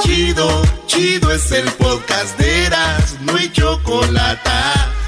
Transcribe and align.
Chido, 0.00 0.62
chido 0.86 1.32
es 1.32 1.50
el 1.50 1.64
podcast 1.72 2.38
de 2.38 2.66
Eras, 2.66 3.16
no 3.22 3.36
hay 3.36 3.50
chocolate. 3.50 4.50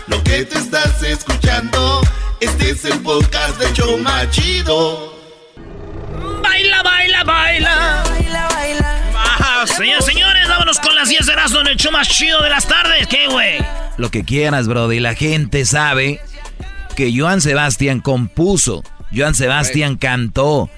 Lo 0.09 0.23
que 0.25 0.45
te 0.45 0.59
estás 0.59 1.03
escuchando, 1.03 2.01
este 2.41 2.71
es 2.71 2.85
el 2.85 2.99
podcast 3.01 3.59
de 3.61 3.73
Choma 3.73 4.29
Chido. 4.31 5.15
Baila, 6.43 6.83
baila, 6.83 7.25
baila. 7.25 8.05
Baila, 8.11 8.49
baila. 8.49 9.67
señores, 9.67 10.05
señores, 10.05 10.49
vámonos 10.49 10.81
con 10.81 10.95
las 10.97 11.09
10 11.09 11.27
de 11.27 11.33
Erasmo 11.33 11.61
en 11.61 11.69
el 11.69 11.77
show 11.77 11.93
más 11.93 12.09
chido 12.09 12.43
de 12.43 12.51
las 12.51 12.67
tardes. 12.67 13.07
¿Qué, 13.07 13.29
güey? 13.29 13.59
Lo 13.97 14.11
que 14.11 14.25
quieras, 14.25 14.67
brody. 14.67 14.99
La 14.99 15.15
gente 15.15 15.65
sabe 15.67 16.21
que 16.97 17.13
Joan 17.17 17.41
Sebastián 17.41 18.01
compuso, 18.01 18.83
Joan 19.15 19.35
Sebastián 19.35 19.97
cantó, 19.97 20.69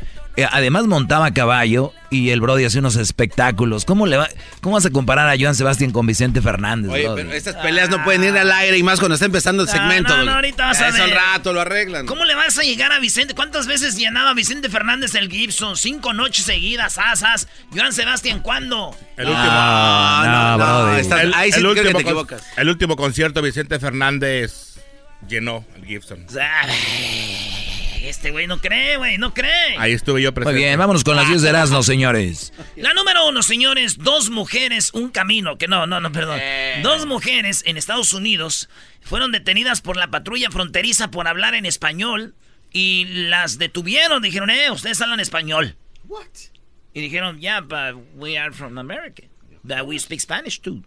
además 0.50 0.86
montaba 0.86 1.32
caballo 1.32 1.92
y 2.10 2.30
el 2.30 2.40
Brody 2.40 2.64
hace 2.64 2.78
unos 2.78 2.96
espectáculos. 2.96 3.84
¿Cómo, 3.84 4.06
le 4.06 4.16
va, 4.16 4.28
¿Cómo 4.60 4.74
vas 4.74 4.86
a 4.86 4.90
comparar 4.90 5.28
a 5.28 5.36
Joan 5.38 5.54
Sebastián 5.54 5.90
con 5.90 6.06
Vicente 6.06 6.40
Fernández? 6.40 6.90
Oye, 6.90 7.08
pero 7.14 7.32
estas 7.32 7.56
peleas 7.56 7.90
no 7.90 8.02
pueden 8.04 8.24
ir 8.24 8.36
al 8.36 8.50
aire 8.50 8.78
y 8.78 8.82
más 8.82 8.98
cuando 8.98 9.14
está 9.14 9.26
empezando 9.26 9.62
el 9.62 9.68
segmento. 9.68 10.16
No, 10.16 10.24
no, 10.24 10.32
ahorita 10.32 10.66
vas 10.66 10.80
a 10.80 10.90
ver. 10.90 11.00
al 11.00 11.10
rato 11.10 11.52
lo 11.52 11.60
arreglan. 11.60 12.06
¿Cómo 12.06 12.24
le 12.24 12.34
vas 12.34 12.58
a 12.58 12.62
llegar 12.62 12.92
a 12.92 12.98
Vicente? 12.98 13.34
¿Cuántas 13.34 13.66
veces 13.66 13.96
llenaba 13.96 14.34
Vicente 14.34 14.68
Fernández 14.68 15.14
el 15.14 15.30
Gibson? 15.30 15.76
Cinco 15.76 16.12
noches 16.12 16.44
seguidas, 16.44 16.98
asas. 16.98 17.48
Joan 17.74 17.92
Sebastián, 17.92 18.40
¿cuándo? 18.40 18.96
El 19.16 19.26
último. 19.26 19.48
Ah, 19.48 20.56
no, 20.58 20.64
no, 20.92 21.18
el, 21.18 21.34
ahí 21.34 21.52
sí 21.52 21.58
el 21.58 21.62
creo 21.62 21.74
que 21.74 21.80
último 21.80 21.98
te 21.98 22.02
equivocas. 22.04 22.42
el 22.56 22.68
último 22.68 22.96
concierto 22.96 23.42
Vicente 23.42 23.78
Fernández 23.78 24.76
llenó 25.28 25.64
el 25.76 25.84
Gibson. 25.86 26.26
Este 28.02 28.30
güey 28.32 28.46
no 28.46 28.60
cree, 28.60 28.96
güey, 28.96 29.16
no 29.18 29.32
cree. 29.32 29.76
Ahí 29.78 29.92
estuve 29.92 30.20
yo 30.22 30.30
Muy 30.30 30.34
presente. 30.34 30.58
bien, 30.58 30.78
vámonos 30.78 31.04
con 31.04 31.14
las 31.16 31.28
10 31.28 31.42
de 31.42 31.48
Erasmo, 31.50 31.82
señores. 31.82 32.52
La 32.76 32.92
número 32.94 33.28
uno, 33.28 33.42
señores, 33.42 33.98
dos 33.98 34.28
mujeres, 34.30 34.90
un 34.92 35.10
camino, 35.10 35.56
que 35.56 35.68
no, 35.68 35.86
no, 35.86 36.00
no, 36.00 36.10
perdón. 36.10 36.38
Eh. 36.40 36.80
Dos 36.82 37.06
mujeres 37.06 37.62
en 37.64 37.76
Estados 37.76 38.12
Unidos 38.12 38.68
fueron 39.02 39.30
detenidas 39.30 39.80
por 39.80 39.96
la 39.96 40.08
patrulla 40.08 40.50
fronteriza 40.50 41.10
por 41.10 41.28
hablar 41.28 41.54
en 41.54 41.64
español 41.64 42.34
y 42.72 43.04
las 43.06 43.58
detuvieron. 43.58 44.20
Dijeron, 44.22 44.50
eh, 44.50 44.70
ustedes 44.70 45.00
hablan 45.00 45.20
español. 45.20 45.76
What? 46.08 46.26
Y 46.94 47.00
dijeron, 47.00 47.38
yeah, 47.40 47.60
but 47.60 48.02
we 48.16 48.36
are 48.36 48.52
from 48.52 48.78
America. 48.78 49.22
That 49.66 49.86
we 49.86 49.98
speak 49.98 50.20
Spanish 50.20 50.60
too. 50.60 50.82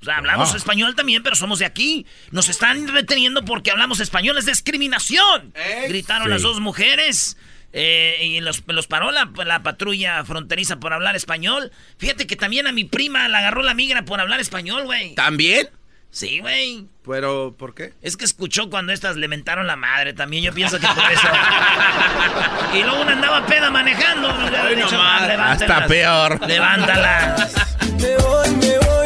O 0.00 0.04
sea, 0.04 0.16
hablamos 0.16 0.54
Ah. 0.54 0.56
español 0.56 0.94
también, 0.94 1.22
pero 1.22 1.36
somos 1.36 1.58
de 1.58 1.66
aquí. 1.66 2.06
Nos 2.30 2.48
están 2.48 2.88
reteniendo 2.88 3.44
porque 3.44 3.70
hablamos 3.70 4.00
español. 4.00 4.38
Es 4.38 4.46
discriminación. 4.46 5.52
Gritaron 5.88 6.24
Sí. 6.28 6.30
las 6.30 6.42
dos 6.42 6.60
mujeres. 6.60 7.36
eh, 7.72 8.18
y 8.22 8.40
los, 8.40 8.64
los 8.66 8.88
paró 8.88 9.12
la, 9.12 9.30
la 9.44 9.62
patrulla 9.62 10.24
fronteriza 10.24 10.80
por 10.80 10.92
hablar 10.92 11.14
español. 11.14 11.70
Fíjate 11.98 12.26
que 12.26 12.34
también 12.34 12.66
a 12.66 12.72
mi 12.72 12.82
prima 12.82 13.28
la 13.28 13.38
agarró 13.38 13.62
la 13.62 13.74
migra 13.74 14.04
por 14.04 14.20
hablar 14.20 14.40
español, 14.40 14.86
güey. 14.86 15.14
¿También? 15.14 15.68
Sí, 16.10 16.40
güey. 16.40 16.86
Pero, 17.06 17.54
¿por 17.56 17.76
qué? 17.76 17.92
Es 18.02 18.16
que 18.16 18.24
escuchó 18.24 18.68
cuando 18.70 18.92
estas 18.92 19.14
le 19.14 19.28
mentaron 19.28 19.68
la 19.68 19.76
madre 19.76 20.12
también. 20.14 20.42
Yo 20.42 20.52
pienso 20.52 20.80
que 20.80 20.86
por 20.88 21.12
eso. 21.12 21.28
y 22.74 22.82
luego 22.82 23.02
una 23.02 23.12
andaba 23.12 23.46
peda 23.46 23.70
manejando. 23.70 24.36
Le 24.50 24.58
había 24.58 24.76
dicho. 24.76 24.90
"Levántalas, 24.90 25.62
Hasta 25.62 25.86
peor. 25.86 26.48
Levántalas. 26.48 27.54
En 27.92 28.08
la 28.08 28.46
número 28.48 28.80
2 28.80 28.99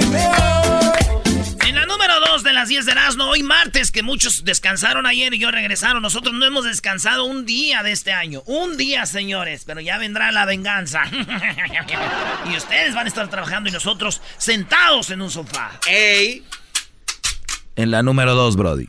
de 2.55 2.60
las 2.60 2.69
10 2.69 2.86
de 2.86 2.92
Erasmo, 2.92 3.24
hoy 3.24 3.42
martes, 3.42 3.91
que 3.91 4.05
muchos 4.05 4.44
descansaron 4.44 5.06
ayer 5.06 5.34
y 5.34 5.38
yo 5.41 5.50
regresaron. 5.50 6.00
Nosotros 6.02 6.34
no 6.34 6.47
hemos 6.47 6.64
descansado 6.64 7.24
un 7.24 7.44
día 7.44 7.83
de 7.83 7.91
este 7.91 8.12
año. 8.12 8.44
Un 8.47 8.77
día, 8.77 9.06
señores, 9.06 9.64
pero 9.66 9.80
ya 9.80 9.98
vendrá 9.98 10.30
la 10.30 10.44
venganza. 10.44 11.02
y 12.47 12.56
ustedes 12.56 12.94
van 12.94 13.06
a 13.06 13.08
estar 13.08 13.28
trabajando 13.28 13.69
y 13.69 13.72
nosotros 13.72 14.22
sentados 14.38 15.10
en 15.10 15.22
un 15.22 15.32
sofá. 15.32 15.80
¡Ey! 15.88 16.44
En 17.75 17.91
la 17.91 18.05
número 18.05 18.36
2, 18.36 18.55
Brody. 18.55 18.88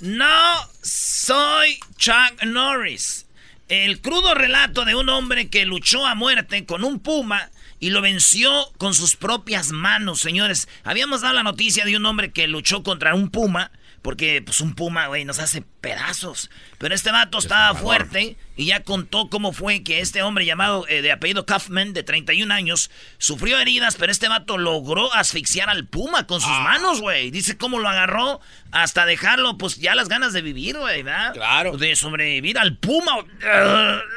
No 0.00 0.54
soy 0.82 1.80
Chuck 1.96 2.44
Norris. 2.44 3.24
El 3.68 4.02
crudo 4.02 4.34
relato 4.34 4.84
de 4.84 4.94
un 4.94 5.08
hombre 5.08 5.48
que 5.48 5.64
luchó 5.64 6.06
a 6.06 6.14
muerte 6.14 6.66
con 6.66 6.84
un 6.84 7.00
puma 7.00 7.50
y 7.80 7.90
lo 7.90 8.00
venció 8.00 8.72
con 8.78 8.94
sus 8.94 9.16
propias 9.16 9.72
manos, 9.72 10.20
señores. 10.20 10.68
Habíamos 10.84 11.20
dado 11.20 11.34
la 11.34 11.42
noticia 11.42 11.84
de 11.84 11.96
un 11.96 12.06
hombre 12.06 12.32
que 12.32 12.46
luchó 12.46 12.82
contra 12.82 13.14
un 13.14 13.30
puma, 13.30 13.70
porque 14.04 14.42
pues 14.42 14.60
un 14.60 14.74
puma, 14.74 15.06
güey, 15.06 15.24
nos 15.24 15.38
hace 15.38 15.62
pedazos. 15.80 16.50
Pero 16.78 16.94
este 16.94 17.10
vato 17.10 17.38
estaba 17.38 17.74
fuerte 17.74 18.36
y 18.54 18.66
ya 18.66 18.82
contó 18.82 19.30
cómo 19.30 19.54
fue 19.54 19.82
que 19.82 20.00
este 20.00 20.22
hombre 20.22 20.44
llamado 20.44 20.86
eh, 20.88 21.00
de 21.00 21.10
apellido 21.10 21.46
Kaufman, 21.46 21.94
de 21.94 22.02
31 22.02 22.52
años, 22.52 22.90
sufrió 23.16 23.58
heridas, 23.58 23.96
pero 23.96 24.12
este 24.12 24.28
vato 24.28 24.58
logró 24.58 25.12
asfixiar 25.14 25.70
al 25.70 25.86
puma 25.86 26.26
con 26.26 26.42
sus 26.42 26.50
manos, 26.50 27.00
güey. 27.00 27.30
Dice 27.30 27.56
cómo 27.56 27.78
lo 27.78 27.88
agarró 27.88 28.42
hasta 28.72 29.06
dejarlo, 29.06 29.56
pues 29.56 29.76
ya 29.76 29.94
las 29.94 30.10
ganas 30.10 30.34
de 30.34 30.42
vivir, 30.42 30.76
güey, 30.76 31.02
¿verdad? 31.02 31.32
Claro. 31.32 31.78
De 31.78 31.96
sobrevivir 31.96 32.58
al 32.58 32.76
puma. 32.76 33.24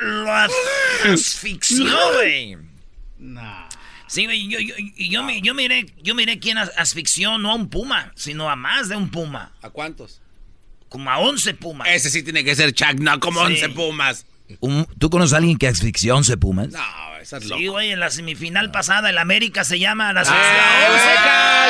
Lo 0.02 0.34
asfixió, 1.14 1.96
güey. 2.16 2.67
Sí, 4.08 4.26
güey, 4.26 4.48
yo, 4.48 4.60
yo, 4.60 4.74
y 4.78 5.10
yo, 5.10 5.22
mi- 5.24 5.42
yo 5.42 5.54
miré, 5.54 5.86
yo 6.02 6.16
miré 6.16 6.40
quién 6.40 6.58
as- 6.58 6.72
asfixió 6.78 7.38
no 7.38 7.52
a 7.52 7.56
un 7.56 7.70
puma, 7.70 8.12
sino 8.16 8.50
a 8.50 8.56
más 8.56 8.88
de 8.90 8.96
un 8.96 9.10
puma. 9.10 9.52
¿A 9.62 9.70
cuántos? 9.70 10.22
Como 10.88 11.10
a 11.12 11.18
11 11.20 11.54
pumas. 11.56 11.90
Ese 11.92 12.10
sí 12.10 12.24
tiene 12.24 12.44
que 12.46 12.56
ser 12.56 12.72
Chuck, 12.74 13.00
no 13.00 13.20
como 13.20 13.42
Sí. 13.48 13.54
11 13.54 13.70
pumas. 13.70 14.26
¿Tú 14.98 15.10
conoces 15.10 15.34
a 15.34 15.38
alguien 15.38 15.58
que 15.58 15.68
asfixia 15.68 16.16
11 16.16 16.38
pumas? 16.38 16.70
No, 16.70 16.80
esa 17.22 17.36
es 17.38 17.46
loco. 17.46 17.60
Sí, 17.60 17.68
güey, 17.68 17.92
en 17.92 18.00
la 18.00 18.10
semifinal 18.10 18.72
pasada, 18.72 19.10
el 19.10 19.18
América 19.18 19.66
se 19.66 19.78
llama 19.78 20.14
la 20.14 20.24
Ah, 20.26 21.68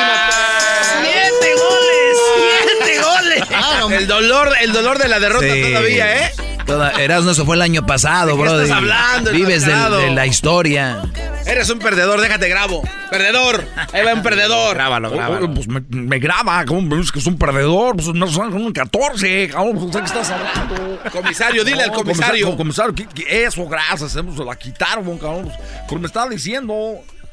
¡Siete 1.02 1.54
goles! 1.54 2.18
¡Siete 2.36 3.00
goles! 3.02 3.42
El 3.98 4.06
dolor, 4.06 4.52
el 4.60 4.72
dolor 4.72 4.98
de 4.98 5.08
la 5.08 5.18
derrota 5.18 5.46
Sí. 5.52 5.62
todavía, 5.62 6.26
¿eh? 6.26 6.32
Toda, 6.68 6.90
Erasmo, 7.02 7.30
eso 7.30 7.46
fue 7.46 7.56
el 7.56 7.62
año 7.62 7.86
pasado, 7.86 8.36
¿De 8.36 8.42
qué 8.42 8.48
estás 8.50 8.70
hablando, 8.70 9.30
Vives 9.32 9.62
enmascarado? 9.64 9.98
de 10.00 10.10
la 10.10 10.26
historia. 10.26 11.02
Eres 11.46 11.70
un 11.70 11.78
perdedor, 11.78 12.20
déjate 12.20 12.46
grabo. 12.50 12.82
Perdedor. 13.10 13.64
Ahí 13.94 14.04
va 14.04 14.12
un 14.12 14.22
perdedor. 14.22 14.74
Grábalo, 14.76 15.10
grábalo. 15.10 15.54
pues 15.54 15.66
me, 15.66 15.82
me 15.88 16.18
graba, 16.18 16.66
¿cómo 16.66 16.94
ves 16.94 17.10
que 17.10 17.20
es 17.20 17.26
un 17.26 17.38
perdedor? 17.38 17.96
Pues 17.96 18.08
no 18.08 18.26
son 18.26 18.52
un 18.52 18.70
14, 18.70 19.48
cabrón, 19.48 19.78
pues, 19.78 19.92
¿de 19.92 19.98
qué 20.00 20.04
estás 20.04 20.30
hablando? 20.30 21.00
Comisario, 21.10 21.64
dile 21.64 21.84
al 21.84 21.88
No, 21.90 21.94
comisario. 21.96 22.54
Comisario, 22.54 22.94
¿qué- 22.94 23.08
qué- 23.14 23.44
eso, 23.46 23.66
gracias, 23.66 24.14
hemos 24.16 24.36
la 24.36 24.54
quitaron, 24.54 25.16
cabrón. 25.18 25.44
Pues, 25.44 25.56
pues 25.88 26.00
me 26.02 26.06
estaba 26.06 26.28
diciendo. 26.28 26.74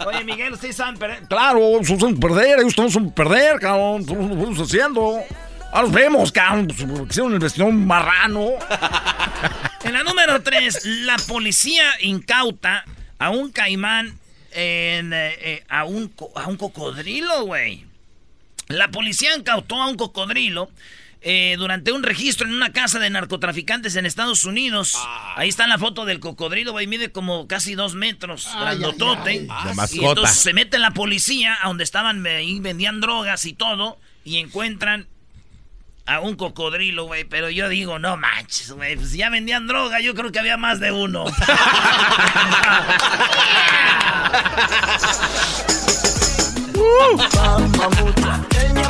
Oye, 0.05 0.23
Miguel, 0.23 0.53
ustedes 0.53 0.77
saben, 0.77 0.95
pero... 0.97 1.13
Claro, 1.27 1.59
somos 1.83 2.17
perder, 2.19 2.59
ellos 2.59 2.69
estamos 2.69 2.95
en 2.95 3.11
perder, 3.11 3.59
cabrón. 3.59 4.01
Estamos 4.01 4.29
lo 4.29 4.35
estamos 4.35 4.59
haciendo. 4.61 5.17
Ahora 5.75 5.87
nos 5.89 5.91
vemos, 5.91 6.31
cabrón. 6.31 6.67
Pues, 6.67 7.09
hicieron 7.09 7.33
el 7.33 7.39
vestido 7.39 7.69
marrano. 7.69 8.51
En 9.83 9.91
la 9.91 10.03
número 10.03 10.41
3, 10.41 10.85
la 11.03 11.17
policía 11.27 11.83
incauta 11.99 12.85
a 13.19 13.29
un 13.29 13.51
caimán 13.51 14.17
en, 14.51 15.11
eh, 15.11 15.35
eh, 15.41 15.63
a, 15.67 15.83
un, 15.83 16.13
a 16.35 16.47
un 16.47 16.55
cocodrilo, 16.55 17.43
güey. 17.45 17.85
La 18.69 18.87
policía 18.87 19.35
incautó 19.35 19.81
a 19.81 19.89
un 19.89 19.97
cocodrilo 19.97 20.71
eh, 21.21 21.55
durante 21.57 21.91
un 21.91 22.03
registro 22.03 22.47
en 22.47 22.53
una 22.53 22.71
casa 22.71 22.97
de 22.99 23.09
narcotraficantes 23.09 23.97
en 23.97 24.05
Estados 24.05 24.45
Unidos. 24.45 24.97
Ahí 25.35 25.49
está 25.49 25.67
la 25.67 25.77
foto 25.77 26.05
del 26.05 26.21
cocodrilo, 26.21 26.71
güey. 26.71 26.87
Mide 26.87 27.11
como 27.11 27.47
casi 27.47 27.75
dos 27.75 27.95
metros, 27.95 28.47
grandotote. 28.57 29.35
Y 29.35 29.47
mascota. 29.75 30.07
entonces 30.07 30.37
se 30.37 30.53
mete 30.53 30.79
la 30.79 30.91
policía 30.91 31.57
a 31.61 31.67
donde 31.67 31.83
estaban 31.83 32.25
ahí, 32.25 32.61
vendían 32.61 33.01
drogas 33.01 33.45
y 33.45 33.51
todo. 33.51 33.99
Y 34.23 34.37
encuentran 34.37 35.07
a 36.05 36.19
un 36.19 36.35
cocodrilo, 36.35 37.05
güey. 37.05 37.23
Pero 37.23 37.49
yo 37.49 37.69
digo, 37.69 37.99
no 37.99 38.17
manches, 38.17 38.71
güey. 38.71 38.95
Pues 38.95 39.11
si 39.11 39.17
ya 39.17 39.29
vendían 39.29 39.67
droga, 39.67 39.99
yo 40.01 40.13
creo 40.15 40.31
que 40.31 40.39
había 40.39 40.57
más 40.57 40.79
de 40.79 40.91
uno. 40.91 41.25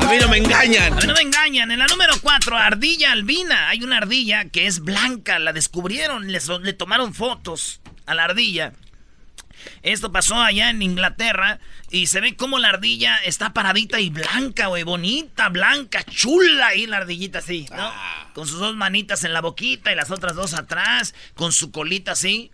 A 0.02 0.08
mí 0.10 0.18
no 0.20 0.28
me 0.30 0.38
engañan. 0.38 0.94
A 0.94 0.96
mí 0.98 1.08
no 1.08 1.14
me 1.14 1.22
engañan. 1.22 1.72
En 1.72 1.80
la 1.80 1.88
número 1.88 2.14
4, 2.22 2.58
ardilla 2.58 3.12
albina. 3.12 3.70
Hay 3.70 3.84
una 3.84 3.98
ardilla 3.98 4.46
que 4.50 4.68
es 4.68 4.80
blanca. 4.82 5.40
La 5.40 5.54
descubrieron. 5.54 6.32
Les- 6.32 6.48
le 6.50 6.74
tomaron 6.74 7.14
fotos 7.14 7.82
a 8.06 8.14
la 8.16 8.26
ardilla. 8.26 8.74
Esto 9.84 10.12
pasó 10.12 10.42
allá 10.42 10.70
en 10.70 10.82
Inglaterra. 10.82 11.60
Y 11.90 12.08
se 12.08 12.22
ve 12.22 12.36
como 12.36 12.60
la 12.60 12.70
ardilla 12.70 13.18
está 13.18 13.54
paradita 13.54 14.00
y 14.00 14.10
blanca, 14.10 14.68
güey. 14.68 14.84
Bonita, 14.84 15.50
blanca, 15.50 16.04
chula. 16.04 16.68
ahí 16.68 16.88
la 16.88 16.98
ardillita 16.98 17.40
así, 17.40 17.68
¿no? 17.76 17.92
Con 18.34 18.48
sus 18.48 18.60
dos 18.60 18.76
manitas 18.76 19.24
en 19.24 19.34
la 19.34 19.42
boquita 19.42 19.92
y 19.92 19.96
las 19.96 20.12
otras 20.12 20.36
dos 20.36 20.54
atrás. 20.54 21.14
Con 21.36 21.52
su 21.52 21.72
colita 21.72 22.14
así. 22.14 22.52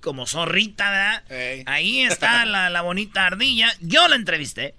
Como 0.00 0.26
zorrita, 0.26 0.90
¿verdad? 0.90 1.24
Ahí 1.66 2.02
está 2.02 2.44
la, 2.44 2.68
la 2.70 2.82
bonita 2.82 3.26
ardilla. 3.26 3.72
Yo 3.80 4.06
la 4.08 4.16
entrevisté. 4.16 4.74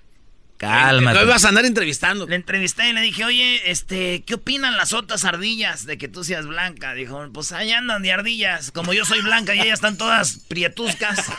Cálmate. 0.60 1.20
Hoy 1.20 1.26
vas 1.26 1.46
a 1.46 1.50
andar 1.50 1.64
entrevistando. 1.64 2.28
Le 2.28 2.36
entrevisté 2.36 2.90
y 2.90 2.94
le 2.94 3.00
dije, 3.00 3.24
oye, 3.24 3.72
este, 3.72 4.24
¿qué 4.26 4.34
opinan 4.34 4.76
las 4.76 4.92
otras 4.92 5.24
ardillas 5.24 5.86
de 5.86 5.98
que 5.98 6.10
tú 6.10 6.26
seas 6.26 6.48
blanca? 6.48 6.94
Dijo, 6.94 7.26
pues 7.34 7.54
ahí 7.54 7.72
andan 7.72 8.04
de 8.04 8.12
ardillas. 8.12 8.72
Como 8.72 8.92
yo 8.92 9.06
soy 9.06 9.22
blanca 9.22 9.56
y 9.56 9.62
ellas 9.62 9.76
están 9.76 9.98
todas 9.98 10.40
prietuscas. 10.50 11.26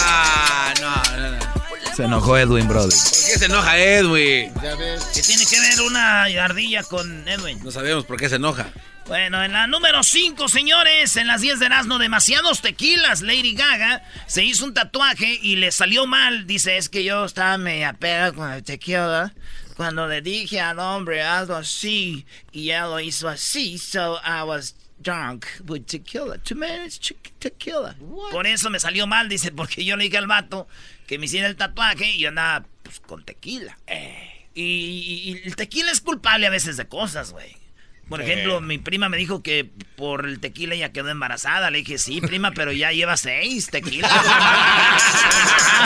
Ah, 0.00 0.72
no, 0.80 1.16
no, 1.16 1.30
no. 1.36 1.47
Se 1.98 2.04
enojó 2.04 2.38
Edwin, 2.38 2.68
Brody. 2.68 2.90
¿Por 2.90 3.10
qué 3.26 3.38
se 3.40 3.46
enoja 3.46 3.76
Edwin? 3.76 4.54
¿Qué 4.54 5.20
tiene 5.20 5.44
que 5.44 5.58
ver 5.58 5.80
una 5.80 6.22
ardilla 6.44 6.84
con 6.84 7.26
Edwin? 7.26 7.58
No 7.64 7.72
sabemos 7.72 8.04
por 8.04 8.16
qué 8.16 8.28
se 8.28 8.36
enoja. 8.36 8.70
Bueno, 9.08 9.42
en 9.42 9.50
la 9.50 9.66
número 9.66 10.04
5, 10.04 10.46
señores, 10.46 11.16
en 11.16 11.26
las 11.26 11.40
10 11.40 11.58
de 11.58 11.66
Erasmo, 11.66 11.98
demasiados 11.98 12.62
tequilas. 12.62 13.22
Lady 13.22 13.52
Gaga 13.54 14.04
se 14.28 14.44
hizo 14.44 14.64
un 14.64 14.74
tatuaje 14.74 15.40
y 15.42 15.56
le 15.56 15.72
salió 15.72 16.06
mal. 16.06 16.46
Dice, 16.46 16.76
es 16.76 16.88
que 16.88 17.02
yo 17.02 17.24
estaba 17.24 17.58
media 17.58 17.94
pega 17.94 18.30
con 18.30 18.52
el 18.52 18.62
tequila. 18.62 19.34
Cuando 19.76 20.06
le 20.06 20.22
dije 20.22 20.60
al 20.60 20.78
hombre 20.78 21.24
algo 21.24 21.56
así, 21.56 22.24
y 22.52 22.70
él 22.70 22.82
lo 22.82 23.00
hizo 23.00 23.28
así, 23.28 23.76
so 23.76 24.20
I 24.24 24.44
was 24.44 24.76
drunk 25.00 25.46
with 25.66 25.82
tequila. 25.86 26.38
Two 26.38 26.54
minutes 26.54 27.12
tequila. 27.40 27.96
Por 28.30 28.46
eso 28.46 28.70
me 28.70 28.78
salió 28.78 29.08
mal, 29.08 29.28
dice, 29.28 29.50
porque 29.50 29.84
yo 29.84 29.96
le 29.96 30.04
dije 30.04 30.18
al 30.18 30.28
vato 30.28 30.68
que 31.08 31.18
me 31.18 31.24
hiciera 31.26 31.48
el 31.48 31.56
tatuaje 31.56 32.08
y 32.12 32.18
yo 32.20 32.28
andaba 32.28 32.64
pues, 32.84 33.00
con 33.00 33.24
tequila. 33.24 33.76
Y, 34.54 34.62
y- 34.62 35.30
y 35.30 35.42
el 35.44 35.56
tequila 35.56 35.90
es 35.90 36.00
culpable 36.00 36.46
a 36.46 36.50
veces 36.50 36.76
de 36.76 36.86
cosas, 36.86 37.32
güey. 37.32 37.56
Por 38.08 38.22
ejemplo, 38.22 38.60
mi 38.60 38.78
prima 38.78 39.08
me 39.08 39.16
dijo 39.18 39.42
que 39.42 39.68
por 39.96 40.26
el 40.26 40.40
tequila 40.40 40.74
ella 40.74 40.92
quedó 40.92 41.10
embarazada. 41.10 41.70
Le 41.70 41.78
dije, 41.78 41.98
sí, 41.98 42.20
prima, 42.20 42.52
pero 42.52 42.72
ya 42.72 42.90
lleva 42.92 43.16
seis 43.16 43.68
tequilas. 43.70 44.10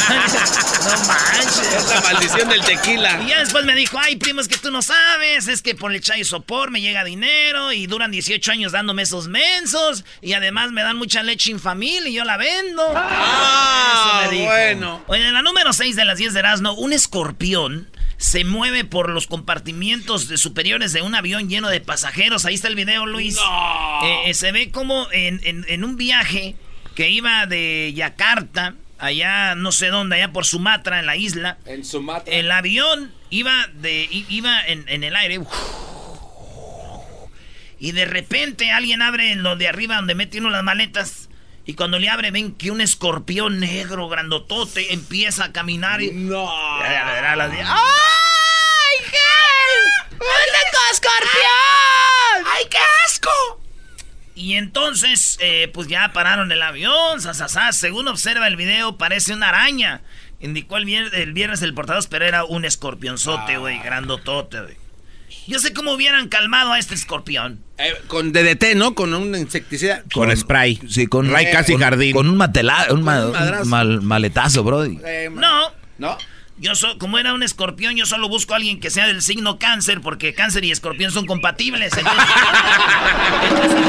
no 0.85 0.97
manches. 1.07 1.75
Es 1.75 1.89
la 1.89 2.01
maldición 2.01 2.49
del 2.49 2.61
tequila. 2.63 3.21
Y 3.23 3.29
ya 3.29 3.41
después 3.41 3.65
me 3.65 3.75
dijo, 3.75 3.99
ay, 3.99 4.17
primo, 4.17 4.41
es 4.41 4.49
que 4.49 4.57
tú 4.57 4.71
no 4.71 4.83
sabes, 4.83 5.49
es 5.49 5.63
que 5.63 5.75
por 5.75 5.93
el 5.93 6.01
chai 6.01 6.25
sopor 6.25 6.71
me 6.71 6.81
llega 6.81 7.05
dinero 7.05 7.73
y 7.73 7.87
duran 7.87 8.11
18 8.11 8.53
años 8.53 8.73
dándome 8.73 9.03
esos 9.03 9.29
mensos 9.29 10.05
y 10.21 10.35
además 10.35 10.71
me 10.73 10.83
dan 10.83 10.97
mucha 10.97 11.23
leche 11.23 11.51
infamil 11.51 12.07
y 12.07 12.13
yo 12.15 12.25
la 12.25 12.37
vendo. 12.37 12.83
Ah, 12.95 14.23
Eso 14.23 14.31
me 14.31 14.37
dijo. 14.37 14.47
bueno. 14.47 15.03
Oye, 15.09 15.27
en 15.27 15.35
la 15.35 15.43
número 15.43 15.73
6 15.73 15.97
de 15.97 16.05
las 16.05 16.19
10 16.19 16.35
de 16.35 16.39
Erasmo, 16.41 16.73
un 16.73 16.93
escorpión 16.93 17.89
se 18.23 18.45
mueve 18.45 18.85
por 18.85 19.11
los 19.11 19.27
compartimientos 19.27 20.29
de 20.29 20.39
superiores 20.39 20.93
de 20.93 21.03
un 21.03 21.15
avión 21.17 21.49
lleno 21.49 21.69
de 21.69 21.81
pasajeros. 21.81 22.45
Ahí 22.45 22.55
está 22.55 22.69
el 22.69 22.77
video, 22.77 23.05
Luis. 23.05 23.37
Eh, 24.05 24.23
eh, 24.27 24.35
se 24.35 24.53
ve 24.53 24.71
como 24.71 25.09
en, 25.11 25.41
en- 25.43 25.65
en 25.69 25.83
un 25.83 25.97
viaje 25.97 26.55
que 26.95 27.11
iba 27.11 27.47
de 27.47 27.93
Yakarta, 27.97 28.75
allá 28.99 29.57
no 29.57 29.73
sé 29.73 29.89
dónde, 29.89 30.15
allá 30.17 30.31
por 30.33 30.45
Sumatra, 30.47 31.01
en 31.01 31.07
la 31.07 31.17
isla. 31.17 31.59
En 31.67 31.85
Sumatra. 31.85 32.33
El 32.33 32.53
avión 32.53 33.13
iba 33.31 33.67
de 33.75 34.09
iba 34.29 34.65
en, 34.69 34.89
en 34.89 35.03
el 35.03 35.17
aire. 35.17 35.41
Y 37.81 37.91
de 37.91 38.05
repente 38.05 38.71
alguien 38.71 39.03
abre 39.03 39.35
lo 39.35 39.57
de 39.57 39.67
arriba 39.67 39.97
donde 39.97 40.15
mete 40.15 40.39
uno 40.39 40.51
las 40.51 40.63
maletas. 40.63 41.29
Y 41.65 41.75
cuando 41.75 41.99
le 42.01 42.09
abre 42.09 42.31
ven 42.33 42.53
que 42.55 42.71
un 42.73 42.81
escorpión 42.81 43.61
negro 43.61 44.09
grandotote 44.09 44.93
empieza 44.93 45.45
a 45.45 45.53
caminar 45.53 46.03
y... 46.03 46.11
No. 46.11 46.51
Era 46.85 47.37
la 47.37 47.49
de- 47.49 47.61
¡Ay, 47.63 48.99
Gel! 49.05 50.19
¡Un 50.19 50.91
escorpión! 50.91 52.53
¡Ay, 52.53 52.65
qué 52.69 52.79
asco! 53.07 53.31
Y 54.43 54.55
entonces, 54.55 55.39
eh, 55.41 55.71
pues 55.73 55.87
ya 55.87 56.13
pararon 56.13 56.51
el 56.51 56.61
avión, 56.63 57.21
sasasas. 57.21 57.77
Según 57.77 58.09
observa 58.09 58.49
el 58.49 58.57
video, 58.57 58.99
parece 58.99 59.33
una 59.35 59.51
araña. 59.51 60.01
Indicó 60.41 60.77
el 60.79 60.85
viernes 60.85 61.13
el, 61.15 61.33
viernes 61.33 61.63
el 61.63 61.75
portavoz, 61.75 62.09
pero 62.09 62.25
era 62.25 62.43
un 62.45 62.65
escorpionzote, 62.65 63.59
güey, 63.59 63.79
grandotote, 63.79 64.61
güey. 64.63 64.77
Yo 65.47 65.61
sé 65.61 65.73
cómo 65.73 65.93
hubieran 65.93 66.29
calmado 66.29 66.73
a 66.73 66.79
este 66.81 66.97
escorpión. 66.97 67.61
Eh, 67.79 67.95
con 68.09 68.33
DDT, 68.33 68.75
¿no? 68.75 68.97
Con 68.97 69.15
un 69.15 69.33
insecticida. 69.37 70.03
Con, 70.13 70.37
spray. 70.37 70.81
Sí, 70.89 71.07
con 71.07 71.31
Ray 71.31 71.51
casi 71.53 71.73
con- 71.75 71.81
jardín. 71.83 72.13
Con 72.13 72.29
un, 72.29 72.37
matela, 72.37 72.89
un, 72.91 73.03
ma- 73.05 73.27
un 73.27 73.33
madrazo. 73.33 73.63
un 73.63 73.69
mal- 73.69 74.01
maletazo, 74.03 74.65
Brody. 74.65 74.99
Eh, 75.05 75.31
No, 75.33 75.71
¿No? 75.99 76.19
Yo 76.63 76.75
so, 76.77 76.97
como 76.97 77.19
era 77.19 77.35
un 77.35 77.43
escorpión, 77.43 77.97
yo 77.97 78.07
solo 78.07 78.29
busco 78.29 78.53
a 78.53 78.57
alguien 78.57 78.79
que 78.79 78.89
sea 78.89 79.09
del 79.09 79.21
signo 79.21 79.59
cáncer, 79.59 80.01
porque 80.01 80.33
cáncer 80.33 80.65
y 80.65 80.71
escorpión 80.71 81.11
son 81.11 81.27
compatibles. 81.27 81.93
Entonces, 81.97 82.21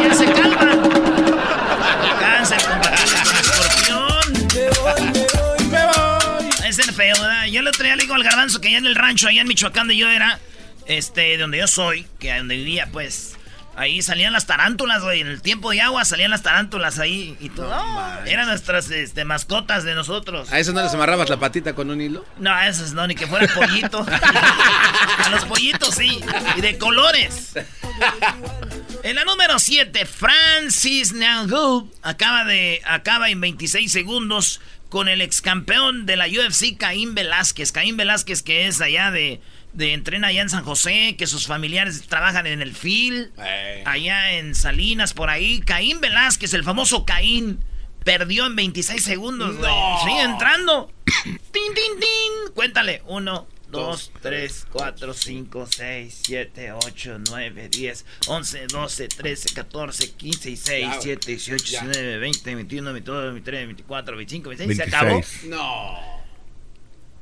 ya 0.02 0.12
se 0.16 0.26
calman. 0.34 0.82
Cáncer 2.20 2.58
compatible 2.64 3.20
con 3.88 4.36
escorpión. 4.48 5.04
Es 6.66 6.78
ser 6.78 6.92
feo, 6.94 7.16
¿verdad? 7.22 7.46
Yo 7.46 7.62
le 7.62 7.70
traía, 7.72 7.96
le 7.96 8.12
al 8.12 8.24
garbanzo 8.24 8.60
que 8.60 8.70
allá 8.70 8.80
en 8.80 8.88
el 8.88 8.96
rancho, 8.96 9.28
allá 9.28 9.42
en 9.42 9.48
Michoacán, 9.48 9.88
de 9.88 9.96
yo 9.96 10.10
era, 10.10 10.40
este, 10.88 11.22
de 11.22 11.38
donde 11.38 11.60
yo 11.60 11.68
soy, 11.68 12.08
que 12.18 12.36
donde 12.36 12.56
vivía, 12.56 12.90
pues. 12.92 13.38
Ahí 13.76 14.02
salían 14.02 14.34
las 14.34 14.46
tarántulas, 14.46 15.04
güey. 15.04 15.22
En 15.22 15.28
el 15.28 15.42
tiempo 15.42 15.72
de 15.72 15.82
agua 15.82 16.06
salían 16.06 16.32
las 16.32 16.44
tarántulas 16.44 17.00
ahí 17.00 17.36
y 17.40 17.50
todo. 17.50 17.74
Eran 18.26 18.48
nuestras 18.48 18.90
este, 18.92 19.26
mascotas 19.26 19.84
de 19.84 19.96
nosotros. 19.96 20.52
¿A 20.52 20.60
eso 20.60 20.74
no 20.74 20.84
les 20.84 20.94
amarrabas 20.94 21.30
la 21.30 21.38
patita 21.38 21.74
con 21.74 21.90
un 21.90 22.00
hilo? 22.00 22.26
No, 22.38 22.52
a 22.52 22.68
esos 22.68 22.94
no, 22.94 23.08
ni 23.08 23.16
que 23.16 23.26
fuera 23.26 23.48
pollito. 23.54 24.06
a 25.18 25.30
los 25.30 25.46
pollitos 25.46 25.96
sí, 25.96 26.20
y 26.56 26.62
de 26.62 26.78
colores. 26.78 27.54
En 29.04 29.16
la 29.16 29.26
número 29.26 29.58
7, 29.58 30.06
Francis 30.06 31.14
Ngannou 31.14 31.92
acaba 32.04 32.46
de 32.46 32.82
acaba 32.86 33.30
en 33.30 33.42
26 33.42 33.92
segundos 33.92 34.62
con 34.90 35.08
el 35.08 35.22
ex 35.22 35.42
campeón 35.42 36.06
de 36.06 36.16
la 36.16 36.28
UFC 36.28 36.78
Caín 36.78 37.16
Velázquez. 37.16 37.72
Caín 37.72 37.98
Velázquez 37.98 38.44
que 38.44 38.68
es 38.68 38.80
allá 38.80 39.10
de 39.10 39.42
de 39.74 39.94
entrena 39.94 40.28
allá 40.28 40.42
en 40.42 40.50
San 40.50 40.64
José, 40.64 41.16
que 41.18 41.28
sus 41.28 41.48
familiares 41.48 42.02
trabajan 42.08 42.46
en 42.48 42.62
el 42.62 42.76
FIL, 42.76 43.32
Eh. 43.38 43.84
allá 43.86 44.34
en 44.34 44.56
Salinas 44.56 45.14
por 45.14 45.30
ahí. 45.30 45.60
Caín 45.62 46.00
Velázquez, 46.00 46.54
el 46.54 46.64
famoso 46.64 47.06
Caín, 47.06 47.60
perdió 48.04 48.46
en 48.46 48.56
26 48.56 49.04
segundos, 49.04 49.58
güey. 49.58 49.72
Sigue 50.06 50.22
entrando. 50.22 50.92
tin, 51.24 51.34
tin, 51.52 52.00
tin. 52.00 52.54
Cuéntale. 52.54 53.02
Uno, 53.08 53.48
dos, 53.70 54.12
tres, 54.22 54.68
cuatro, 54.72 55.14
cinco, 55.16 55.66
seis, 55.66 56.20
siete, 56.24 56.72
ocho, 56.72 57.18
nueve, 57.30 57.70
diez, 57.70 58.06
once, 58.28 58.68
doce, 58.68 59.08
trece, 59.08 59.54
catorce, 59.56 60.12
quince, 60.14 60.50
dieciséis, 60.50 60.82
Ya, 60.82 60.88
güey. 60.88 60.92
diecisiete, 61.00 61.28
dieciocho, 61.32 61.66
Ya. 61.66 61.82
diecinueve, 61.82 62.18
veinte, 62.20 62.54
veintiuno, 62.56 62.94
veintidós, 62.94 63.24
veintitrés, 63.34 63.66
veinticuatro, 63.66 64.16
veinticinco, 64.18 64.50
veintiséis. 64.50 64.78
Se 64.78 64.84
26. 64.86 65.46
acabó. 65.48 65.56
No. 65.56 66.23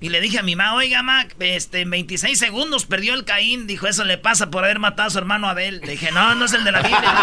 Y 0.03 0.09
le 0.09 0.19
dije 0.19 0.39
a 0.39 0.43
mi 0.43 0.55
mamá, 0.55 0.73
oiga, 0.73 1.03
ma, 1.03 1.27
este, 1.39 1.81
en 1.81 1.91
26 1.91 2.37
segundos 2.37 2.87
perdió 2.87 3.13
el 3.13 3.23
Caín. 3.23 3.67
Dijo, 3.67 3.85
eso 3.85 4.03
le 4.03 4.17
pasa 4.17 4.49
por 4.49 4.63
haber 4.63 4.79
matado 4.79 5.09
a 5.09 5.11
su 5.11 5.19
hermano 5.19 5.47
Abel. 5.47 5.79
Le 5.81 5.91
dije, 5.91 6.11
no, 6.11 6.33
no 6.33 6.45
es 6.45 6.53
el 6.53 6.63
de 6.63 6.71
la 6.71 6.81
Biblia. 6.81 7.13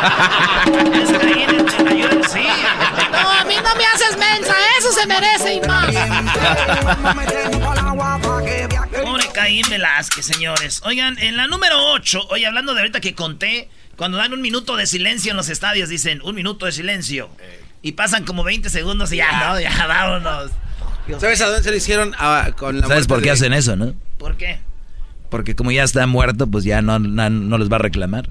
es 1.03 1.19
Caín, 1.19 1.51
el 1.51 1.65
Biblia, 1.65 2.29
sí. 2.29 2.47
No, 3.11 3.31
a 3.33 3.45
mí 3.47 3.57
no 3.57 3.75
me 3.75 3.85
haces 3.85 4.17
mensa, 4.17 4.55
eso 4.79 4.93
se 4.93 5.07
merece 5.09 5.55
y 5.55 5.61
más. 5.63 5.87
Pobre 9.03 9.27
Caín 9.35 9.67
Velázquez, 9.69 10.25
señores. 10.25 10.81
Oigan, 10.85 11.19
en 11.19 11.37
la 11.37 11.49
número 11.49 11.77
8, 11.95 12.29
oye, 12.31 12.47
hablando 12.47 12.75
de 12.75 12.81
ahorita 12.83 13.01
que 13.01 13.17
conté, 13.17 13.69
cuando 13.97 14.19
dan 14.19 14.33
un 14.33 14.41
minuto 14.41 14.77
de 14.77 14.87
silencio 14.87 15.33
en 15.33 15.37
los 15.37 15.49
estadios, 15.49 15.89
dicen, 15.89 16.21
un 16.23 16.37
minuto 16.37 16.67
de 16.67 16.71
silencio. 16.71 17.29
Y 17.83 17.93
pasan 17.93 18.25
como 18.25 18.45
20 18.45 18.71
segundos 18.71 19.13
y 19.13 19.17
ya, 19.17 19.49
no, 19.49 19.59
ya, 19.59 19.85
vámonos. 19.89 20.53
¿Sabes 21.19 21.41
a 21.41 21.47
dónde 21.47 21.63
se 21.63 21.71
lo 21.71 21.77
hicieron? 21.77 22.15
Ah, 22.19 22.51
con 22.57 22.81
la 22.81 22.87
¿Sabes 22.87 23.07
por 23.07 23.19
qué 23.21 23.27
de- 23.27 23.31
hacen 23.33 23.53
eso, 23.53 23.77
no? 23.77 23.95
¿Por 24.19 24.37
qué? 24.37 24.61
Porque 25.31 25.55
como 25.57 25.71
ya 25.71 25.85
está 25.85 26.07
muerto, 26.07 26.47
pues 26.47 26.65
ya 26.65 26.81
no, 26.83 26.99
no, 26.99 27.31
no 27.31 27.59
les 27.59 27.71
va 27.71 27.77
a 27.77 27.81
reclamar. 27.81 28.31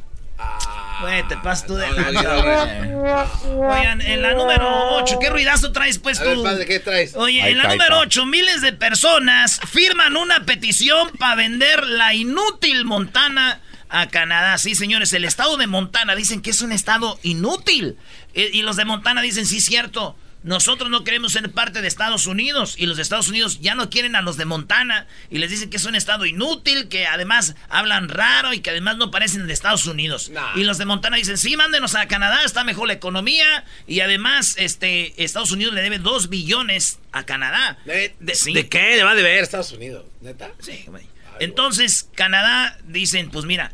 Güey, 1.01 1.27
te 1.27 1.37
pasas 1.37 1.67
tú 1.67 1.75
de 1.75 1.87
No, 1.89 1.95
no, 1.95 2.11
lanza, 2.11 2.85
no, 2.85 2.97
güey. 2.97 3.69
Oigan, 3.79 4.01
en 4.01 4.21
la 4.23 4.33
número 4.33 4.67
8, 4.95 5.19
¿qué 5.19 5.29
ruidazo 5.29 5.71
traes 5.71 5.99
pues 5.99 6.19
A 6.19 6.23
tú? 6.23 6.29
ver, 6.29 6.51
padre, 6.53 6.65
¿qué 6.65 6.79
traes? 6.79 7.15
Oye, 7.15 7.41
Ahí 7.43 7.51
en 7.51 7.59
la 7.59 7.65
número 7.65 7.83
está. 7.83 7.99
8, 7.99 8.25
miles 8.25 8.61
de 8.61 8.73
personas 8.73 9.59
firman 9.71 10.17
una 10.17 10.43
petición 10.45 11.09
para 11.19 11.35
vender 11.35 11.85
la 11.85 12.15
inútil 12.15 12.83
Montana 12.85 13.61
a 13.89 14.07
Canadá. 14.07 14.57
Sí, 14.57 14.73
señores, 14.73 15.13
el 15.13 15.23
estado 15.23 15.55
de 15.57 15.67
Montana 15.67 16.15
dicen 16.15 16.41
que 16.41 16.49
es 16.49 16.61
un 16.61 16.71
estado 16.71 17.19
inútil. 17.21 17.95
Eh, 18.33 18.49
Y 18.53 18.63
los 18.63 18.75
de 18.75 18.85
Montana 18.85 19.21
dicen, 19.21 19.45
sí, 19.45 19.61
cierto. 19.61 20.15
Nosotros 20.47 20.89
no 20.89 21.03
queremos 21.03 21.33
ser 21.33 21.51
parte 21.51 21.81
de 21.81 21.87
Estados 21.87 22.25
Unidos 22.25 22.75
y 22.77 22.85
los 22.85 22.95
de 22.97 23.03
Estados 23.03 23.27
Unidos 23.27 23.59
ya 23.61 23.75
no 23.75 23.89
quieren 23.89 24.15
a 24.15 24.21
los 24.21 24.37
de 24.37 24.45
Montana 24.45 25.05
y 25.29 25.37
les 25.39 25.49
dicen 25.51 25.69
que 25.69 25.77
es 25.77 25.85
un 25.85 25.93
estado 25.93 26.25
inútil, 26.25 26.87
que 26.87 27.05
además 27.05 27.55
hablan 27.69 28.07
raro 28.09 28.53
y 28.53 28.61
que 28.61 28.69
además 28.69 28.97
no 28.97 29.11
parecen 29.11 29.45
de 29.45 29.51
Estados 29.53 29.85
Unidos. 29.85 30.29
Nah. 30.29 30.55
Y 30.55 30.63
los 30.63 30.77
de 30.77 30.85
Montana 30.85 31.17
dicen, 31.17 31.37
sí, 31.37 31.57
mándenos 31.57 31.95
a 31.95 32.07
Canadá, 32.07 32.43
está 32.45 32.63
mejor 32.63 32.87
la 32.87 32.93
economía 32.93 33.65
y 33.87 33.99
además 33.99 34.55
este 34.57 35.21
Estados 35.23 35.51
Unidos 35.51 35.73
le 35.73 35.81
debe 35.81 35.99
2 35.99 36.29
billones 36.29 36.99
a 37.11 37.23
Canadá. 37.25 37.77
¿De, 37.85 38.15
de- 38.19 38.35
Sí. 38.35 38.53
de 38.53 38.69
qué 38.69 38.95
le 38.95 39.03
va 39.03 39.11
a 39.11 39.15
deber 39.15 39.43
Estados 39.43 39.73
Unidos? 39.73 40.05
¿Neta? 40.21 40.51
Sí, 40.59 40.85
güey. 40.87 41.05
Entonces, 41.39 42.09
Canadá 42.15 42.77
dicen, 42.87 43.29
pues 43.31 43.45
mira, 43.45 43.73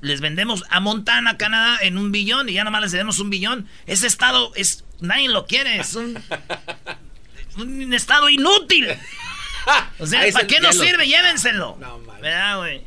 les 0.00 0.20
vendemos 0.20 0.64
a 0.68 0.80
Montana, 0.80 1.38
Canadá, 1.38 1.78
en 1.80 1.96
un 1.96 2.12
billón 2.12 2.48
y 2.48 2.52
ya 2.52 2.62
nomás 2.64 2.82
les 2.82 2.92
demos 2.92 3.18
un 3.20 3.30
billón. 3.30 3.66
Ese 3.86 4.06
estado 4.06 4.52
es, 4.54 4.83
nadie 5.00 5.28
lo 5.28 5.46
quiere, 5.46 5.78
es 5.80 5.94
un... 5.94 6.22
un 7.56 7.92
estado 7.94 8.28
inútil. 8.28 8.88
O 9.98 10.06
sea, 10.06 10.22
¿para 10.32 10.46
qué 10.46 10.60
nos 10.60 10.78
sirve? 10.78 11.06
Llévenselo. 11.06 11.76
No. 11.80 12.00
¿Verdad, 12.20 12.58
güey? 12.58 12.82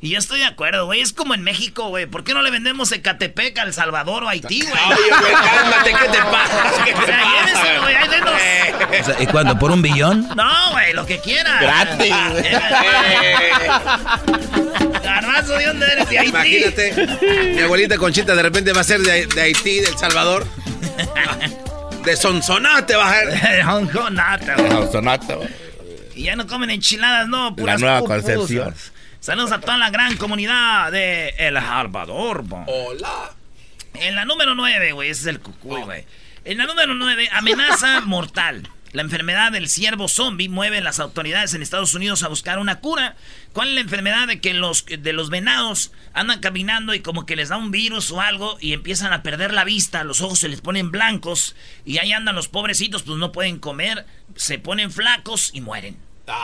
Y 0.00 0.10
yo 0.10 0.18
estoy 0.18 0.38
de 0.38 0.46
acuerdo, 0.46 0.86
güey. 0.86 1.00
Es 1.00 1.12
como 1.12 1.34
en 1.34 1.42
México, 1.42 1.88
güey. 1.88 2.06
¿Por 2.06 2.22
qué 2.22 2.32
no 2.32 2.42
le 2.42 2.52
vendemos 2.52 2.92
Ecatepec 2.92 3.58
a 3.58 3.62
El 3.64 3.74
Salvador 3.74 4.22
o 4.22 4.28
a 4.28 4.30
Haití, 4.30 4.60
güey? 4.60 4.72
Oye, 4.72 5.20
güey, 5.20 5.32
cálmate, 5.32 5.90
¿qué 5.90 6.08
te 6.08 6.18
pasa? 6.18 6.84
¿Qué 6.84 6.94
O 6.94 7.00
te 7.00 7.06
sea, 7.06 7.24
llévenselo, 7.32 7.82
güey. 7.82 7.94
Ahí 7.96 8.08
denos. 8.08 9.00
O 9.00 9.04
sea, 9.04 9.22
¿Y 9.22 9.26
cuánto? 9.26 9.58
¿Por 9.58 9.72
un 9.72 9.82
billón? 9.82 10.28
No, 10.36 10.70
güey, 10.70 10.92
lo 10.92 11.04
que 11.04 11.18
quiera. 11.18 11.58
Gratis. 11.60 12.14
Garbanzo, 15.02 15.52
¿de 15.54 15.66
dónde 15.66 15.86
eres? 15.86 16.08
De 16.08 16.18
Haití. 16.20 16.30
Imagínate, 16.30 17.18
mi 17.56 17.60
abuelita 17.62 17.98
Conchita 17.98 18.36
de 18.36 18.42
repente 18.42 18.72
va 18.72 18.82
a 18.82 18.84
ser 18.84 19.00
de, 19.00 19.26
de 19.26 19.42
Haití, 19.42 19.80
de 19.80 19.88
El 19.88 19.98
Salvador. 19.98 20.46
De 22.04 22.16
Sonsonate 22.16 22.96
va 22.96 23.10
a 23.10 23.14
ser. 23.14 23.62
Hong 23.64 23.86
Kong, 23.88 24.12
nada, 24.12 24.54
güey. 24.56 24.92
Sonata, 24.92 25.34
güey. 25.34 25.48
Y 26.14 26.22
ya 26.24 26.36
no 26.36 26.46
comen 26.46 26.70
enchiladas, 26.70 27.28
no, 27.28 27.54
puras 27.54 27.80
nueva 27.80 28.00
pupusas. 28.00 28.22
concepción. 28.24 28.74
Saludos 29.20 29.52
a 29.52 29.60
toda 29.60 29.76
la 29.78 29.90
gran 29.90 30.16
comunidad 30.16 30.90
de 30.92 31.30
El 31.38 31.54
Salvador, 31.56 32.42
bo. 32.42 32.64
Hola. 32.66 33.32
En 33.94 34.14
la 34.14 34.24
número 34.24 34.54
9, 34.54 34.92
güey, 34.92 35.10
ese 35.10 35.22
es 35.22 35.26
el 35.26 35.40
cucuy, 35.40 35.82
güey. 35.82 36.04
En 36.44 36.58
la 36.58 36.66
número 36.66 36.94
9, 36.94 37.28
amenaza 37.32 38.00
mortal. 38.06 38.68
La 38.92 39.02
enfermedad 39.02 39.52
del 39.52 39.68
ciervo 39.68 40.08
zombie 40.08 40.48
mueve 40.48 40.78
a 40.78 40.82
las 40.82 40.98
autoridades 40.98 41.52
en 41.52 41.62
Estados 41.62 41.94
Unidos 41.94 42.22
a 42.22 42.28
buscar 42.28 42.58
una 42.58 42.80
cura. 42.80 43.16
¿Cuál 43.52 43.68
es 43.68 43.74
la 43.74 43.80
enfermedad 43.82 44.26
de 44.26 44.40
que 44.40 44.54
los, 44.54 44.86
de 44.86 45.12
los 45.12 45.28
venados 45.28 45.92
andan 46.14 46.40
caminando 46.40 46.94
y 46.94 47.00
como 47.00 47.26
que 47.26 47.36
les 47.36 47.50
da 47.50 47.58
un 47.58 47.70
virus 47.70 48.10
o 48.10 48.20
algo 48.20 48.56
y 48.60 48.72
empiezan 48.72 49.12
a 49.12 49.22
perder 49.22 49.52
la 49.52 49.64
vista, 49.64 50.04
los 50.04 50.22
ojos 50.22 50.38
se 50.38 50.48
les 50.48 50.62
ponen 50.62 50.90
blancos 50.90 51.54
y 51.84 51.98
ahí 51.98 52.12
andan 52.12 52.34
los 52.34 52.48
pobrecitos, 52.48 53.02
pues 53.02 53.18
no 53.18 53.30
pueden 53.30 53.58
comer, 53.58 54.06
se 54.36 54.58
ponen 54.58 54.90
flacos 54.90 55.50
y 55.52 55.60
mueren. 55.60 55.96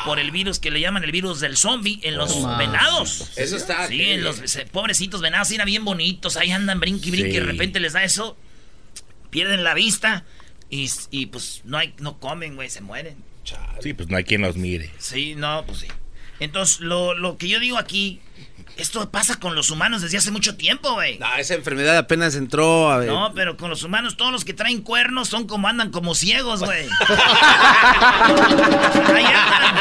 Por 0.07 0.19
el 0.19 0.31
virus 0.31 0.59
que 0.59 0.71
le 0.71 0.81
llaman 0.81 1.05
el 1.05 1.13
virus 1.13 1.41
del 1.41 1.59
zombie 1.59 2.01
en 2.05 2.17
los 2.17 2.35
venados. 2.57 3.33
Eso 3.37 3.57
está. 3.57 3.87
Sí, 3.87 4.01
en 4.01 4.25
los 4.25 4.41
pobrecitos 4.73 5.21
venados, 5.21 5.51
eran 5.51 5.67
bien 5.67 5.85
bonitos, 5.85 6.39
ahí 6.39 6.53
andan 6.53 6.81
brinqui, 6.81 7.11
brinqui, 7.11 7.37
y 7.37 7.41
de 7.41 7.41
repente 7.41 7.81
les 7.81 7.93
da 7.93 8.03
eso, 8.03 8.39
pierden 9.29 9.63
la 9.63 9.75
vista 9.75 10.25
y, 10.75 10.91
y, 11.13 11.27
pues 11.27 11.61
no 11.65 11.79
hay, 11.79 11.95
no 11.99 12.19
comen, 12.19 12.57
güey, 12.57 12.69
se 12.69 12.81
mueren. 12.81 13.15
Sí, 13.81 13.95
pues 13.95 14.09
no 14.09 14.17
hay 14.17 14.25
quien 14.25 14.43
los 14.43 14.57
mire. 14.57 14.91
Sí, 14.99 15.37
no, 15.37 15.65
pues 15.65 15.79
sí. 15.79 15.87
Entonces, 16.41 16.81
lo, 16.81 17.15
lo 17.15 17.37
que 17.39 17.47
yo 17.47 17.61
digo 17.61 17.79
aquí, 17.79 18.21
esto 18.77 19.09
pasa 19.09 19.39
con 19.39 19.55
los 19.55 19.71
humanos 19.71 20.03
desde 20.03 20.19
hace 20.19 20.33
mucho 20.33 20.57
tiempo, 20.57 20.95
güey. 20.95 21.17
No, 21.19 21.33
esa 21.37 21.55
enfermedad 21.55 21.97
apenas 21.97 22.35
entró 22.35 22.91
a 22.91 22.99
ver. 22.99 23.09
No, 23.09 23.33
pero 23.37 23.57
con 23.57 23.71
los 23.71 23.85
humanos, 23.85 24.17
todos 24.17 24.33
los 24.33 24.45
que 24.45 24.53
traen 24.53 24.83
cuernos 24.83 25.29
son 25.29 25.47
como 25.47 25.69
andan 25.69 25.93
como 25.93 26.17
ciegos, 26.17 26.59
güey. 26.59 26.89
Ahí 29.15 29.27
andan. 29.27 29.75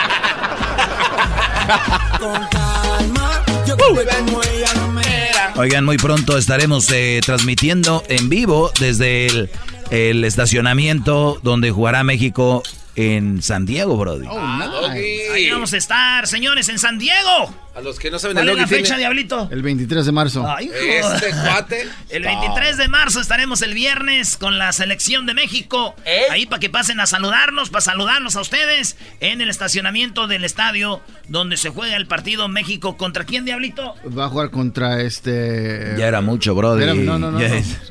Oigan, 5.55 5.85
muy 5.85 5.97
pronto 5.97 6.37
estaremos 6.37 6.87
eh, 6.91 7.19
transmitiendo 7.25 8.03
en 8.09 8.29
vivo 8.29 8.71
desde 8.79 9.25
el, 9.27 9.49
el 9.93 10.23
estacionamiento 10.25 11.39
donde 11.43 11.69
jugará 11.69 12.03
México 12.03 12.63
en 12.95 13.41
San 13.43 13.65
Diego, 13.65 13.95
Brody. 13.97 14.25
Ah, 14.29 14.67
Doggy. 14.71 15.21
Ahí 15.33 15.49
vamos 15.51 15.73
a 15.73 15.77
estar, 15.77 16.27
señores, 16.27 16.67
en 16.69 16.77
San 16.79 16.97
Diego. 16.97 17.53
A 17.75 17.81
los 17.81 17.97
que 17.99 18.09
no 18.11 18.17
saben 18.19 18.35
¿Cuál 18.37 18.49
el 18.49 18.55
es 18.55 18.61
la 18.61 18.67
fecha, 18.67 18.83
tiene- 18.83 18.99
Diablito? 18.99 19.49
El 19.51 19.61
23 19.63 20.05
de 20.05 20.11
marzo. 20.11 20.45
Ay. 20.47 20.69
Este 20.73 21.29
cuate. 21.31 21.87
El 22.09 22.23
23 22.23 22.77
de 22.77 22.87
marzo 22.87 23.19
estaremos 23.19 23.61
el 23.63 23.73
viernes 23.73 24.37
con 24.37 24.57
la 24.59 24.71
selección 24.73 25.25
de 25.27 25.33
México. 25.35 25.95
Ahí 26.31 26.45
para 26.47 26.59
que 26.59 26.69
pasen 26.71 26.99
a 26.99 27.05
saludarnos, 27.07 27.69
para 27.71 27.81
saludarnos 27.81 28.35
a 28.35 28.41
ustedes 28.41 28.95
en 29.19 29.41
el 29.41 29.49
estacionamiento 29.49 30.27
del 30.27 30.43
estadio 30.43 31.01
donde 31.27 31.57
se 31.57 31.69
juega 31.69 31.95
el 31.97 32.05
partido 32.07 32.47
México 32.47 32.95
contra 32.97 33.25
quién, 33.25 33.45
Diablito. 33.45 33.95
Va 34.15 34.25
a 34.25 34.29
jugar 34.29 34.49
contra 34.51 35.01
este. 35.01 35.95
Ya 35.97 36.07
era 36.07 36.21
mucho, 36.21 36.53
Brody. 36.55 36.85
No, 37.03 37.17
no, 37.19 37.31
no. 37.31 37.39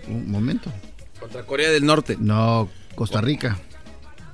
Un 0.09 0.31
momento. 0.31 0.73
Contra 1.33 1.47
Corea 1.47 1.71
del 1.71 1.87
Norte. 1.87 2.17
No, 2.21 2.69
Costa 2.95 3.23
Rica. 3.23 3.59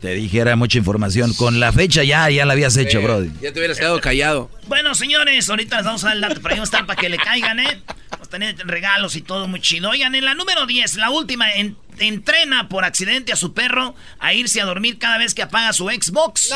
Te 0.00 0.14
dije, 0.14 0.38
era 0.38 0.56
mucha 0.56 0.78
información. 0.78 1.32
Con 1.34 1.60
la 1.60 1.72
fecha 1.72 2.02
ya, 2.02 2.28
ya 2.28 2.44
la 2.44 2.52
habías 2.54 2.76
hecho, 2.76 2.98
Eh, 2.98 3.04
Brody. 3.04 3.30
Ya 3.40 3.52
te 3.52 3.58
hubieras 3.60 3.78
quedado 3.78 4.00
callado. 4.00 4.50
Bueno, 4.66 4.94
señores, 4.96 5.48
ahorita 5.48 5.76
les 5.76 5.84
vamos 5.86 6.02
a 6.04 6.08
dar 6.08 6.16
el 6.16 6.22
dato, 6.22 6.40
ahí 6.52 6.58
va 6.58 6.64
estar 6.64 6.86
para 6.86 7.00
que 7.00 7.08
le 7.08 7.16
caigan, 7.18 7.60
¿eh? 7.60 7.82
Vamos 8.10 8.26
a 8.26 8.30
tener 8.30 8.56
regalos 8.66 9.14
y 9.16 9.22
todo 9.22 9.46
muy 9.48 9.60
chido. 9.60 9.90
Oigan, 9.90 10.14
en 10.16 10.24
la 10.24 10.34
número 10.34 10.66
10, 10.66 10.96
la 10.96 11.10
última, 11.10 11.52
en- 11.52 11.76
entrena 11.98 12.68
por 12.68 12.84
accidente 12.84 13.32
a 13.32 13.36
su 13.36 13.54
perro 13.54 13.94
a 14.20 14.34
irse 14.34 14.60
a 14.60 14.64
dormir 14.64 14.98
cada 14.98 15.18
vez 15.18 15.34
que 15.34 15.42
apaga 15.42 15.72
su 15.72 15.88
Xbox. 15.88 16.50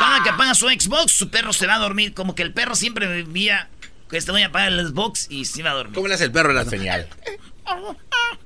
Cada 0.00 0.22
que 0.24 0.30
apaga 0.30 0.54
su 0.54 0.68
Xbox, 0.68 1.12
su 1.12 1.28
perro 1.28 1.52
se 1.52 1.66
va 1.66 1.74
a 1.74 1.78
dormir. 1.78 2.12
Como 2.14 2.34
que 2.36 2.42
el 2.42 2.52
perro 2.52 2.74
siempre 2.76 3.22
vivía 3.22 3.68
que 4.10 4.16
este 4.16 4.30
voy 4.32 4.42
a 4.42 4.46
apagar 4.46 4.72
el 4.72 4.86
Xbox 4.86 5.26
y 5.30 5.44
se 5.44 5.60
iba 5.60 5.70
a 5.70 5.74
dormir. 5.74 5.94
¿Cómo 5.94 6.06
le 6.08 6.14
hace 6.14 6.24
el 6.24 6.32
perro 6.32 6.52
la 6.52 6.64
Señal. 6.64 7.08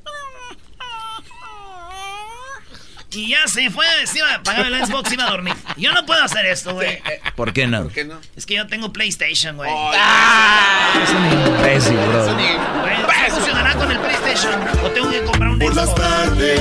Y 3.13 3.29
ya 3.29 3.47
se 3.49 3.71
fue, 3.71 3.87
se 4.07 4.19
iba 4.19 4.31
a 4.31 4.35
apagar 4.37 4.67
el 4.67 4.87
Xbox 4.87 5.11
y 5.11 5.15
iba 5.15 5.25
a 5.27 5.31
dormir. 5.31 5.55
Yo 5.77 5.93
no 5.93 6.07
puedo 6.07 6.23
hacer 6.23 6.47
esto, 6.47 6.75
güey. 6.75 7.03
¿Por 7.35 7.53
qué 7.53 7.67
no? 7.67 7.83
¿Por 7.85 7.93
qué 7.93 8.05
no? 8.05 8.21
Es 8.37 8.47
que 8.47 8.55
yo 8.55 8.67
tengo 8.69 8.93
PlayStation, 8.93 9.57
güey. 9.57 9.71
Es 9.71 11.11
un 11.11 11.55
imbécil, 11.57 11.97
Brody. 11.97 12.33
Güey, 12.33 12.97
¿sí 13.27 13.31
funcionará 13.31 13.75
con 13.75 13.91
el 13.91 13.99
PlayStation? 13.99 14.53
¿O 14.85 14.91
tengo 14.91 15.11
que 15.11 15.23
comprar 15.25 15.51
un 15.51 15.59
Por 15.59 15.75
las 15.75 15.95
tardes 15.95 16.61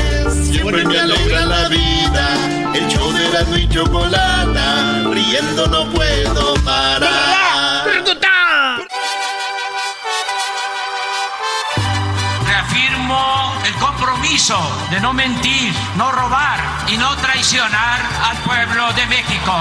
siempre 0.50 0.86
me 0.86 1.00
alegra 1.00 1.46
la 1.46 1.70
vida. 1.70 2.74
El 2.74 2.88
show 2.88 3.12
de 3.12 3.30
la 3.30 3.60
y 3.60 3.70
chocolata, 3.70 5.04
riendo 5.12 5.68
no 5.68 5.92
puedo 5.92 6.56
parar. 6.64 7.39
Compromiso 14.40 14.88
de 14.92 15.00
no 15.02 15.14
mentir, 15.14 15.74
no 15.98 16.12
robar 16.12 16.60
y 16.88 16.98
no 16.98 17.16
traicionar 17.18 18.02
al 18.24 18.38
pueblo 18.38 18.94
de 18.94 19.06
México. 19.08 19.54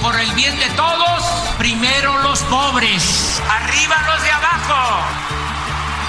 Por 0.00 0.18
el 0.18 0.30
bien 0.32 0.58
de 0.58 0.68
todos, 0.76 1.22
primero 1.58 2.22
los 2.22 2.40
pobres, 2.42 3.42
arriba 3.48 3.96
los 4.06 4.22
de 4.22 4.30
abajo. 4.30 5.00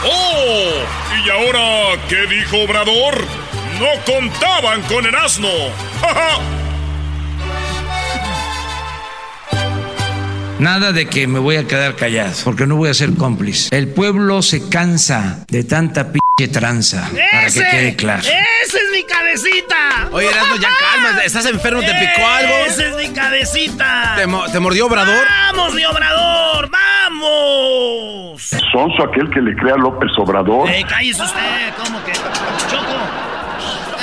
¡Oh! 0.06 1.26
¿Y 1.26 1.30
ahora 1.30 2.02
qué 2.08 2.28
dijo 2.28 2.58
Obrador? 2.64 3.26
No 3.80 4.14
contaban 4.14 4.82
con 4.84 5.06
el 5.06 5.16
asno. 5.16 5.50
¡Ja, 6.02 6.14
ja! 6.14 6.40
Nada 10.60 10.94
de 10.94 11.08
que 11.08 11.28
me 11.28 11.40
voy 11.40 11.58
a 11.58 11.68
quedar 11.68 11.96
callado, 11.96 12.34
porque 12.46 12.66
no 12.66 12.78
voy 12.78 12.90
a 12.90 12.94
ser 12.94 13.14
cómplice. 13.16 13.76
El 13.76 13.90
pueblo 13.90 14.42
se 14.42 14.70
cansa 14.70 15.46
de 15.50 15.64
tanta 15.66 16.14
pinche 16.36 16.51
tranza, 16.51 17.10
para 17.32 17.48
que 17.48 17.63
quede 17.63 17.96
claro. 17.96 18.22
¡Esa 18.22 18.77
es 18.77 18.92
mi 18.92 19.04
cabecita! 19.06 20.10
Oye, 20.12 20.27
Erasmo, 20.30 20.56
ya 20.58 20.70
calma. 20.80 21.24
¿Estás 21.24 21.46
enfermo? 21.46 21.82
¿Te 21.82 21.94
picó 21.94 22.27
algo? 22.27 22.54
¡Esa 22.68 22.86
es 22.88 22.96
mi 22.96 23.10
cabecita! 23.13 24.13
¿Te, 24.18 24.27
mo- 24.27 24.46
te 24.51 24.60
mordió 24.60 24.88
Obrador? 24.88 25.25
¡Vamos, 25.25 25.74
mi 25.74 25.86
obrador! 25.86 26.70
¡Vamos! 26.70 28.42
Sonso 28.72 29.04
aquel 29.10 29.30
que 29.32 29.39
le 29.42 29.56
crea 29.56 29.75
a 29.75 29.77
López 29.77 30.12
Obrador. 30.18 30.70
Eh, 30.70 30.86
cállese 30.88 31.24
usted, 31.24 31.74
¿cómo 31.77 32.04
que? 32.04 32.12
Choco. 32.12 32.96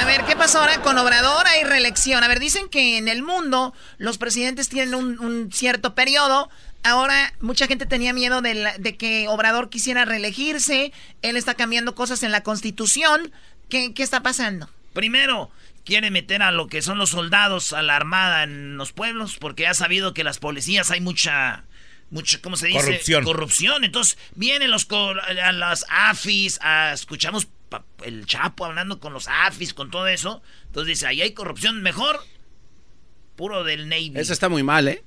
A 0.00 0.04
ver, 0.06 0.22
¿qué 0.24 0.34
pasó 0.34 0.60
ahora 0.60 0.80
con 0.80 0.96
Obrador? 0.98 1.46
Hay 1.46 1.64
reelección. 1.64 2.24
A 2.24 2.28
ver, 2.28 2.40
dicen 2.40 2.68
que 2.68 2.96
en 2.98 3.08
el 3.08 3.22
mundo 3.22 3.74
los 3.98 4.16
presidentes 4.18 4.68
tienen 4.68 4.94
un, 4.94 5.18
un 5.20 5.52
cierto 5.52 5.94
periodo. 5.94 6.48
Ahora, 6.84 7.32
mucha 7.40 7.66
gente 7.66 7.86
tenía 7.86 8.12
miedo 8.12 8.42
de, 8.42 8.54
la- 8.54 8.76
de 8.78 8.96
que 8.96 9.28
Obrador 9.28 9.70
quisiera 9.70 10.04
reelegirse. 10.04 10.92
Él 11.22 11.36
está 11.36 11.54
cambiando 11.54 11.94
cosas 11.94 12.22
en 12.22 12.32
la 12.32 12.42
constitución. 12.42 13.32
¿Qué, 13.68 13.94
qué 13.94 14.02
está 14.02 14.22
pasando? 14.22 14.68
Primero, 14.92 15.50
quiere 15.84 16.10
meter 16.10 16.42
a 16.42 16.50
lo 16.50 16.66
que 16.66 16.82
son 16.82 16.98
los 16.98 17.10
soldados 17.10 17.72
a 17.72 17.82
la 17.82 17.96
armada 17.96 18.42
en 18.42 18.76
los 18.76 18.92
pueblos, 18.92 19.36
porque 19.38 19.66
ha 19.66 19.74
sabido 19.74 20.12
que 20.12 20.24
las 20.24 20.38
policías 20.38 20.90
hay 20.90 21.00
mucha, 21.00 21.64
mucha, 22.10 22.40
¿cómo 22.42 22.56
se 22.56 22.66
dice? 22.66 22.80
Corrupción. 22.80 23.24
Corrupción. 23.24 23.84
Entonces, 23.84 24.18
vienen 24.34 24.70
los 24.70 24.86
a 24.90 25.52
las 25.52 25.86
AFIS, 25.88 26.58
a- 26.62 26.92
escuchamos 26.92 27.46
pa- 27.68 27.84
el 28.04 28.26
Chapo 28.26 28.64
hablando 28.66 28.98
con 29.00 29.12
los 29.12 29.28
AFIS, 29.28 29.72
con 29.72 29.90
todo 29.90 30.08
eso. 30.08 30.42
Entonces 30.66 30.88
dice, 30.98 31.06
ahí 31.06 31.22
hay 31.22 31.32
corrupción, 31.32 31.80
mejor 31.82 32.20
puro 33.36 33.64
del 33.64 33.88
Navy. 33.88 34.12
Eso 34.16 34.32
está 34.32 34.48
muy 34.48 34.62
mal, 34.62 34.88
¿eh? 34.88 35.02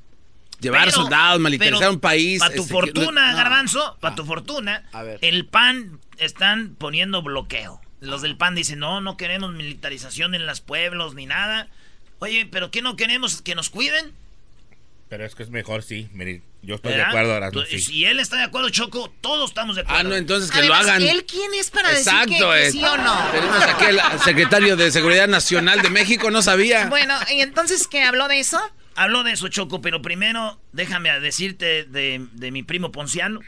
Llevar 0.60 0.86
Pero- 0.86 0.92
soldados, 0.92 1.40
militarizar 1.40 1.90
un 1.90 2.00
país. 2.00 2.40
Para 2.40 2.56
tu 2.56 2.62
este, 2.62 2.74
fortuna, 2.74 3.32
no. 3.32 3.38
Garbanzo, 3.38 3.98
para 4.00 4.16
tu 4.16 4.26
fortuna, 4.26 4.84
A 4.94 5.04
ver. 5.04 5.20
el 5.22 5.46
PAN 5.46 6.00
están 6.18 6.76
poniendo 6.78 7.22
bloqueo. 7.22 7.82
Los 8.00 8.22
del 8.22 8.38
PAN 8.38 8.56
dicen, 8.56 8.80
no, 8.80 9.02
no 9.02 9.18
queremos 9.18 9.52
militarización 9.54 10.34
en 10.36 10.46
los 10.46 10.62
pueblos 10.62 11.14
ni 11.16 11.26
nada. 11.26 11.68
Oye, 12.20 12.46
¿pero 12.50 12.72
qué 12.72 12.82
no 12.82 12.96
queremos? 12.96 13.42
¿Que 13.42 13.56
nos 13.56 13.70
cuiden? 13.70 14.14
Pero 15.10 15.24
es 15.26 15.36
que 15.36 15.44
es 15.44 15.50
mejor, 15.50 15.84
sí. 15.84 16.10
Mire, 16.14 16.42
yo 16.64 16.76
estoy 16.76 16.94
de 16.94 17.04
acuerdo, 17.04 17.52
Tú- 17.52 17.64
sí. 17.70 17.80
Si 17.80 18.06
él 18.06 18.20
está 18.20 18.38
de 18.38 18.44
acuerdo, 18.44 18.70
Choco, 18.70 19.14
todos 19.22 19.52
estamos 19.52 19.76
de 19.76 19.84
acuerdo. 19.84 20.00
Ah, 20.00 20.04
no, 20.04 20.16
entonces 20.16 20.50
que 20.50 20.60
Además, 20.60 20.86
lo 20.86 20.92
hagan. 20.92 21.02
¿él 21.04 21.26
quién 21.26 21.54
es 21.54 21.70
para 21.70 21.92
Exacto, 21.92 22.28
decir 22.30 22.38
que, 22.38 22.44
que 22.54 22.68
eh. 22.68 22.72
sí 22.72 22.84
o 22.84 22.98
no? 22.98 23.32
Tenemos 23.32 23.62
aquí 23.64 23.86
al 24.00 24.20
secretario 24.22 24.76
de 24.76 24.92
Seguridad 24.92 25.28
Nacional 25.28 25.82
de 25.82 25.90
México, 25.92 26.32
no 26.32 26.42
sabía. 26.42 26.88
Bueno, 26.88 27.14
¿y 27.32 27.42
entonces 27.42 27.88
qué 27.88 28.02
habló 28.04 28.28
de 28.28 28.40
eso? 28.40 28.60
Habló 28.96 29.24
de 29.24 29.34
eso, 29.34 29.48
Choco, 29.50 29.82
pero 29.82 30.02
primero 30.02 30.60
déjame 30.72 31.18
decirte 31.20 31.84
de, 31.84 32.26
de 32.32 32.52
mi 32.52 32.64
primo 32.64 32.92
Ponciano. 32.92 33.42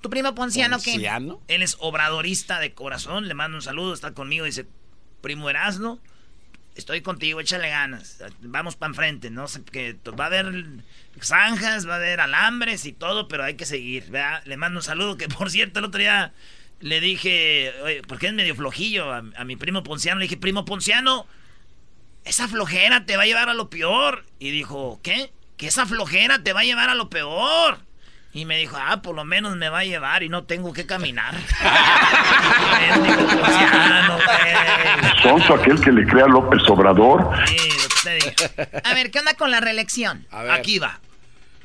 ¿Tu 0.00 0.10
primo 0.10 0.34
Ponciano 0.34 0.78
qué? 0.80 0.94
Él 1.46 1.62
es 1.62 1.76
obradorista 1.78 2.58
de 2.58 2.72
corazón, 2.74 3.28
le 3.28 3.34
mando 3.34 3.56
un 3.56 3.62
saludo, 3.62 3.94
está 3.94 4.12
conmigo, 4.14 4.44
dice, 4.44 4.66
primo 5.20 5.48
Erasno, 5.48 6.00
estoy 6.74 7.02
contigo, 7.02 7.38
échale 7.38 7.68
ganas, 7.68 8.18
vamos 8.40 8.74
para 8.74 8.90
enfrente, 8.90 9.30
no 9.30 9.46
sé, 9.46 9.62
que 9.62 9.96
va 10.18 10.24
a 10.24 10.26
haber 10.26 10.64
zanjas, 11.20 11.86
va 11.86 11.92
a 11.94 11.96
haber 11.96 12.20
alambres 12.20 12.84
y 12.86 12.92
todo, 12.92 13.28
pero 13.28 13.44
hay 13.44 13.54
que 13.54 13.66
seguir, 13.66 14.10
¿verdad? 14.10 14.42
Le 14.44 14.56
mando 14.56 14.80
un 14.80 14.82
saludo, 14.82 15.16
que 15.16 15.28
por 15.28 15.50
cierto 15.50 15.78
el 15.78 15.84
otro 15.84 16.00
día 16.00 16.32
le 16.80 17.00
dije, 17.00 17.72
oye, 17.84 18.02
porque 18.02 18.26
es 18.26 18.32
medio 18.32 18.56
flojillo 18.56 19.12
a, 19.12 19.22
a 19.36 19.44
mi 19.44 19.54
primo 19.54 19.84
Ponciano, 19.84 20.18
le 20.18 20.24
dije, 20.24 20.36
primo 20.36 20.64
Ponciano, 20.64 21.28
esa 22.24 22.48
flojera 22.48 23.04
te 23.04 23.16
va 23.16 23.24
a 23.24 23.26
llevar 23.26 23.48
a 23.48 23.54
lo 23.54 23.68
peor. 23.70 24.24
Y 24.38 24.50
dijo, 24.50 25.00
¿qué? 25.02 25.32
Que 25.56 25.66
esa 25.68 25.86
flojera 25.86 26.42
te 26.42 26.52
va 26.52 26.60
a 26.60 26.64
llevar 26.64 26.90
a 26.90 26.94
lo 26.94 27.10
peor. 27.10 27.78
Y 28.34 28.46
me 28.46 28.56
dijo, 28.56 28.78
ah, 28.80 29.02
por 29.02 29.14
lo 29.14 29.24
menos 29.26 29.56
me 29.56 29.68
va 29.68 29.80
a 29.80 29.84
llevar 29.84 30.22
y 30.22 30.30
no 30.30 30.44
tengo 30.44 30.72
que 30.72 30.86
caminar. 30.86 31.34
Sonso 35.22 35.54
aquel 35.54 35.80
que 35.80 35.92
le 35.92 36.06
crea 36.06 36.24
a 36.24 36.28
López 36.28 36.62
Obrador. 36.68 37.28
Sí, 37.46 37.56
usted. 37.76 38.18
A 38.84 38.94
ver, 38.94 39.10
¿qué 39.10 39.18
onda 39.18 39.34
con 39.34 39.50
la 39.50 39.60
reelección? 39.60 40.26
Aquí 40.30 40.78
va. 40.78 41.00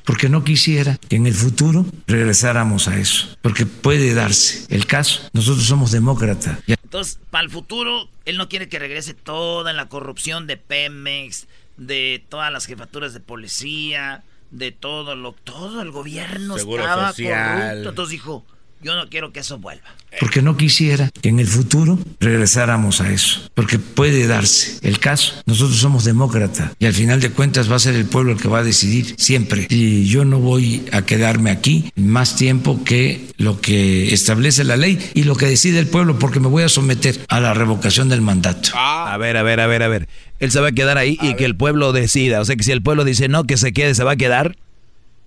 porque 0.04 0.28
no 0.28 0.44
quisiera 0.44 0.98
que 1.08 1.16
en 1.16 1.26
el 1.26 1.34
futuro 1.34 1.86
regresáramos 2.06 2.88
a 2.88 2.96
eso, 2.98 3.28
porque 3.42 3.66
puede 3.66 4.14
darse 4.14 4.66
el 4.68 4.86
caso. 4.86 5.22
Nosotros 5.32 5.66
somos 5.66 5.90
demócratas. 5.90 6.58
Entonces, 6.66 7.18
para 7.30 7.44
el 7.44 7.50
futuro, 7.50 8.08
él 8.28 8.36
no 8.36 8.48
quiere 8.48 8.68
que 8.68 8.78
regrese 8.78 9.14
toda 9.14 9.72
la 9.72 9.88
corrupción 9.88 10.46
de 10.46 10.58
Pemex, 10.58 11.48
de 11.78 12.22
todas 12.28 12.52
las 12.52 12.66
jefaturas 12.66 13.14
de 13.14 13.20
policía, 13.20 14.22
de 14.50 14.70
todo 14.70 15.16
lo, 15.16 15.32
todo 15.32 15.80
el 15.80 15.90
gobierno 15.90 16.58
Seguro 16.58 16.82
estaba 16.82 17.08
social. 17.08 17.68
corrupto. 17.70 17.88
Entonces 17.88 18.12
dijo, 18.12 18.44
yo 18.80 18.94
no 18.94 19.08
quiero 19.08 19.32
que 19.32 19.40
eso 19.40 19.58
vuelva. 19.58 19.88
Porque 20.20 20.40
no 20.40 20.56
quisiera 20.56 21.10
que 21.20 21.28
en 21.28 21.38
el 21.38 21.46
futuro 21.46 21.98
regresáramos 22.20 23.00
a 23.00 23.12
eso, 23.12 23.50
porque 23.54 23.78
puede 23.78 24.26
darse 24.26 24.78
el 24.82 24.98
caso. 24.98 25.34
Nosotros 25.46 25.78
somos 25.78 26.04
demócratas 26.04 26.72
y 26.78 26.86
al 26.86 26.94
final 26.94 27.20
de 27.20 27.30
cuentas 27.30 27.70
va 27.70 27.76
a 27.76 27.80
ser 27.80 27.94
el 27.94 28.06
pueblo 28.06 28.32
el 28.32 28.40
que 28.40 28.48
va 28.48 28.60
a 28.60 28.64
decidir 28.64 29.14
siempre. 29.18 29.66
Y 29.68 30.06
yo 30.06 30.24
no 30.24 30.38
voy 30.38 30.86
a 30.92 31.02
quedarme 31.02 31.50
aquí 31.50 31.92
más 31.96 32.36
tiempo 32.36 32.82
que 32.84 33.28
lo 33.36 33.60
que 33.60 34.12
establece 34.14 34.64
la 34.64 34.76
ley 34.76 34.98
y 35.14 35.24
lo 35.24 35.36
que 35.36 35.46
decide 35.46 35.78
el 35.78 35.86
pueblo, 35.86 36.18
porque 36.18 36.40
me 36.40 36.48
voy 36.48 36.62
a 36.62 36.68
someter 36.68 37.20
a 37.28 37.40
la 37.40 37.54
revocación 37.54 38.08
del 38.08 38.22
mandato. 38.22 38.70
A 38.74 39.16
ver, 39.18 39.36
a 39.36 39.42
ver, 39.42 39.60
a 39.60 39.66
ver, 39.66 39.82
a 39.82 39.88
ver. 39.88 40.08
Él 40.40 40.50
se 40.50 40.60
va 40.60 40.68
a 40.68 40.72
quedar 40.72 40.98
ahí 40.98 41.18
y 41.20 41.34
que 41.34 41.44
el 41.44 41.56
pueblo 41.56 41.92
decida. 41.92 42.40
O 42.40 42.44
sea 42.44 42.56
que 42.56 42.62
si 42.62 42.72
el 42.72 42.82
pueblo 42.82 43.04
dice 43.04 43.28
no, 43.28 43.44
que 43.44 43.56
se 43.56 43.72
quede, 43.72 43.94
se 43.94 44.04
va 44.04 44.12
a 44.12 44.16
quedar. 44.16 44.56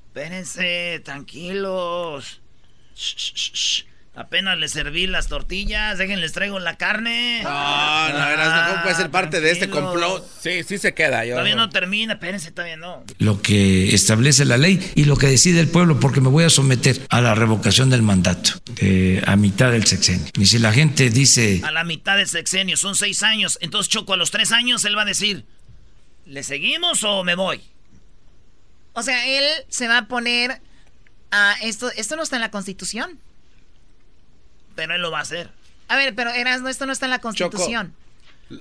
Espérense, 0.08 1.02
tranquilos. 1.06 2.41
Shh, 2.96 3.16
shh, 3.16 3.34
shh, 3.36 3.52
shh. 3.54 3.92
Apenas 4.14 4.58
les 4.58 4.74
serví 4.74 5.08
las 5.08 5.30
tortillas, 5.30 5.98
déjenles 5.98 6.34
traigo 6.34 6.60
la 6.60 6.76
carne. 6.76 7.40
No, 7.44 8.10
no, 8.10 8.28
Erasmo, 8.28 8.70
¿cómo 8.70 8.84
puede 8.84 8.96
ser 8.96 9.10
parte 9.10 9.40
de 9.40 9.52
este 9.52 9.70
complot? 9.70 10.28
Sí, 10.42 10.64
sí 10.64 10.78
se 10.78 10.94
queda. 10.94 11.24
Yo, 11.24 11.36
Todavía 11.36 11.56
no 11.56 11.70
termina, 11.70 12.14
espérense, 12.14 12.52
todavía 12.52 12.76
no. 12.76 13.06
Lo 13.20 13.42
que 13.42 13.96
establece 13.96 14.44
la 14.44 14.58
ley 14.58 14.92
y 14.96 15.06
lo 15.06 15.16
que 15.16 15.28
decide 15.28 15.62
el 15.62 15.70
pueblo, 15.70 15.98
porque 16.02 16.20
me 16.20 16.28
voy 16.28 16.44
a 16.44 16.50
someter 16.50 17.00
a 17.10 17.22
la 17.22 17.36
revocación 17.36 17.90
del 17.90 18.02
mandato 18.02 18.52
eh, 18.82 19.22
a 19.26 19.38
mitad 19.38 19.72
del 19.72 19.86
sexenio. 19.86 20.28
Y 20.38 20.46
si 20.46 20.60
la 20.60 20.74
gente 20.74 21.10
dice... 21.10 21.62
A 21.64 21.72
la 21.72 21.86
mitad 21.86 22.18
del 22.18 22.28
sexenio, 22.28 22.76
son 22.76 22.96
seis 22.96 23.24
años. 23.24 23.58
Entonces 23.62 23.90
Choco 23.90 24.14
a 24.14 24.18
los 24.18 24.30
tres 24.30 24.52
años 24.52 24.84
él 24.84 24.98
va 24.98 25.04
a 25.04 25.06
decir, 25.06 25.46
¿le 26.26 26.44
seguimos 26.44 27.06
o 27.06 27.24
me 27.24 27.36
voy? 27.36 27.62
O 28.92 29.04
sea, 29.04 29.26
él 29.26 29.46
se 29.70 29.88
va 29.88 30.00
a 30.00 30.08
poner 30.10 30.62
a 31.32 31.56
esto. 31.62 31.90
Esto 31.96 32.16
no 32.16 32.24
está 32.24 32.36
en 32.38 32.42
la 32.42 32.52
Constitución. 32.52 33.20
Pero 34.76 34.96
él 34.96 35.02
lo 35.02 35.12
va 35.12 35.20
a 35.20 35.22
hacer. 35.24 35.50
A 35.88 35.96
ver, 35.98 36.16
pero 36.16 36.32
Erasmo, 36.32 36.70
esto 36.70 36.86
no 36.86 36.94
está 36.94 37.06
en 37.06 37.12
la 37.12 37.20
Constitución. 37.20 37.94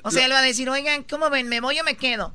O 0.02 0.10
sea, 0.10 0.24
él 0.26 0.32
va 0.32 0.38
a 0.38 0.42
decir, 0.42 0.68
oigan, 0.68 1.02
¿cómo 1.04 1.30
ven? 1.30 1.48
¿Me 1.48 1.60
voy 1.60 1.78
o 1.80 1.84
me 1.84 1.96
quedo? 1.96 2.32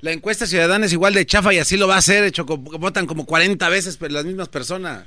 La 0.00 0.12
encuesta 0.12 0.46
ciudadana 0.46 0.84
es 0.86 0.92
igual 0.92 1.14
de 1.14 1.24
chafa 1.24 1.52
y 1.54 1.58
así 1.58 1.76
lo 1.76 1.88
va 1.88 1.94
a 1.96 1.98
hacer. 1.98 2.30
Choco, 2.30 2.56
votan 2.58 3.06
como 3.06 3.24
40 3.26 3.68
veces 3.70 3.96
pero 3.96 4.12
las 4.14 4.24
mismas 4.24 4.48
personas. 4.48 5.04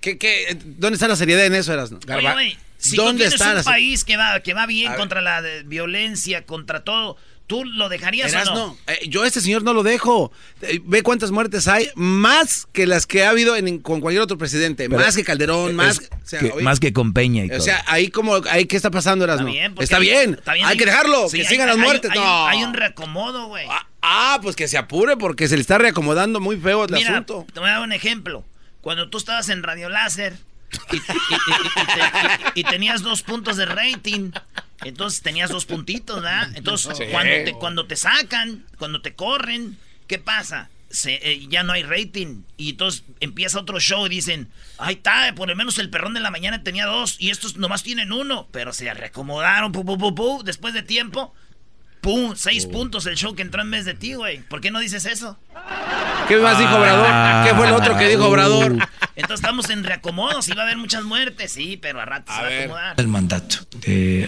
¿Qué, 0.00 0.18
qué, 0.18 0.58
¿Dónde 0.64 0.94
está 0.94 1.06
la 1.08 1.16
seriedad 1.16 1.44
en 1.46 1.54
eso? 1.54 1.72
Oye, 1.72 2.32
güey, 2.32 2.58
si 2.78 2.96
¿Dónde 2.96 3.28
tú 3.28 3.34
está 3.34 3.50
un 3.50 3.56
la- 3.56 3.62
país 3.62 4.04
que 4.04 4.16
va, 4.16 4.40
que 4.40 4.52
va 4.54 4.66
bien 4.66 4.88
A 4.88 4.90
ver. 4.92 5.00
contra 5.00 5.20
la 5.20 5.42
violencia, 5.64 6.44
contra 6.44 6.82
todo, 6.82 7.16
¿tú 7.52 7.64
lo 7.66 7.88
dejarías 7.90 8.32
o 8.32 8.36
Erasno, 8.36 8.54
no? 8.54 8.76
eh, 8.86 9.00
yo 9.08 9.22
a 9.22 9.26
este 9.26 9.40
señor 9.40 9.62
no 9.62 9.74
lo 9.74 9.82
dejo. 9.82 10.32
Eh, 10.62 10.80
ve 10.84 11.02
cuántas 11.02 11.30
muertes 11.30 11.68
hay, 11.68 11.90
más 11.94 12.66
que 12.72 12.86
las 12.86 13.06
que 13.06 13.24
ha 13.24 13.30
habido 13.30 13.56
en- 13.56 13.78
con 13.80 14.00
cualquier 14.00 14.22
otro 14.22 14.38
presidente. 14.38 14.88
Pero 14.88 15.02
más 15.02 15.14
que 15.16 15.22
Calderón, 15.24 15.74
más, 15.76 15.98
o 15.98 16.02
sea, 16.26 16.40
que- 16.40 16.52
más 16.62 16.80
que 16.80 16.92
con 16.92 17.12
Peña 17.12 17.44
y 17.44 17.48
O 17.48 17.56
todo. 17.56 17.60
sea, 17.60 17.84
ahí 17.86 18.08
como, 18.08 18.36
ahí 18.50 18.64
qué 18.64 18.76
está 18.76 18.90
pasando, 18.90 19.24
Erasno. 19.24 19.48
Está 19.48 19.52
bien, 19.60 19.74
porque 19.74 19.84
Está 19.84 19.98
bien, 19.98 20.40
hay, 20.46 20.62
hay- 20.62 20.76
que 20.78 20.86
dejarlo, 20.86 21.28
sí, 21.28 21.36
que 21.36 21.42
hay- 21.42 21.48
sigan 21.48 21.66
las 21.66 21.76
hay- 21.76 21.82
muertes. 21.82 22.10
Hay, 22.10 22.18
no. 22.18 22.46
hay 22.46 22.64
un 22.64 22.72
reacomodo, 22.74 23.46
güey. 23.48 23.66
Ah, 24.00 24.38
pues 24.42 24.56
que 24.56 24.66
se 24.68 24.78
apure 24.78 25.16
porque 25.16 25.46
se 25.46 25.56
le 25.56 25.60
está 25.60 25.78
reacomodando 25.78 26.40
muy 26.40 26.56
feo 26.56 26.84
el 26.84 26.90
Mira, 26.92 27.10
asunto. 27.10 27.46
te 27.52 27.60
voy 27.60 27.68
a 27.68 27.72
dar 27.74 27.82
un 27.82 27.92
ejemplo. 27.92 28.44
Cuando 28.80 29.08
tú 29.10 29.18
estabas 29.18 29.48
en 29.50 29.62
Radio 29.62 29.88
Láser 29.90 30.36
y, 30.90 30.96
y- 30.96 30.98
y- 30.98 31.00
y- 31.00 31.82
y 31.82 31.84
te- 32.54 32.60
y 32.60 32.64
tenías 32.64 33.02
dos 33.02 33.22
puntos 33.22 33.56
de 33.58 33.66
rating, 33.66 34.30
entonces 34.84 35.22
tenías 35.22 35.50
dos 35.50 35.66
puntitos, 35.66 36.16
¿verdad? 36.22 36.50
Entonces, 36.54 36.96
Sí. 36.96 37.04
cuando, 37.10 37.32
te, 37.44 37.52
cuando 37.54 37.86
te 37.86 37.96
sacan, 37.96 38.64
cuando 38.78 39.00
te 39.02 39.14
corren, 39.14 39.78
¿qué 40.06 40.18
pasa? 40.18 40.68
Se- 40.90 41.20
eh, 41.22 41.46
ya 41.48 41.62
no 41.62 41.72
hay 41.72 41.82
rating. 41.84 42.42
Y 42.58 42.70
entonces 42.70 43.04
empieza 43.20 43.58
otro 43.60 43.80
show 43.80 44.04
y 44.06 44.10
dicen, 44.10 44.48
ay, 44.78 44.96
está, 44.96 45.34
por 45.34 45.48
lo 45.48 45.56
menos 45.56 45.78
el 45.78 45.88
perrón 45.88 46.12
de 46.14 46.20
la 46.20 46.30
mañana 46.30 46.62
tenía 46.62 46.84
dos 46.86 47.16
y 47.18 47.30
estos 47.30 47.56
nomás 47.56 47.82
tienen 47.82 48.12
uno. 48.12 48.46
Pero 48.52 48.72
se 48.74 48.92
reacomodaron, 48.92 49.72
pu, 49.72 49.84
pu, 49.86 49.96
pu, 49.96 50.14
pu, 50.14 50.42
después 50.44 50.74
de 50.74 50.82
tiempo, 50.82 51.34
pum, 52.02 52.34
seis 52.36 52.66
puntos 52.66 53.06
el 53.06 53.16
show 53.16 53.34
que 53.34 53.42
entró 53.42 53.62
en 53.62 53.70
vez 53.70 53.86
de 53.86 53.94
ti, 53.94 54.14
güey. 54.14 54.40
¿Por 54.42 54.60
qué 54.60 54.70
no 54.70 54.80
dices 54.80 55.06
eso? 55.06 55.38
¿Qué 56.28 56.36
más 56.36 56.58
dijo 56.58 56.76
Obrador? 56.76 57.46
¿Qué 57.48 57.54
fue 57.54 57.68
lo 57.68 57.76
otro 57.76 57.96
que 57.96 58.08
dijo 58.08 58.26
Obrador? 58.26 58.72
Entonces 59.16 59.40
estamos 59.40 59.70
en 59.70 59.84
reacomodos 59.84 60.48
y 60.48 60.52
va 60.52 60.62
a 60.62 60.64
haber 60.64 60.78
muchas 60.78 61.04
muertes, 61.04 61.52
sí, 61.52 61.78
pero 61.80 62.00
a 62.00 62.04
ratos 62.04 62.34
se 62.34 62.42
va 62.42 62.48
a 62.48 62.58
acomodar. 62.60 62.94
el 62.98 63.08
mandato 63.08 63.56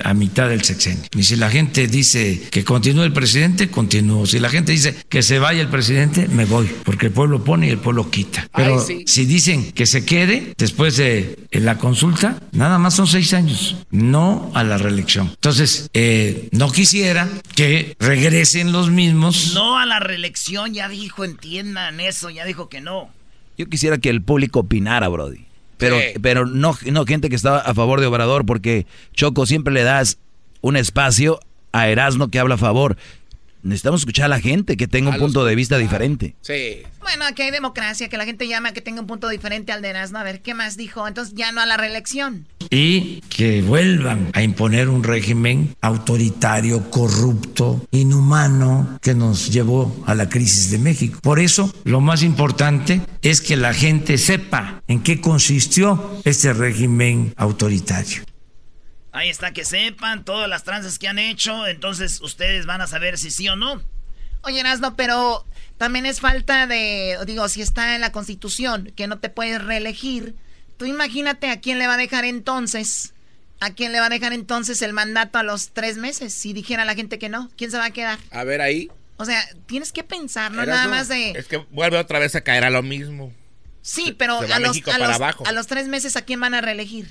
a 0.04 0.14
mitad 0.14 0.48
del 0.48 0.62
sexenio. 0.62 1.04
Y 1.16 1.22
si 1.22 1.36
la 1.36 1.50
gente 1.50 1.86
dice 1.86 2.42
que 2.50 2.64
continúe 2.64 3.04
el 3.04 3.12
presidente, 3.12 3.70
continúo. 3.70 4.26
Si 4.26 4.38
la 4.38 4.50
gente 4.50 4.72
dice 4.72 4.94
que 5.08 5.22
se 5.22 5.38
vaya 5.38 5.62
el 5.62 5.68
presidente, 5.68 6.28
me 6.28 6.44
voy, 6.44 6.70
porque 6.84 7.06
el 7.06 7.12
pueblo 7.12 7.42
pone 7.42 7.68
y 7.68 7.70
el 7.70 7.78
pueblo 7.78 8.10
quita. 8.10 8.48
Pero 8.54 8.78
Ay, 8.80 8.84
sí. 8.86 9.04
si 9.06 9.24
dicen 9.24 9.72
que 9.72 9.86
se 9.86 10.04
quede 10.04 10.54
después 10.58 10.96
de 10.96 11.38
la 11.50 11.78
consulta, 11.78 12.38
nada 12.52 12.78
más 12.78 12.94
son 12.94 13.06
seis 13.06 13.32
años, 13.32 13.76
no 13.90 14.50
a 14.54 14.64
la 14.64 14.76
reelección. 14.76 15.28
Entonces, 15.28 15.88
eh, 15.94 16.48
no 16.52 16.70
quisiera 16.70 17.28
que 17.54 17.63
regresen 17.98 18.72
los 18.72 18.90
mismos. 18.90 19.52
No 19.54 19.78
a 19.78 19.86
la 19.86 20.00
reelección, 20.00 20.74
ya 20.74 20.88
dijo, 20.88 21.24
entiendan 21.24 22.00
eso, 22.00 22.30
ya 22.30 22.44
dijo 22.44 22.68
que 22.68 22.80
no. 22.80 23.10
Yo 23.56 23.68
quisiera 23.68 23.98
que 23.98 24.10
el 24.10 24.22
público 24.22 24.60
opinara, 24.60 25.08
Brody. 25.08 25.46
Pero, 25.76 25.98
Sí. 25.98 26.18
pero 26.22 26.46
no, 26.46 26.76
no 26.86 27.04
gente 27.04 27.28
que 27.28 27.36
está 27.36 27.58
a 27.58 27.74
favor 27.74 28.00
de 28.00 28.06
Obrador, 28.06 28.46
porque 28.46 28.86
Choco 29.12 29.46
siempre 29.46 29.72
le 29.74 29.82
das 29.82 30.18
un 30.60 30.76
espacio 30.76 31.40
a 31.72 31.88
Erasmo 31.88 32.28
que 32.28 32.38
habla 32.38 32.54
a 32.54 32.58
favor. 32.58 32.96
Necesitamos 33.64 34.02
escuchar 34.02 34.26
a 34.26 34.28
la 34.28 34.40
gente 34.40 34.76
que 34.76 34.86
tenga 34.86 35.08
un 35.08 35.14
A 35.14 35.18
los- 35.18 35.24
punto 35.26 35.44
de 35.44 35.54
vista 35.54 35.78
diferente. 35.78 36.36
Sí. 36.42 36.82
Bueno, 37.00 37.24
aquí 37.26 37.42
hay 37.42 37.50
democracia, 37.50 38.08
que 38.08 38.16
la 38.16 38.24
gente 38.24 38.46
llama 38.48 38.72
que 38.72 38.80
tenga 38.80 39.00
un 39.00 39.06
punto 39.06 39.28
diferente 39.28 39.72
al 39.72 39.82
de 39.82 39.88
Erasmo. 39.88 40.18
A 40.18 40.22
ver, 40.22 40.40
¿qué 40.40 40.54
más 40.54 40.76
dijo? 40.76 41.06
Entonces 41.08 41.34
ya 41.34 41.50
no 41.52 41.60
a 41.60 41.66
la 41.66 41.76
reelección. 41.76 42.46
y 42.70 43.20
que 43.28 43.60
vuelvan 43.62 44.30
a 44.32 44.42
imponer 44.42 44.88
un 44.88 45.04
régimen 45.04 45.76
autoritario, 45.82 46.90
corrupto, 46.90 47.86
inhumano 47.90 48.98
que 49.02 49.14
nos 49.14 49.50
llevó 49.52 50.02
a 50.06 50.14
la 50.14 50.28
crisis 50.28 50.70
de 50.70 50.78
México. 50.78 51.18
Por 51.22 51.40
eso, 51.40 51.72
lo 51.84 52.00
más 52.00 52.22
importante 52.22 53.00
es 53.22 53.40
que 53.42 53.56
la 53.56 53.74
gente 53.74 54.16
sepa 54.18 54.82
en 54.88 55.00
qué 55.02 55.20
consistió 55.20 56.20
este 56.24 56.52
régimen 56.52 57.32
autoritario. 57.36 58.22
Ahí 59.14 59.30
está, 59.30 59.52
que 59.52 59.64
sepan 59.64 60.24
todas 60.24 60.48
las 60.48 60.64
tranzas 60.64 60.98
que 60.98 61.06
han 61.06 61.20
hecho, 61.20 61.68
entonces 61.68 62.20
ustedes 62.20 62.66
van 62.66 62.80
a 62.80 62.88
saber 62.88 63.16
si 63.16 63.30
sí 63.30 63.48
o 63.48 63.54
no. 63.54 63.80
Oye, 64.42 64.58
Erasmo, 64.58 64.96
pero 64.96 65.46
también 65.78 66.04
es 66.04 66.18
falta 66.18 66.66
de, 66.66 67.16
digo, 67.24 67.48
si 67.48 67.62
está 67.62 67.94
en 67.94 68.00
la 68.00 68.10
Constitución 68.10 68.92
que 68.96 69.06
no 69.06 69.20
te 69.20 69.28
puedes 69.28 69.64
reelegir, 69.64 70.34
tú 70.76 70.84
imagínate 70.84 71.48
a 71.48 71.60
quién 71.60 71.78
le 71.78 71.86
va 71.86 71.94
a 71.94 71.96
dejar 71.96 72.24
entonces, 72.24 73.14
a 73.60 73.70
quién 73.72 73.92
le 73.92 74.00
va 74.00 74.06
a 74.06 74.10
dejar 74.10 74.32
entonces 74.32 74.82
el 74.82 74.92
mandato 74.92 75.38
a 75.38 75.44
los 75.44 75.70
tres 75.70 75.96
meses, 75.96 76.34
si 76.34 76.52
dijera 76.52 76.84
la 76.84 76.96
gente 76.96 77.20
que 77.20 77.28
no, 77.28 77.52
¿quién 77.56 77.70
se 77.70 77.78
va 77.78 77.84
a 77.84 77.90
quedar? 77.92 78.18
A 78.32 78.42
ver 78.42 78.60
ahí. 78.60 78.90
O 79.16 79.24
sea, 79.24 79.40
tienes 79.66 79.92
que 79.92 80.02
pensar, 80.02 80.50
no 80.50 80.66
nada 80.66 80.86
no. 80.86 80.90
más 80.90 81.06
de... 81.06 81.30
Es 81.30 81.46
que 81.46 81.58
vuelve 81.70 81.98
otra 81.98 82.18
vez 82.18 82.34
a 82.34 82.40
caer 82.40 82.64
a 82.64 82.70
lo 82.70 82.82
mismo. 82.82 83.32
Sí, 83.80 84.12
pero 84.18 84.40
se 84.40 84.48
va 84.48 84.56
a 84.56 84.58
los, 84.58 84.70
México 84.70 84.90
a, 84.90 84.94
para 84.94 85.06
los, 85.06 85.16
abajo. 85.16 85.46
a 85.46 85.52
los 85.52 85.68
tres 85.68 85.86
meses, 85.86 86.16
¿a 86.16 86.22
quién 86.22 86.40
van 86.40 86.54
a 86.54 86.60
reelegir? 86.60 87.08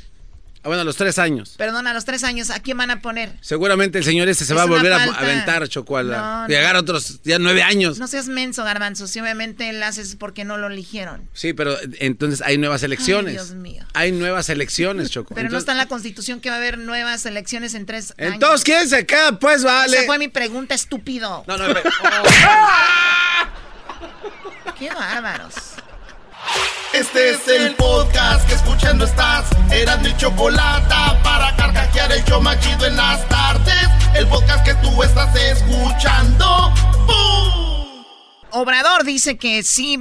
Bueno, 0.64 0.82
a 0.82 0.86
los 0.86 0.96
tres 0.96 1.20
años. 1.20 1.56
Perdón, 1.58 1.88
a 1.88 1.94
los 1.94 2.06
tres 2.06 2.24
años, 2.24 2.50
¿a 2.50 2.60
quién 2.62 2.78
van 2.78 2.90
a 2.90 3.02
poner? 3.02 3.34
Seguramente 3.42 3.98
el 3.98 4.04
señor 4.06 4.30
este 4.30 4.46
se 4.46 4.54
Es 4.54 4.58
va 4.58 4.64
a 4.64 4.66
volver 4.66 4.94
a 4.94 5.00
falta. 5.00 5.20
aventar, 5.20 5.68
Choco, 5.68 5.98
a 5.98 6.04
la- 6.04 6.18
No, 6.18 6.42
no. 6.44 6.48
llegar 6.48 6.76
a 6.76 6.80
otros 6.80 7.20
ya 7.24 7.38
nueve 7.38 7.62
años. 7.64 8.00
No 8.00 8.08
seas 8.08 8.28
menso, 8.28 8.64
Garbanzo. 8.64 9.08
Si 9.08 9.20
obviamente 9.20 9.70
él 9.70 9.84
haces 9.84 10.16
porque 10.16 10.46
no 10.46 10.58
lo 10.58 10.68
eligieron. 10.68 11.30
Sí, 11.34 11.52
pero 11.54 11.76
entonces 12.00 12.42
hay 12.42 12.58
nuevas 12.58 12.82
elecciones. 12.84 13.32
Ay, 13.32 13.34
Dios 13.46 13.52
mío. 13.56 13.84
Hay 13.94 14.12
nuevas 14.14 14.48
elecciones, 14.50 15.10
Choco. 15.12 15.36
Pero 15.36 15.42
no 15.44 15.48
Entonces- 15.48 15.64
está 15.64 15.72
en 15.74 15.78
la 15.80 15.88
constitución 15.88 16.40
que 16.40 16.50
va 16.50 16.56
a 16.56 16.60
haber 16.60 16.78
nuevas 16.78 17.26
elecciones 17.26 17.74
en 17.74 17.86
tres 17.86 18.14
años. 18.18 18.34
Entonces, 18.36 18.64
¿quién 18.64 18.88
se 18.88 19.06
queda? 19.06 19.38
Pues 19.40 19.64
vale. 19.64 19.98
Esa 19.98 20.06
fue 20.06 20.18
mi 20.18 20.30
pregunta, 20.30 20.74
estúpido. 20.76 21.44
No, 21.48 21.58
no, 21.58 21.68
no. 21.68 21.76
Qué 24.80 24.90
bárbaros. 24.90 25.54
Este 26.94 27.32
es 27.32 27.48
el 27.48 27.74
podcast 27.76 28.48
que 28.48 28.54
escuchando 28.54 29.06
estás. 29.06 29.50
Eran 29.72 30.04
mi 30.04 30.16
chocolate 30.16 30.94
para 31.24 31.56
carcajear 31.56 32.12
el 32.12 32.24
yo 32.26 32.40
machido 32.40 32.86
en 32.86 32.96
las 32.96 33.28
tardes. 33.30 33.90
El 34.16 34.28
podcast 34.28 34.64
que 34.64 34.76
tú 34.76 35.02
estás 35.02 35.36
escuchando. 35.36 36.72
¡Bum! 37.08 38.04
Obrador 38.52 39.06
dice 39.06 39.38
que 39.38 39.64
sí, 39.64 39.98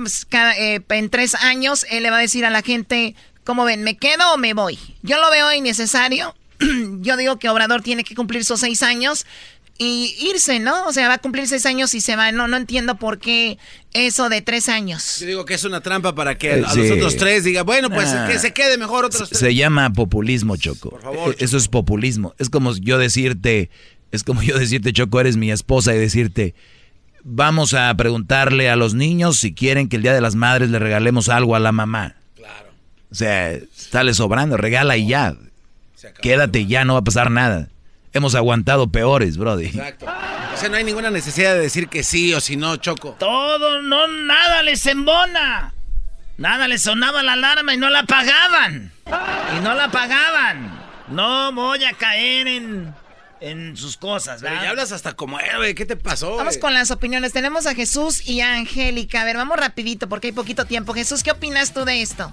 eh, 0.59 0.81
en 0.87 1.09
tres 1.09 1.35
años 1.35 1.87
él 1.89 2.03
le 2.03 2.11
va 2.11 2.19
a 2.19 2.21
decir 2.21 2.45
a 2.45 2.51
la 2.51 2.61
gente, 2.61 3.17
¿cómo 3.43 3.65
ven? 3.65 3.85
¿Me 3.85 3.97
quedo 3.97 4.35
o 4.35 4.37
me 4.37 4.53
voy? 4.53 4.79
Yo 5.01 5.19
lo 5.19 5.31
veo 5.31 5.51
innecesario. 5.51 6.35
Yo 7.01 7.17
digo 7.17 7.39
que 7.39 7.49
Obrador 7.49 7.81
tiene 7.81 8.05
que 8.05 8.15
cumplir 8.15 8.45
sus 8.45 8.61
seis 8.61 8.83
años 8.83 9.25
y 9.79 10.15
irse, 10.33 10.61
¿no? 10.61 10.87
O 10.87 10.93
sea, 10.93 11.09
va 11.09 11.15
a 11.15 11.19
cumplir 11.19 11.49
seis 11.49 11.67
años 11.67 11.95
y 11.95 12.01
se 12.01 12.15
va. 12.15 12.31
No, 12.31 12.47
no 12.47 12.57
entiendo 12.57 12.97
por 12.97 13.19
qué 13.19 13.59
eso 13.93 14.29
de 14.29 14.41
tres 14.43 14.69
años. 14.69 15.19
Yo 15.21 15.27
digo 15.27 15.45
que 15.45 15.55
es 15.55 15.65
una 15.65 15.81
trampa 15.81 16.15
para 16.15 16.39
que 16.39 16.59
Eh, 16.61 16.65
a 16.65 16.71
sí. 16.71 16.81
los 16.83 16.91
otros 16.93 17.17
tres 17.17 17.45
diga, 17.45 17.63
bueno, 17.63 17.91
pues 17.91 18.09
Ah. 18.09 18.29
que 18.31 18.39
se 18.39 18.53
quede 18.53 18.79
mejor 18.79 19.05
otros 19.05 19.29
tres. 19.29 19.39
Se 19.41 19.55
llama 19.55 19.91
populismo, 19.93 20.57
Choco. 20.57 20.99
favor, 21.03 21.33
Eh, 21.33 21.37
Eso 21.45 21.57
es 21.57 21.69
populismo. 21.69 22.35
Es 22.39 22.49
como 22.51 22.75
yo 22.77 22.99
decirte, 22.99 23.71
es 24.13 24.23
como 24.25 24.43
yo 24.43 24.59
decirte, 24.59 24.93
Choco, 24.93 25.21
eres 25.21 25.37
mi 25.37 25.51
esposa 25.51 25.95
y 25.95 25.99
decirte, 25.99 26.55
vamos 27.25 27.73
a 27.75 27.93
preguntarle 27.97 28.69
a 28.71 28.77
los 28.77 28.95
niños 28.95 29.39
si 29.39 29.55
quieren 29.55 29.89
que 29.89 29.97
el 29.97 30.03
Día 30.03 30.13
de 30.15 30.21
las 30.21 30.35
Madres 30.35 30.71
le 30.71 30.79
regalemos 30.79 31.29
algo 31.29 31.57
a 31.57 31.61
la 31.61 31.73
mamá. 31.73 32.15
Claro. 32.37 32.69
O 33.11 33.15
sea, 33.15 33.59
sale 33.75 34.13
sobrando, 34.15 34.57
regala 34.57 34.97
y 34.97 35.09
ya. 35.09 35.35
Quédate 36.21 36.67
ya, 36.67 36.85
no 36.85 36.95
va 36.95 37.01
a 37.01 37.05
pasar 37.05 37.31
nada. 37.31 37.69
Hemos 38.15 38.35
aguantado 38.35 38.91
peores, 38.91 39.37
Brody. 39.37 39.67
Exacto. 39.67 40.07
O 40.55 40.57
sea, 40.57 40.69
no 40.69 40.77
hay 40.77 40.85
ninguna 40.85 41.11
necesidad 41.11 41.55
de 41.55 41.61
decir 41.61 41.89
que 41.89 42.03
sí 42.03 42.35
o 42.35 42.41
si 42.41 42.57
no, 42.57 42.77
Choco. 42.77 43.17
Todo, 43.19 43.81
no, 43.83 44.07
nada 44.07 44.63
les 44.63 44.85
embona. 44.87 45.73
Nada 46.37 46.69
les 46.69 46.83
sonaba 46.83 47.23
la 47.23 47.33
alarma 47.35 47.75
y 47.75 47.77
no 47.79 47.89
la 47.89 48.05
pagaban. 48.05 48.93
Y 49.57 49.61
no 49.63 49.75
la 49.75 49.91
pagaban. 49.91 50.79
No 51.09 51.53
voy 51.53 51.85
a 51.85 51.93
caer 51.93 52.49
en, 52.49 52.95
en 53.41 53.77
sus 53.77 53.97
cosas, 53.97 54.41
Pero 54.41 54.53
¿verdad? 54.53 54.65
ya 54.65 54.71
hablas 54.71 54.93
hasta 54.93 55.13
como 55.15 55.39
héroe, 55.41 55.75
¿qué 55.75 55.85
te 55.87 55.97
pasó? 55.97 56.37
Vamos 56.37 56.59
con 56.59 56.73
las 56.75 56.91
opiniones. 56.91 57.33
Tenemos 57.33 57.67
a 57.67 57.75
Jesús 57.75 58.27
y 58.27 58.41
a 58.41 58.55
Angélica. 58.55 59.23
A 59.23 59.25
ver, 59.25 59.37
vamos 59.37 59.57
rapidito 59.59 60.09
porque 60.09 60.29
hay 60.29 60.33
poquito 60.33 60.65
tiempo. 60.65 60.95
Jesús, 60.95 61.23
¿qué 61.23 61.31
opinas 61.33 61.73
tú 61.73 61.85
de 61.85 62.03
esto? 62.03 62.33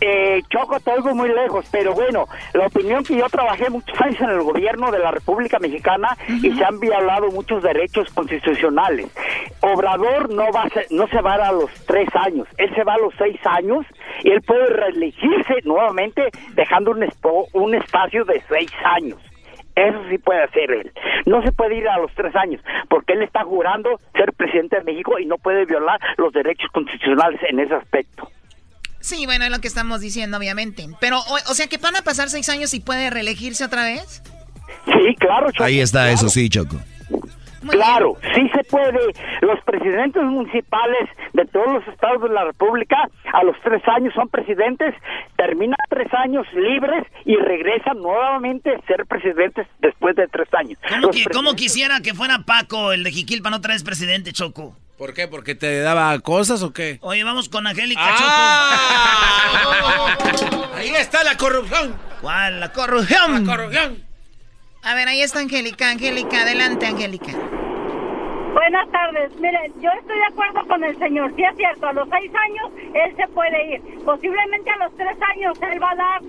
Eh, 0.00 0.42
Choco, 0.50 0.78
te 0.80 0.90
oigo 0.92 1.14
muy 1.14 1.28
lejos, 1.30 1.66
pero 1.72 1.94
bueno, 1.94 2.26
la 2.52 2.66
opinión 2.66 3.02
que 3.02 3.16
yo 3.16 3.26
trabajé 3.30 3.70
muchos 3.70 3.98
años 4.00 4.20
en 4.20 4.28
el 4.30 4.42
gobierno 4.42 4.90
de 4.90 4.98
la 4.98 5.10
República 5.10 5.58
Mexicana 5.58 6.16
y 6.28 6.52
se 6.52 6.64
han 6.64 6.78
violado 6.78 7.28
muchos 7.30 7.62
derechos 7.62 8.12
constitucionales. 8.12 9.06
Obrador 9.62 10.30
no 10.34 10.52
va 10.52 10.64
a 10.64 10.68
ser- 10.68 10.86
no 10.90 11.06
se 11.08 11.20
va 11.22 11.32
a, 11.32 11.36
ir 11.36 11.42
a 11.44 11.52
los 11.52 11.70
tres 11.86 12.08
años, 12.14 12.46
él 12.58 12.74
se 12.74 12.84
va 12.84 12.94
a 12.94 12.98
los 12.98 13.14
seis 13.16 13.38
años 13.46 13.86
y 14.22 14.30
él 14.32 14.42
puede 14.42 14.66
reelegirse 14.66 15.54
nuevamente 15.64 16.28
dejando 16.54 16.90
un, 16.90 17.00
espo- 17.00 17.48
un 17.54 17.74
espacio 17.74 18.24
de 18.26 18.42
seis 18.48 18.70
años. 18.84 19.18
Eso 19.74 19.98
sí 20.10 20.16
puede 20.18 20.42
hacer 20.42 20.70
él. 20.70 20.92
No 21.26 21.42
se 21.42 21.52
puede 21.52 21.76
ir 21.76 21.88
a 21.88 21.98
los 21.98 22.10
tres 22.14 22.34
años, 22.36 22.62
porque 22.88 23.12
él 23.14 23.22
está 23.22 23.44
jurando 23.44 23.98
ser 24.14 24.32
presidente 24.34 24.76
de 24.76 24.84
México 24.84 25.18
y 25.18 25.26
no 25.26 25.36
puede 25.36 25.64
violar 25.66 26.00
los 26.16 26.32
derechos 26.32 26.70
constitucionales 26.72 27.40
en 27.48 27.60
ese 27.60 27.74
aspecto. 27.74 28.28
Sí, 29.06 29.24
bueno, 29.24 29.44
es 29.44 29.50
lo 29.52 29.60
que 29.60 29.68
estamos 29.68 30.00
diciendo, 30.00 30.36
obviamente. 30.36 30.86
Pero, 31.00 31.18
o, 31.20 31.34
o 31.50 31.54
sea, 31.54 31.68
que 31.68 31.78
van 31.78 31.94
a 31.96 32.02
pasar 32.02 32.28
seis 32.28 32.48
años 32.48 32.74
y 32.74 32.80
puede 32.80 33.08
reelegirse 33.10 33.64
otra 33.64 33.84
vez. 33.84 34.20
Sí, 34.84 35.14
claro, 35.18 35.50
Choco, 35.52 35.64
Ahí 35.64 35.78
está, 35.80 36.00
claro. 36.00 36.14
eso 36.14 36.28
sí, 36.28 36.48
Choco. 36.48 36.76
Claro, 37.70 38.16
sí 38.34 38.48
se 38.54 38.62
puede. 38.64 38.98
Los 39.42 39.60
presidentes 39.64 40.22
municipales 40.22 41.08
de 41.32 41.44
todos 41.46 41.66
los 41.74 41.88
estados 41.88 42.22
de 42.22 42.28
la 42.28 42.44
República 42.44 42.96
a 43.32 43.42
los 43.42 43.56
tres 43.64 43.82
años 43.88 44.12
son 44.14 44.28
presidentes, 44.28 44.94
terminan 45.36 45.76
tres 45.88 46.06
años 46.14 46.46
libres 46.54 47.04
y 47.24 47.34
regresan 47.36 47.98
nuevamente 47.98 48.70
a 48.74 48.86
ser 48.86 49.04
presidentes 49.06 49.66
después 49.80 50.14
de 50.14 50.28
tres 50.28 50.48
años. 50.54 50.78
¿Cómo, 50.88 51.06
Los 51.08 51.16
qui- 51.16 51.24
cómo 51.32 51.50
presidentes- 51.50 51.56
quisiera 51.56 52.00
que 52.00 52.14
fuera 52.14 52.40
Paco, 52.44 52.92
el 52.92 53.02
de 53.02 53.10
Jiquilpan, 53.10 53.54
otra 53.54 53.74
vez 53.74 53.82
presidente, 53.82 54.32
Choco? 54.32 54.76
¿Por 54.96 55.12
qué? 55.12 55.28
¿Porque 55.28 55.54
te 55.54 55.80
daba 55.80 56.18
cosas 56.20 56.62
o 56.62 56.72
qué? 56.72 56.98
Oye, 57.02 57.22
vamos 57.22 57.50
con 57.50 57.66
Angélica, 57.66 58.00
¡Ah! 58.02 59.36
Ahí 60.76 60.88
está 60.88 61.22
la 61.22 61.36
corrupción. 61.36 61.92
Choco. 61.92 61.98
¿Cuál? 62.22 62.60
La 62.60 62.72
corrupción. 62.72 63.44
La 63.44 63.56
corrupción. 63.56 64.04
A 64.82 64.94
ver, 64.94 65.08
ahí 65.08 65.20
está 65.20 65.40
Angélica. 65.40 65.90
Angélica, 65.90 66.42
adelante, 66.42 66.86
Angélica. 66.86 67.32
Buenas 68.54 68.90
tardes. 68.90 69.32
Mire, 69.38 69.72
yo 69.82 69.90
estoy 70.00 70.16
de 70.16 70.26
acuerdo 70.26 70.66
con 70.66 70.82
el 70.84 70.98
señor. 70.98 71.32
Sí 71.36 71.42
es 71.42 71.56
cierto, 71.56 71.86
a 71.88 71.92
los 71.92 72.08
seis 72.08 72.30
años 72.34 72.70
él 72.94 73.16
se 73.16 73.28
puede 73.28 73.74
ir. 73.74 73.82
Posiblemente 74.04 74.70
a 74.70 74.76
los 74.76 74.96
tres 74.96 75.16
años 75.34 75.58
él 75.60 75.82
va 75.82 75.90
a 75.90 75.96
dar 75.96 76.22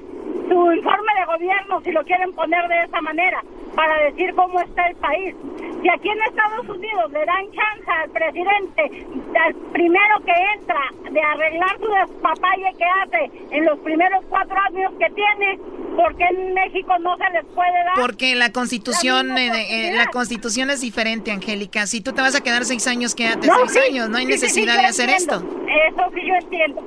su 0.47 0.71
informe 0.73 1.11
de 1.19 1.25
gobierno, 1.25 1.81
si 1.81 1.91
lo 1.91 2.03
quieren 2.03 2.31
poner 2.33 2.67
de 2.67 2.83
esa 2.83 3.01
manera, 3.01 3.41
para 3.75 3.97
decir 4.03 4.33
cómo 4.35 4.59
está 4.61 4.87
el 4.87 4.95
país. 4.95 5.35
Si 5.81 5.89
aquí 5.89 6.09
en 6.09 6.21
Estados 6.23 6.67
Unidos 6.69 7.11
le 7.11 7.25
dan 7.25 7.45
chance 7.51 7.91
al 7.91 8.09
presidente, 8.09 9.05
al 9.39 9.53
primero 9.71 10.15
que 10.25 10.33
entra, 10.55 11.11
de 11.11 11.21
arreglar 11.21 11.77
su 11.79 11.87
despapalle 11.87 12.73
que 12.77 12.85
hace 12.85 13.31
en 13.51 13.65
los 13.65 13.77
primeros 13.79 14.23
cuatro 14.29 14.55
años 14.69 14.91
que 14.99 15.09
tiene, 15.11 15.59
porque 15.95 16.23
en 16.25 16.53
México 16.53 16.97
no 16.99 17.15
se 17.17 17.29
les 17.31 17.45
puede 17.53 17.83
dar. 17.85 17.93
Porque 17.95 18.35
la 18.35 18.51
constitución, 18.51 19.29
La 19.29 19.41
eh, 19.43 19.89
eh, 19.89 19.95
la 19.95 20.07
constitución 20.07 20.69
es 20.69 20.81
diferente, 20.81 21.31
Angélica. 21.31 21.85
Si 21.87 22.01
tú 22.01 22.13
te 22.13 22.21
vas 22.21 22.35
a 22.35 22.41
quedar 22.41 22.65
seis 22.65 22.87
años, 22.87 23.13
quédate 23.15 23.47
No, 23.47 23.55
seis 23.67 23.71
sí, 23.85 23.91
años. 23.91 24.09
No 24.09 24.17
hay 24.17 24.25
sí, 24.25 24.33
sí, 24.33 24.37
sí, 24.39 24.45
necesidad 24.65 24.79
de 24.81 24.85
hacer 24.87 25.09
entiendo. 25.09 25.35
esto. 25.35 26.01
Eso 26.01 26.11
sí 26.15 26.21
yo 26.27 26.35
entiendo. 26.35 26.81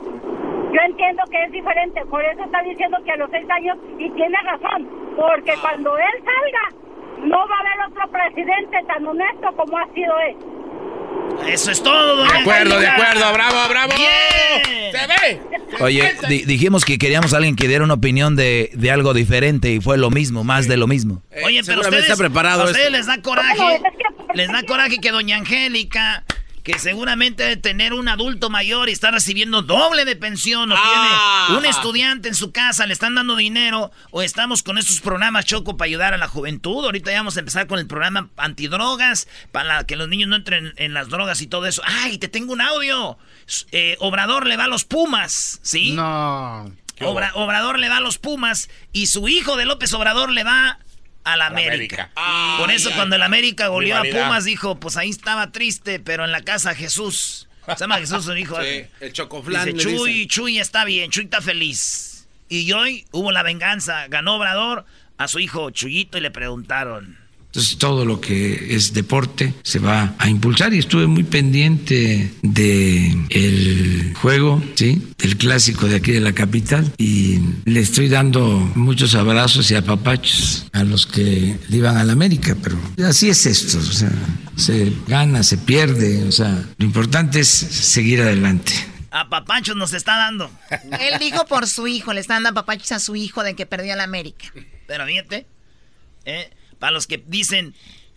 Yo 0.72 0.80
entiendo 0.86 1.22
que 1.30 1.42
es 1.44 1.52
diferente, 1.52 2.00
por 2.06 2.24
eso 2.24 2.44
está 2.44 2.62
diciendo 2.62 2.98
que 3.04 3.10
a 3.12 3.16
los 3.16 3.30
seis 3.30 3.46
años, 3.50 3.76
y 3.98 4.08
tiene 4.10 4.36
razón, 4.44 4.88
porque 5.16 5.54
cuando 5.60 5.96
él 5.98 6.14
salga, 6.24 7.26
no 7.26 7.36
va 7.36 7.54
a 7.56 7.60
haber 7.60 7.90
otro 7.90 8.10
presidente 8.10 8.76
tan 8.86 9.06
honesto 9.06 9.48
como 9.56 9.78
ha 9.78 9.86
sido 9.94 10.12
él. 10.20 10.36
Eso 11.48 11.70
es 11.70 11.82
todo, 11.82 12.22
De 12.24 12.38
acuerdo, 12.38 12.78
de 12.78 12.86
acuerdo, 12.88 13.32
bravo, 13.32 13.56
bravo. 13.68 13.92
Bien. 13.96 14.92
Se 14.92 15.06
ve. 15.06 15.40
Oye, 15.80 16.12
di- 16.28 16.44
dijimos 16.44 16.84
que 16.84 16.98
queríamos 16.98 17.32
a 17.32 17.38
alguien 17.38 17.56
que 17.56 17.66
diera 17.68 17.84
una 17.84 17.94
opinión 17.94 18.36
de, 18.36 18.70
de 18.74 18.90
algo 18.90 19.14
diferente 19.14 19.70
y 19.70 19.80
fue 19.80 19.96
lo 19.96 20.10
mismo, 20.10 20.44
más 20.44 20.68
de 20.68 20.76
lo 20.76 20.86
mismo. 20.86 21.22
Oye, 21.44 21.62
pero 21.64 21.80
ustedes, 21.80 22.02
está 22.04 22.16
preparado 22.16 22.62
a 22.62 22.64
ustedes 22.66 22.90
les 22.90 23.06
da 23.06 23.16
No, 23.16 23.22
coraje, 23.22 23.74
es 23.76 23.82
que- 23.82 24.36
les 24.36 24.48
da 24.52 24.62
coraje 24.64 24.98
que 24.98 25.10
doña 25.12 25.36
Angélica, 25.36 26.24
que 26.62 26.78
seguramente 26.78 27.42
debe 27.42 27.56
tener 27.56 27.92
un 27.94 28.08
adulto 28.08 28.50
mayor 28.50 28.88
y 28.88 28.92
está 28.92 29.10
recibiendo 29.10 29.62
doble 29.62 30.04
de 30.04 30.16
pensión, 30.16 30.70
o 30.72 30.74
Ah. 30.78 31.44
tiene 31.48 31.58
un 31.58 31.64
estudiante 31.66 32.28
en 32.28 32.34
su 32.34 32.52
casa, 32.52 32.86
le 32.86 32.92
están 32.92 33.14
dando 33.14 33.36
dinero, 33.36 33.90
o 34.10 34.22
estamos 34.22 34.62
con 34.62 34.78
estos 34.78 35.00
programas 35.00 35.44
Choco 35.46 35.76
para 35.76 35.86
ayudar 35.86 36.14
a 36.14 36.18
la 36.18 36.28
juventud. 36.28 36.84
Ahorita 36.84 37.10
ya 37.10 37.18
vamos 37.18 37.36
a 37.36 37.40
empezar 37.40 37.66
con 37.66 37.78
el 37.78 37.86
programa 37.86 38.28
antidrogas, 38.36 39.26
para 39.52 39.84
que 39.84 39.96
los 39.96 40.08
niños 40.08 40.28
no 40.28 40.36
entren 40.36 40.72
en 40.76 40.94
las 40.94 41.08
drogas 41.08 41.40
y 41.42 41.46
todo 41.46 41.66
eso. 41.66 41.82
¡Ay, 41.84 42.18
te 42.18 42.28
tengo 42.28 42.52
un 42.52 42.60
audio! 42.60 43.18
Eh, 43.72 43.96
Obrador 44.00 44.46
le 44.46 44.56
va 44.56 44.64
a 44.64 44.68
los 44.68 44.84
Pumas, 44.84 45.60
¿sí? 45.62 45.92
No. 45.92 46.70
Obra- 47.00 47.32
Obrador 47.34 47.78
le 47.78 47.88
va 47.88 47.96
a 47.96 48.00
los 48.00 48.18
Pumas 48.18 48.68
y 48.92 49.06
su 49.06 49.26
hijo 49.28 49.56
de 49.56 49.64
López 49.64 49.92
Obrador 49.94 50.30
le 50.30 50.44
va 50.44 50.78
a 51.24 51.36
la 51.36 51.46
América. 51.46 52.10
América. 52.16 52.58
Por 52.58 52.70
eso 52.70 52.90
cuando 52.94 53.16
el 53.16 53.22
América 53.22 53.68
goleó 53.68 53.96
a. 53.96 54.02
Pumas 54.02 54.44
dijo, 54.44 54.80
pues 54.80 54.96
ahí 54.96 55.10
estaba 55.10 55.52
triste, 55.52 56.00
pero 56.00 56.24
en 56.24 56.32
la 56.32 56.42
casa 56.42 56.74
Jesús. 56.74 57.48
Se 57.66 57.76
llama 57.76 57.98
Jesús 57.98 58.24
su 58.24 58.36
hijo. 58.36 58.58
Sí, 58.62 58.84
el 59.00 59.12
chocoflán. 59.12 59.72
Dice, 59.72 59.78
Chuy. 59.78 60.26
Chuy 60.26 60.58
está 60.58 60.84
bien, 60.84 61.10
Chuy 61.10 61.24
está 61.24 61.40
feliz. 61.40 62.26
Y 62.48 62.72
hoy 62.72 63.06
hubo 63.12 63.30
la 63.30 63.42
venganza, 63.42 64.08
ganó 64.08 64.36
Obrador 64.36 64.84
a 65.18 65.28
su 65.28 65.38
hijo 65.38 65.70
Chuyito 65.70 66.18
y 66.18 66.20
le 66.20 66.30
preguntaron. 66.30 67.19
Entonces 67.50 67.78
todo 67.78 68.04
lo 68.04 68.20
que 68.20 68.76
es 68.76 68.94
deporte 68.94 69.54
se 69.64 69.80
va 69.80 70.14
a 70.18 70.28
impulsar 70.28 70.72
y 70.72 70.78
estuve 70.78 71.08
muy 71.08 71.24
pendiente 71.24 72.32
de 72.42 73.10
el 73.28 74.14
juego, 74.22 74.62
sí, 74.76 75.02
del 75.18 75.36
clásico 75.36 75.88
de 75.88 75.96
aquí 75.96 76.12
de 76.12 76.20
la 76.20 76.32
capital 76.32 76.92
y 76.96 77.40
le 77.64 77.80
estoy 77.80 78.08
dando 78.08 78.40
muchos 78.76 79.16
abrazos 79.16 79.68
y 79.72 79.74
apapachos 79.74 80.66
a 80.72 80.84
los 80.84 81.06
que 81.06 81.58
le 81.68 81.76
iban 81.76 81.96
a 81.96 82.04
la 82.04 82.12
América, 82.12 82.56
pero 82.62 82.78
así 83.04 83.28
es 83.28 83.44
esto, 83.46 83.78
o 83.78 83.82
sea, 83.82 84.12
se 84.54 84.92
gana, 85.08 85.42
se 85.42 85.58
pierde, 85.58 86.22
o 86.28 86.32
sea, 86.32 86.56
lo 86.78 86.84
importante 86.86 87.40
es 87.40 87.48
seguir 87.48 88.20
adelante. 88.22 88.72
A 89.10 89.28
papachos 89.28 89.74
nos 89.74 89.92
está 89.92 90.16
dando. 90.16 90.48
Él 91.00 91.18
dijo 91.18 91.44
por 91.46 91.66
su 91.66 91.88
hijo, 91.88 92.12
le 92.12 92.20
está 92.20 92.34
dando 92.34 92.50
a 92.50 92.52
papachos 92.52 92.92
a 92.92 93.00
su 93.00 93.16
hijo 93.16 93.42
de 93.42 93.56
que 93.56 93.66
perdió 93.66 93.96
la 93.96 94.04
América. 94.04 94.52
Pero 94.86 95.04
fíjate, 95.04 95.46
eh, 96.24 96.50
para 96.80 96.90
los 96.90 97.06
que 97.06 97.22
dicen 97.24 97.76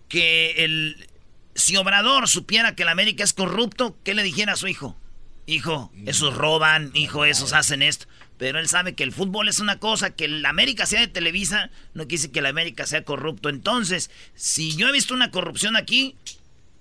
que 0.10 0.63
el 0.63 1.08
si 1.56 1.78
Obrador 1.78 2.28
supiera 2.28 2.76
que 2.76 2.86
la 2.86 2.91
América 2.91 3.23
es 3.23 3.34
corrupto, 3.34 3.95
¿qué 4.04 4.15
le 4.15 4.23
dijera 4.23 4.54
a 4.54 4.56
su 4.58 4.67
hijo? 4.67 4.97
Hijo, 5.45 5.91
esos 6.06 6.36
roban, 6.36 6.91
hijo, 6.95 7.26
esos 7.26 7.54
hacen 7.54 7.84
esto. 7.84 8.08
Pero 8.38 8.60
él 8.60 8.67
sabe 8.67 8.95
que 8.95 9.04
el 9.04 9.12
fútbol 9.12 9.49
es 9.49 9.60
una 9.60 9.78
cosa, 9.78 10.15
que 10.15 10.28
la 10.28 10.49
América 10.49 10.86
sea 10.86 11.02
de 11.02 11.08
Televisa, 11.08 11.69
no 11.93 12.08
quiere 12.08 12.32
que 12.32 12.41
la 12.41 12.49
América 12.49 12.88
sea 12.88 13.04
corrupto. 13.04 13.49
Entonces, 13.49 14.10
si 14.36 14.76
yo 14.76 14.88
he 14.88 14.91
visto 14.91 15.13
una 15.13 15.32
corrupción 15.32 15.76
aquí, 15.76 16.15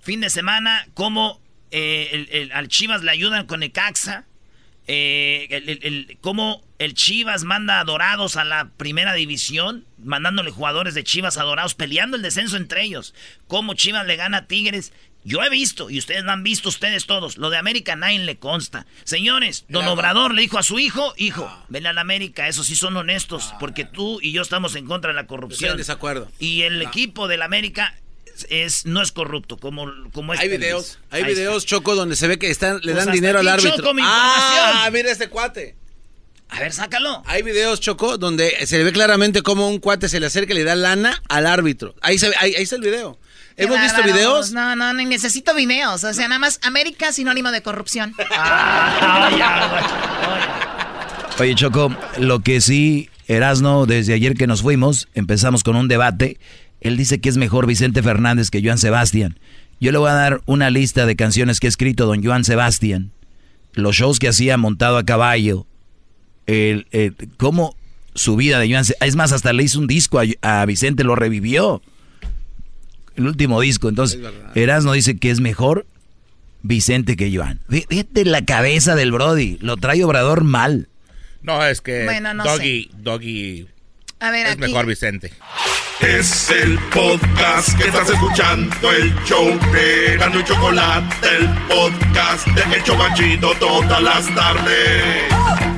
fin 0.01 0.21
de 0.21 0.31
semana, 0.31 0.87
como 0.95 1.41
eh, 1.71 2.49
al 2.55 2.69
Chivas 2.69 3.03
le 3.03 3.11
ayudan 3.11 3.47
con 3.47 3.63
eh, 3.63 5.47
el, 5.51 6.19
cómo 6.21 6.65
el 6.85 6.95
Chivas 6.95 7.45
manda 7.45 7.79
a 7.79 7.85
Dorados 7.85 8.37
a 8.37 8.45
la 8.45 8.71
primera 8.77 9.15
división, 9.15 9.85
mandándole 9.99 10.51
jugadores 10.51 10.95
de 10.95 11.05
Chivas 11.05 11.39
a 11.39 11.45
Dorados, 11.45 11.75
peleando 11.75 12.17
el 12.17 12.23
descenso 12.23 12.57
entre 12.57 12.83
ellos. 12.83 13.15
Cómo 13.47 13.75
Chivas 13.75 14.05
le 14.07 14.17
gana 14.17 14.39
a 14.39 14.47
Tigres. 14.47 14.93
Yo 15.25 15.45
he 15.45 15.49
visto, 15.49 15.91
y 15.91 15.99
ustedes 15.99 16.25
lo 16.25 16.33
han 16.33 16.43
visto 16.43 16.69
ustedes 16.69 17.07
todos, 17.07 17.37
lo 17.37 17.51
de 17.51 17.57
América 17.57 17.95
nadie 17.95 18.19
le 18.19 18.39
consta. 18.39 18.87
Señores, 19.05 19.65
don 19.69 19.87
Obrador 19.87 20.35
le 20.35 20.43
dijo 20.43 20.59
a 20.59 20.65
su 20.65 20.81
hijo, 20.81 21.15
hijo, 21.17 21.49
ven 21.69 21.87
a 21.87 21.93
la 21.93 22.01
América, 22.01 22.49
esos 22.49 22.67
sí 22.67 22.75
son 22.75 22.97
honestos, 22.97 23.55
porque 23.61 23.85
tú 23.85 24.19
y 24.21 24.33
yo 24.33 24.43
estamos 24.43 24.75
en 24.75 24.87
contra 24.87 25.13
de 25.13 25.15
la 25.15 25.29
corrupción. 25.29 25.77
desacuerdo. 25.77 26.29
Y 26.41 26.63
el 26.63 26.83
equipo 26.83 27.29
de 27.29 27.37
la 27.37 27.45
América 27.45 27.95
es 28.49 28.87
no 28.87 29.03
es 29.03 29.13
corrupto 29.13 29.59
como 29.59 29.93
como 30.11 30.33
hay 30.33 30.49
videos 30.49 30.99
hay 31.11 31.23
videos 31.23 31.67
choco 31.67 31.95
donde 31.95 32.17
se 32.17 32.27
ve 32.27 32.39
que 32.39 32.51
están 32.51 32.77
le 32.77 32.95
pues 32.95 33.05
dan 33.05 33.15
dinero 33.15 33.39
al 33.41 33.47
árbitro 33.47 33.93
ah 34.01 34.89
mira 34.91 35.13
este 35.13 35.29
cuate 35.29 35.77
a 36.53 36.61
ver 36.61 36.73
sácalo. 36.73 37.23
Hay 37.27 37.43
videos 37.43 37.81
choco 37.81 38.19
donde 38.19 38.55
se 38.67 38.77
le 38.77 38.85
ve 38.85 38.93
claramente 38.93 39.41
cómo 39.43 39.69
un 39.69 39.79
cuate 39.79 40.09
se 40.09 40.21
le 40.21 40.27
acerca 40.27 40.53
y 40.53 40.57
le 40.57 40.65
da 40.65 40.75
lana 40.75 41.23
al 41.29 41.47
árbitro. 41.47 41.95
Ahí 42.03 42.19
se 42.19 42.27
ahí, 42.39 42.55
ahí 42.55 42.63
está 42.63 42.77
el 42.77 42.83
video. 42.83 43.19
Hemos 43.57 43.81
visto 43.81 44.03
videos. 44.03 44.53
No 44.53 44.77
no 44.77 44.93
necesito 44.93 45.55
videos. 45.55 46.05
O 46.05 46.13
sea 46.13 46.29
nada 46.29 46.39
más 46.39 46.61
América 46.63 47.11
sinónimo 47.13 47.51
de 47.53 47.63
corrupción. 47.63 48.15
Oye 51.39 51.55
Choco 51.55 51.97
lo 52.19 52.41
que 52.41 52.61
sí 52.61 53.09
Erasno 53.29 53.87
desde 53.87 54.13
ayer 54.13 54.35
que 54.35 54.47
nos 54.47 54.61
fuimos 54.61 55.09
empezamos 55.15 55.65
con 55.65 55.75
un 55.75 55.89
debate. 55.89 56.39
Él 56.83 56.99
dice 56.99 57.19
que 57.21 57.31
es 57.31 57.39
mejor 57.39 57.67
Vicente 57.67 58.03
Fernández 58.03 58.51
que 58.51 58.61
Joan 58.63 58.77
Sebastián. 58.77 59.39
Yo 59.81 59.91
le 59.91 59.99
voy 59.99 60.11
a 60.11 60.15
dar 60.15 60.43
una 60.45 60.69
lista 60.69 61.07
de 61.07 61.17
canciones 61.17 61.61
que 61.61 61.67
ha 61.67 61.71
escrito 61.71 62.05
don 62.05 62.23
Joan 62.23 62.45
Sebastián, 62.45 63.11
los 63.73 63.97
shows 63.97 64.19
que 64.19 64.29
hacía 64.29 64.57
montado 64.57 64.99
a 64.99 65.05
caballo, 65.05 65.67
el, 66.47 66.87
cómo 67.37 67.77
su 68.15 68.37
vida 68.37 68.59
de 68.59 68.71
Joan 68.71 68.85
Es 69.01 69.17
más, 69.17 69.33
hasta 69.33 69.53
le 69.53 69.63
hizo 69.63 69.79
un 69.79 69.87
disco 69.87 70.21
a, 70.43 70.67
Vicente, 70.67 71.05
lo 71.05 71.17
revivió. 71.17 71.83
El 73.17 73.27
último 73.27 73.61
disco. 73.61 73.89
Entonces, 73.89 74.21
Erasmo 74.55 74.93
dice 74.93 75.19
que 75.19 75.31
es 75.31 75.41
mejor 75.41 75.87
Vicente 76.63 77.17
que 77.17 77.35
Joan. 77.35 77.61
Fíjate 77.69 78.25
la 78.25 78.45
cabeza 78.45 78.95
del 78.95 79.13
Brody. 79.13 79.59
Lo 79.61 79.77
trae 79.77 80.03
Obrador 80.05 80.45
mal. 80.45 80.89
No, 81.43 81.65
es 81.65 81.81
que 81.81 82.07
Doggy, 82.45 82.91
Doggy 82.99 83.67
a 84.23 84.31
ver, 84.31 84.47
es 84.47 84.57
mejor 84.57 84.87
Vicente. 84.87 85.33
Es 85.99 86.49
el 86.51 86.79
podcast 86.95 87.77
que 87.77 87.89
estás 87.89 88.09
escuchando, 88.09 88.93
el 88.93 89.13
show 89.25 89.59
de 89.73 90.17
Gano 90.17 90.39
y 90.39 90.45
Chocolate, 90.45 91.27
el 91.39 91.49
podcast 91.67 92.47
de 92.47 92.77
El 92.77 92.85
Chobachito 92.85 93.53
todas 93.59 94.01
las 94.01 94.33
tardes. 94.33 95.72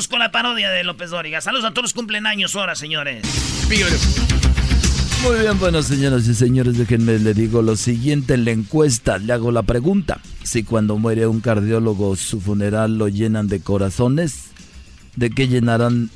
Vámonos 0.00 0.08
con 0.08 0.20
la 0.20 0.32
parodia 0.32 0.70
de 0.70 0.82
López 0.82 1.10
Dóriga. 1.10 1.42
Saludos 1.42 1.66
a 1.66 1.72
todos 1.72 1.82
los 1.82 1.92
cumplen 1.92 2.26
años 2.26 2.56
ahora, 2.56 2.74
señores. 2.74 3.22
Muy 5.22 5.40
bien, 5.40 5.58
bueno, 5.58 5.82
señoras 5.82 6.26
y 6.26 6.34
señores, 6.34 6.78
déjenme 6.78 7.18
le 7.18 7.34
digo 7.34 7.60
lo 7.60 7.76
siguiente 7.76 8.32
en 8.32 8.46
la 8.46 8.52
encuesta. 8.52 9.18
Le 9.18 9.34
hago 9.34 9.52
la 9.52 9.62
pregunta. 9.62 10.18
Si 10.42 10.62
cuando 10.62 10.96
muere 10.96 11.26
un 11.26 11.40
cardiólogo 11.40 12.16
su 12.16 12.40
funeral 12.40 12.96
lo 12.96 13.08
llenan 13.08 13.46
de 13.48 13.60
corazones, 13.60 14.44
¿de 15.16 15.28
qué 15.28 15.48
llenarán 15.48 16.08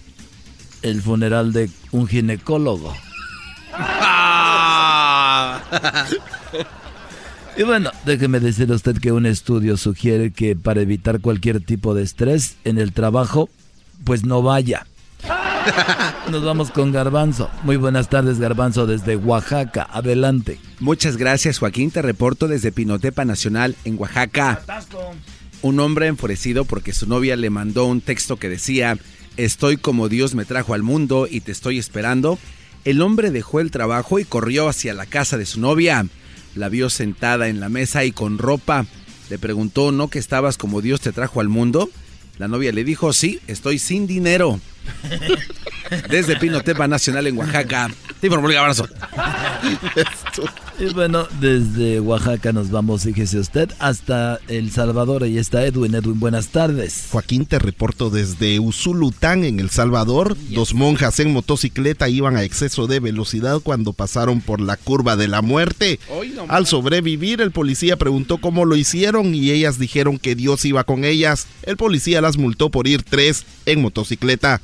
el 0.81 1.03
funeral 1.03 1.53
de 1.53 1.69
un 1.93 2.07
ginecólogo. 2.07 2.97
y 7.59 7.65
bueno, 7.65 7.91
déjeme 8.07 8.41
decir 8.41 8.73
a 8.73 8.77
usted 8.77 8.97
que 8.97 9.13
un 9.13 9.27
estudio 9.27 9.77
sugiere 9.77 10.31
que 10.31 10.57
para 10.57 10.81
evitar 10.81 11.21
cualquier 11.21 11.63
tipo 11.63 11.95
de 11.95 12.03
estrés 12.03 12.57
en 12.65 12.79
el 12.79 12.95
trabajo, 12.95 13.51
pues 14.05 14.25
no 14.25 14.43
vaya. 14.43 14.87
Nos 16.31 16.45
vamos 16.45 16.71
con 16.71 16.93
Garbanzo. 16.93 17.51
Muy 17.63 17.77
buenas 17.77 18.09
tardes, 18.09 18.39
Garbanzo, 18.39 18.87
desde 18.87 19.17
Oaxaca. 19.17 19.89
Adelante. 19.91 20.59
Muchas 20.81 21.17
gracias, 21.17 21.59
Joaquín. 21.59 21.91
Te 21.91 22.03
reporto 22.03 22.49
desde 22.49 22.73
Pinotepa 22.73 23.25
Nacional 23.25 23.77
en 23.85 23.99
Oaxaca. 23.99 24.61
Un 25.63 25.81
hombre 25.81 26.09
enfurecido 26.09 26.65
porque 26.65 26.93
su 26.93 27.09
novia 27.09 27.37
le 27.37 27.49
mandó 27.49 27.87
un 27.87 28.01
texto 28.01 28.37
que 28.37 28.51
decía, 28.51 28.99
Estoy 29.37 29.77
como 29.79 30.09
Dios 30.09 30.35
me 30.37 30.45
trajo 30.45 30.75
al 30.75 30.85
mundo 30.85 31.27
y 31.29 31.41
te 31.41 31.51
estoy 31.51 31.79
esperando. 31.79 32.39
El 32.85 33.03
hombre 33.03 33.31
dejó 33.31 33.59
el 33.59 33.73
trabajo 33.73 34.21
y 34.21 34.25
corrió 34.25 34.69
hacia 34.69 34.95
la 34.95 35.07
casa 35.07 35.37
de 35.39 35.47
su 35.47 35.61
novia. 35.61 36.07
La 36.55 36.69
vio 36.69 36.89
sentada 36.89 37.49
en 37.49 37.59
la 37.59 37.69
mesa 37.69 38.05
y 38.05 38.13
con 38.13 38.39
ropa. 38.39 38.87
Le 39.31 39.39
preguntó, 39.39 39.91
¿no 39.91 40.09
que 40.09 40.21
estabas 40.21 40.57
como 40.57 40.83
Dios 40.83 41.01
te 41.01 41.11
trajo 41.11 41.41
al 41.41 41.49
mundo? 41.49 41.91
La 42.39 42.49
novia 42.49 42.73
le 42.73 42.85
dijo, 42.85 43.13
sí, 43.13 43.41
estoy 43.47 43.79
sin 43.79 44.07
dinero. 44.07 44.61
Desde 46.11 46.37
Pinotepa 46.37 46.89
Nacional 46.89 47.27
en 47.27 47.39
Oaxaca. 47.39 47.91
Te 48.21 48.27
informó 48.27 48.51
el 48.51 48.57
abrazo. 48.57 48.89
Y 50.77 50.93
bueno, 50.93 51.29
desde 51.41 52.01
Oaxaca 52.01 52.53
nos 52.53 52.71
vamos, 52.71 53.05
fíjese 53.05 53.39
usted, 53.39 53.71
hasta 53.79 54.41
El 54.49 54.73
Salvador. 54.73 55.23
Ahí 55.23 55.39
está 55.39 55.65
Edwin. 55.65 55.95
Edwin, 55.95 56.19
buenas 56.19 56.49
tardes. 56.49 57.07
Joaquín, 57.13 57.47
te 57.47 57.61
reporto 57.61 58.11
desde 58.11 58.59
Usulután, 58.59 59.45
en 59.45 59.61
El 59.61 59.71
Salvador. 59.71 60.37
Dos 60.51 60.75
monjas 60.75 61.21
en 61.21 61.33
motocicleta 61.33 62.09
iban 62.09 62.37
a 62.37 62.43
exceso 62.43 62.89
de 62.89 62.99
velocidad 62.99 63.61
cuando 63.61 63.93
pasaron 63.93 64.41
por 64.41 64.61
la 64.61 64.77
curva 64.77 65.15
de 65.15 65.29
la 65.29 65.43
muerte. 65.43 66.01
Al 66.49 66.67
sobrevivir, 66.67 67.41
el 67.41 67.53
policía 67.53 67.97
preguntó 67.97 68.39
cómo 68.39 68.65
lo 68.65 68.75
hicieron 68.75 69.33
y 69.33 69.53
ellas 69.53 69.79
dijeron 69.79 70.19
que 70.19 70.35
Dios 70.35 70.65
iba 70.65 70.83
con 70.83 71.05
ellas. 71.05 71.47
El 71.63 71.77
policía 71.77 72.21
las 72.21 72.37
multó 72.37 72.71
por 72.71 72.89
ir 72.89 73.05
tres 73.05 73.47
en 73.67 73.81
motocicleta. 73.81 74.61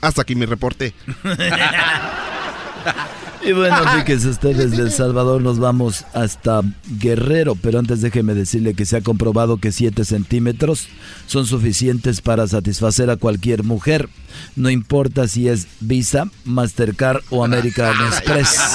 Hasta 0.00 0.22
aquí 0.22 0.36
mi 0.36 0.46
reporte. 0.46 0.94
Y 3.48 3.52
bueno, 3.52 3.76
fíjense 3.98 4.28
ustedes, 4.28 4.72
desde 4.72 4.82
El 4.82 4.92
Salvador 4.92 5.40
nos 5.40 5.58
vamos 5.58 6.04
hasta 6.12 6.60
Guerrero, 7.00 7.54
pero 7.54 7.78
antes 7.78 8.02
déjeme 8.02 8.34
decirle 8.34 8.74
que 8.74 8.84
se 8.84 8.98
ha 8.98 9.00
comprobado 9.00 9.56
que 9.56 9.72
7 9.72 10.04
centímetros 10.04 10.88
son 11.26 11.46
suficientes 11.46 12.20
para 12.20 12.46
satisfacer 12.46 13.08
a 13.08 13.16
cualquier 13.16 13.64
mujer, 13.64 14.10
no 14.54 14.68
importa 14.68 15.28
si 15.28 15.48
es 15.48 15.66
Visa, 15.80 16.28
Mastercard 16.44 17.22
o 17.30 17.42
American 17.42 17.94
Express. 18.08 18.74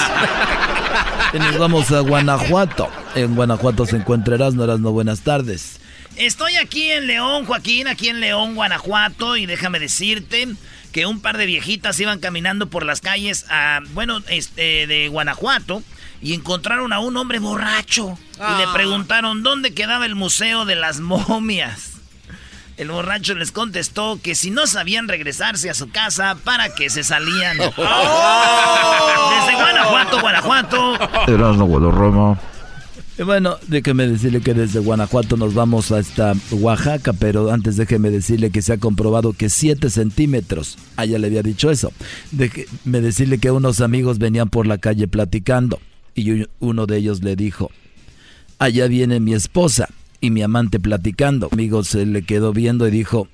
Y 1.34 1.38
nos 1.38 1.60
vamos 1.60 1.92
a 1.92 2.00
Guanajuato. 2.00 2.90
En 3.14 3.36
Guanajuato 3.36 3.86
se 3.86 3.98
encuentra 3.98 4.34
Erasno, 4.34 4.64
Erasno, 4.64 4.92
buenas 4.92 5.22
tardes. 5.22 5.80
Estoy 6.16 6.56
aquí 6.56 6.90
en 6.90 7.06
León, 7.06 7.46
Joaquín, 7.46 7.88
aquí 7.88 8.10
en 8.10 8.20
León, 8.20 8.56
Guanajuato, 8.56 9.38
y 9.38 9.46
déjame 9.46 9.80
decirte 9.80 10.48
que 10.94 11.06
un 11.06 11.20
par 11.20 11.38
de 11.38 11.46
viejitas 11.46 12.00
iban 12.00 12.20
caminando 12.20 12.68
por 12.68 12.86
las 12.86 13.02
calles, 13.02 13.46
a, 13.50 13.82
bueno, 13.94 14.22
este, 14.30 14.88
de 14.88 15.10
Guanajuato, 15.10 15.84
y 16.22 16.34
encontraron 16.34 16.94
a 16.94 17.00
un 17.00 17.18
hombre 17.18 17.40
borracho. 17.40 18.18
Y 18.36 18.58
le 18.58 18.64
ah. 18.64 18.72
preguntaron 18.74 19.44
dónde 19.44 19.74
quedaba 19.74 20.06
el 20.06 20.16
museo 20.16 20.64
de 20.64 20.76
las 20.76 21.02
momias. 21.02 21.94
El 22.78 22.90
borracho 22.90 23.36
les 23.36 23.52
contestó 23.52 24.20
que 24.22 24.36
si 24.36 24.50
no 24.50 24.66
sabían 24.68 25.08
regresarse 25.08 25.70
a 25.70 25.74
su 25.74 25.90
casa, 25.90 26.38
para 26.44 26.74
que 26.74 26.90
se 26.90 27.04
salían. 27.04 27.58
¡Oh! 27.78 29.32
Desde 29.36 29.56
Guanajuato, 29.56 30.22
Guanajuato. 30.22 30.98
Roma. 31.92 32.40
Bueno, 33.18 33.58
déjeme 33.68 34.08
decirle 34.08 34.42
que 34.42 34.56
desde 34.56 34.80
Guanajuato 34.80 35.38
nos 35.38 35.54
vamos 35.54 35.92
hasta 35.92 36.34
Oaxaca, 36.52 37.14
pero 37.14 37.52
antes 37.52 37.78
déjeme 37.78 38.10
decirle 38.10 38.50
que 38.50 38.64
se 38.64 38.74
ha 38.74 38.78
comprobado 38.78 39.34
que 39.34 39.50
7 39.50 39.92
centímetros, 39.92 40.80
allá 40.96 41.20
le 41.20 41.28
había 41.28 41.44
dicho 41.44 41.70
eso, 41.70 41.92
déjeme 42.32 43.02
decirle 43.02 43.38
que 43.38 43.52
unos 43.52 43.82
amigos 43.82 44.18
venían 44.18 44.50
por 44.50 44.66
la 44.66 44.80
calle 44.80 45.08
platicando 45.08 45.80
y 46.16 46.46
uno 46.60 46.88
de 46.88 46.98
ellos 46.98 47.22
le 47.22 47.36
dijo, 47.36 47.70
allá 48.58 48.88
viene 48.88 49.20
mi 49.20 49.36
esposa 49.36 49.90
y 50.20 50.32
mi 50.32 50.42
amante 50.42 50.80
platicando. 50.80 51.50
amigo 51.52 51.84
se 51.84 52.08
le 52.08 52.24
quedó 52.24 52.52
viendo 52.52 52.88
y 52.88 52.92
dijo, 52.92 53.28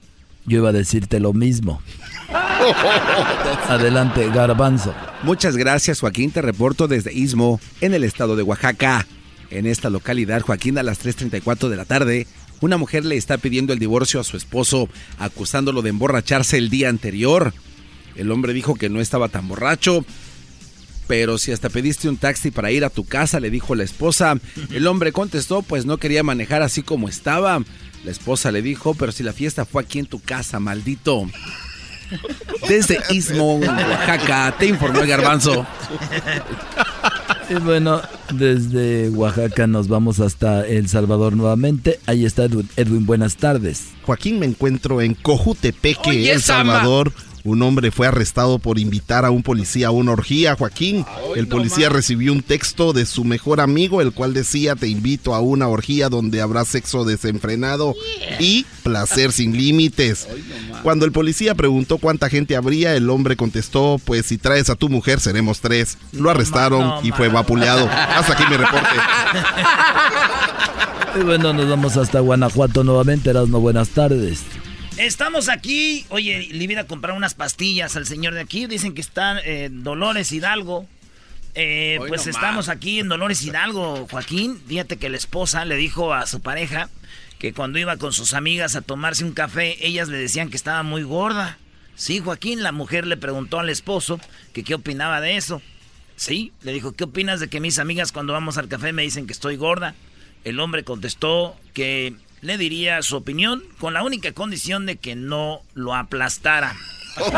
yo 0.46 0.58
iba 0.58 0.70
a 0.70 0.74
decirte 0.74 1.22
lo 1.22 1.32
mismo. 1.32 1.82
Adelante, 3.70 4.30
garbanzo. 4.30 4.94
Muchas 5.24 5.56
gracias, 5.56 6.02
Joaquín. 6.02 6.32
Te 6.32 6.42
reporto 6.42 6.88
desde 6.88 7.14
Istmo, 7.14 7.62
en 7.80 7.94
el 7.94 8.04
estado 8.04 8.36
de 8.36 8.44
Oaxaca. 8.44 9.06
En 9.52 9.66
esta 9.66 9.90
localidad, 9.90 10.42
Joaquín, 10.42 10.78
a 10.78 10.84
las 10.84 11.04
3.34 11.04 11.70
de 11.70 11.76
la 11.76 11.86
tarde, 11.86 12.28
una 12.62 12.78
mujer 12.78 13.06
le 13.06 13.16
está 13.18 13.38
pidiendo 13.38 13.74
el 13.74 13.80
divorcio 13.80 14.20
a 14.20 14.24
su 14.24 14.38
esposo, 14.38 14.90
acusándolo 15.18 15.82
de 15.82 15.90
emborracharse 15.90 16.58
el 16.58 16.70
día 16.70 16.90
anterior. 16.90 17.54
El 18.16 18.32
hombre 18.32 18.54
dijo 18.54 18.76
que 18.76 18.90
no 18.90 19.00
estaba 19.00 19.30
tan 19.30 19.48
borracho, 19.48 20.06
pero 21.08 21.38
si 21.38 21.52
hasta 21.52 21.70
pediste 21.70 22.10
un 22.10 22.18
taxi 22.18 22.52
para 22.52 22.72
ir 22.72 22.86
a 22.86 22.90
tu 22.92 23.06
casa, 23.06 23.40
le 23.40 23.50
dijo 23.50 23.74
la 23.76 23.84
esposa. 23.84 24.38
El 24.72 24.86
hombre 24.86 25.12
contestó, 25.12 25.64
pues 25.64 25.86
no 25.86 25.98
quería 25.98 26.22
manejar 26.22 26.62
así 26.62 26.84
como 26.84 27.10
estaba. 27.10 27.64
La 28.04 28.12
esposa 28.12 28.52
le 28.52 28.62
dijo, 28.62 28.94
pero 28.94 29.12
si 29.12 29.24
la 29.24 29.34
fiesta 29.34 29.66
fue 29.66 29.82
aquí 29.82 30.00
en 30.00 30.06
tu 30.06 30.22
casa, 30.22 30.60
maldito. 30.60 31.28
Desde 32.68 33.00
Istmo, 33.10 33.56
Oaxaca, 33.56 34.56
te 34.60 34.68
informó 34.68 35.00
el 35.00 35.08
garbanzo. 35.08 35.66
Y 37.50 37.56
bueno, 37.56 38.02
desde 38.34 39.10
Oaxaca 39.10 39.68
nos 39.68 39.88
vamos 39.88 40.20
hasta 40.20 40.66
El 40.68 40.88
Salvador 40.88 41.36
nuevamente. 41.36 42.00
Ahí 42.06 42.26
está 42.26 42.46
Edwin. 42.46 42.70
Edwin 42.76 43.06
buenas 43.06 43.38
tardes. 43.38 43.88
Joaquín, 44.04 44.40
me 44.40 44.46
encuentro 44.46 45.02
en 45.02 45.16
Cojutepeque, 45.16 46.10
Oye, 46.10 46.32
El 46.32 46.42
Samba. 46.42 46.84
Un 47.44 47.62
hombre 47.62 47.92
fue 47.92 48.08
arrestado 48.08 48.60
por 48.60 48.80
invitar 48.80 49.26
a 49.26 49.32
un 49.32 49.44
policía 49.44 49.88
a 49.88 49.92
una 49.92 50.12
orgía, 50.12 50.56
Joaquín. 50.56 51.06
El 51.36 51.48
policía 51.48 51.90
recibió 51.90 52.34
un 52.34 52.42
texto 52.42 52.94
de 52.94 53.06
su 53.06 53.24
mejor 53.24 53.62
amigo, 53.62 54.02
el 54.02 54.12
cual 54.12 54.34
decía, 54.34 54.76
te 54.76 54.88
invito 54.88 55.34
a 55.34 55.40
una 55.40 55.68
orgía 55.68 56.10
donde 56.10 56.42
habrá 56.42 56.66
sexo 56.66 57.06
desenfrenado 57.06 57.96
y 58.40 58.66
placer 58.84 59.32
sin 59.32 59.56
límites. 59.56 60.28
Cuando 60.84 61.06
el 61.06 61.12
policía 61.12 61.56
preguntó 61.56 61.98
cuánta 61.98 62.30
gente 62.30 62.56
habría, 62.56 62.96
el 62.96 63.10
hombre 63.10 63.36
contestó, 63.36 64.00
pues 64.04 64.26
si 64.26 64.38
traes 64.38 64.70
a 64.70 64.76
tu 64.76 64.90
mujer 64.90 65.20
seremos 65.20 65.60
tres. 65.62 65.98
Lo 66.12 66.30
arrestaron 66.30 67.06
y 67.06 67.12
fue 67.12 67.30
vapuleado. 67.30 67.88
Hasta 67.90 68.34
aquí 68.34 68.44
mi 68.50 68.58
reporte. 68.58 68.96
Y 71.20 71.24
bueno, 71.24 71.54
nos 71.54 71.70
vamos 71.70 71.98
hasta 71.98 72.20
Guanajuato 72.20 72.84
nuevamente. 72.84 73.30
Erasmo, 73.30 73.60
buenas 73.60 73.90
tardes. 73.90 74.42
Estamos 75.00 75.48
aquí. 75.48 76.06
Oye, 76.10 76.50
le 76.52 76.62
iba 76.62 76.82
a 76.82 76.84
comprar 76.84 77.16
unas 77.16 77.34
pastillas 77.34 77.96
al 77.96 78.06
señor 78.06 78.34
de 78.34 78.42
aquí. 78.42 78.68
Dicen 78.68 78.94
que 78.94 79.00
está 79.00 79.40
en 79.40 79.82
Dolores 79.82 80.34
Hidalgo. 80.34 80.86
Eh, 81.56 82.00
pues 82.10 82.26
no 82.26 82.32
estamos 82.32 82.68
más. 82.68 82.76
aquí 82.76 83.00
en 83.00 83.08
Dolores 83.08 83.42
Hidalgo, 83.42 84.08
Joaquín. 84.12 84.62
Fíjate 84.68 84.98
que 84.98 85.08
la 85.08 85.16
esposa 85.16 85.64
le 85.64 85.78
dijo 85.78 86.14
a 86.14 86.26
su 86.28 86.42
pareja 86.42 86.90
que 87.40 87.54
cuando 87.54 87.80
iba 87.80 87.96
con 87.96 88.12
sus 88.12 88.34
amigas 88.34 88.76
a 88.76 88.82
tomarse 88.82 89.24
un 89.24 89.32
café, 89.32 89.78
ellas 89.88 90.10
le 90.10 90.18
decían 90.18 90.50
que 90.50 90.58
estaba 90.58 90.84
muy 90.84 91.04
gorda. 91.04 91.58
Sí, 91.96 92.20
Joaquín, 92.20 92.62
la 92.62 92.74
mujer 92.74 93.08
le 93.08 93.16
preguntó 93.16 93.60
al 93.60 93.70
esposo 93.70 94.20
que 94.52 94.66
qué 94.66 94.76
opinaba 94.76 95.22
de 95.22 95.38
eso. 95.38 95.62
Sí, 96.18 96.52
le 96.62 96.74
dijo, 96.74 96.92
¿qué 96.92 97.06
opinas 97.06 97.40
de 97.40 97.48
que 97.48 97.62
mis 97.62 97.80
amigas 97.80 98.12
cuando 98.12 98.34
vamos 98.34 98.58
al 98.58 98.68
café 98.68 98.92
me 98.92 99.04
dicen 99.04 99.28
que 99.28 99.34
estoy 99.34 99.56
gorda? 99.56 99.96
El 100.44 100.60
hombre 100.60 100.84
contestó 100.84 101.56
que 101.74 102.16
le 102.42 102.58
diría 102.58 103.02
su 103.02 103.16
opinión 103.18 103.64
con 103.80 103.94
la 103.94 104.04
única 104.04 104.32
condición 104.32 104.86
de 104.86 104.98
que 104.98 105.16
no 105.16 105.62
lo 105.74 105.96
aplastara. 105.96 106.76
Desde 107.18 107.32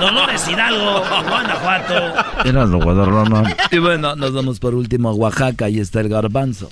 Dolores 0.00 0.48
Hidalgo, 0.48 1.00
Guanajuato. 1.00 2.48
Erasmo, 2.48 2.82
Guadarrama. 2.82 3.56
Y 3.70 3.78
bueno, 3.78 4.16
nos 4.16 4.32
vamos 4.34 4.58
por 4.60 4.74
último 4.74 5.08
a 5.08 5.14
Oaxaca. 5.14 5.66
Ahí 5.66 5.78
está 5.80 6.00
el 6.00 6.08
garbanzo. 6.08 6.70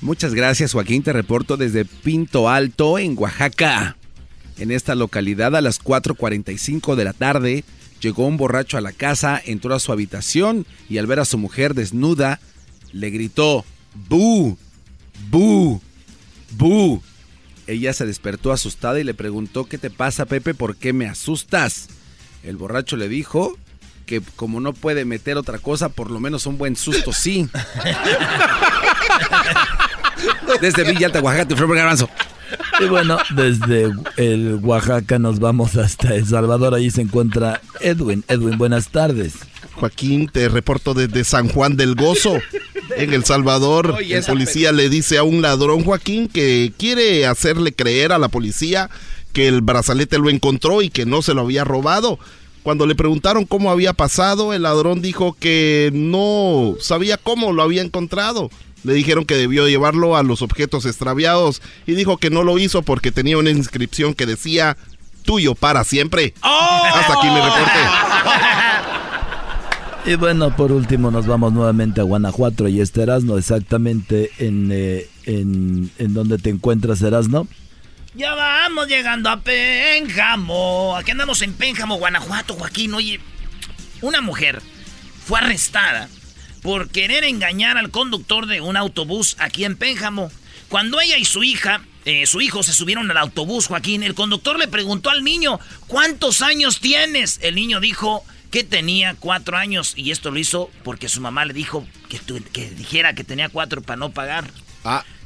Muchas 0.00 0.32
gracias, 0.34 0.72
Joaquín. 0.72 1.02
Te 1.02 1.12
reporto 1.12 1.56
desde 1.58 1.84
Pinto 1.84 2.48
Alto, 2.48 2.98
en 2.98 3.16
Oaxaca. 3.18 3.96
En 4.58 4.70
esta 4.70 4.94
localidad, 4.94 5.54
a 5.56 5.60
las 5.60 5.82
4.45 5.82 6.94
de 6.94 7.04
la 7.04 7.12
tarde, 7.12 7.64
llegó 8.00 8.26
un 8.26 8.36
borracho 8.36 8.78
a 8.78 8.80
la 8.80 8.92
casa, 8.92 9.40
entró 9.44 9.74
a 9.74 9.80
su 9.80 9.92
habitación 9.92 10.66
y 10.88 10.98
al 10.98 11.06
ver 11.06 11.20
a 11.20 11.24
su 11.24 11.38
mujer 11.38 11.74
desnuda, 11.74 12.40
le 12.92 13.10
gritó, 13.10 13.64
¡Bu! 14.08 14.56
¡Bu! 15.28 15.80
¡Bu! 16.52 17.02
Ella 17.66 17.92
se 17.92 18.06
despertó 18.06 18.52
asustada 18.52 18.98
y 18.98 19.04
le 19.04 19.14
preguntó, 19.14 19.66
¿qué 19.66 19.78
te 19.78 19.90
pasa, 19.90 20.26
Pepe? 20.26 20.54
¿Por 20.54 20.76
qué 20.76 20.92
me 20.92 21.06
asustas? 21.06 21.88
El 22.42 22.56
borracho 22.56 22.96
le 22.96 23.08
dijo 23.08 23.56
que 24.06 24.20
como 24.34 24.60
no 24.60 24.72
puede 24.72 25.04
meter 25.04 25.36
otra 25.36 25.58
cosa, 25.58 25.88
por 25.88 26.10
lo 26.10 26.18
menos 26.18 26.46
un 26.46 26.58
buen 26.58 26.74
susto 26.74 27.12
sí. 27.12 27.48
Desde 30.60 30.84
Villa 30.84 31.06
Alta, 31.06 31.20
Oaxaca, 31.20 31.46
te 31.46 31.54
el 31.54 31.68
garbanzo. 31.68 32.08
Y 32.80 32.84
bueno, 32.86 33.18
desde 33.30 33.92
el 34.16 34.58
Oaxaca 34.62 35.18
nos 35.18 35.38
vamos 35.38 35.76
hasta 35.76 36.14
El 36.14 36.26
Salvador. 36.26 36.74
Ahí 36.74 36.90
se 36.90 37.02
encuentra 37.02 37.60
Edwin. 37.80 38.24
Edwin, 38.28 38.58
buenas 38.58 38.88
tardes. 38.88 39.34
Joaquín, 39.74 40.28
te 40.28 40.48
reporto 40.48 40.92
desde 40.92 41.24
San 41.24 41.48
Juan 41.48 41.76
del 41.76 41.94
Gozo, 41.94 42.38
en 42.96 43.12
El 43.12 43.24
Salvador. 43.24 43.94
Oye, 43.98 44.16
el 44.16 44.24
policía 44.24 44.72
le 44.72 44.88
dice 44.88 45.18
a 45.18 45.22
un 45.22 45.42
ladrón, 45.42 45.84
Joaquín, 45.84 46.28
que 46.28 46.72
quiere 46.76 47.26
hacerle 47.26 47.72
creer 47.72 48.12
a 48.12 48.18
la 48.18 48.28
policía 48.28 48.90
que 49.32 49.48
el 49.48 49.60
brazalete 49.60 50.18
lo 50.18 50.30
encontró 50.30 50.82
y 50.82 50.90
que 50.90 51.06
no 51.06 51.22
se 51.22 51.34
lo 51.34 51.42
había 51.42 51.64
robado. 51.64 52.18
Cuando 52.62 52.86
le 52.86 52.94
preguntaron 52.94 53.46
cómo 53.46 53.70
había 53.70 53.92
pasado, 53.92 54.52
el 54.52 54.62
ladrón 54.62 55.00
dijo 55.00 55.34
que 55.38 55.90
no 55.94 56.76
sabía 56.80 57.16
cómo 57.16 57.52
lo 57.52 57.62
había 57.62 57.82
encontrado. 57.82 58.50
Le 58.82 58.94
dijeron 58.94 59.24
que 59.24 59.34
debió 59.36 59.68
llevarlo 59.68 60.16
a 60.16 60.22
los 60.22 60.42
objetos 60.42 60.84
extraviados 60.86 61.62
y 61.86 61.92
dijo 61.92 62.18
que 62.18 62.30
no 62.30 62.44
lo 62.44 62.58
hizo 62.58 62.82
porque 62.82 63.12
tenía 63.12 63.38
una 63.38 63.50
inscripción 63.50 64.14
que 64.14 64.26
decía 64.26 64.76
tuyo 65.22 65.54
para 65.54 65.84
siempre. 65.84 66.34
Hasta 66.42 67.14
aquí 67.14 67.28
mi 67.28 67.40
reporte. 67.40 67.80
Y 70.06 70.14
bueno, 70.14 70.56
por 70.56 70.72
último 70.72 71.10
nos 71.10 71.26
vamos 71.26 71.52
nuevamente 71.52 72.00
a 72.00 72.04
Guanajuato 72.04 72.66
y 72.68 72.80
este 72.80 73.02
Erasmo, 73.02 73.36
exactamente 73.36 74.30
en, 74.38 74.70
eh, 74.72 75.06
en, 75.24 75.90
en 75.98 76.14
donde 76.14 76.38
te 76.38 76.48
encuentras 76.50 77.02
Erasmo. 77.02 77.46
Ya 78.14 78.34
vamos 78.34 78.88
llegando 78.88 79.30
a 79.30 79.40
Pénjamo. 79.40 80.96
Aquí 80.96 81.12
andamos 81.12 81.42
en 81.42 81.52
Pénjamo, 81.52 81.98
Guanajuato, 81.98 82.54
Joaquín. 82.54 82.94
Oye, 82.94 83.20
una 84.00 84.20
mujer 84.20 84.62
fue 85.24 85.38
arrestada 85.38 86.08
por 86.62 86.88
querer 86.88 87.24
engañar 87.24 87.76
al 87.76 87.90
conductor 87.90 88.46
de 88.46 88.60
un 88.60 88.76
autobús 88.76 89.36
aquí 89.38 89.64
en 89.64 89.76
Pénjamo. 89.76 90.32
Cuando 90.68 91.00
ella 91.00 91.18
y 91.18 91.24
su 91.24 91.44
hija, 91.44 91.82
eh, 92.04 92.26
su 92.26 92.40
hijo 92.40 92.62
se 92.62 92.72
subieron 92.72 93.10
al 93.10 93.16
autobús, 93.16 93.66
Joaquín, 93.66 94.02
el 94.02 94.14
conductor 94.14 94.58
le 94.58 94.66
preguntó 94.66 95.10
al 95.10 95.22
niño, 95.22 95.60
¿cuántos 95.86 96.42
años 96.42 96.80
tienes? 96.80 97.38
El 97.42 97.54
niño 97.54 97.80
dijo 97.80 98.24
que 98.50 98.64
tenía 98.64 99.14
cuatro 99.18 99.56
años 99.56 99.94
y 99.96 100.10
esto 100.10 100.30
lo 100.30 100.38
hizo 100.38 100.70
porque 100.84 101.08
su 101.08 101.20
mamá 101.20 101.44
le 101.44 101.52
dijo 101.54 101.86
que, 102.08 102.18
tu- 102.18 102.42
que 102.52 102.70
dijera 102.70 103.14
que 103.14 103.24
tenía 103.24 103.48
cuatro 103.48 103.82
para 103.82 103.96
no 103.96 104.10
pagar. 104.10 104.44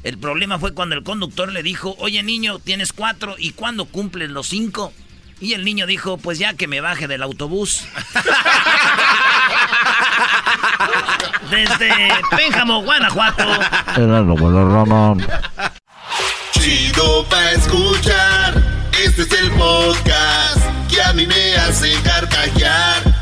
El 0.03 0.17
problema 0.17 0.59
fue 0.59 0.73
cuando 0.73 0.95
el 0.95 1.03
conductor 1.03 1.51
le 1.51 1.63
dijo, 1.63 1.95
oye 1.99 2.21
niño, 2.23 2.59
tienes 2.59 2.93
cuatro, 2.93 3.35
¿y 3.39 3.51
cuándo 3.51 3.85
cumples 3.85 4.29
los 4.29 4.47
cinco? 4.47 4.93
Y 5.41 5.53
el 5.53 5.65
niño 5.65 5.85
dijo, 5.87 6.17
pues 6.17 6.37
ya 6.39 6.53
que 6.53 6.67
me 6.67 6.81
baje 6.81 7.07
del 7.07 7.23
autobús. 7.23 7.81
Desde 11.49 11.89
Pénjamo, 12.35 12.81
Guanajuato. 12.83 13.45
Chido 16.51 17.25
pa' 17.29 17.51
escuchar. 17.51 18.53
Este 19.03 19.23
es 19.23 19.31
el 19.33 19.51
podcast 19.51 20.57
que 20.89 21.01
a 21.01 21.13
mí 21.13 21.27
me 21.27 21.55
hace 21.57 21.93
carcajear. 22.01 23.03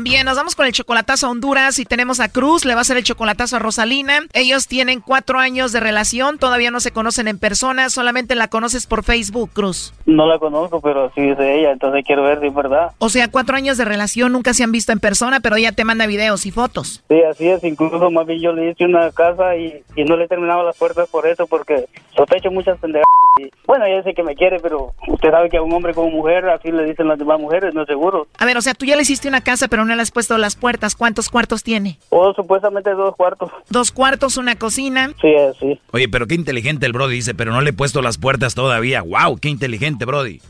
Bien, 0.00 0.24
nos 0.24 0.36
vamos 0.36 0.54
con 0.54 0.66
el 0.66 0.72
chocolatazo 0.72 1.26
a 1.26 1.30
Honduras 1.30 1.80
y 1.80 1.84
tenemos 1.84 2.20
a 2.20 2.28
Cruz, 2.28 2.64
le 2.64 2.74
va 2.74 2.80
a 2.80 2.82
hacer 2.82 2.96
el 2.96 3.02
chocolatazo 3.02 3.56
a 3.56 3.58
Rosalina. 3.58 4.20
Ellos 4.32 4.68
tienen 4.68 5.00
cuatro 5.00 5.40
años 5.40 5.72
de 5.72 5.80
relación, 5.80 6.38
todavía 6.38 6.70
no 6.70 6.78
se 6.78 6.92
conocen 6.92 7.26
en 7.26 7.38
persona, 7.38 7.90
solamente 7.90 8.36
la 8.36 8.46
conoces 8.46 8.86
por 8.86 9.02
Facebook, 9.02 9.50
Cruz. 9.52 9.92
No 10.06 10.26
la 10.26 10.38
conozco, 10.38 10.80
pero 10.80 11.10
sí 11.16 11.22
es 11.22 11.36
de 11.36 11.58
ella, 11.58 11.72
entonces 11.72 12.04
quiero 12.06 12.22
ver 12.22 12.40
si 12.40 12.46
es 12.46 12.54
verdad. 12.54 12.92
O 12.98 13.08
sea, 13.08 13.28
cuatro 13.28 13.56
años 13.56 13.76
de 13.76 13.84
relación, 13.84 14.30
nunca 14.30 14.54
se 14.54 14.62
han 14.62 14.70
visto 14.70 14.92
en 14.92 15.00
persona, 15.00 15.40
pero 15.40 15.56
ella 15.56 15.72
te 15.72 15.84
manda 15.84 16.06
videos 16.06 16.46
y 16.46 16.52
fotos. 16.52 17.02
Sí, 17.08 17.20
así 17.22 17.48
es, 17.48 17.64
incluso 17.64 18.08
más 18.10 18.26
bien 18.26 18.40
yo 18.40 18.52
le 18.52 18.70
hice 18.70 18.84
una 18.84 19.10
casa 19.10 19.56
y, 19.56 19.82
y 19.96 20.04
no 20.04 20.16
le 20.16 20.24
he 20.26 20.28
terminado 20.28 20.64
las 20.64 20.76
puertas 20.76 21.08
por 21.08 21.26
eso, 21.26 21.48
porque 21.48 21.86
sospecho 22.14 22.52
muchas 22.52 22.78
pendejadas 22.78 23.08
bueno, 23.66 23.84
ella 23.84 23.98
dice 23.98 24.14
que 24.14 24.22
me 24.22 24.34
quiere, 24.34 24.58
pero 24.60 24.92
usted 25.06 25.30
sabe 25.30 25.48
que 25.48 25.56
a 25.56 25.62
un 25.62 25.72
hombre 25.72 25.94
como 25.94 26.10
mujer, 26.10 26.48
así 26.48 26.70
le 26.70 26.84
dicen 26.84 27.08
las 27.08 27.18
demás 27.18 27.40
mujeres, 27.40 27.74
no 27.74 27.82
es 27.82 27.88
seguro. 27.88 28.26
A 28.38 28.44
ver, 28.44 28.56
o 28.56 28.60
sea, 28.60 28.74
tú 28.74 28.86
ya 28.86 28.96
le 28.96 29.02
hiciste 29.02 29.28
una 29.28 29.40
casa, 29.40 29.68
pero 29.68 29.84
no 29.84 29.94
le 29.94 30.02
has 30.02 30.10
puesto 30.10 30.36
las 30.38 30.56
puertas. 30.56 30.94
¿Cuántos 30.94 31.28
cuartos 31.28 31.62
tiene? 31.62 31.98
O 32.10 32.32
supuestamente 32.34 32.90
dos 32.90 33.14
cuartos. 33.16 33.50
Dos 33.68 33.92
cuartos, 33.92 34.36
una 34.36 34.56
cocina. 34.56 35.12
Sí, 35.20 35.34
sí. 35.60 35.80
Oye, 35.92 36.08
pero 36.08 36.26
qué 36.26 36.34
inteligente 36.34 36.86
el 36.86 36.92
Brody 36.92 37.16
dice, 37.16 37.34
pero 37.34 37.52
no 37.52 37.60
le 37.60 37.70
he 37.70 37.72
puesto 37.72 38.02
las 38.02 38.18
puertas 38.18 38.54
todavía. 38.54 39.02
¡Wow! 39.02 39.38
¡Qué 39.38 39.48
inteligente, 39.48 40.04
Brody! 40.04 40.40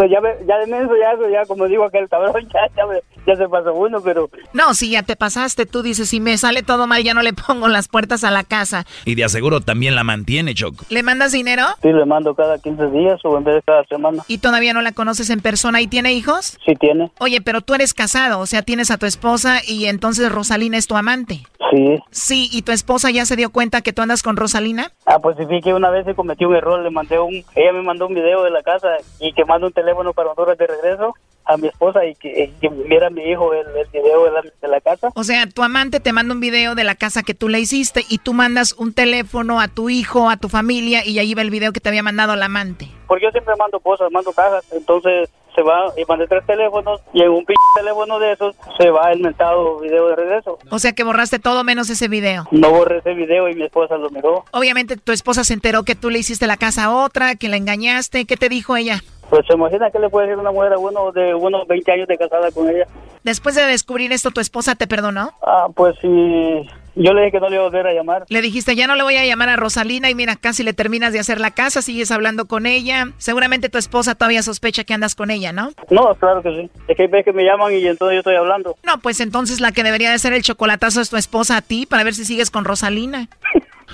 Pues 0.00 0.10
ya, 0.10 0.18
ya 0.46 0.56
de 0.56 0.66
menso, 0.66 0.94
ya, 0.96 1.12
ya 1.30 1.44
como 1.44 1.66
digo 1.66 1.84
aquel 1.84 2.08
cabrón, 2.08 2.48
ya, 2.54 2.60
ya, 2.74 2.84
ya, 3.26 3.36
se 3.36 3.46
pasó 3.50 3.74
uno, 3.74 4.00
pero... 4.00 4.30
No, 4.54 4.72
si 4.72 4.92
ya 4.92 5.02
te 5.02 5.14
pasaste, 5.14 5.66
tú 5.66 5.82
dices, 5.82 6.08
si 6.08 6.20
me 6.20 6.38
sale 6.38 6.62
todo 6.62 6.86
mal, 6.86 7.04
ya 7.04 7.12
no 7.12 7.20
le 7.20 7.32
pongo 7.46 7.68
las 7.68 7.88
puertas 7.88 8.24
a 8.24 8.30
la 8.30 8.42
casa. 8.42 8.86
Y 9.04 9.14
de 9.14 9.24
aseguro 9.24 9.60
también 9.60 9.94
la 9.94 10.02
mantiene, 10.02 10.54
Choco. 10.54 10.86
¿Le 10.88 11.02
mandas 11.02 11.32
dinero? 11.32 11.64
Sí, 11.82 11.92
le 11.92 12.06
mando 12.06 12.34
cada 12.34 12.58
15 12.58 12.86
días 12.92 13.20
o 13.24 13.36
en 13.36 13.44
vez 13.44 13.56
de 13.56 13.62
cada 13.62 13.84
semana. 13.84 14.22
¿Y 14.26 14.38
todavía 14.38 14.72
no 14.72 14.80
la 14.80 14.92
conoces 14.92 15.28
en 15.28 15.40
persona 15.40 15.82
y 15.82 15.86
tiene 15.86 16.14
hijos? 16.14 16.56
Sí, 16.64 16.74
tiene. 16.76 17.10
Oye, 17.18 17.42
pero 17.42 17.60
tú 17.60 17.74
eres 17.74 17.92
casado, 17.92 18.38
o 18.40 18.46
sea, 18.46 18.62
tienes 18.62 18.90
a 18.90 18.96
tu 18.96 19.04
esposa 19.04 19.58
y 19.68 19.84
entonces 19.84 20.32
Rosalina 20.32 20.78
es 20.78 20.86
tu 20.86 20.96
amante. 20.96 21.42
Sí. 21.70 21.98
Sí, 22.10 22.48
¿y 22.50 22.62
tu 22.62 22.72
esposa 22.72 23.10
ya 23.10 23.26
se 23.26 23.36
dio 23.36 23.52
cuenta 23.52 23.82
que 23.82 23.92
tú 23.92 24.00
andas 24.00 24.22
con 24.22 24.38
Rosalina? 24.38 24.92
Ah, 25.04 25.18
pues 25.18 25.36
sí, 25.36 25.60
que 25.60 25.74
una 25.74 25.90
vez 25.90 26.06
se 26.06 26.14
cometió 26.14 26.48
un 26.48 26.56
error, 26.56 26.80
le 26.80 26.90
mandé 26.90 27.18
un... 27.18 27.44
Ella 27.54 27.72
me 27.74 27.82
mandó 27.82 28.06
un 28.06 28.14
video 28.14 28.42
de 28.42 28.50
la 28.50 28.62
casa 28.62 28.88
y 29.20 29.34
que 29.34 29.44
manda 29.44 29.66
un 29.66 29.72
teléfono 29.74 29.89
para 30.14 30.30
Honduras 30.30 30.58
de 30.58 30.66
regreso 30.66 31.14
a 31.44 31.56
mi 31.56 31.68
esposa 31.68 32.04
y 32.04 32.14
que, 32.14 32.52
que 32.60 32.68
viera 32.68 33.08
a 33.08 33.10
mi 33.10 33.22
hijo 33.22 33.52
el, 33.52 33.66
el 33.76 33.86
video 33.92 34.24
de 34.24 34.30
la, 34.30 34.42
de 34.42 34.68
la, 34.68 34.80
casa. 34.80 35.10
O 35.14 35.24
sea, 35.24 35.46
tu 35.46 35.62
amante 35.62 35.98
te 35.98 36.12
manda 36.12 36.34
un 36.34 36.40
video 36.40 36.74
de 36.74 36.84
la 36.84 36.94
casa 36.94 37.22
que 37.22 37.34
tú 37.34 37.48
le 37.48 37.58
hiciste 37.58 38.04
y 38.08 38.18
tú 38.18 38.34
mandas 38.34 38.72
un 38.74 38.92
teléfono 38.92 39.60
a 39.60 39.68
tu 39.68 39.90
hijo, 39.90 40.30
a 40.30 40.36
tu 40.36 40.48
familia 40.48 41.04
y 41.04 41.18
ahí 41.18 41.34
va 41.34 41.42
el 41.42 41.50
video 41.50 41.72
que 41.72 41.80
te 41.80 41.88
había 41.88 42.02
mandado 42.02 42.36
la 42.36 42.46
amante. 42.46 42.88
Porque 43.08 43.24
yo 43.24 43.30
siempre 43.30 43.54
mando 43.56 43.80
cosas, 43.80 44.12
mando 44.12 44.32
cajas, 44.32 44.64
entonces 44.72 45.28
se 45.54 45.62
va 45.62 45.92
y 45.96 46.04
mandé 46.04 46.28
tres 46.28 46.46
teléfonos 46.46 47.00
y 47.12 47.22
en 47.22 47.30
un 47.30 47.44
p 47.44 47.54
teléfono 47.74 48.18
de 48.18 48.32
esos 48.32 48.54
se 48.78 48.90
va 48.90 49.10
el 49.10 49.20
mentado 49.20 49.80
video 49.80 50.08
de 50.08 50.16
regreso. 50.16 50.58
O 50.70 50.78
sea 50.78 50.92
que 50.92 51.02
borraste 51.02 51.38
todo 51.38 51.64
menos 51.64 51.90
ese 51.90 52.08
video. 52.08 52.46
No 52.52 52.70
borré 52.70 52.98
ese 52.98 53.14
video 53.14 53.48
y 53.48 53.54
mi 53.54 53.64
esposa 53.64 53.96
lo 53.96 54.10
miró. 54.10 54.44
Obviamente 54.52 54.96
tu 54.96 55.12
esposa 55.12 55.42
se 55.42 55.54
enteró 55.54 55.82
que 55.82 55.94
tú 55.94 56.10
le 56.10 56.20
hiciste 56.20 56.46
la 56.46 56.56
casa 56.56 56.84
a 56.84 56.94
otra, 56.94 57.34
que 57.34 57.48
la 57.48 57.56
engañaste. 57.56 58.24
¿Qué 58.24 58.36
te 58.36 58.48
dijo 58.48 58.76
ella? 58.76 59.02
Pues 59.30 59.46
se 59.46 59.54
imagina 59.54 59.90
que 59.90 60.00
le 60.00 60.10
puede 60.10 60.26
decir 60.26 60.40
una 60.40 60.50
mujer 60.50 60.72
a 60.72 60.78
uno 60.78 61.12
de 61.12 61.34
unos 61.34 61.66
20 61.68 61.92
años 61.92 62.08
de 62.08 62.18
casada 62.18 62.50
con 62.50 62.68
ella. 62.68 62.86
Después 63.22 63.54
de 63.54 63.62
descubrir 63.64 64.12
esto, 64.12 64.32
¿tu 64.32 64.40
esposa 64.40 64.74
te 64.74 64.88
perdonó? 64.88 65.30
Ah, 65.40 65.68
pues 65.74 65.94
sí. 66.02 66.68
Yo 66.94 67.12
le 67.12 67.22
dije 67.22 67.32
que 67.32 67.40
no 67.40 67.48
le 67.48 67.56
iba 67.56 67.64
a 67.64 67.68
volver 67.68 67.86
a 67.86 67.92
llamar. 67.92 68.24
Le 68.28 68.42
dijiste, 68.42 68.74
ya 68.74 68.86
no 68.86 68.94
le 68.94 69.02
voy 69.02 69.16
a 69.16 69.24
llamar 69.24 69.48
a 69.48 69.56
Rosalina 69.56 70.10
y 70.10 70.14
mira, 70.14 70.36
casi 70.36 70.62
le 70.62 70.72
terminas 70.72 71.12
de 71.12 71.20
hacer 71.20 71.40
la 71.40 71.50
casa, 71.52 71.82
sigues 71.82 72.10
hablando 72.10 72.46
con 72.46 72.66
ella. 72.66 73.08
Seguramente 73.18 73.68
tu 73.68 73.78
esposa 73.78 74.14
todavía 74.14 74.42
sospecha 74.42 74.84
que 74.84 74.94
andas 74.94 75.14
con 75.14 75.30
ella, 75.30 75.52
¿no? 75.52 75.72
No, 75.90 76.14
claro 76.16 76.42
que 76.42 76.50
sí. 76.50 76.70
Es 76.88 76.96
que 76.96 77.02
hay 77.02 77.08
veces 77.08 77.26
que 77.26 77.32
me 77.32 77.44
llaman 77.44 77.72
y 77.72 77.86
entonces 77.86 78.14
yo 78.14 78.20
estoy 78.20 78.36
hablando. 78.36 78.76
No, 78.82 78.98
pues 78.98 79.20
entonces 79.20 79.60
la 79.60 79.72
que 79.72 79.82
debería 79.82 80.10
de 80.10 80.18
ser 80.18 80.32
el 80.32 80.42
chocolatazo 80.42 81.00
es 81.00 81.10
tu 81.10 81.16
esposa 81.16 81.56
a 81.58 81.62
ti 81.62 81.86
para 81.86 82.04
ver 82.04 82.14
si 82.14 82.24
sigues 82.24 82.50
con 82.50 82.64
Rosalina. 82.64 83.28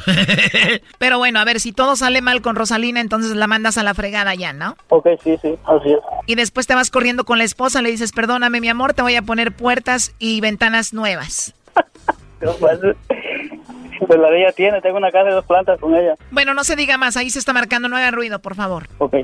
Pero 0.98 1.18
bueno, 1.18 1.40
a 1.40 1.44
ver, 1.44 1.60
si 1.60 1.72
todo 1.72 1.96
sale 1.96 2.20
mal 2.20 2.42
con 2.42 2.56
Rosalina, 2.56 3.00
entonces 3.00 3.34
la 3.34 3.46
mandas 3.46 3.78
a 3.78 3.82
la 3.82 3.94
fregada 3.94 4.34
ya, 4.34 4.52
¿no? 4.52 4.76
Ok, 4.88 5.08
sí, 5.22 5.38
sí, 5.40 5.56
así 5.64 5.92
es. 5.92 5.98
Y 6.26 6.34
después 6.34 6.66
te 6.66 6.74
vas 6.74 6.90
corriendo 6.90 7.24
con 7.24 7.38
la 7.38 7.44
esposa, 7.44 7.82
le 7.82 7.90
dices, 7.90 8.12
perdóname, 8.12 8.60
mi 8.60 8.68
amor, 8.68 8.94
te 8.94 9.02
voy 9.02 9.16
a 9.16 9.22
poner 9.22 9.52
puertas 9.52 10.14
y 10.18 10.40
ventanas 10.40 10.92
nuevas. 10.92 11.54
Pues 12.38 14.20
la 14.20 14.30
de 14.30 14.42
ella 14.42 14.52
tiene, 14.52 14.80
tengo 14.82 14.98
una 14.98 15.10
casa 15.10 15.24
de 15.24 15.34
dos 15.34 15.46
plantas 15.46 15.80
con 15.80 15.94
ella. 15.94 16.14
Bueno, 16.30 16.54
no 16.54 16.64
se 16.64 16.76
diga 16.76 16.98
más, 16.98 17.16
ahí 17.16 17.30
se 17.30 17.38
está 17.38 17.52
marcando, 17.52 17.88
no 17.88 17.96
haga 17.96 18.10
ruido, 18.10 18.40
por 18.40 18.54
favor. 18.54 18.88
Ok. 18.98 19.14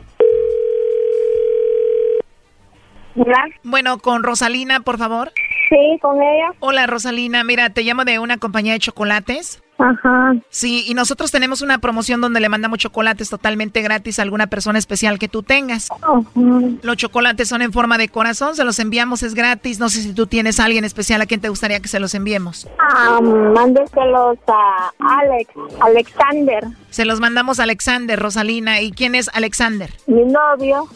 Hola. 3.15 3.45
Bueno, 3.63 3.99
con 3.99 4.23
Rosalina, 4.23 4.81
por 4.81 4.97
favor. 4.97 5.33
Sí, 5.69 5.99
con 6.01 6.17
ella. 6.23 6.53
Hola, 6.61 6.87
Rosalina, 6.87 7.45
mira, 7.45 7.71
te 7.71 7.83
llamo 7.83 8.05
de 8.05 8.19
una 8.19 8.39
compañía 8.39 8.73
de 8.73 8.79
chocolates. 8.79 9.62
Ajá. 9.79 10.35
Sí, 10.49 10.85
y 10.87 10.95
nosotros 10.95 11.33
tenemos 11.33 11.63
una 11.63 11.79
promoción 11.79 12.21
donde 12.21 12.41
le 12.41 12.49
mandamos 12.49 12.79
chocolates 12.79 13.31
totalmente 13.31 13.83
gratis 13.83 14.19
a 14.19 14.23
alguna 14.23 14.47
persona 14.47 14.79
especial 14.79 15.19
que 15.19 15.29
tú 15.29 15.43
tengas. 15.43 15.89
Uh-huh. 16.07 16.79
Los 16.83 16.97
chocolates 16.97 17.49
son 17.49 17.63
en 17.63 17.73
forma 17.73 17.99
de 17.99 18.09
corazón, 18.09 18.55
se 18.55 18.65
los 18.65 18.79
enviamos, 18.79 19.23
es 19.23 19.35
gratis. 19.35 19.81
No 19.81 19.89
sé 19.89 20.03
si 20.03 20.13
tú 20.13 20.27
tienes 20.27 20.61
a 20.61 20.67
alguien 20.67 20.85
especial 20.85 21.21
a 21.21 21.27
quien 21.27 21.41
te 21.41 21.49
gustaría 21.49 21.81
que 21.81 21.89
se 21.89 21.99
los 22.01 22.15
enviemos. 22.15 22.69
Um, 23.19 23.53
mándeselos 23.53 24.39
a 24.47 24.93
Alex, 24.99 25.51
Alexander. 25.81 26.65
Se 26.91 27.05
los 27.05 27.21
mandamos 27.21 27.59
a 27.59 27.65
Alexander, 27.65 28.19
Rosalina. 28.19 28.81
¿Y 28.81 28.93
quién 28.93 29.15
es 29.15 29.31
Alexander? 29.33 29.91
Mi 30.07 30.25
novio. 30.25 30.89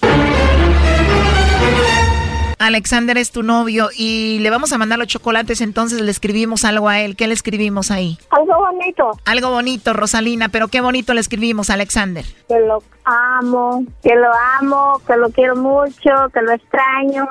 Alexander 2.59 3.19
es 3.19 3.31
tu 3.31 3.43
novio 3.43 3.91
y 3.97 4.39
le 4.41 4.51
vamos 4.51 4.73
a 4.73 4.79
mandar 4.79 4.99
los 4.99 5.09
chocolates, 5.09 5.61
entonces 5.61 6.01
le 6.01 6.11
escribimos 6.11 6.65
algo 6.65 6.89
a 6.89 7.01
él. 7.01 7.17
¿Qué 7.17 7.27
le 7.27 7.35
escribimos 7.35 7.91
ahí? 7.91 8.19
Algo 8.31 8.55
bonito. 8.57 9.11
Algo 9.25 9.51
bonito, 9.51 9.93
Rosalina, 9.93 10.49
pero 10.49 10.69
qué 10.69 10.81
bonito 10.81 11.15
le 11.15 11.21
escribimos 11.21 11.71
Alexander. 11.71 12.25
Que 12.49 12.59
lo 12.61 12.83
amo, 13.05 13.85
que 14.03 14.15
lo 14.15 14.31
amo, 14.61 15.01
que 15.07 15.17
lo 15.17 15.31
quiero 15.31 15.57
mucho, 15.57 16.11
que 16.33 16.41
lo 16.43 16.53
extraño. 16.53 17.27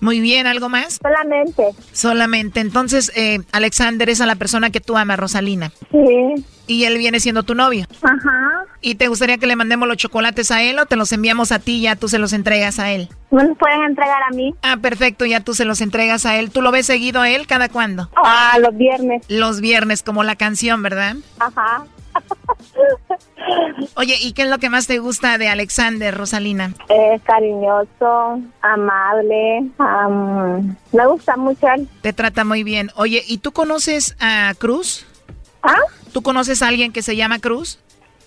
Muy 0.00 0.20
bien, 0.20 0.46
¿algo 0.46 0.68
más? 0.68 0.98
Solamente. 1.02 1.70
Solamente. 1.92 2.60
Entonces, 2.60 3.12
eh, 3.14 3.40
Alexander 3.52 4.08
es 4.08 4.20
a 4.20 4.26
la 4.26 4.36
persona 4.36 4.70
que 4.70 4.80
tú 4.80 4.96
amas, 4.96 5.18
Rosalina. 5.18 5.72
Sí. 5.90 6.44
Y 6.66 6.84
él 6.84 6.98
viene 6.98 7.20
siendo 7.20 7.42
tu 7.42 7.54
novio. 7.54 7.86
Ajá. 8.02 8.64
¿Y 8.80 8.94
te 8.94 9.08
gustaría 9.08 9.38
que 9.38 9.46
le 9.46 9.56
mandemos 9.56 9.88
los 9.88 9.96
chocolates 9.96 10.50
a 10.50 10.62
él 10.62 10.78
o 10.78 10.86
te 10.86 10.96
los 10.96 11.12
enviamos 11.12 11.52
a 11.52 11.58
ti 11.58 11.78
y 11.78 11.82
ya 11.82 11.96
tú 11.96 12.08
se 12.08 12.18
los 12.18 12.32
entregas 12.32 12.78
a 12.78 12.90
él? 12.90 13.08
¿Me 13.30 13.44
los 13.44 13.58
pueden 13.58 13.82
entregar 13.82 14.22
a 14.22 14.34
mí? 14.34 14.54
Ah, 14.62 14.76
perfecto, 14.80 15.26
ya 15.26 15.40
tú 15.40 15.54
se 15.54 15.64
los 15.64 15.80
entregas 15.80 16.26
a 16.26 16.36
él. 16.36 16.50
¿Tú 16.50 16.62
lo 16.62 16.70
ves 16.72 16.86
seguido 16.86 17.20
a 17.20 17.28
él 17.28 17.46
cada 17.46 17.68
cuándo? 17.68 18.10
Ah, 18.16 18.58
los 18.60 18.76
viernes. 18.76 19.24
Los 19.28 19.60
viernes, 19.60 20.02
como 20.02 20.22
la 20.22 20.36
canción, 20.36 20.82
¿verdad? 20.82 21.16
Ajá. 21.38 21.84
Oye, 23.96 24.16
¿y 24.20 24.32
qué 24.32 24.42
es 24.42 24.48
lo 24.48 24.58
que 24.58 24.70
más 24.70 24.86
te 24.86 24.98
gusta 24.98 25.38
de 25.38 25.48
Alexander, 25.48 26.16
Rosalina? 26.16 26.72
Es 26.88 27.22
cariñoso, 27.22 28.40
amable, 28.62 29.70
um, 29.78 30.74
me 30.92 31.06
gusta 31.06 31.36
mucho 31.36 31.66
él. 31.68 31.88
Te 32.00 32.12
trata 32.12 32.44
muy 32.44 32.62
bien. 32.62 32.90
Oye, 32.96 33.22
¿y 33.26 33.38
tú 33.38 33.52
conoces 33.52 34.16
a 34.20 34.52
Cruz? 34.58 35.06
¿Ah? 35.62 35.76
¿Tú 36.12 36.22
conoces 36.22 36.62
a 36.62 36.68
alguien 36.68 36.92
que 36.92 37.02
se 37.02 37.16
llama 37.16 37.38
Cruz? 37.38 37.78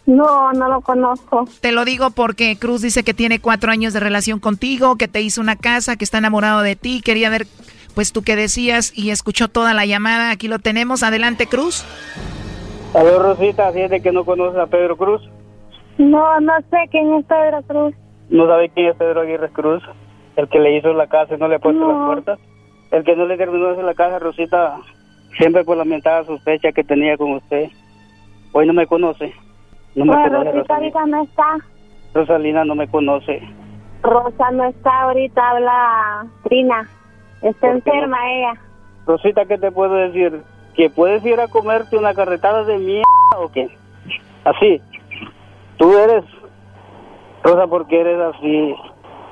No, 0.06 0.52
no 0.54 0.68
lo 0.68 0.82
conozco. 0.82 1.48
Te 1.62 1.72
lo 1.72 1.86
digo 1.86 2.10
porque 2.12 2.58
Cruz 2.58 2.82
dice 2.82 3.04
que 3.04 3.14
tiene 3.14 3.40
cuatro 3.40 3.72
años 3.72 3.94
de 3.94 4.00
relación 4.02 4.40
contigo, 4.40 4.98
que 4.98 5.08
te 5.08 5.22
hizo 5.22 5.40
una 5.40 5.56
casa, 5.56 5.96
que 5.96 6.04
está 6.04 6.18
enamorado 6.18 6.62
de 6.62 6.76
ti. 6.76 7.02
Quería 7.02 7.30
ver, 7.30 7.48
pues 7.96 8.12
tú 8.12 8.22
qué 8.22 8.36
decías 8.36 8.92
y 8.96 9.12
escuchó 9.12 9.48
toda 9.48 9.74
la 9.74 9.86
llamada. 9.86 10.30
Aquí 10.30 10.48
lo 10.50 10.60
tenemos. 10.60 11.04
Adelante, 11.04 11.48
Cruz. 11.48 11.86
A 12.94 13.02
ver, 13.04 13.18
Rosita, 13.18 13.70
¿así 13.70 13.80
es 13.80 13.90
de 13.90 14.02
que 14.02 14.12
no 14.12 14.26
conoces 14.26 14.60
a 14.60 14.68
Pedro 14.68 14.98
Cruz? 14.98 15.22
No, 15.98 16.40
no 16.42 16.54
sé 16.70 16.78
quién 16.92 17.14
es 17.14 17.26
Pedro 17.26 17.62
Cruz. 17.64 17.96
¿No 18.30 18.46
sabe 18.48 18.70
quién 18.70 18.88
es 18.88 18.96
Pedro 18.98 19.22
Aguirre 19.22 19.50
Cruz? 19.52 19.82
El 20.36 20.50
que 20.50 20.60
le 20.60 20.78
hizo 20.78 20.92
la 20.94 21.08
casa 21.08 21.36
y 21.36 21.38
no 21.38 21.48
le 21.48 21.56
ha 21.56 21.60
puesto 21.60 21.80
No. 21.80 21.88
las 21.98 22.08
puertas. 22.08 22.40
El 22.92 23.04
que 23.04 23.16
no 23.16 23.26
le 23.26 23.38
terminó 23.38 23.68
de 23.68 23.72
hacer 23.74 23.86
la 23.86 23.94
casa, 23.94 24.20
Rosita, 24.20 24.78
siempre 25.38 25.64
por 25.64 25.78
la 25.78 25.86
mentada 25.86 26.24
sospecha 26.24 26.72
que 26.72 26.84
tenía 26.84 27.18
con 27.18 27.34
usted. 27.34 27.70
Hoy 28.52 28.68
no 28.68 28.74
me 28.74 28.88
conoce. 28.88 29.34
No 29.96 30.06
me 30.06 30.14
Bueno, 30.14 30.40
conoce, 30.40 30.52
Rosita 30.52 30.76
ahorita 30.76 31.06
no 31.06 31.24
está. 31.24 31.58
Rosalina 32.14 32.66
no 32.66 32.76
me 32.76 32.88
conoce. 32.88 33.42
Rosa 34.04 34.52
no 34.52 34.66
está 34.66 35.04
ahorita, 35.04 35.50
habla 35.50 36.26
Trina. 36.44 36.88
Está 37.42 37.72
enferma 37.72 38.18
ella. 38.32 38.54
Rosita, 39.06 39.46
¿qué 39.46 39.58
te 39.58 39.72
puedo 39.72 39.96
decir? 39.96 40.42
¿Que 40.76 40.90
puedes 40.90 41.26
ir 41.26 41.40
a 41.40 41.48
comerte 41.48 41.98
una 41.98 42.14
carretada 42.14 42.64
de 42.64 42.78
mierda 42.78 43.04
o 43.38 43.52
qué? 43.52 43.70
Así. 44.44 44.82
Tú 45.78 45.98
eres, 45.98 46.24
Rosa, 47.44 47.68
porque 47.68 48.00
eres 48.00 48.20
así. 48.20 48.76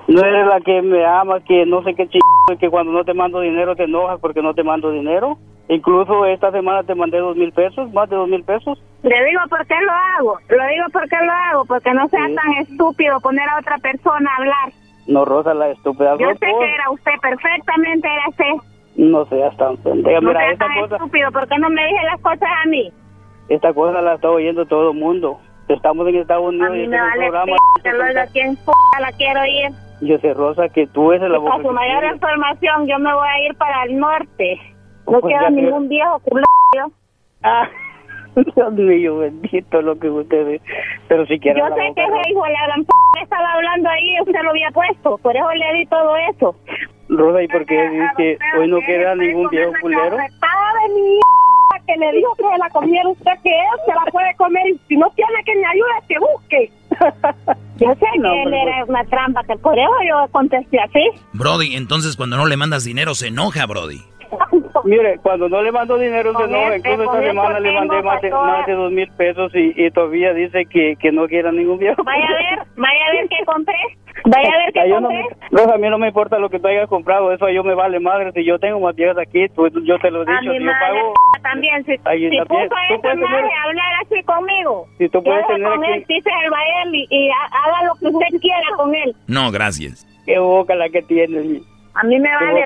No 0.07 0.21
eres 0.21 0.47
la 0.47 0.59
que 0.61 0.81
me 0.81 1.05
ama, 1.05 1.39
que 1.41 1.65
no 1.65 1.83
sé 1.83 1.95
qué 1.95 2.07
ch... 2.07 2.17
que 2.59 2.69
cuando 2.69 2.91
no 2.91 3.05
te 3.05 3.13
mando 3.13 3.39
dinero 3.39 3.75
te 3.75 3.83
enojas 3.83 4.19
porque 4.19 4.41
no 4.41 4.53
te 4.53 4.63
mando 4.63 4.91
dinero. 4.91 5.37
Incluso 5.71 6.25
esta 6.25 6.51
semana 6.51 6.83
te 6.83 6.93
mandé 6.95 7.17
dos 7.19 7.37
mil 7.37 7.53
pesos, 7.53 7.91
más 7.93 8.09
de 8.09 8.17
dos 8.17 8.27
mil 8.27 8.43
pesos. 8.43 8.77
Le 9.03 9.25
digo 9.25 9.39
por 9.49 9.65
qué 9.65 9.75
lo 9.81 9.91
hago. 9.93 10.37
Lo 10.49 10.67
digo 10.67 10.85
por 10.91 11.07
qué 11.07 11.15
lo 11.25 11.31
hago. 11.31 11.65
Porque 11.65 11.93
no 11.93 12.07
sea 12.09 12.27
Sí. 12.27 12.35
tan 12.35 12.51
estúpido 12.55 13.19
poner 13.21 13.47
a 13.47 13.57
otra 13.59 13.77
persona 13.77 14.29
a 14.31 14.35
hablar. 14.41 14.73
No, 15.07 15.23
Rosa, 15.23 15.53
la 15.53 15.69
estúpida. 15.69 16.15
Yo 16.19 16.27
sé 16.31 16.39
que 16.39 16.73
era 16.75 16.89
usted, 16.91 17.11
perfectamente 17.21 18.05
era 18.07 18.27
usted. 18.29 18.67
No 18.97 19.25
seas 19.27 19.55
tan 19.55 19.77
pendeja. 19.77 20.19
No 20.19 20.27
Mira, 20.27 20.41
sea 20.41 20.51
esta 20.51 20.65
tan 20.67 20.81
cosa, 20.81 20.95
estúpido. 20.97 21.31
¿Por 21.31 21.47
qué 21.47 21.57
no 21.57 21.69
me 21.69 21.81
dije 21.87 22.03
las 22.03 22.21
cosas 22.21 22.49
a 22.65 22.67
mí? 22.67 22.91
esta 23.47 23.73
cosa 23.73 24.01
la 24.01 24.15
está 24.15 24.29
oyendo 24.29 24.65
todo 24.65 24.91
el 24.91 24.97
mundo. 24.97 25.39
Estamos 25.69 26.05
en 26.07 26.15
Estados 26.15 26.45
A 26.45 26.49
Unidos 26.49 26.71
mí 26.71 26.83
y 26.83 26.87
me 26.89 26.95
este 26.97 27.07
vale 27.07 27.29
programa. 27.29 27.55
que 27.83 27.91
lo 27.93 28.03
oiga 28.03 28.25
quién 28.33 28.55
p 28.57 28.71
la 28.99 29.11
quiero 29.13 29.39
ir. 29.45 29.71
Yo 30.01 30.17
sé, 30.19 30.33
Rosa, 30.33 30.67
que 30.69 30.87
tú 30.87 31.13
eres 31.13 31.29
la 31.29 31.37
Y 31.37 31.41
para 31.41 31.55
voz. 31.57 31.61
su 31.65 31.71
mayor 31.71 32.03
información, 32.13 32.87
yo 32.87 32.99
me 32.99 33.13
voy 33.13 33.27
a 33.27 33.45
ir 33.47 33.55
para 33.55 33.83
el 33.83 33.97
norte. 33.97 34.59
No 35.05 35.19
Pues 35.19 35.23
quiero 35.25 35.41
ya 35.41 35.47
que- 35.47 35.61
ningún 35.61 35.89
viejo 35.89 36.19
culo. 36.19 36.43
Ah, 37.43 37.67
Dios 38.55 38.73
mío, 38.73 39.17
bendito 39.17 39.81
lo 39.81 39.97
que 39.99 40.09
ustedes. 40.09 40.61
Pero 41.07 41.25
si 41.25 41.39
quieren. 41.39 41.61
Yo 41.67 41.75
sé 41.75 41.81
boca, 41.81 41.93
que 41.95 42.01
ese 42.03 42.31
hijo 42.31 42.43
de 42.45 42.51
la 42.53 42.65
gran 42.67 42.85
p 42.85 42.91
estaba 43.21 43.53
hablando 43.53 43.89
ahí, 43.89 44.21
usted 44.21 44.41
lo 44.43 44.49
había 44.51 44.71
puesto, 44.71 45.17
por 45.17 45.35
eso 45.35 45.51
le 45.53 45.73
di 45.79 45.85
todo 45.87 46.15
eso. 46.29 46.55
Rosa, 47.09 47.43
¿y 47.43 47.47
por 47.49 47.65
qué 47.65 47.89
dice 47.89 48.07
que 48.17 48.37
hoy 48.57 48.67
no 48.69 48.79
queda 48.85 49.15
ningún 49.15 49.49
viejo 49.49 49.73
culero? 49.81 50.15
De 50.15 50.23
mi 50.95 51.19
que 51.87 51.97
le 51.97 52.11
dijo 52.11 52.35
que 52.35 52.43
la 52.57 52.69
comiera 52.69 53.09
usted 53.09 53.31
que 53.43 53.49
él 53.49 53.79
se 53.85 53.93
la 53.93 54.05
puede 54.11 54.33
comer 54.35 54.67
y 54.67 54.77
si 54.87 54.95
no 54.97 55.09
tiene 55.15 55.43
que 55.45 55.55
me 55.55 55.65
ayude 55.65 55.89
que 56.07 56.19
busque. 56.19 56.71
Yo 57.77 57.93
sé 57.95 58.05
No, 58.19 58.31
que 58.31 58.43
él 58.43 58.49
pero 58.51 58.55
era 58.71 58.85
una 58.85 59.03
trampa, 59.05 59.43
que 59.43 59.55
por 59.57 59.77
eso 59.77 59.91
yo 60.07 60.27
contesté 60.31 60.79
así. 60.79 60.99
Brody, 61.33 61.75
entonces 61.75 62.15
cuando 62.15 62.37
no 62.37 62.45
le 62.45 62.55
mandas 62.55 62.83
dinero 62.83 63.15
se 63.15 63.27
enoja, 63.29 63.65
Brody. 63.65 64.01
Mire, 64.85 65.19
cuando 65.21 65.49
no 65.49 65.61
le 65.61 65.71
mando 65.71 65.97
dinero, 65.97 66.31
se 66.31 66.37
Con 66.37 66.49
enoja. 66.49 66.75
este- 66.75 66.91
Incluso 66.91 67.13
esta 67.15 67.27
semana 67.27 67.59
le 67.59 67.71
mandé 67.73 68.01
más 68.01 68.21
de, 68.21 68.29
más 68.31 68.65
de 68.65 68.73
dos 68.73 68.91
mil 68.91 69.11
pesos 69.17 69.51
y, 69.55 69.73
y 69.75 69.91
todavía 69.91 70.33
dice 70.33 70.65
que, 70.65 70.95
que 70.99 71.11
no 71.11 71.27
quiera 71.27 71.51
ningún 71.51 71.77
viejo. 71.79 72.03
Vaya 72.03 72.25
a 72.25 72.33
ver, 72.33 72.67
vaya 72.75 73.05
a 73.07 73.11
ver 73.15 73.27
qué 73.29 73.45
compré. 73.45 73.75
Vaya 74.25 74.49
a 74.53 74.57
ver 74.57 74.73
qué 74.73 74.89
yo 74.89 74.99
no 75.01 75.09
me- 75.09 75.25
Rosa, 75.51 75.73
a 75.73 75.77
mí 75.77 75.89
no 75.89 75.97
me 75.97 76.07
importa 76.09 76.37
lo 76.37 76.49
que 76.49 76.59
tú 76.59 76.67
hayas 76.67 76.87
comprado, 76.89 77.31
eso 77.33 77.45
a 77.45 77.51
yo 77.51 77.63
me 77.63 77.73
vale 77.73 77.99
madre. 77.99 78.31
Si 78.33 78.43
yo 78.45 78.59
tengo 78.59 78.79
más 78.79 78.95
viejas 78.95 79.17
aquí, 79.17 79.47
tú- 79.49 79.67
yo 79.83 79.97
te 79.99 80.11
lo 80.11 80.23
he 80.23 80.29
A 80.31 80.39
dicho, 80.39 80.51
mi 80.53 80.59
si 80.59 80.65
yo 80.65 80.71
pago. 80.79 81.13
también, 81.41 81.83
si, 81.85 81.91
Ahí 82.05 82.29
si 82.29 82.37
está 82.37 82.45
puso 82.45 82.59
a 82.61 82.63
esa 82.65 82.75
puedes 82.87 83.01
tener- 83.01 83.29
madre 83.29 83.49
a 83.57 83.63
hablar 83.63 83.93
así 84.03 84.23
conmigo, 84.23 84.85
Si 84.99 85.09
tú 85.09 85.23
puedes 85.23 85.47
tener 85.47 85.63
con 85.67 85.83
aquí- 85.83 85.91
él, 85.93 86.05
díselo 86.07 86.55
a 86.55 86.83
él 86.83 86.95
y, 86.95 87.07
y 87.09 87.29
ha- 87.29 87.65
haga 87.65 87.83
lo 87.87 87.93
que 87.95 88.05
usted 88.15 88.39
quiera 88.39 88.67
con 88.77 88.93
él. 88.93 89.15
No, 89.27 89.51
gracias. 89.51 90.05
Qué 90.25 90.37
boca 90.37 90.75
la 90.75 90.89
que 90.89 91.01
tienes. 91.01 91.63
A 91.95 92.03
mí 92.03 92.19
me 92.19 92.29
vale. 92.35 92.63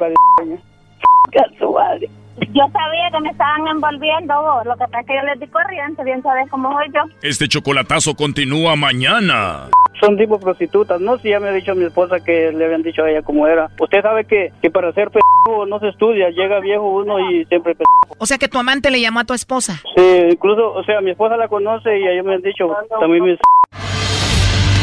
Yo 2.55 2.63
sabía 2.71 3.09
que 3.11 3.19
me 3.21 3.29
estaban 3.29 3.67
envolviendo 3.67 4.33
vos. 4.41 4.65
Lo 4.65 4.73
que 4.73 4.85
pasa 4.85 4.99
es 5.01 5.07
que 5.07 5.15
yo 5.15 5.21
les 5.23 5.39
di 5.39 5.47
corriente, 5.47 6.03
bien 6.03 6.21
sabes 6.21 6.49
cómo 6.49 6.71
soy 6.73 6.87
yo. 6.93 7.01
Este 7.21 7.47
chocolatazo 7.47 8.15
continúa 8.15 8.75
mañana. 8.75 9.69
Son 9.99 10.17
tipo 10.17 10.39
prostitutas, 10.39 10.99
¿no? 10.99 11.17
Si 11.17 11.29
ya 11.29 11.39
me 11.39 11.49
ha 11.49 11.51
dicho 11.53 11.73
mi 11.75 11.85
esposa 11.85 12.19
que 12.19 12.51
le 12.51 12.65
habían 12.65 12.83
dicho 12.83 13.03
a 13.03 13.09
ella 13.09 13.21
cómo 13.21 13.47
era. 13.47 13.69
Usted 13.79 14.01
sabe 14.01 14.25
que, 14.25 14.51
que 14.61 14.69
para 14.69 14.91
ser 14.93 15.09
p 15.11 15.19
no 15.67 15.79
se 15.79 15.89
estudia, 15.89 16.29
llega 16.29 16.59
viejo 16.59 16.89
uno 16.89 17.19
y 17.31 17.45
siempre 17.45 17.75
p 17.75 17.83
O 18.17 18.25
sea 18.25 18.37
que 18.37 18.47
tu 18.47 18.57
amante 18.57 18.91
le 18.91 18.99
llamó 18.99 19.21
a 19.21 19.25
tu 19.25 19.33
esposa. 19.33 19.81
Sí, 19.95 20.27
incluso, 20.31 20.73
o 20.73 20.83
sea, 20.83 20.99
mi 21.01 21.11
esposa 21.11 21.37
la 21.37 21.47
conoce 21.47 21.97
y 21.97 22.07
ellos 22.07 22.25
me 22.25 22.35
han 22.35 22.41
dicho 22.41 22.67
también 22.99 23.23
mis 23.23 23.39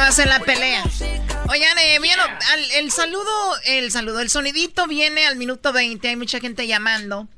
va 0.00 0.08
a 0.08 0.12
ser 0.12 0.28
la 0.28 0.40
pelea. 0.40 0.82
Oigan, 1.48 1.78
eh, 1.78 1.98
el 2.74 2.90
saludo, 2.90 3.56
el 3.64 3.90
saludo, 3.90 4.20
el 4.20 4.30
sonidito 4.30 4.86
viene 4.86 5.26
al 5.26 5.36
minuto 5.36 5.72
20. 5.72 6.08
Hay 6.08 6.16
mucha 6.16 6.40
gente 6.40 6.66
llamando. 6.66 7.28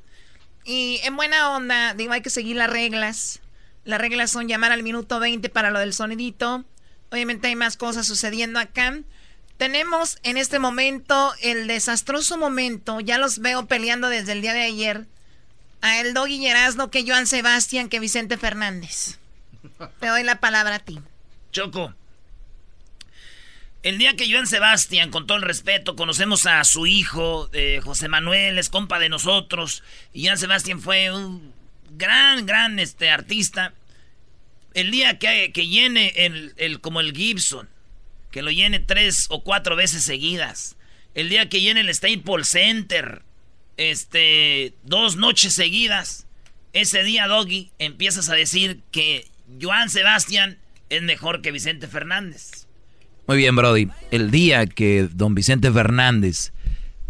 Y 0.64 1.00
en 1.04 1.16
buena 1.16 1.50
onda, 1.50 1.94
digo, 1.94 2.12
hay 2.12 2.22
que 2.22 2.30
seguir 2.30 2.56
las 2.56 2.70
reglas. 2.70 3.40
Las 3.84 4.00
reglas 4.00 4.30
son 4.30 4.48
llamar 4.48 4.72
al 4.72 4.82
minuto 4.82 5.20
20 5.20 5.48
para 5.50 5.70
lo 5.70 5.78
del 5.78 5.92
sonidito. 5.92 6.64
Obviamente 7.10 7.48
hay 7.48 7.56
más 7.56 7.76
cosas 7.76 8.06
sucediendo 8.06 8.58
acá. 8.58 8.98
Tenemos 9.58 10.18
en 10.22 10.36
este 10.36 10.58
momento 10.58 11.34
el 11.42 11.66
desastroso 11.66 12.36
momento. 12.36 13.00
Ya 13.00 13.18
los 13.18 13.38
veo 13.38 13.66
peleando 13.66 14.08
desde 14.08 14.32
el 14.32 14.42
día 14.42 14.54
de 14.54 14.62
ayer. 14.62 15.06
A 15.82 16.00
el 16.00 16.14
Doggy 16.14 16.36
y 16.36 16.46
Erasmo 16.46 16.90
que 16.90 17.04
Joan 17.06 17.26
Sebastián 17.26 17.88
que 17.88 18.00
Vicente 18.00 18.38
Fernández. 18.38 19.18
Te 20.00 20.06
doy 20.06 20.22
la 20.22 20.40
palabra 20.40 20.76
a 20.76 20.78
ti. 20.78 20.98
Choco. 21.52 21.94
El 23.86 23.98
día 23.98 24.16
que 24.16 24.28
Joan 24.28 24.48
Sebastián, 24.48 25.12
con 25.12 25.28
todo 25.28 25.38
el 25.38 25.44
respeto, 25.44 25.94
conocemos 25.94 26.44
a 26.46 26.64
su 26.64 26.88
hijo, 26.88 27.48
eh, 27.52 27.80
José 27.84 28.08
Manuel, 28.08 28.58
es 28.58 28.68
compa 28.68 28.98
de 28.98 29.08
nosotros, 29.08 29.84
y 30.12 30.24
Joan 30.26 30.38
Sebastián 30.38 30.80
fue 30.80 31.12
un 31.12 31.52
gran, 31.92 32.46
gran 32.46 32.80
este, 32.80 33.10
artista. 33.10 33.74
El 34.74 34.90
día 34.90 35.20
que, 35.20 35.52
que 35.52 35.68
llene 35.68 36.12
el, 36.16 36.52
el- 36.56 36.80
como 36.80 36.98
el 36.98 37.12
Gibson, 37.14 37.68
que 38.32 38.42
lo 38.42 38.50
llene 38.50 38.80
tres 38.80 39.26
o 39.28 39.44
cuatro 39.44 39.76
veces 39.76 40.02
seguidas. 40.02 40.74
El 41.14 41.28
día 41.28 41.48
que 41.48 41.60
llene 41.60 41.82
el 41.82 41.94
Staples 41.94 42.48
Center, 42.48 43.22
este, 43.76 44.74
dos 44.82 45.14
noches 45.14 45.54
seguidas. 45.54 46.26
Ese 46.72 47.04
día, 47.04 47.28
Doggy, 47.28 47.70
empiezas 47.78 48.28
a 48.30 48.34
decir 48.34 48.80
que 48.90 49.28
Joan 49.62 49.90
Sebastián 49.90 50.58
es 50.90 51.02
mejor 51.02 51.40
que 51.40 51.52
Vicente 51.52 51.86
Fernández. 51.86 52.65
Muy 53.26 53.36
bien, 53.36 53.56
Brody. 53.56 53.88
El 54.10 54.30
día 54.30 54.66
que 54.66 55.08
don 55.12 55.34
Vicente 55.34 55.70
Fernández 55.72 56.52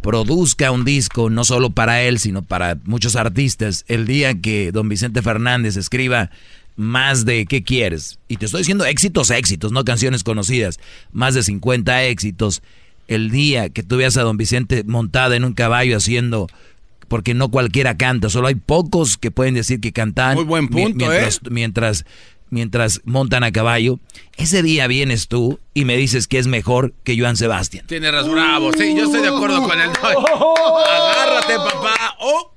produzca 0.01 0.71
un 0.71 0.85
disco, 0.85 1.31
no 1.31 1.45
solo 1.45 1.71
para 1.71 2.03
él, 2.03 2.19
sino 2.19 2.43
para 2.43 2.79
muchos 2.85 3.17
artistas, 3.17 3.85
el 3.89 4.07
día 4.07 4.41
que 4.41 4.73
don 4.73 4.89
Vicente 4.89 5.21
Fernández 5.21 5.77
escriba 5.77 6.31
más 6.77 7.25
de 7.25 7.47
¿qué 7.47 7.62
quieres? 7.62 8.19
Y 8.29 8.37
te 8.37 8.47
estoy 8.47 8.61
diciendo 8.61 8.85
éxitos, 8.85 9.31
éxitos, 9.31 9.73
no 9.73 9.85
canciones 9.85 10.23
conocidas, 10.23 10.79
más 11.12 11.35
de 11.35 11.43
50 11.43 12.05
éxitos. 12.05 12.62
El 13.09 13.31
día 13.31 13.69
que 13.69 13.83
tú 13.83 13.97
veas 13.97 14.17
a 14.17 14.23
don 14.23 14.37
Vicente 14.37 14.85
montada 14.85 15.37
en 15.37 15.45
un 15.45 15.55
caballo 15.55 15.97
haciendo 15.97 16.49
porque 17.09 17.35
no 17.35 17.51
cualquiera 17.51 17.97
canta, 17.97 18.31
solo 18.31 18.49
hay 18.49 18.57
pocos 18.57 19.17
que 19.17 19.31
pueden 19.31 19.55
decir 19.55 19.81
que 19.81 19.93
cantan 19.93 20.35
Muy 20.35 20.45
buen 20.45 20.69
punto, 20.69 21.07
mientras, 21.07 21.37
¿eh? 21.37 21.49
mientras 21.51 22.05
mientras 22.51 23.01
montan 23.05 23.45
a 23.45 23.53
caballo. 23.53 24.01
Ese 24.37 24.63
día 24.63 24.87
vienes 24.87 25.29
tú 25.29 25.61
y 25.75 25.85
me 25.85 25.97
dices 25.97 26.29
que 26.29 26.39
es 26.39 26.47
mejor 26.47 26.93
que 27.05 27.19
Joan 27.19 27.37
Sebastián. 27.37 27.87
Tiene 27.87 28.11
razón, 28.11 28.33
bravo. 28.33 28.73
Sí, 28.73 28.95
yo 28.97 29.05
estoy 29.05 29.23
de 29.23 29.29
acuerdo 29.29 29.63
con 29.63 29.81
él. 29.81 29.91
Agárrate, 30.03 31.57
papá. 31.57 32.17
Oh. 32.21 32.53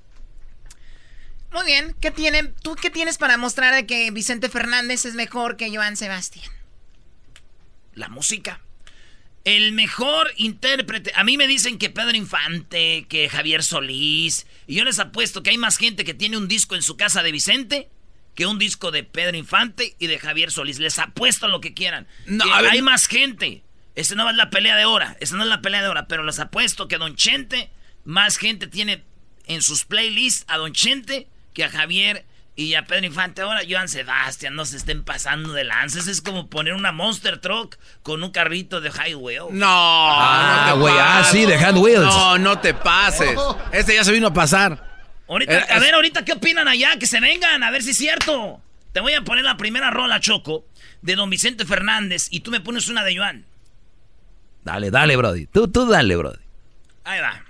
Muy 1.52 1.66
bien, 1.66 1.96
¿qué 2.00 2.12
tienen, 2.12 2.54
¿tú 2.62 2.76
qué 2.76 2.90
tienes 2.90 3.18
para 3.18 3.38
mostrar 3.38 3.74
de 3.74 3.88
que 3.88 4.12
Vicente 4.12 4.50
Fernández 4.50 5.06
es 5.06 5.16
mejor 5.16 5.58
que 5.58 5.74
Joan 5.74 5.98
Sebastián? 5.98 6.50
La 7.96 8.08
música. 8.08 8.62
El 9.46 9.72
mejor 9.72 10.32
intérprete. 10.38 11.12
A 11.16 11.24
mí 11.24 11.38
me 11.38 11.48
dicen 11.48 11.80
que 11.80 11.90
Pedro 11.90 12.16
Infante, 12.16 13.08
que 13.10 13.30
Javier 13.30 13.64
Solís. 13.64 14.46
Y 14.68 14.76
yo 14.76 14.84
les 14.84 15.00
apuesto 15.00 15.42
que 15.42 15.50
hay 15.50 15.58
más 15.58 15.78
gente 15.78 16.04
que 16.04 16.14
tiene 16.14 16.38
un 16.38 16.48
disco 16.48 16.76
en 16.76 16.84
su 16.84 16.98
casa 16.98 17.24
de 17.24 17.32
Vicente 17.32 17.90
que 18.40 18.46
un 18.46 18.58
disco 18.58 18.90
de 18.92 19.04
Pedro 19.04 19.36
Infante 19.36 19.98
y 20.00 20.08
de 20.08 20.18
Javier 20.18 20.50
Solís. 20.50 20.80
Les 20.80 20.98
apuesto 20.98 21.50
lo 21.50 21.60
que 21.60 21.74
quieran. 21.74 22.08
No, 22.26 22.46
Que 22.46 22.54
a 22.54 22.62
ver, 22.62 22.72
hay 22.72 22.80
no- 22.80 22.86
más 22.86 23.08
gente. 23.08 23.64
Esta 23.96 24.16
no 24.16 24.30
es 24.30 24.36
la 24.38 24.50
pelea 24.50 24.78
de 24.78 24.86
hora. 24.86 25.18
Esta 25.20 25.36
no 25.36 25.44
es 25.44 25.50
la 25.50 25.60
pelea 25.60 25.82
de 25.82 25.90
hora. 25.90 26.08
Pero 26.08 26.24
les 26.24 26.40
apuesto 26.40 26.88
que 26.88 26.98
Don 26.98 27.18
Chente, 27.18 27.70
más 28.06 28.38
gente 28.38 28.68
tiene 28.68 29.04
en 29.46 29.62
sus 29.62 29.84
playlists 29.84 30.46
a 30.48 30.56
Don 30.58 30.72
Chente 30.72 31.28
que 31.54 31.66
a 31.66 31.70
Javier 31.70 32.26
y 32.56 32.76
a 32.76 32.86
Pedro 32.86 33.08
Infante. 33.08 33.42
Ahora, 33.42 33.60
Joan 33.70 33.90
Sebastián, 33.90 34.56
no 34.56 34.64
se 34.64 34.78
estén 34.78 35.04
pasando 35.04 35.52
de 35.52 35.66
lanzas. 35.66 36.08
Es 36.08 36.22
como 36.22 36.50
poner 36.50 36.76
una 36.76 36.94
Monster 36.94 37.40
Truck 37.40 37.76
con 38.04 38.24
un 38.24 38.32
carrito 38.32 38.80
de 38.80 38.90
Highway. 38.90 39.38
No. 39.52 39.68
Ah, 39.68 40.68
no 40.70 40.74
te 40.76 40.80
güey, 40.80 40.94
ah, 40.98 41.28
sí, 41.30 41.46
de 41.46 41.58
Hot 41.62 41.76
Wheels. 41.76 42.06
No, 42.06 42.38
no 42.38 42.60
te 42.60 42.74
pases. 42.74 43.38
Este 43.74 43.96
ya 43.96 44.06
se 44.06 44.14
vino 44.14 44.28
a 44.28 44.34
pasar. 44.34 44.89
Ahorita, 45.30 45.54
Era- 45.54 45.66
a 45.70 45.76
es- 45.78 45.82
ver, 45.82 45.94
ahorita, 45.94 46.26
¿qué 46.26 46.34
opinan 46.34 46.68
allá? 46.68 46.98
Que 47.00 47.06
se 47.08 47.20
vengan, 47.20 47.64
a 47.64 47.72
ver 47.72 47.84
si 47.84 47.92
es 47.92 47.98
cierto. 47.98 48.60
Te 48.92 49.00
voy 49.00 49.14
a 49.14 49.22
poner 49.22 49.46
la 49.46 49.56
primera 49.58 49.92
rola, 49.92 50.20
Choco, 50.20 50.66
de 51.04 51.16
don 51.16 51.30
Vicente 51.30 51.66
Fernández, 51.66 52.28
y 52.32 52.40
tú 52.42 52.50
me 52.52 52.60
pones 52.60 52.88
una 52.88 53.04
de 53.04 53.16
Joan. 53.16 53.46
Dale, 54.64 54.90
dale, 54.92 55.16
Brody. 55.16 55.46
Tú, 55.46 55.68
tú 55.68 55.88
dale, 55.88 56.16
Brody. 56.16 56.38
Ahí 57.06 57.20
va. 57.22 57.44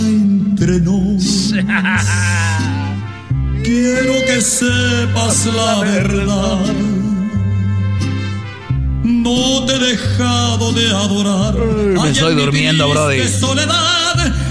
entre 0.00 0.80
nos. 0.80 1.52
Quiero 3.62 4.14
que 4.26 4.40
sepas 4.40 5.46
la 5.46 5.80
verdad. 5.80 6.58
No 9.04 9.66
te 9.66 9.74
he 9.74 9.78
dejado 9.78 10.72
de 10.72 10.86
adorar. 10.90 11.54
me 11.54 12.10
estoy 12.10 12.30
en 12.32 12.36
mi 12.36 12.42
durmiendo, 12.42 12.88
Brody. 12.88 13.28
soledad, 13.28 13.99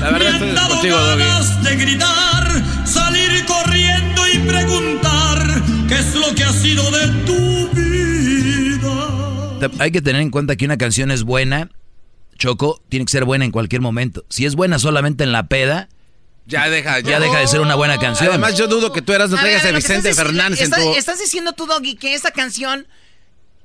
La 0.02 0.12
verdad 0.12 0.20
me 0.20 0.30
estoy 0.34 0.50
han 0.50 0.56
dado 0.56 0.70
contigo, 0.76 0.98
Doggy. 0.98 1.20
ganas 1.24 1.64
de 1.64 1.76
gritar, 1.76 2.64
salir 2.88 3.46
corriendo 3.46 4.22
y 4.34 4.40
preguntar 4.40 5.64
qué 5.88 5.96
es 5.96 6.16
lo 6.16 6.34
que 6.36 6.44
ha 6.44 6.54
sido 6.54 6.90
de 6.92 7.08
tu 7.26 7.70
vida. 7.74 9.70
Hay 9.80 9.92
que 9.92 10.02
tener 10.02 10.22
en 10.22 10.32
cuenta 10.32 10.56
que 10.56 10.66
una 10.66 10.78
canción 10.78 11.12
es 11.12 11.24
buena, 11.24 11.70
Choco, 12.38 12.82
tiene 12.88 13.06
que 13.06 13.12
ser 13.12 13.26
buena 13.26 13.44
en 13.46 13.52
cualquier 13.52 13.82
momento. 13.82 14.24
Si 14.30 14.46
es 14.46 14.56
buena 14.56 14.80
solamente 14.80 15.24
en 15.26 15.34
la 15.34 15.48
peda, 15.48 15.90
Ya 16.48 16.70
deja, 16.70 17.02
ya 17.02 17.20
deja 17.20 17.40
de 17.40 17.48
ser 17.48 17.60
una 17.60 17.76
buena 17.76 18.00
canción. 18.00 18.30
Además, 18.30 18.58
yo 18.58 18.68
dudo 18.68 18.92
que 18.94 19.02
tú 19.02 19.12
eras, 19.14 19.30
no 19.30 19.38
A 19.38 19.42
traigas 19.42 19.64
ver, 19.64 19.74
a 19.74 19.78
Vicente 19.78 20.10
estás 20.10 20.26
diciendo- 20.26 20.32
Fernández 20.40 20.60
en 20.60 20.64
estás, 20.66 20.82
tu. 20.84 20.94
estás 20.96 21.20
diciendo 21.20 21.54
tú, 21.54 21.66
Doggy, 21.66 21.96
que 21.96 22.14
esta 22.14 22.32
canción 22.32 22.88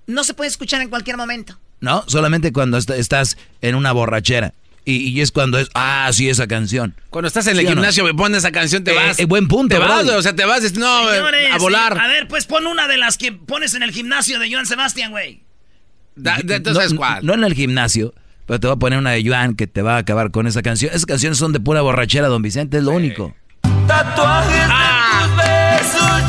No 0.07 0.23
se 0.25 0.35
puede 0.35 0.51
escuchar 0.51 0.83
en 0.83 0.91
cualquier 0.91 1.17
momento. 1.17 1.59
No, 1.81 2.05
solamente 2.09 2.53
cuando 2.53 2.77
est- 2.77 2.91
estás 2.91 3.39
en 3.63 3.75
una 3.75 3.91
borrachera. 3.93 4.53
Y, 4.87 4.97
y 5.09 5.21
es 5.23 5.33
cuando 5.33 5.59
es, 5.59 5.69
ah, 5.75 6.11
sí, 6.13 6.29
esa 6.29 6.47
canción. 6.47 6.95
Cuando 7.09 7.27
estás 7.29 7.47
en 7.47 7.53
el 7.57 7.61
¿Sí 7.61 7.67
o 7.67 7.71
no? 7.71 7.75
gimnasio, 7.77 8.05
me 8.05 8.13
pones 8.13 8.39
esa 8.39 8.53
canción, 8.53 8.85
te 8.85 8.93
Eh, 8.93 8.95
vas. 8.95 9.19
eh, 9.19 9.25
buen 9.25 9.49
punto, 9.49 9.75
Te 9.75 9.79
vas, 9.81 10.07
o 10.07 10.21
sea, 10.23 10.37
te 10.37 10.45
vas, 10.45 10.63
es- 10.63 10.75
no, 10.77 11.11
Señores, 11.11 11.49
a 11.55 11.59
volar. 11.59 11.99
A 11.99 12.07
ver, 12.07 12.29
pues 12.29 12.45
pon 12.45 12.67
una 12.67 12.87
de 12.87 12.99
las 12.99 13.17
que 13.17 13.33
pones 13.33 13.73
en 13.75 13.83
el 13.83 13.93
gimnasio 13.93 14.39
de 14.39 14.53
Joan 14.53 14.67
Sebastián, 14.67 15.11
güey. 15.11 15.43
Tú 16.17 16.23
no, 16.71 16.75
sabes 16.75 16.93
cuál. 16.95 17.25
no 17.25 17.33
en 17.35 17.45
el 17.45 17.55
gimnasio, 17.55 18.13
pero 18.47 18.61
te 18.61 18.67
voy 18.67 18.77
a 18.77 18.79
poner 18.79 18.99
una 18.99 19.11
de 19.13 19.25
Joan 19.27 19.55
que 19.57 19.67
te 19.67 19.81
va 19.83 19.95
a 19.97 19.99
acabar 19.99 20.31
con 20.31 20.47
esa 20.47 20.61
canción. 20.63 20.91
Esas 20.91 21.07
canciones 21.07 21.39
son 21.39 21.53
de 21.53 21.61
pura 21.61 21.81
borrachera, 21.81 22.29
don 22.29 22.43
Vicente, 22.43 22.77
es 22.79 22.85
lo 22.85 22.93
único. 22.93 23.35
Tatuajes 23.89 24.55
de 24.55 24.65
tus 25.25 25.37
besos 25.37 26.21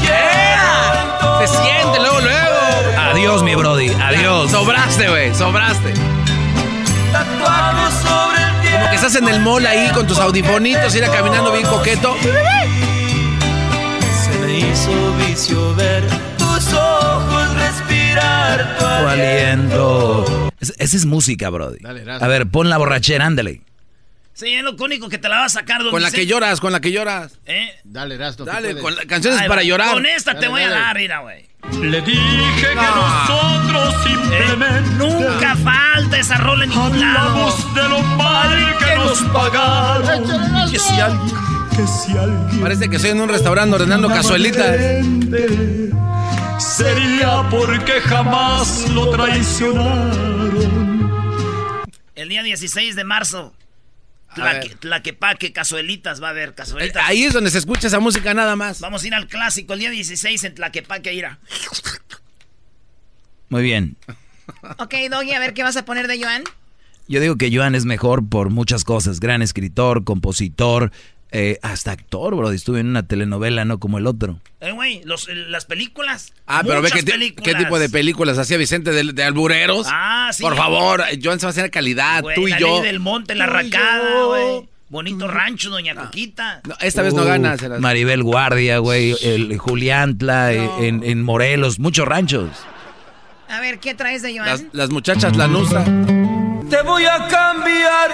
Se 1.42 1.48
siente 1.62 2.00
luego, 2.00 2.22
luego. 2.22 3.00
Adiós, 3.12 3.44
mi 3.44 3.54
brody, 3.56 3.90
adiós. 4.02 4.50
Sobraste, 4.50 5.10
güey, 5.10 5.36
sobraste. 5.36 5.94
Tatuajes 7.12 7.75
estás 9.06 9.22
en 9.22 9.28
el 9.30 9.40
mall 9.40 9.66
ahí 9.68 9.90
con 9.94 10.08
tus 10.08 10.18
audifonitos, 10.18 10.96
ir 10.96 11.04
caminando 11.06 11.52
bien 11.52 11.66
coqueto. 11.68 12.16
Se 14.24 14.40
me 14.40 14.60
hizo 14.60 15.16
vicio 15.28 15.76
ver 15.76 16.04
tus 16.38 16.74
ojos 16.74 17.54
respirar 17.56 18.78
tu 18.80 18.86
aliento. 18.86 20.50
Es- 20.60 20.74
esa 20.78 20.98
es 20.98 21.06
música, 21.06 21.50
brody. 21.50 21.78
A 22.20 22.28
ver, 22.28 22.48
pon 22.48 22.70
la 22.70 22.78
borrachera, 22.78 23.26
ándale. 23.28 23.62
Sí, 24.36 24.54
es 24.54 24.64
lo 24.64 24.74
único 24.76 25.08
que 25.08 25.18
te 25.18 25.30
la 25.30 25.38
va 25.40 25.46
a 25.46 25.50
sacar, 25.50 25.82
don 25.82 25.92
Con 25.92 26.02
la 26.02 26.12
que 26.12 26.26
lloras, 26.28 26.60
con 26.60 26.74
la 26.74 26.82
que 26.82 26.92
lloras. 26.92 27.40
¿Eh? 27.46 27.70
Dale, 27.86 28.16
Erasmo. 28.16 28.44
tú 28.44 28.52
Dale, 28.52 28.78
con 28.78 28.94
la- 28.94 29.06
canciones 29.06 29.40
Ahí 29.40 29.48
para 29.48 29.64
llorar. 29.64 29.94
Con 29.94 30.06
esta 30.06 30.32
te 30.34 30.40
Dale, 30.42 30.48
voy 30.50 30.62
a 30.64 30.70
dar, 30.70 30.98
mira, 30.98 31.20
güey. 31.20 31.46
Le 31.82 32.02
dije 32.02 32.68
que 32.68 32.76
nosotros 32.76 33.96
simplemente 34.04 34.90
Nunca 34.98 35.56
falta 35.56 36.20
esa 36.20 36.38
rola 36.38 36.66
en 36.66 36.70
ningún 36.70 37.00
lado. 37.00 37.18
hablamos 37.30 37.74
de 37.76 37.90
lo 37.90 38.02
mal 38.02 38.78
que 38.78 38.96
nos 38.98 39.22
pagaron. 39.34 40.70
Que 40.70 40.80
si 40.80 41.00
alguien, 41.00 41.36
que 41.76 41.88
si 41.88 42.18
alguien 42.18 42.60
Parece 42.62 42.90
que 42.90 42.98
estoy 42.98 43.12
en 43.12 43.22
un 43.22 43.30
restaurante 43.30 43.74
ordenando 43.76 44.10
cazuelitas. 44.10 44.76
Sería 46.60 47.42
porque 47.50 48.02
jamás 48.02 48.90
lo 48.90 49.10
traicionaron. 49.12 50.76
El 52.16 52.28
día 52.30 52.44
16 52.44 52.96
de 52.98 53.04
marzo. 53.06 53.54
Tlaque. 54.36 54.76
Tlaquepaque, 54.76 55.52
cazuelitas, 55.52 56.22
va 56.22 56.28
a 56.28 56.32
haber 56.32 56.54
cazuelitas. 56.54 57.04
Ahí 57.08 57.24
es 57.24 57.34
donde 57.34 57.50
se 57.50 57.58
escucha 57.58 57.88
esa 57.88 58.00
música 58.00 58.34
nada 58.34 58.56
más. 58.56 58.80
Vamos 58.82 59.04
a 59.04 59.08
ir 59.08 59.16
al 59.16 59.28
clásico 59.28 59.74
el 59.74 59.80
día 59.80 59.90
16 59.90 60.44
en 60.44 60.56
Tlaquepaque, 60.56 61.14
ira. 61.14 61.40
Muy 63.50 63.64
bien. 63.64 63.98
Ok, 64.78 64.94
Doggy, 65.10 65.34
a 65.34 65.40
ver 65.40 65.54
qué 65.54 65.64
vas 65.64 65.78
a 65.78 65.86
poner 65.86 66.08
de 66.08 66.22
Joan. 66.22 66.44
Yo 67.08 67.20
digo 67.22 67.36
que 67.38 67.56
Joan 67.56 67.76
es 67.76 67.86
mejor 67.86 68.28
por 68.28 68.50
muchas 68.50 68.84
cosas. 68.84 69.20
Gran 69.20 69.42
escritor, 69.42 70.04
compositor, 70.04 70.92
eh, 71.38 71.60
hasta 71.62 71.92
actor, 71.92 72.34
brody. 72.36 72.56
Estuve 72.56 72.80
en 72.80 72.88
una 72.88 73.06
telenovela, 73.06 73.66
no 73.66 73.80
como 73.80 73.98
el 73.98 74.08
otro. 74.08 74.40
Eh, 74.62 74.72
güey, 74.72 75.02
eh, 75.04 75.36
las 75.50 75.66
películas. 75.66 76.32
Ah, 76.48 76.62
pero 76.66 76.82
ve 76.82 76.90
qué, 76.92 77.04
tipo 77.56 77.78
de 77.78 77.90
películas 77.90 78.38
hacía 78.38 78.58
Vicente 78.58 78.92
de, 78.92 79.12
de 79.12 79.24
albureros. 79.24 79.88
Ah, 79.90 80.30
sí. 80.34 80.42
Por 80.44 80.56
favor, 80.56 81.04
Joan 81.22 81.40
Sebastián 81.40 81.70
calidad, 81.70 82.22
Güey, 82.22 82.36
tú 82.36 82.48
y 82.48 82.52
la 82.52 82.60
yo. 82.60 82.76
ley 82.82 82.84
del 82.92 83.00
monte, 83.00 83.36
la 83.36 83.46
Tú 83.46 83.52
y 83.52 83.54
racada, 83.64 84.10
yo. 84.10 84.28
güey. 84.28 84.70
Bonito 84.88 85.28
rancho, 85.28 85.72
doña 85.72 85.94
Coquita. 85.96 86.62
No, 86.68 86.76
esta 86.80 87.02
vez 87.02 87.14
no 87.14 87.24
Uh, 87.24 87.26
ganas. 87.26 87.60
Maribel 87.82 88.24
Guardia, 88.24 88.78
güey. 88.78 89.16
El 89.22 89.58
Juliantla, 89.58 90.54
eh, 90.54 90.70
en, 90.80 91.04
en 91.04 91.24
Morelos, 91.24 91.80
muchos 91.80 92.08
ranchos. 92.08 92.50
A 93.50 93.60
ver, 93.60 93.80
¿qué 93.80 93.94
traes 93.96 94.22
de 94.22 94.36
Joan? 94.38 94.48
Las, 94.48 94.64
las 94.74 94.90
muchachas 94.92 95.36
la 95.36 95.48
nusa. 95.48 95.84
Te 95.84 96.82
voy 96.84 97.04
a 97.06 97.28
cambiar 97.28 98.12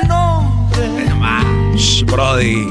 el 0.00 0.08
nombre 0.08 0.21
Shh, 1.76 2.04
brody. 2.04 2.66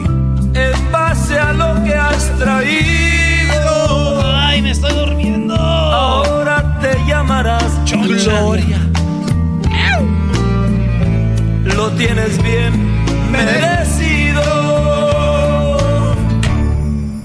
en 0.53 0.91
base 0.91 1.37
a 1.39 1.53
lo 1.53 1.83
que 1.83 1.93
has 1.93 2.37
traído. 2.37 4.21
Ay, 4.35 4.61
me 4.61 4.71
estoy 4.71 4.93
durmiendo. 4.93 5.55
Ahora 5.55 6.79
te 6.81 6.93
llamarás 7.07 7.63
Gloria. 7.91 8.77
Lo 11.75 11.89
tienes 11.91 12.41
bien 12.43 13.31
merecido. 13.31 14.41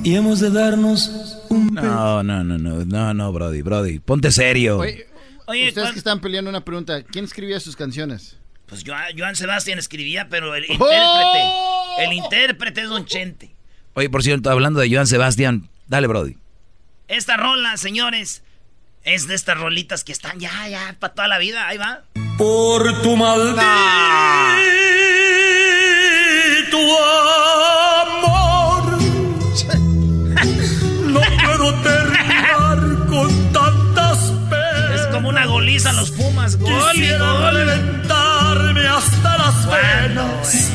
Y 0.02 0.14
hemos 0.14 0.40
de 0.40 0.50
darnos 0.50 1.38
un 1.48 1.66
No, 1.74 2.22
no, 2.22 2.44
no, 2.44 2.58
no, 2.58 2.84
no, 2.84 3.14
no, 3.14 3.32
brody, 3.32 3.62
brody. 3.62 3.98
Ponte 3.98 4.30
serio. 4.30 4.78
Oye, 4.78 5.06
Oye, 5.46 5.68
ustedes 5.68 5.84
¿cuál- 5.86 5.92
que 5.92 5.98
están 5.98 6.20
peleando 6.20 6.48
una 6.50 6.64
pregunta. 6.64 7.02
¿Quién 7.02 7.24
escribía 7.24 7.58
sus 7.60 7.74
canciones? 7.76 8.36
Pues 8.66 8.82
Joan, 8.84 9.16
Joan 9.16 9.36
Sebastián 9.36 9.78
escribía, 9.78 10.28
pero 10.28 10.54
el 10.54 10.64
¡Oh! 10.64 10.72
intérprete. 10.72 12.04
El 12.04 12.12
intérprete 12.12 12.80
es 12.82 12.88
Don 12.88 13.06
Chente. 13.06 13.54
Oye, 13.94 14.10
por 14.10 14.22
cierto, 14.22 14.50
hablando 14.50 14.80
de 14.80 14.92
Joan 14.92 15.06
Sebastián, 15.06 15.68
dale, 15.86 16.06
brody. 16.06 16.36
Esta 17.08 17.36
rola, 17.36 17.76
señores, 17.76 18.42
es 19.04 19.28
de 19.28 19.34
estas 19.34 19.56
rolitas 19.56 20.02
que 20.02 20.12
están 20.12 20.40
ya, 20.40 20.68
ya, 20.68 20.96
para 20.98 21.14
toda 21.14 21.28
la 21.28 21.38
vida. 21.38 21.68
Ahí 21.68 21.78
va. 21.78 22.02
Por 22.36 23.02
tu 23.02 23.16
maldito 23.16 23.56
amor. 28.02 28.98
No 31.06 31.20
puedo 31.20 31.82
terminar 31.82 33.06
con 33.08 33.52
tantas 33.52 34.18
penas. 34.50 35.00
Es 35.00 35.06
como 35.06 35.28
una 35.28 35.46
goliza 35.46 35.90
a 35.90 35.92
los 35.92 36.10
Pumas. 36.10 36.56
Gol 36.56 36.96
y 36.96 37.08
gol. 37.10 37.96
Hasta 38.84 39.38
las 39.38 39.66
venas. 39.66 40.72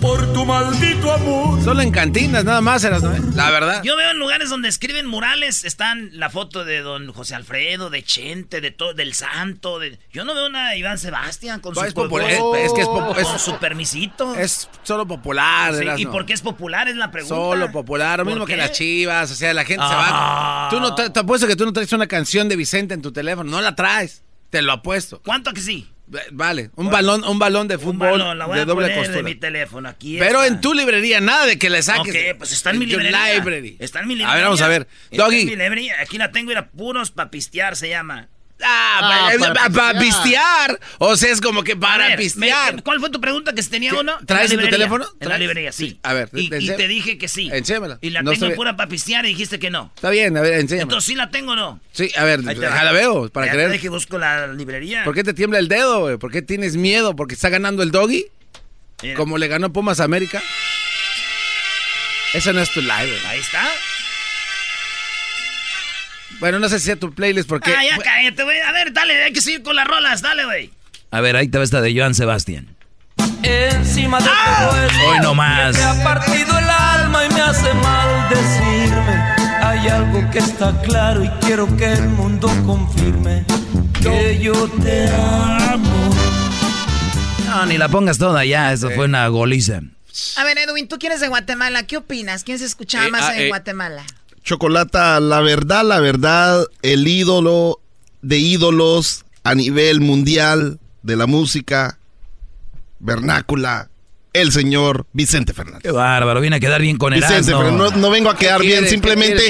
Por 0.00 0.32
tu 0.32 0.46
maldito 0.46 1.12
amor. 1.12 1.62
Solo 1.62 1.82
en 1.82 1.90
cantinas, 1.90 2.42
nada 2.42 2.62
más 2.62 2.82
eras, 2.84 3.02
¿no? 3.02 3.12
La 3.34 3.50
verdad. 3.50 3.82
Yo 3.82 3.96
veo 3.96 4.12
en 4.12 4.18
lugares 4.18 4.48
donde 4.48 4.70
escriben 4.70 5.06
murales, 5.06 5.62
están 5.66 6.08
la 6.14 6.30
foto 6.30 6.64
de 6.64 6.80
don 6.80 7.12
José 7.12 7.34
Alfredo, 7.34 7.90
de 7.90 8.02
Chente, 8.02 8.62
de 8.62 8.70
todo, 8.70 8.94
del 8.94 9.12
Santo. 9.12 9.78
De... 9.78 9.98
Yo 10.10 10.24
no 10.24 10.32
veo 10.34 10.46
una 10.46 10.70
de 10.70 10.78
Iván 10.78 10.96
Sebastián 10.96 11.60
con 11.60 11.74
No, 11.74 11.82
su 11.82 11.86
es 11.86 11.92
popular, 11.92 12.30
es- 12.30 12.38
es 12.64 12.72
que 12.72 12.80
es 12.80 12.88
con 12.88 13.14
es- 13.18 13.42
su 13.42 13.58
permisito. 13.58 14.34
Es 14.36 14.70
solo 14.84 15.06
popular, 15.06 15.74
Sí, 15.74 15.82
eras, 15.82 16.00
¿Y 16.00 16.06
¿no? 16.06 16.12
por 16.12 16.24
qué 16.24 16.32
es 16.32 16.40
popular? 16.40 16.88
Es 16.88 16.96
la 16.96 17.10
pregunta. 17.10 17.34
Solo 17.34 17.70
popular, 17.70 18.20
lo 18.20 18.24
¿Por 18.24 18.32
mismo 18.32 18.46
que 18.46 18.56
las 18.56 18.72
chivas, 18.72 19.30
o 19.30 19.34
sea, 19.34 19.52
la 19.52 19.66
gente 19.66 19.84
Ah. 19.86 19.90
se 19.90 19.94
va. 19.96 20.68
Tú 20.70 20.80
no 20.80 20.94
te, 20.94 21.10
te 21.10 21.20
apuesto 21.20 21.46
que 21.46 21.56
tú 21.56 21.66
no 21.66 21.74
traes 21.74 21.92
una 21.92 22.06
canción 22.06 22.48
de 22.48 22.56
Vicente 22.56 22.94
en 22.94 23.02
tu 23.02 23.12
teléfono, 23.12 23.50
no 23.50 23.60
la 23.60 23.74
traes, 23.74 24.22
te 24.48 24.62
lo 24.62 24.72
apuesto. 24.72 25.20
¿Cuánto 25.26 25.52
que 25.52 25.60
sí? 25.60 25.90
Vale, 26.32 26.70
un 26.74 26.90
balón, 26.90 27.22
un 27.24 27.38
balón 27.38 27.68
de 27.68 27.78
fútbol 27.78 28.18
balón, 28.18 28.38
la 28.38 28.46
voy 28.46 28.56
de 28.56 28.62
a 28.62 28.64
doble 28.64 28.86
poner 28.86 28.98
costura. 28.98 29.16
de 29.18 29.22
mi 29.22 29.34
teléfono 29.36 29.88
aquí. 29.88 30.18
Pero 30.18 30.42
está. 30.42 30.46
en 30.54 30.60
tu 30.60 30.74
librería, 30.74 31.20
nada 31.20 31.46
de 31.46 31.58
que 31.58 31.70
le 31.70 31.82
saques. 31.82 32.14
Ok, 32.14 32.38
pues 32.38 32.50
está 32.52 32.70
en 32.70 32.78
mi 32.80 32.86
your 32.86 33.00
librería. 33.02 33.34
library. 33.34 33.76
Está 33.78 34.00
en 34.00 34.08
mi 34.08 34.14
A 34.14 34.16
librería. 34.16 34.34
ver, 34.34 34.44
vamos 34.44 34.60
a 34.60 34.68
ver. 34.68 34.88
Doggy. 35.12 35.40
en 35.42 35.46
mi. 35.46 35.94
Aquí 36.00 36.18
la 36.18 36.32
tengo, 36.32 36.50
era 36.50 36.68
puros 36.70 37.12
pa' 37.12 37.30
pistear, 37.30 37.76
se 37.76 37.88
llama. 37.88 38.28
Ah, 38.62 39.30
para, 39.38 39.70
para 39.70 39.98
pistear. 39.98 40.78
O 40.98 41.16
sea, 41.16 41.30
es 41.32 41.40
como 41.40 41.62
que 41.64 41.76
para 41.76 42.08
ver, 42.08 42.16
pistear. 42.18 42.76
me- 42.76 42.82
¿Cuál 42.82 43.00
fue 43.00 43.10
tu 43.10 43.20
pregunta? 43.20 43.52
¿Que 43.54 43.62
si 43.62 43.70
tenía 43.70 43.94
uno? 43.94 44.12
¿Traes 44.26 44.50
en 44.52 44.60
tu 44.60 44.68
teléfono? 44.68 45.04
En 45.04 45.10
la 45.20 45.26
¿Traes? 45.26 45.40
librería, 45.40 45.72
sí. 45.72 45.98
A 46.02 46.12
ver, 46.12 46.28
Y, 46.34 46.48
te 46.48 46.88
dije 46.88 47.18
que 47.18 47.28
sí. 47.28 47.48
Enséñamela. 47.52 47.98
Y 48.00 48.10
la 48.10 48.22
No 48.22 48.32
tengo 48.32 48.54
pura 48.54 48.76
para 48.76 48.88
pistear 48.88 49.24
y 49.26 49.28
dijiste 49.28 49.58
que 49.58 49.70
no. 49.70 49.92
Está 49.94 50.10
bien, 50.10 50.36
a 50.36 50.40
ver, 50.40 50.54
enséñame. 50.54 50.82
Entonces, 50.82 51.06
¿sí 51.06 51.14
la 51.14 51.30
tengo 51.30 51.52
o 51.52 51.56
no? 51.56 51.80
Sí, 51.92 52.10
a 52.16 52.24
ver, 52.24 52.42
la 52.44 52.92
veo, 52.92 53.28
para 53.30 53.46
Ya 53.46 53.52
creer. 53.52 53.70
dije, 53.72 53.88
busco 53.88 54.18
la 54.18 54.46
librería. 54.48 55.04
¿Por 55.04 55.14
qué 55.14 55.24
te 55.24 55.34
tiembla 55.34 55.58
el 55.58 55.68
dedo, 55.68 56.00
güey? 56.00 56.16
¿Por 56.18 56.30
qué 56.30 56.42
tienes 56.42 56.76
miedo? 56.76 57.16
¿Porque 57.16 57.34
está 57.34 57.48
ganando 57.48 57.82
el 57.82 57.90
doggy? 57.90 58.26
Mira. 59.02 59.14
Como 59.16 59.38
le 59.38 59.48
ganó 59.48 59.72
Pumas 59.72 60.00
América. 60.00 60.42
Eso 62.34 62.52
no 62.52 62.60
es 62.60 62.70
tu 62.70 62.80
live. 62.80 62.92
güey. 63.06 63.26
Ahí 63.26 63.40
está. 63.40 63.68
Bueno, 66.40 66.58
no 66.58 66.68
sé 66.68 66.78
si 66.78 66.86
sea 66.86 66.96
tu 66.96 67.12
playlist 67.12 67.48
porque... 67.48 67.70
Ah, 67.70 67.84
ya 67.84 67.98
cállate, 67.98 68.42
güey. 68.42 68.58
A 68.60 68.72
ver, 68.72 68.92
dale, 68.92 69.24
hay 69.24 69.32
que 69.32 69.42
seguir 69.42 69.62
con 69.62 69.76
las 69.76 69.86
rolas. 69.86 70.22
Dale, 70.22 70.44
güey. 70.46 70.70
A 71.10 71.20
ver, 71.20 71.36
ahí 71.36 71.48
te 71.48 71.58
va 71.58 71.64
esta 71.64 71.80
de 71.80 71.94
Joan 71.96 72.14
Sebastián. 72.14 72.76
Encima 73.42 74.18
de 74.18 74.24
todo 74.26 74.82
esto 74.84 75.08
Hoy 75.08 75.18
no 75.20 75.34
más. 75.34 75.76
Me 75.76 75.82
ha 75.82 76.04
partido 76.04 76.58
el 76.58 76.70
alma 76.70 77.26
y 77.26 77.34
me 77.34 77.40
hace 77.40 77.72
mal 77.74 78.28
decirme 78.30 79.34
Hay 79.62 79.88
algo 79.88 80.30
que 80.30 80.38
está 80.38 80.80
claro 80.82 81.24
y 81.24 81.28
quiero 81.44 81.74
que 81.76 81.92
el 81.92 82.08
mundo 82.08 82.48
confirme 82.64 83.44
Que 84.02 84.38
yo 84.40 84.68
te 84.82 85.08
amo 85.08 86.10
No, 87.46 87.66
ni 87.66 87.76
la 87.76 87.88
pongas 87.88 88.18
toda 88.18 88.44
ya, 88.44 88.72
eso 88.72 88.90
fue 88.90 89.06
una 89.06 89.26
goliza. 89.28 89.80
A 90.36 90.44
ver, 90.44 90.58
Edwin, 90.58 90.88
tú 90.88 90.98
quieres 90.98 91.20
de 91.20 91.28
Guatemala. 91.28 91.86
¿Qué 91.86 91.96
opinas? 91.96 92.44
¿Quién 92.44 92.58
se 92.58 92.64
escuchaba 92.64 93.06
Eh, 93.06 93.10
más 93.10 93.22
ah, 93.22 93.36
en 93.36 93.42
eh. 93.42 93.48
Guatemala? 93.48 94.04
Chocolata, 94.42 95.20
la 95.20 95.40
verdad, 95.40 95.84
la 95.84 96.00
verdad, 96.00 96.64
el 96.82 97.06
ídolo 97.06 97.80
de 98.22 98.38
ídolos 98.38 99.24
a 99.44 99.54
nivel 99.54 100.00
mundial 100.00 100.78
de 101.02 101.16
la 101.16 101.26
música 101.26 101.98
vernácula, 102.98 103.90
el 104.32 104.52
señor 104.52 105.06
Vicente 105.12 105.52
Fernández. 105.52 105.82
Qué 105.82 105.90
bárbaro, 105.90 106.40
viene 106.40 106.56
a 106.56 106.60
quedar 106.60 106.80
bien 106.80 106.96
con 106.96 107.12
Vicente 107.12 107.50
Erasmo. 107.50 107.62
Fernández, 107.62 107.92
no, 107.92 107.98
no 107.98 108.10
vengo 108.10 108.30
a 108.30 108.36
quedar 108.36 108.60
¿Qué 108.60 108.66
bien, 108.66 108.86
simplemente, 108.86 109.40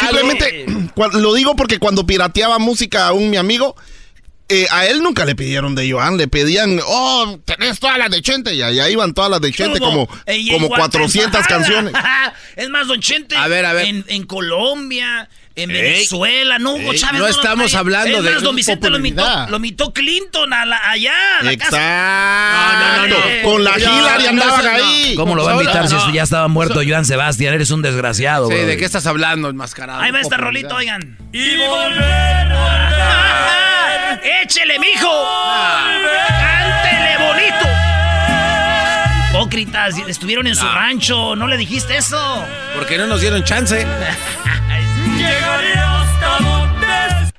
simplemente 0.00 0.66
lo 1.12 1.34
digo 1.34 1.56
porque 1.56 1.78
cuando 1.78 2.06
pirateaba 2.06 2.58
música 2.58 3.08
a 3.08 3.12
un 3.12 3.30
mi 3.30 3.36
amigo, 3.36 3.76
eh, 4.50 4.66
a 4.70 4.86
él 4.86 5.00
nunca 5.02 5.24
le 5.24 5.36
pidieron 5.36 5.74
de 5.74 5.90
Joan, 5.90 6.16
le 6.16 6.26
pedían, 6.26 6.80
oh, 6.84 7.38
tenés 7.44 7.78
todas 7.78 7.96
las 7.98 8.10
de 8.10 8.20
Chente, 8.20 8.52
y 8.54 8.62
allá 8.62 8.88
iban 8.90 9.14
todas 9.14 9.30
las 9.30 9.40
de 9.40 9.52
Chente, 9.52 9.78
como, 9.78 10.08
como 10.50 10.68
400 10.68 11.46
canciones. 11.46 11.92
es 12.56 12.68
más, 12.68 12.88
Don 12.88 13.00
Chente, 13.00 13.36
a 13.36 13.46
ver, 13.48 13.64
a 13.64 13.72
ver. 13.72 13.86
En, 13.86 14.04
en 14.08 14.24
Colombia, 14.24 15.28
en 15.54 15.68
Venezuela, 15.68 16.58
no 16.58 16.74
Hugo 16.74 16.94
Chávez. 16.94 17.20
No, 17.20 17.26
estamos 17.26 17.74
hablando 17.74 18.18
es 18.18 18.24
de. 18.24 18.30
Más, 18.30 18.42
don 18.42 18.56
Vicente 18.56 18.90
lo 18.90 18.98
imitó 18.98 19.92
Clinton 19.92 20.52
a 20.52 20.64
la, 20.64 20.90
allá. 20.90 21.38
A 21.40 21.44
la 21.44 21.52
Exacto. 21.52 21.76
No, 21.76 23.06
no, 23.06 23.18
no, 23.18 23.50
Con 23.50 23.64
la 23.64 23.78
Hillary 23.78 24.26
andaban 24.26 24.66
ahí. 24.66 25.14
¿Cómo 25.16 25.34
lo 25.34 25.44
va 25.44 25.52
a 25.52 25.54
invitar 25.54 25.88
si 25.88 26.12
ya 26.12 26.22
estaba 26.22 26.48
muerto 26.48 26.80
Joan 26.86 27.04
Sebastián? 27.04 27.54
Eres 27.54 27.70
un 27.70 27.82
desgraciado. 27.82 28.48
Sí, 28.48 28.54
¿de 28.54 28.76
qué 28.76 28.84
estás 28.84 29.06
hablando, 29.06 29.48
enmascarado? 29.48 30.00
Ahí 30.00 30.10
va 30.10 30.20
esta 30.20 30.36
rolito, 30.36 30.74
oigan. 30.74 31.18
Y 31.32 31.56
volver, 31.56 32.48
volver. 32.48 33.59
Échele, 34.22 34.78
mijo. 34.78 35.10
Cántele 36.40 37.16
bonito. 37.18 37.66
Hipócritas, 39.30 39.94
estuvieron 40.08 40.46
en 40.46 40.54
su 40.54 40.66
rancho, 40.66 41.36
¿no 41.36 41.46
le 41.46 41.56
dijiste 41.56 41.96
eso? 41.96 42.44
Porque 42.74 42.98
no 42.98 43.06
nos 43.06 43.20
dieron 43.20 43.44
chance. 43.44 43.84
Donde... 43.84 44.06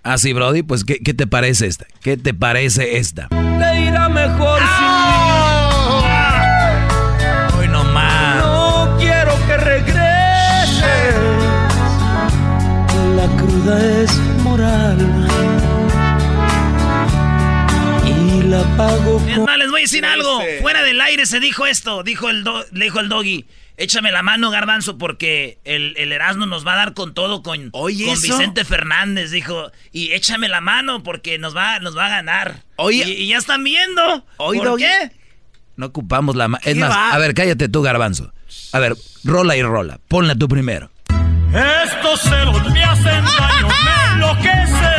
Ah, 0.03 0.17
sí, 0.17 0.33
Brody, 0.33 0.63
pues 0.63 0.83
¿qué, 0.83 0.97
¿qué, 0.97 1.13
te 1.13 1.27
parece 1.27 1.67
esta? 1.67 1.85
¿Qué 2.01 2.17
te 2.17 2.33
parece 2.33 2.97
esta? 2.97 3.27
Le 3.31 3.81
irá 3.81 4.09
mejor 4.09 4.59
¡Oh! 4.61 6.03
sin 7.51 7.59
Hoy 7.59 7.67
no 7.67 7.83
más. 7.83 8.37
No 8.37 8.97
quiero 8.99 9.33
que 9.45 9.57
regreses. 9.57 11.15
La 13.15 13.27
cruda 13.37 14.01
es 14.01 14.17
moral. 14.43 15.30
La 18.51 18.63
pago 18.75 19.23
Es 19.29 19.39
más, 19.39 19.57
les 19.57 19.71
voy 19.71 19.79
a 19.79 19.83
decir 19.83 20.05
algo. 20.05 20.41
Fuera 20.61 20.83
del 20.83 20.99
aire 20.99 21.25
se 21.25 21.39
dijo 21.39 21.65
esto. 21.65 22.03
Dijo 22.03 22.29
el 22.29 22.43
do, 22.43 22.65
le 22.71 22.85
dijo 22.85 22.99
el 22.99 23.07
doggy. 23.07 23.45
Échame 23.77 24.11
la 24.11 24.21
mano, 24.21 24.51
Garbanzo, 24.51 24.97
porque 24.97 25.57
el, 25.63 25.95
el 25.97 26.11
Erasmo 26.11 26.45
nos 26.45 26.67
va 26.67 26.73
a 26.73 26.75
dar 26.75 26.93
con 26.93 27.13
todo 27.13 27.41
con, 27.41 27.69
Oye, 27.71 28.05
con 28.05 28.13
¿eso? 28.13 28.21
Vicente 28.37 28.65
Fernández, 28.65 29.31
dijo. 29.31 29.71
Y 29.93 30.11
échame 30.11 30.49
la 30.49 30.59
mano 30.59 31.01
porque 31.01 31.37
nos 31.39 31.55
va, 31.55 31.79
nos 31.79 31.97
va 31.97 32.07
a 32.07 32.09
ganar. 32.09 32.63
Oye. 32.75 33.05
Y, 33.07 33.11
y 33.23 33.27
ya 33.29 33.37
están 33.37 33.63
viendo. 33.63 34.25
Oye, 34.37 34.59
¿Por 34.59 34.67
Doggy. 34.67 34.83
qué? 34.83 35.11
No 35.77 35.85
ocupamos 35.87 36.35
la 36.35 36.49
mano. 36.49 36.61
Es 36.65 36.75
más, 36.75 36.91
va? 36.91 37.11
a 37.13 37.17
ver, 37.17 37.33
cállate 37.33 37.69
tú, 37.69 37.81
Garbanzo. 37.81 38.33
A 38.73 38.79
ver, 38.79 38.95
rola 39.23 39.55
y 39.55 39.63
rola. 39.63 39.99
Ponla 40.09 40.35
tú 40.35 40.47
primero. 40.49 40.91
Estos 41.53 42.21
celos 42.21 42.69
me 42.71 42.83
hacen 42.83 43.23
daño, 43.25 43.67
me 43.67 44.13
enloquecen. 44.13 44.90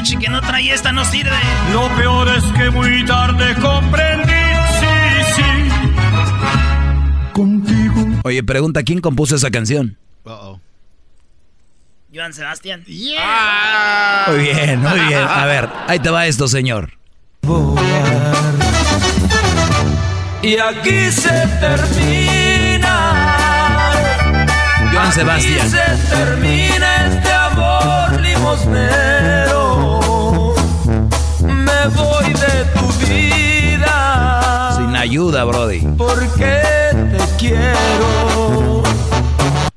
Mariachi 0.00 0.16
que 0.16 0.30
no 0.30 0.40
trae 0.40 0.72
esta 0.72 0.92
no 0.92 1.04
sirve. 1.04 1.36
Lo 1.72 1.94
peor 1.94 2.26
es 2.28 2.42
que 2.56 2.70
muy 2.70 3.04
tarde 3.04 3.54
comprendí. 3.56 4.32
Sí, 4.80 4.86
sí. 5.36 5.42
Contigo. 7.34 8.06
Oye, 8.24 8.42
pregunta, 8.42 8.82
¿quién 8.82 9.02
compuso 9.02 9.36
esa 9.36 9.50
canción? 9.50 9.98
Joan 12.14 12.32
Sebastián. 12.32 12.82
Muy 12.86 14.38
bien, 14.38 14.80
muy 14.80 15.00
bien. 15.00 15.22
A 15.22 15.44
ver, 15.44 15.68
ahí 15.86 15.98
te 15.98 16.08
va 16.08 16.26
esto, 16.26 16.48
señor. 16.48 16.92
Y 20.42 20.56
aquí 20.56 21.10
se 21.10 21.46
termina. 21.60 23.36
Joan 24.94 25.12
Sebastián. 25.12 25.60
Aquí 25.60 25.70
se 25.70 26.14
termina 26.14 27.06
este 27.06 27.32
amor 27.32 28.18
limosnero. 28.18 29.09
Voy 31.94 32.32
de 32.32 32.64
tu 32.74 32.86
vida. 33.06 34.72
Sin 34.76 34.96
ayuda, 34.96 35.44
Brody. 35.44 35.80
Porque 35.96 36.62
te 36.92 37.36
quiero. 37.38 38.82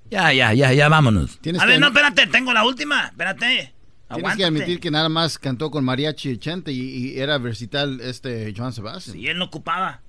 Ya, 0.09 0.31
ya, 0.31 0.53
ya, 0.53 0.73
ya, 0.73 0.89
vámonos. 0.89 1.39
A 1.59 1.65
ver, 1.65 1.79
no, 1.79 1.87
espérate, 1.87 2.27
tengo 2.27 2.53
la 2.53 2.63
última. 2.65 3.05
Espérate. 3.07 3.45
Tienes 3.45 3.73
Aguántate. 4.09 4.37
que 4.37 4.45
admitir 4.45 4.79
que 4.79 4.91
nada 4.91 5.09
más 5.09 5.39
cantó 5.39 5.71
con 5.71 5.83
mariachi 5.83 6.37
chente 6.37 6.71
y, 6.71 6.79
y 6.79 7.19
era 7.19 7.39
versital 7.39 7.99
este 8.01 8.53
Joan 8.55 8.73
Sebastián. 8.73 9.17
Y 9.17 9.27
él 9.27 9.37
no 9.39 9.45
ocupaba. 9.45 10.01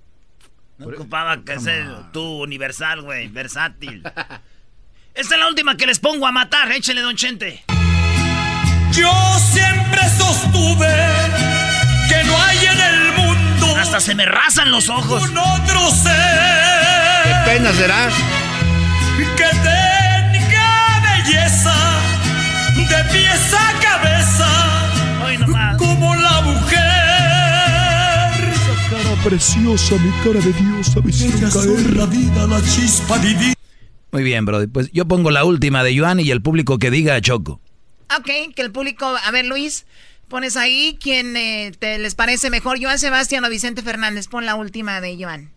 No 0.77 0.89
ocupaba 0.89 1.43
que 1.45 1.59
ser 1.61 1.87
tú 2.13 2.43
universal, 2.43 3.03
güey, 3.03 3.29
versátil. 3.29 4.03
Esta 5.15 5.35
es 5.35 5.41
la 5.41 5.49
última 5.49 5.77
que 5.77 5.87
les 5.87 6.01
pongo 6.01 6.27
a 6.27 6.33
matar. 6.33 6.71
Échale, 6.73 7.01
don 7.01 7.15
Chente. 7.15 7.65
Yo 8.93 9.13
siempre 9.39 10.01
sostuve 10.19 10.87
que 12.09 12.25
no 12.25 12.41
hay 12.43 12.59
en 12.67 12.81
el 12.81 13.13
mundo 13.13 13.77
Hasta 13.77 14.01
se 14.01 14.15
me 14.15 14.25
rasan 14.27 14.71
los 14.71 14.89
ojos. 14.89 15.23
un 15.29 15.37
otro 15.39 15.91
ser 15.91 16.13
¿Qué 17.25 17.35
pena 17.51 17.73
será? 17.73 18.09
que 19.37 19.45
tenga 19.45 21.01
belleza 21.03 21.75
de 22.77 23.05
pies 23.13 23.55
a 23.55 23.81
cabeza 23.81 24.49
Hoy 25.25 25.39
nomás. 25.39 25.77
como 25.77 26.15
la 26.17 26.41
mujer. 26.43 26.79
Esa 28.53 28.75
cara 28.91 29.23
preciosa, 29.23 29.95
mi 29.97 30.11
cara 30.25 30.41
de 30.41 30.53
Dios, 30.53 30.97
me 31.05 31.11
hicieron 31.11 31.51
caer 31.51 31.97
la 31.97 32.07
vida, 32.07 32.47
la 32.47 32.61
chispa 32.63 33.19
divina. 33.19 33.55
Muy 34.13 34.23
bien, 34.23 34.45
Brody. 34.45 34.67
Pues 34.69 34.91
yo 34.93 35.07
pongo 35.07 35.31
la 35.31 35.45
última 35.45 35.83
de 35.83 35.99
Joan 35.99 36.21
y 36.21 36.31
el 36.31 36.41
público 36.43 36.79
que 36.79 36.91
diga 36.91 37.21
Choco. 37.21 37.61
Ok, 38.17 38.55
que 38.55 38.63
el 38.63 38.71
público... 38.71 39.07
A 39.25 39.31
ver, 39.33 39.45
Luis, 39.47 39.87
pones 40.29 40.57
ahí 40.57 40.99
quién 41.01 41.37
eh, 41.37 41.73
te 41.79 41.99
les 41.99 42.15
parece 42.15 42.51
mejor, 42.51 42.83
Joan 42.83 42.99
Sebastián 42.99 43.45
o 43.45 43.51
Vicente 43.51 43.83
Fernández. 43.83 44.29
Pon 44.29 44.47
la 44.47 44.55
última 44.55 45.01
de 45.01 45.17
Joan. 45.19 45.51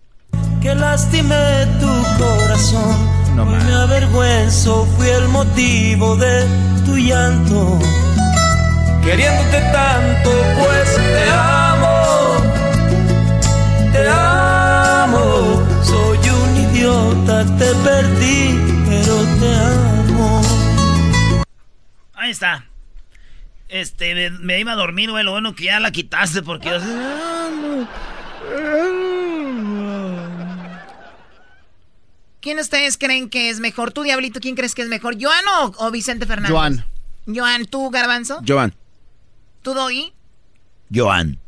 Que 0.61 0.73
lastimé 0.75 1.67
tu 1.79 1.87
corazón. 2.17 3.17
No 3.35 3.43
Hoy 3.43 3.63
me 3.65 3.73
avergüenzo, 3.73 4.85
fui 4.97 5.07
el 5.09 5.27
motivo 5.27 6.15
de 6.15 6.45
tu 6.85 6.97
llanto. 6.97 7.79
Queriéndote 9.03 9.61
tanto, 9.71 10.31
pues 10.57 10.95
te 10.95 11.29
amo. 11.31 12.37
Te 13.91 14.09
amo. 14.09 15.63
Soy 15.83 16.17
un 16.29 16.57
idiota, 16.71 17.45
te 17.57 17.73
perdí, 17.75 18.59
pero 18.89 19.15
te 19.39 19.55
amo. 19.55 20.41
Ahí 22.15 22.31
está. 22.31 22.65
Este, 23.69 24.15
me, 24.15 24.29
me 24.31 24.59
iba 24.59 24.71
a 24.71 24.75
dormir, 24.75 25.09
güey. 25.11 25.23
Lo 25.23 25.31
bueno 25.31 25.53
que 25.55 25.65
ya 25.65 25.79
la 25.79 25.91
quitaste 25.91 26.41
porque 26.41 26.69
yo... 26.69 26.79
¿Quién 32.41 32.59
ustedes 32.59 32.97
creen 32.97 33.29
que 33.29 33.49
es 33.49 33.59
mejor? 33.59 33.91
Tú, 33.91 34.03
Diablito, 34.03 34.39
¿quién 34.39 34.55
crees 34.55 34.75
que 34.75 34.81
es 34.83 34.87
mejor? 34.87 35.17
¿Joan 35.19 35.43
o, 35.59 35.73
o 35.79 35.91
Vicente 35.91 36.25
Fernández? 36.25 36.51
Joan. 36.51 36.85
Joan, 37.25 37.65
¿tú, 37.65 37.89
Garbanzo? 37.89 38.41
Joan. 38.47 38.73
¿Tú, 39.63 39.73
Doggy? 39.73 40.13
Joan. 40.93 41.39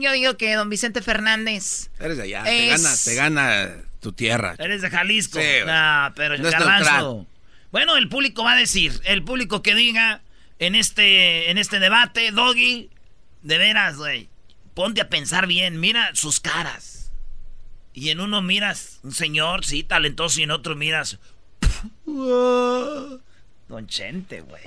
Yo 0.00 0.12
digo 0.12 0.36
que 0.36 0.54
don 0.54 0.70
Vicente 0.70 1.02
Fernández. 1.02 1.90
Eres 2.00 2.16
de 2.16 2.22
allá. 2.24 2.42
Te 2.44 2.66
gana, 2.68 2.90
te 3.04 3.14
gana 3.14 3.70
tu 4.00 4.12
tierra. 4.12 4.54
Eres 4.58 4.82
de 4.82 4.90
Jalisco. 4.90 5.38
Sí. 5.38 5.46
Nah, 5.66 6.10
pero 6.14 6.36
No 6.38 6.50
Garbanzo. 6.50 6.90
neutral. 6.90 7.26
Bueno, 7.70 7.96
el 7.96 8.08
público 8.08 8.44
va 8.44 8.52
a 8.52 8.56
decir, 8.56 8.98
el 9.04 9.22
público 9.24 9.62
que 9.62 9.74
diga 9.74 10.22
en 10.66 10.74
este, 10.74 11.50
en 11.50 11.58
este 11.58 11.78
debate, 11.78 12.30
Doggy, 12.30 12.90
de 13.42 13.58
veras, 13.58 13.96
güey, 13.96 14.28
ponte 14.74 15.00
a 15.00 15.08
pensar 15.08 15.46
bien, 15.46 15.80
mira 15.80 16.10
sus 16.14 16.40
caras. 16.40 17.12
Y 17.92 18.10
en 18.10 18.20
uno 18.20 18.42
miras 18.42 18.98
un 19.02 19.12
señor, 19.12 19.64
sí, 19.64 19.84
talentoso, 19.84 20.40
y 20.40 20.44
en 20.44 20.50
otro 20.50 20.74
miras... 20.74 21.18
Don 22.06 23.86
Chente, 23.86 24.40
güey. 24.40 24.62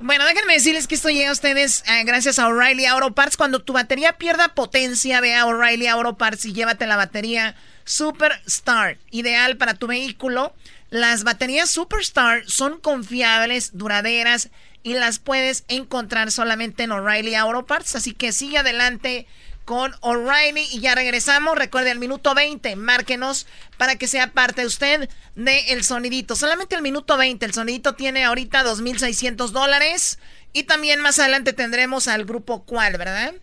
Bueno, 0.00 0.24
déjenme 0.26 0.54
decirles 0.54 0.86
que 0.86 0.94
esto 0.94 1.08
llega 1.08 1.30
a 1.30 1.32
ustedes 1.32 1.82
eh, 1.88 2.04
gracias 2.04 2.38
a 2.38 2.46
O'Reilly 2.46 2.86
Auto 2.86 3.12
Parts. 3.14 3.36
Cuando 3.36 3.60
tu 3.60 3.72
batería 3.72 4.12
pierda 4.12 4.54
potencia, 4.54 5.20
ve 5.20 5.34
a 5.34 5.46
O'Reilly 5.46 5.88
Auto 5.88 6.16
Parts 6.16 6.44
y 6.44 6.52
llévate 6.52 6.86
la 6.86 6.96
batería 6.96 7.56
Superstar, 7.84 8.98
ideal 9.10 9.56
para 9.56 9.74
tu 9.74 9.88
vehículo. 9.88 10.54
Las 10.90 11.24
baterías 11.24 11.70
Superstar 11.70 12.44
son 12.46 12.80
confiables, 12.80 13.76
duraderas 13.76 14.48
y 14.82 14.94
las 14.94 15.18
puedes 15.18 15.64
encontrar 15.68 16.30
solamente 16.30 16.84
en 16.84 16.92
O'Reilly 16.92 17.34
Auto 17.34 17.66
Parts. 17.66 17.94
Así 17.96 18.14
que 18.14 18.32
sigue 18.32 18.58
adelante 18.58 19.26
con 19.66 19.94
O'Reilly 20.00 20.66
y 20.72 20.80
ya 20.80 20.94
regresamos. 20.94 21.58
Recuerde 21.58 21.90
al 21.90 21.98
minuto 21.98 22.34
20, 22.34 22.74
márquenos 22.76 23.46
para 23.76 23.96
que 23.96 24.06
sea 24.06 24.32
parte 24.32 24.64
usted 24.64 25.10
del 25.34 25.84
sonidito. 25.84 26.36
Solamente 26.36 26.74
el 26.74 26.80
minuto 26.80 27.18
20, 27.18 27.44
el 27.44 27.52
sonidito 27.52 27.94
tiene 27.94 28.24
ahorita 28.24 28.64
2.600 28.64 29.48
dólares 29.50 30.18
y 30.54 30.62
también 30.62 31.00
más 31.00 31.18
adelante 31.18 31.52
tendremos 31.52 32.08
al 32.08 32.24
grupo 32.24 32.64
Cual, 32.64 32.96
¿verdad? 32.96 33.34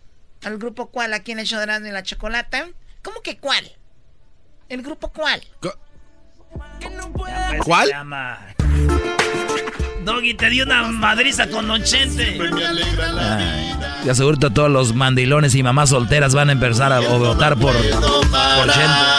Al 0.42 0.58
grupo 0.58 0.90
Cual 0.90 1.14
aquí 1.14 1.30
en 1.30 1.38
el 1.38 1.46
show 1.46 1.60
de 1.60 1.92
la 1.92 2.02
Chocolata. 2.02 2.68
¿Cómo 3.02 3.22
que 3.22 3.38
cuál? 3.38 3.76
¿El 4.68 4.82
grupo 4.82 5.12
cuál? 5.12 5.46
¿Cuál? 7.64 7.90
Doggy 10.04 10.34
te 10.34 10.50
dio 10.50 10.64
una 10.64 10.82
madriza 10.84 11.48
con 11.48 11.66
Don 11.66 11.82
Chente. 11.82 12.38
Ah, 13.18 13.40
aseguro 14.08 14.38
que 14.38 14.50
todos 14.50 14.70
los 14.70 14.94
mandilones 14.94 15.54
y 15.56 15.64
mamás 15.64 15.88
solteras 15.88 16.32
van 16.32 16.48
a 16.50 16.52
empezar 16.52 16.92
a 16.92 17.00
votar 17.00 17.56
por, 17.56 17.74
por 17.74 18.72
Chente. 18.72 19.16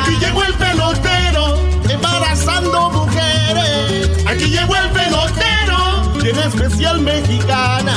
Aquí 0.00 0.16
llegó 0.20 0.44
el 0.44 0.54
pelotero, 0.54 1.58
embarazando 1.88 2.90
mujeres. 2.90 4.26
Aquí 4.26 4.50
llegó 4.50 4.76
el 4.76 4.90
pelotero, 4.90 6.12
tiene 6.20 6.40
especial 6.42 7.00
mexicana. 7.00 7.96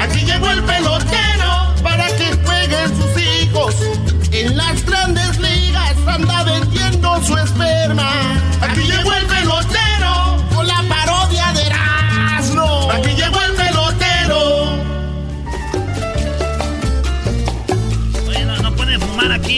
Aquí 0.00 0.20
llegó 0.24 0.48
el 0.50 0.62
pelotero 0.62 0.79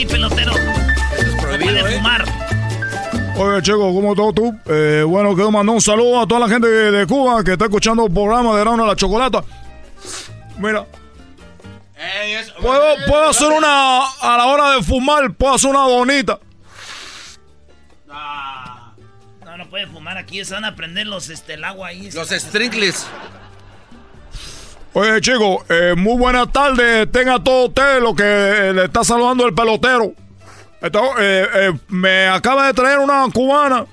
aquí, 0.03 0.13
pelotero. 0.13 0.53
No 0.53 1.59
puede 1.59 1.79
¿eh? 1.79 1.97
fumar. 1.97 2.25
Oye, 3.35 3.61
chico, 3.61 3.93
¿cómo 3.93 4.13
estás 4.13 4.35
tú? 4.35 4.55
Eh, 4.65 5.03
bueno, 5.07 5.33
quiero 5.33 5.51
mandar 5.51 5.75
un 5.75 5.81
saludo 5.81 6.21
a 6.21 6.27
toda 6.27 6.41
la 6.41 6.49
gente 6.49 6.67
de, 6.67 6.91
de 6.91 7.07
Cuba 7.07 7.43
que 7.43 7.53
está 7.53 7.65
escuchando 7.65 8.05
el 8.05 8.13
programa 8.13 8.55
de 8.57 8.63
Rano 8.63 8.83
a 8.83 8.87
la 8.87 8.95
Chocolata. 8.95 9.43
Mira. 10.57 10.85
¿Puedo, 12.61 12.95
puedo 13.07 13.29
hacer 13.29 13.47
una, 13.47 14.05
a 14.05 14.37
la 14.37 14.45
hora 14.47 14.71
de 14.75 14.83
fumar, 14.83 15.33
puedo 15.33 15.53
hacer 15.53 15.69
una 15.69 15.85
bonita. 15.85 16.37
No, 19.45 19.57
no 19.57 19.69
puede 19.69 19.87
fumar 19.87 20.17
aquí. 20.17 20.43
Se 20.43 20.53
van 20.53 20.65
a 20.65 20.75
prender 20.75 21.07
los, 21.07 21.29
este, 21.29 21.53
el 21.53 21.63
agua 21.63 21.87
ahí. 21.87 22.11
Los 22.11 22.29
sprinkles. 22.29 23.07
Oye, 24.95 25.21
chico, 25.21 25.63
eh, 25.69 25.95
muy 25.97 26.17
buenas 26.17 26.51
tardes. 26.51 27.11
Tenga 27.11 27.43
todo 27.43 27.65
usted 27.67 27.99
lo 27.99 28.13
que 28.15 28.23
eh, 28.23 28.73
le 28.73 28.85
está 28.85 29.03
saludando 29.03 29.47
el 29.47 29.53
pelotero. 29.53 30.13
Esto, 30.81 31.01
eh, 31.19 31.71
me 31.87 32.27
acaba 32.27 32.67
de 32.67 32.73
traer 32.73 32.99
una 32.99 33.25
cubana. 33.33 33.85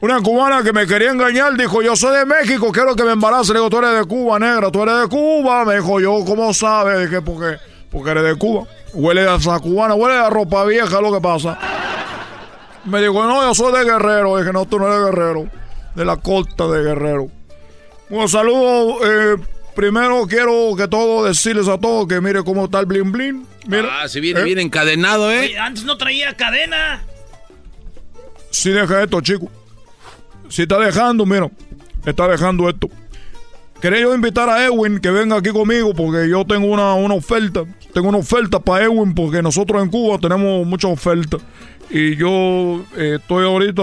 Una 0.00 0.20
cubana 0.20 0.62
que 0.62 0.72
me 0.72 0.86
quería 0.86 1.10
engañar. 1.10 1.54
Dijo, 1.54 1.82
yo 1.82 1.94
soy 1.96 2.16
de 2.16 2.24
México, 2.24 2.72
quiero 2.72 2.96
que 2.96 3.04
me 3.04 3.12
embarace. 3.12 3.52
Le 3.52 3.58
digo, 3.58 3.68
tú 3.68 3.78
eres 3.78 3.98
de 3.98 4.04
Cuba, 4.06 4.38
negra, 4.38 4.70
tú 4.70 4.82
eres 4.82 5.02
de 5.02 5.08
Cuba. 5.08 5.64
Me 5.66 5.76
dijo, 5.76 6.00
yo, 6.00 6.24
¿cómo 6.24 6.54
sabes? 6.54 7.10
Dije, 7.10 7.20
porque, 7.20 7.58
porque 7.90 8.10
eres 8.10 8.24
de 8.24 8.34
Cuba. 8.36 8.64
Huele 8.94 9.28
a 9.28 9.34
esa 9.36 9.58
cubana, 9.60 9.94
huele 9.94 10.16
a 10.16 10.30
ropa 10.30 10.64
vieja, 10.64 11.00
lo 11.00 11.12
que 11.12 11.20
pasa. 11.20 11.58
Me 12.84 13.00
dijo, 13.02 13.22
no, 13.24 13.42
yo 13.42 13.54
soy 13.54 13.72
de 13.72 13.84
Guerrero. 13.84 14.38
Dije, 14.38 14.52
no, 14.52 14.64
tú 14.64 14.78
no 14.78 14.88
eres 14.88 15.04
Guerrero. 15.04 15.46
De 15.94 16.04
la 16.06 16.16
costa 16.16 16.66
de 16.68 16.82
Guerrero. 16.82 17.28
Un 18.08 18.28
saludo. 18.28 18.96
eh, 19.04 19.36
primero 19.74 20.26
quiero 20.26 20.74
que 20.76 20.86
todo 20.88 21.24
decirles 21.24 21.68
a 21.68 21.78
todos 21.78 22.06
que 22.08 22.20
mire 22.20 22.42
cómo 22.44 22.64
está 22.66 22.80
el 22.80 22.86
blin 22.86 23.10
blin. 23.12 23.46
Mira, 23.66 24.02
Ah, 24.02 24.08
si 24.08 24.20
viene 24.20 24.40
¿eh? 24.40 24.44
bien 24.44 24.58
encadenado, 24.58 25.30
¿eh? 25.30 25.40
Oye, 25.40 25.58
antes 25.58 25.84
no 25.84 25.96
traía 25.96 26.34
cadena. 26.36 27.02
Si 28.50 28.70
deja 28.70 29.02
esto, 29.02 29.20
chico. 29.20 29.50
Si 30.48 30.62
está 30.62 30.78
dejando, 30.78 31.24
mira, 31.24 31.50
está 32.04 32.28
dejando 32.28 32.68
esto. 32.68 32.88
Quería 33.80 34.00
yo 34.00 34.14
invitar 34.14 34.48
a 34.48 34.64
Edwin 34.64 35.00
que 35.00 35.10
venga 35.10 35.36
aquí 35.36 35.50
conmigo 35.50 35.92
porque 35.94 36.28
yo 36.28 36.44
tengo 36.44 36.66
una, 36.68 36.94
una 36.94 37.14
oferta. 37.14 37.64
Tengo 37.92 38.08
una 38.08 38.18
oferta 38.18 38.60
para 38.60 38.84
Edwin 38.84 39.14
porque 39.14 39.42
nosotros 39.42 39.82
en 39.82 39.88
Cuba 39.90 40.18
tenemos 40.18 40.66
muchas 40.66 40.90
ofertas. 40.92 41.40
Y 41.90 42.14
yo 42.16 42.84
eh, 42.96 43.18
estoy 43.20 43.44
ahorita, 43.44 43.82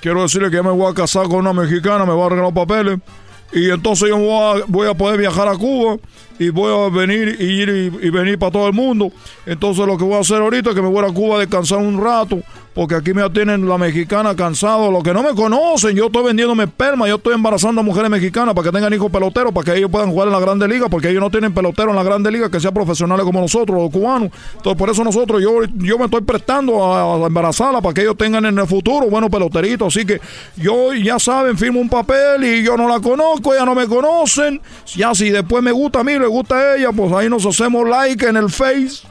quiero 0.00 0.22
decirle 0.22 0.50
que 0.50 0.56
ya 0.56 0.62
me 0.62 0.70
voy 0.70 0.90
a 0.90 0.94
casar 0.94 1.26
con 1.26 1.36
una 1.46 1.52
mexicana, 1.52 2.06
me 2.06 2.12
va 2.14 2.22
a 2.22 2.26
arreglar 2.26 2.46
los 2.46 2.54
papeles. 2.54 2.98
Y 3.52 3.70
entonces 3.70 4.08
yo 4.08 4.18
voy 4.18 4.60
a, 4.60 4.64
voy 4.66 4.88
a 4.88 4.94
poder 4.94 5.18
viajar 5.18 5.48
a 5.48 5.56
Cuba 5.56 5.96
y 6.38 6.50
voy 6.50 6.72
a 6.72 6.88
venir 6.88 7.36
y 7.38 7.44
ir 7.44 7.68
y, 8.00 8.10
venir 8.10 8.38
para 8.38 8.52
todo 8.52 8.66
el 8.66 8.72
mundo. 8.72 9.12
Entonces 9.44 9.86
lo 9.86 9.98
que 9.98 10.04
voy 10.04 10.14
a 10.14 10.20
hacer 10.20 10.40
ahorita 10.40 10.70
es 10.70 10.76
que 10.76 10.82
me 10.82 10.88
voy 10.88 11.04
a 11.04 11.12
Cuba 11.12 11.36
a 11.36 11.40
descansar 11.40 11.78
un 11.78 12.00
rato, 12.00 12.40
porque 12.80 12.94
aquí 12.94 13.12
me 13.12 13.20
atienden 13.20 13.68
la 13.68 13.76
mexicana 13.76 14.34
cansado. 14.34 14.90
Los 14.90 15.02
que 15.02 15.12
no 15.12 15.22
me 15.22 15.34
conocen, 15.34 15.94
yo 15.94 16.06
estoy 16.06 16.24
vendiéndome 16.24 16.64
esperma, 16.64 17.06
yo 17.06 17.16
estoy 17.16 17.34
embarazando 17.34 17.82
a 17.82 17.84
mujeres 17.84 18.08
mexicanas 18.08 18.54
para 18.54 18.70
que 18.70 18.72
tengan 18.74 18.90
hijos 18.94 19.12
peloteros, 19.12 19.52
para 19.52 19.64
que 19.66 19.76
ellos 19.76 19.90
puedan 19.90 20.10
jugar 20.10 20.28
en 20.28 20.32
la 20.32 20.40
Grande 20.40 20.66
Liga, 20.66 20.88
porque 20.88 21.10
ellos 21.10 21.20
no 21.20 21.28
tienen 21.28 21.52
peloteros 21.52 21.90
en 21.90 21.96
la 21.96 22.02
Grande 22.02 22.30
Liga 22.30 22.50
que 22.50 22.58
sean 22.58 22.72
profesionales 22.72 23.26
como 23.26 23.38
nosotros, 23.38 23.76
los 23.76 23.90
cubanos. 23.90 24.30
Entonces 24.56 24.78
por 24.78 24.88
eso 24.88 25.04
nosotros, 25.04 25.42
yo, 25.42 25.62
yo 25.74 25.98
me 25.98 26.06
estoy 26.06 26.22
prestando 26.22 26.82
a, 26.82 27.22
a 27.22 27.26
embarazarla 27.26 27.82
para 27.82 27.92
que 27.92 28.00
ellos 28.00 28.16
tengan 28.16 28.46
en 28.46 28.58
el 28.58 28.66
futuro 28.66 29.10
buenos 29.10 29.28
peloteritos. 29.28 29.94
Así 29.94 30.06
que 30.06 30.18
yo, 30.56 30.94
ya 30.94 31.18
saben, 31.18 31.58
firmo 31.58 31.80
un 31.80 31.90
papel 31.90 32.44
y 32.44 32.62
yo 32.62 32.78
no 32.78 32.88
la 32.88 32.98
conozco, 33.00 33.52
ella 33.52 33.66
no 33.66 33.74
me 33.74 33.86
conocen. 33.88 34.58
Ya 34.96 35.14
si 35.14 35.28
después 35.28 35.62
me 35.62 35.72
gusta 35.72 36.00
a 36.00 36.04
mí, 36.04 36.18
le 36.18 36.26
gusta 36.26 36.54
a 36.54 36.76
ella, 36.76 36.92
pues 36.96 37.12
ahí 37.12 37.28
nos 37.28 37.44
hacemos 37.44 37.86
like 37.86 38.26
en 38.26 38.38
el 38.38 38.48
Face. 38.48 39.06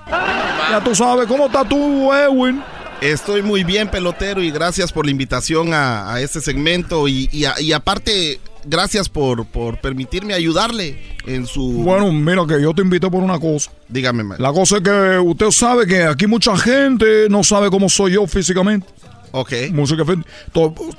Ya 0.71 0.81
tú 0.83 0.95
sabes, 0.95 1.27
¿cómo 1.27 1.45
estás 1.45 1.69
tú, 1.69 2.11
Edwin? 2.11 2.63
Estoy 3.01 3.41
muy 3.41 3.63
bien, 3.63 3.87
pelotero, 3.89 4.43
y 4.43 4.51
gracias 4.51 4.91
por 4.91 5.05
la 5.05 5.11
invitación 5.11 5.73
a, 5.73 6.13
a 6.13 6.21
este 6.21 6.41
segmento. 6.41 7.07
Y, 7.07 7.29
y 7.31 7.45
a- 7.45 7.59
y 7.59 7.71
aparte, 7.71 8.41
gracias 8.65 9.07
por, 9.07 9.45
por 9.45 9.79
permitirme 9.79 10.33
ayudarle 10.33 10.99
en 11.25 11.47
su. 11.47 11.71
Bueno, 11.71 12.11
mira 12.11 12.45
que 12.45 12.61
yo 12.61 12.73
te 12.73 12.81
invité 12.81 13.09
por 13.09 13.23
una 13.23 13.39
cosa. 13.39 13.71
Dígame, 13.87 14.23
ma- 14.25 14.35
La 14.37 14.51
cosa 14.51 14.77
es 14.77 14.83
que 14.83 15.17
usted 15.19 15.49
sabe 15.51 15.87
que 15.87 16.03
aquí 16.03 16.27
mucha 16.27 16.57
gente 16.57 17.27
no 17.29 17.41
sabe 17.41 17.69
cómo 17.69 17.87
soy 17.87 18.13
yo 18.13 18.27
físicamente. 18.27 18.85
Ok. 19.31 19.53
Música 19.71 20.03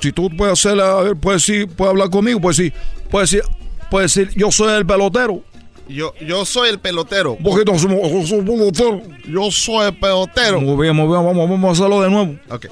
Si 0.01 0.12
tú 0.12 0.30
puedes 0.34 0.53
hacer, 0.64 0.80
a 0.80 1.03
ver, 1.03 1.16
puedes 1.16 1.44
decir, 1.46 1.68
puedes 1.68 1.90
hablar 1.90 2.09
conmigo, 2.09 2.40
puedes 2.40 2.57
decir, 2.57 2.72
puedes 3.11 3.30
decir, 3.30 3.44
puedes 3.90 4.14
decir, 4.14 4.32
yo 4.38 4.51
soy 4.51 4.72
el 4.72 4.86
pelotero. 4.86 5.42
Yo, 5.93 6.14
yo 6.20 6.45
soy 6.45 6.68
el 6.70 6.78
pelotero. 6.78 7.36
Somos- 7.43 8.28
somos 8.28 8.45
pelotero. 8.45 9.03
Yo 9.28 9.51
soy 9.51 9.86
el 9.88 9.95
pelotero. 9.95 10.61
Muy 10.61 10.82
bien, 10.82 10.95
muy 10.97 11.07
bien, 11.07 11.24
vamos, 11.24 11.49
vamos 11.49 11.68
a 11.68 11.72
hacerlo 11.72 12.01
de 12.03 12.11
nuevo. 12.11 12.34
Ok. 12.51 12.66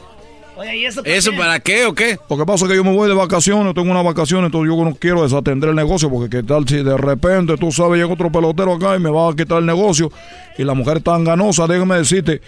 Oye, 0.56 0.76
¿y 0.76 0.84
eso, 0.86 1.02
por 1.04 1.08
¿Eso 1.12 1.30
qué? 1.30 1.36
para 1.36 1.60
qué 1.60 1.86
o 1.86 1.94
qué? 1.94 2.18
Lo 2.28 2.36
que 2.36 2.44
pasa 2.44 2.64
es 2.64 2.70
que 2.72 2.76
yo 2.76 2.82
me 2.82 2.92
voy 2.92 3.08
de 3.08 3.14
vacaciones, 3.14 3.74
tengo 3.74 3.90
unas 3.92 4.04
vacaciones, 4.04 4.46
entonces 4.46 4.74
yo 4.74 4.84
no 4.84 4.92
quiero 4.96 5.22
desatender 5.22 5.70
el 5.70 5.76
negocio, 5.76 6.10
porque 6.10 6.28
qué 6.38 6.42
tal 6.42 6.66
si 6.66 6.82
de 6.82 6.96
repente, 6.96 7.56
tú 7.56 7.70
sabes, 7.70 8.00
llega 8.00 8.12
otro 8.12 8.30
pelotero 8.32 8.72
acá 8.74 8.96
y 8.96 8.98
me 8.98 9.08
va 9.08 9.30
a 9.30 9.36
quitar 9.36 9.58
el 9.58 9.66
negocio, 9.66 10.10
y 10.58 10.64
la 10.64 10.74
mujer 10.74 10.96
es 10.96 11.04
tan 11.04 11.22
ganosa, 11.22 11.68
déjame 11.68 11.96
decirte 11.98 12.40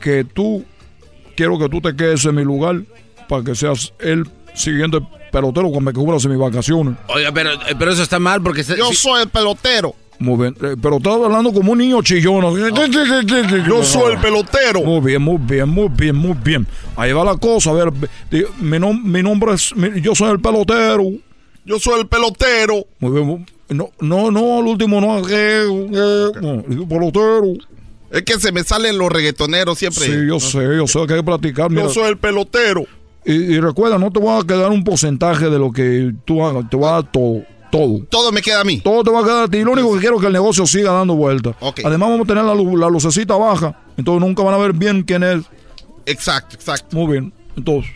que 0.00 0.24
tú, 0.24 0.64
quiero 1.36 1.58
que 1.58 1.68
tú 1.68 1.82
te 1.82 1.94
quedes 1.94 2.24
en 2.24 2.34
mi 2.36 2.44
lugar, 2.44 2.80
para 3.28 3.44
que 3.44 3.54
seas 3.54 3.92
el 3.98 4.26
siguiente 4.54 4.98
pelotero 5.30 5.68
cuando 5.70 5.90
me 5.90 5.92
cubras 5.92 6.24
en 6.24 6.30
mis 6.30 6.40
vacaciones. 6.40 6.94
Oiga, 7.08 7.30
pero, 7.30 7.52
eh, 7.52 7.74
pero 7.78 7.92
eso 7.92 8.02
está 8.02 8.18
mal 8.18 8.40
porque... 8.42 8.64
se- 8.64 8.78
Yo 8.78 8.86
si- 8.88 8.96
soy 8.96 9.20
el 9.22 9.28
pelotero. 9.28 9.94
Muy 10.20 10.36
bien, 10.38 10.54
eh, 10.62 10.76
pero 10.80 10.98
estás 10.98 11.14
hablando 11.14 11.50
como 11.52 11.72
un 11.72 11.78
niño 11.78 12.02
chillón. 12.02 12.44
Yo 13.66 13.82
soy 13.82 14.12
el 14.12 14.18
pelotero. 14.18 14.82
Muy 14.82 15.00
bien, 15.00 15.22
muy 15.22 15.38
bien, 15.38 15.68
muy 15.68 15.88
bien, 15.88 16.14
muy 16.14 16.36
bien. 16.44 16.66
Ahí 16.94 17.12
va 17.12 17.24
la 17.24 17.36
cosa. 17.36 17.70
A 17.70 17.72
ver, 17.72 17.90
mi, 18.60 18.76
nom- 18.78 19.02
mi 19.02 19.22
nombre 19.22 19.54
es. 19.54 19.74
mi- 19.74 20.00
yo 20.02 20.14
soy 20.14 20.30
el 20.32 20.40
pelotero. 20.40 21.04
Yo 21.64 21.78
soy 21.80 22.00
el 22.00 22.06
pelotero. 22.06 22.84
Muy 22.98 23.12
bien. 23.12 23.26
muy- 23.26 23.46
no, 23.70 23.90
no, 24.00 24.30
no, 24.30 24.58
al 24.58 24.66
último 24.66 25.00
no. 25.00 25.18
eh, 25.26 25.64
eh, 25.92 26.30
el 26.68 26.86
pelotero. 26.86 27.44
Es 28.10 28.22
que 28.22 28.38
se 28.40 28.52
me 28.52 28.62
salen 28.62 28.98
los 28.98 29.08
reggaetoneros 29.10 29.78
siempre. 29.78 30.04
Sí, 30.04 30.12
yo 30.28 30.38
sé, 30.40 30.58
yo 30.76 30.86
sé 30.86 30.98
que 31.06 31.14
hay 31.14 31.20
que 31.20 31.24
platicar. 31.24 31.70
Mira. 31.70 31.84
Yo 31.84 31.88
soy 31.88 32.08
el 32.10 32.18
pelotero. 32.18 32.84
Y, 33.24 33.32
y 33.32 33.60
recuerda, 33.60 33.98
no 33.98 34.10
te 34.10 34.18
voy 34.18 34.38
a 34.38 34.46
quedar 34.46 34.70
un 34.70 34.82
porcentaje 34.84 35.48
de 35.48 35.58
lo 35.58 35.70
que 35.72 36.12
tú 36.26 36.44
hagas. 36.44 36.68
Te 36.68 36.76
voy 36.76 36.88
a 36.88 36.92
dar 36.92 37.10
todo. 37.10 37.42
Todo. 37.70 38.04
Todo 38.08 38.32
me 38.32 38.42
queda 38.42 38.60
a 38.60 38.64
mí. 38.64 38.80
Todo 38.80 39.04
te 39.04 39.10
va 39.10 39.20
a 39.20 39.24
quedar 39.24 39.44
a 39.44 39.48
ti. 39.48 39.62
Lo 39.62 39.72
único 39.72 39.92
que 39.94 40.00
quiero 40.00 40.16
es 40.16 40.20
que 40.20 40.26
el 40.26 40.32
negocio 40.32 40.66
siga 40.66 40.92
dando 40.92 41.14
vueltas. 41.14 41.54
Ok. 41.60 41.80
Además, 41.84 42.10
vamos 42.10 42.24
a 42.24 42.28
tener 42.28 42.44
la, 42.44 42.54
la 42.54 42.88
lucecita 42.90 43.34
baja. 43.36 43.76
Entonces 43.96 44.26
nunca 44.26 44.42
van 44.42 44.54
a 44.54 44.58
ver 44.58 44.72
bien 44.72 45.02
quién 45.02 45.22
es. 45.22 45.42
Exacto, 46.06 46.56
exacto. 46.56 46.96
Muy 46.96 47.12
bien. 47.12 47.32
Entonces. 47.56 47.92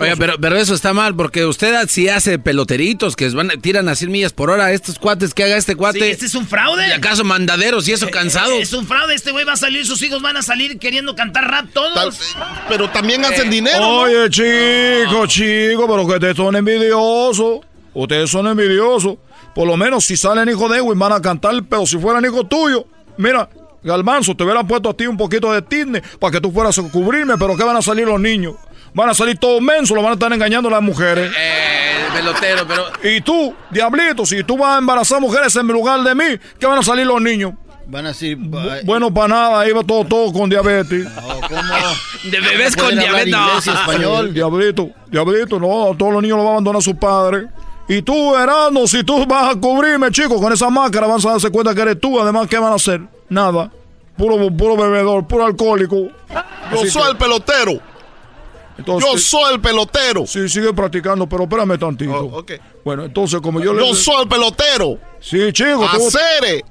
Oiga, 0.00 0.14
pero, 0.16 0.34
pero 0.40 0.56
eso 0.56 0.74
está 0.74 0.92
mal 0.92 1.16
porque 1.16 1.44
usted 1.44 1.74
sí 1.88 2.08
hace 2.08 2.38
peloteritos 2.38 3.16
que 3.16 3.28
van, 3.30 3.48
tiran 3.60 3.88
a 3.88 3.96
100 3.96 4.12
millas 4.12 4.32
por 4.32 4.48
hora. 4.48 4.70
Estos 4.72 4.96
cuates 4.96 5.34
que 5.34 5.42
haga 5.42 5.56
este 5.56 5.74
cuate... 5.74 5.98
Sí, 5.98 6.04
¿Este 6.04 6.26
es 6.26 6.36
un 6.36 6.46
fraude? 6.46 6.86
¿Y 6.86 6.92
acaso 6.92 7.24
mandaderos 7.24 7.88
y 7.88 7.92
eso 7.92 8.08
cansados? 8.08 8.52
Es 8.60 8.72
un 8.72 8.86
fraude. 8.86 9.16
Este 9.16 9.32
güey 9.32 9.44
va 9.44 9.54
a 9.54 9.56
salir, 9.56 9.84
sus 9.84 10.00
hijos 10.02 10.22
van 10.22 10.36
a 10.36 10.42
salir 10.42 10.78
queriendo 10.78 11.16
cantar 11.16 11.50
rap 11.50 11.66
todos. 11.72 12.20
Pero 12.68 12.88
también 12.90 13.24
hacen 13.24 13.48
Eh, 13.48 13.50
dinero. 13.50 13.80
¿no? 13.80 14.00
Oye, 14.02 14.30
chico, 14.30 15.26
chico, 15.26 15.86
pero 15.88 16.06
que 16.06 16.12
ustedes 16.14 16.36
son 16.36 16.54
envidiosos. 16.54 17.58
Ustedes 17.94 18.30
son 18.30 18.46
envidiosos. 18.46 19.16
Por 19.54 19.66
lo 19.66 19.76
menos 19.76 20.04
si 20.04 20.16
salen 20.16 20.48
hijos 20.48 20.70
de 20.70 20.78
Edwin 20.78 20.98
van 20.98 21.12
a 21.12 21.20
cantar, 21.20 21.54
pero 21.68 21.86
si 21.86 21.98
fueran 21.98 22.24
hijos 22.24 22.48
tuyos, 22.48 22.84
mira, 23.16 23.48
Galmanzo, 23.82 24.34
te 24.36 24.44
hubieran 24.44 24.66
puesto 24.66 24.90
a 24.90 24.94
ti 24.94 25.06
un 25.06 25.16
poquito 25.16 25.52
de 25.52 25.62
Disney 25.62 26.02
para 26.18 26.32
que 26.32 26.40
tú 26.40 26.50
fueras 26.52 26.78
a 26.78 26.82
cubrirme, 26.82 27.36
pero 27.38 27.56
¿qué 27.56 27.64
van 27.64 27.76
a 27.76 27.82
salir 27.82 28.06
los 28.06 28.20
niños? 28.20 28.54
Van 28.94 29.08
a 29.08 29.14
salir 29.14 29.38
todos 29.38 29.60
mensos, 29.60 29.96
lo 29.96 30.02
van 30.02 30.12
a 30.12 30.14
estar 30.14 30.32
engañando 30.32 30.70
las 30.70 30.82
mujeres. 30.82 31.30
Eh, 31.36 32.06
pelotero, 32.12 32.66
pero... 32.66 32.84
Y 33.02 33.20
tú, 33.20 33.54
diablito, 33.70 34.24
si 34.26 34.42
tú 34.44 34.56
vas 34.56 34.76
a 34.76 34.78
embarazar 34.78 35.20
mujeres 35.20 35.54
en 35.56 35.66
lugar 35.68 36.02
de 36.02 36.14
mí, 36.14 36.38
¿qué 36.58 36.66
van 36.66 36.78
a 36.78 36.82
salir 36.82 37.06
los 37.06 37.20
niños? 37.20 37.52
Van 37.86 38.04
a 38.06 38.08
decir... 38.08 38.36
Bueno, 38.84 39.12
para 39.12 39.28
nada, 39.28 39.68
iba 39.68 39.82
todo, 39.82 40.04
todo 40.04 40.32
con 40.32 40.50
diabetes. 40.50 41.06
De 42.24 42.40
bebés 42.40 42.76
con 42.76 42.98
diabetes. 42.98 43.28
no. 43.28 43.60
Sí, 43.60 43.70
diablito, 44.32 44.90
diablito, 45.10 45.58
no, 45.58 45.94
todos 45.96 46.12
los 46.12 46.22
niños 46.22 46.38
lo 46.38 46.44
van 46.44 46.46
a 46.46 46.52
abandonar 46.54 46.80
a 46.80 46.82
sus 46.82 46.94
padres. 46.94 47.46
Y 47.88 48.02
tú, 48.02 48.36
Erasmo, 48.36 48.86
si 48.86 49.02
tú 49.02 49.24
vas 49.26 49.54
a 49.56 49.58
cubrirme, 49.58 50.10
chicos, 50.10 50.40
con 50.40 50.52
esa 50.52 50.68
máscara, 50.68 51.06
van 51.06 51.18
a 51.24 51.30
darse 51.30 51.50
cuenta 51.50 51.74
que 51.74 51.80
eres 51.80 51.98
tú. 52.00 52.20
Además, 52.20 52.46
¿qué 52.46 52.58
van 52.58 52.72
a 52.72 52.76
hacer? 52.76 53.00
Nada. 53.30 53.70
Puro, 54.16 54.36
puro 54.54 54.76
bebedor, 54.76 55.26
puro 55.26 55.46
alcohólico. 55.46 55.96
Yo 56.72 56.86
soy 56.86 57.10
el 57.10 57.16
pelotero. 57.16 57.80
yo 58.84 59.16
soy 59.18 59.54
el 59.54 59.60
pelotero. 59.60 60.26
Sí, 60.26 60.48
sigue 60.48 60.72
practicando, 60.74 61.26
pero 61.26 61.44
espérame 61.44 61.78
tantito. 61.78 62.12
Oh. 62.14 62.44
Bueno, 62.84 63.04
entonces, 63.04 63.40
como 63.40 63.60
yo 63.60 63.72
le. 63.72 63.86
Yo 63.86 63.94
soy 63.94 64.22
el 64.22 64.28
pelotero. 64.28 64.98
Sí, 65.20 65.52
chico. 65.52 65.86
tú- 65.96 66.08
Acere. 66.08 66.64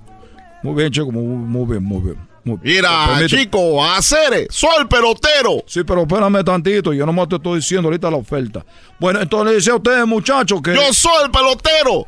Muy 0.61 0.75
bien, 0.75 0.91
chico, 0.91 1.11
muy, 1.11 1.23
muy 1.23 1.65
bien, 1.71 1.83
muy 1.83 2.01
bien. 2.01 2.26
Mira, 2.63 3.19
chico, 3.27 3.83
acere. 3.83 4.47
Soy 4.49 4.69
el 4.79 4.87
pelotero. 4.87 5.63
Sí, 5.67 5.83
pero 5.83 6.01
espérame 6.03 6.43
tantito, 6.43 6.93
yo 6.93 7.05
nomás 7.05 7.27
te 7.29 7.35
estoy 7.35 7.57
diciendo 7.59 7.87
ahorita 7.89 8.09
la 8.09 8.17
oferta. 8.17 8.65
Bueno, 8.99 9.21
entonces 9.21 9.49
le 9.49 9.55
decía 9.55 9.73
a 9.73 9.77
ustedes, 9.77 10.05
muchachos, 10.07 10.61
que... 10.61 10.73
Yo 10.75 10.93
soy 10.93 11.25
el 11.25 11.31
pelotero. 11.31 12.07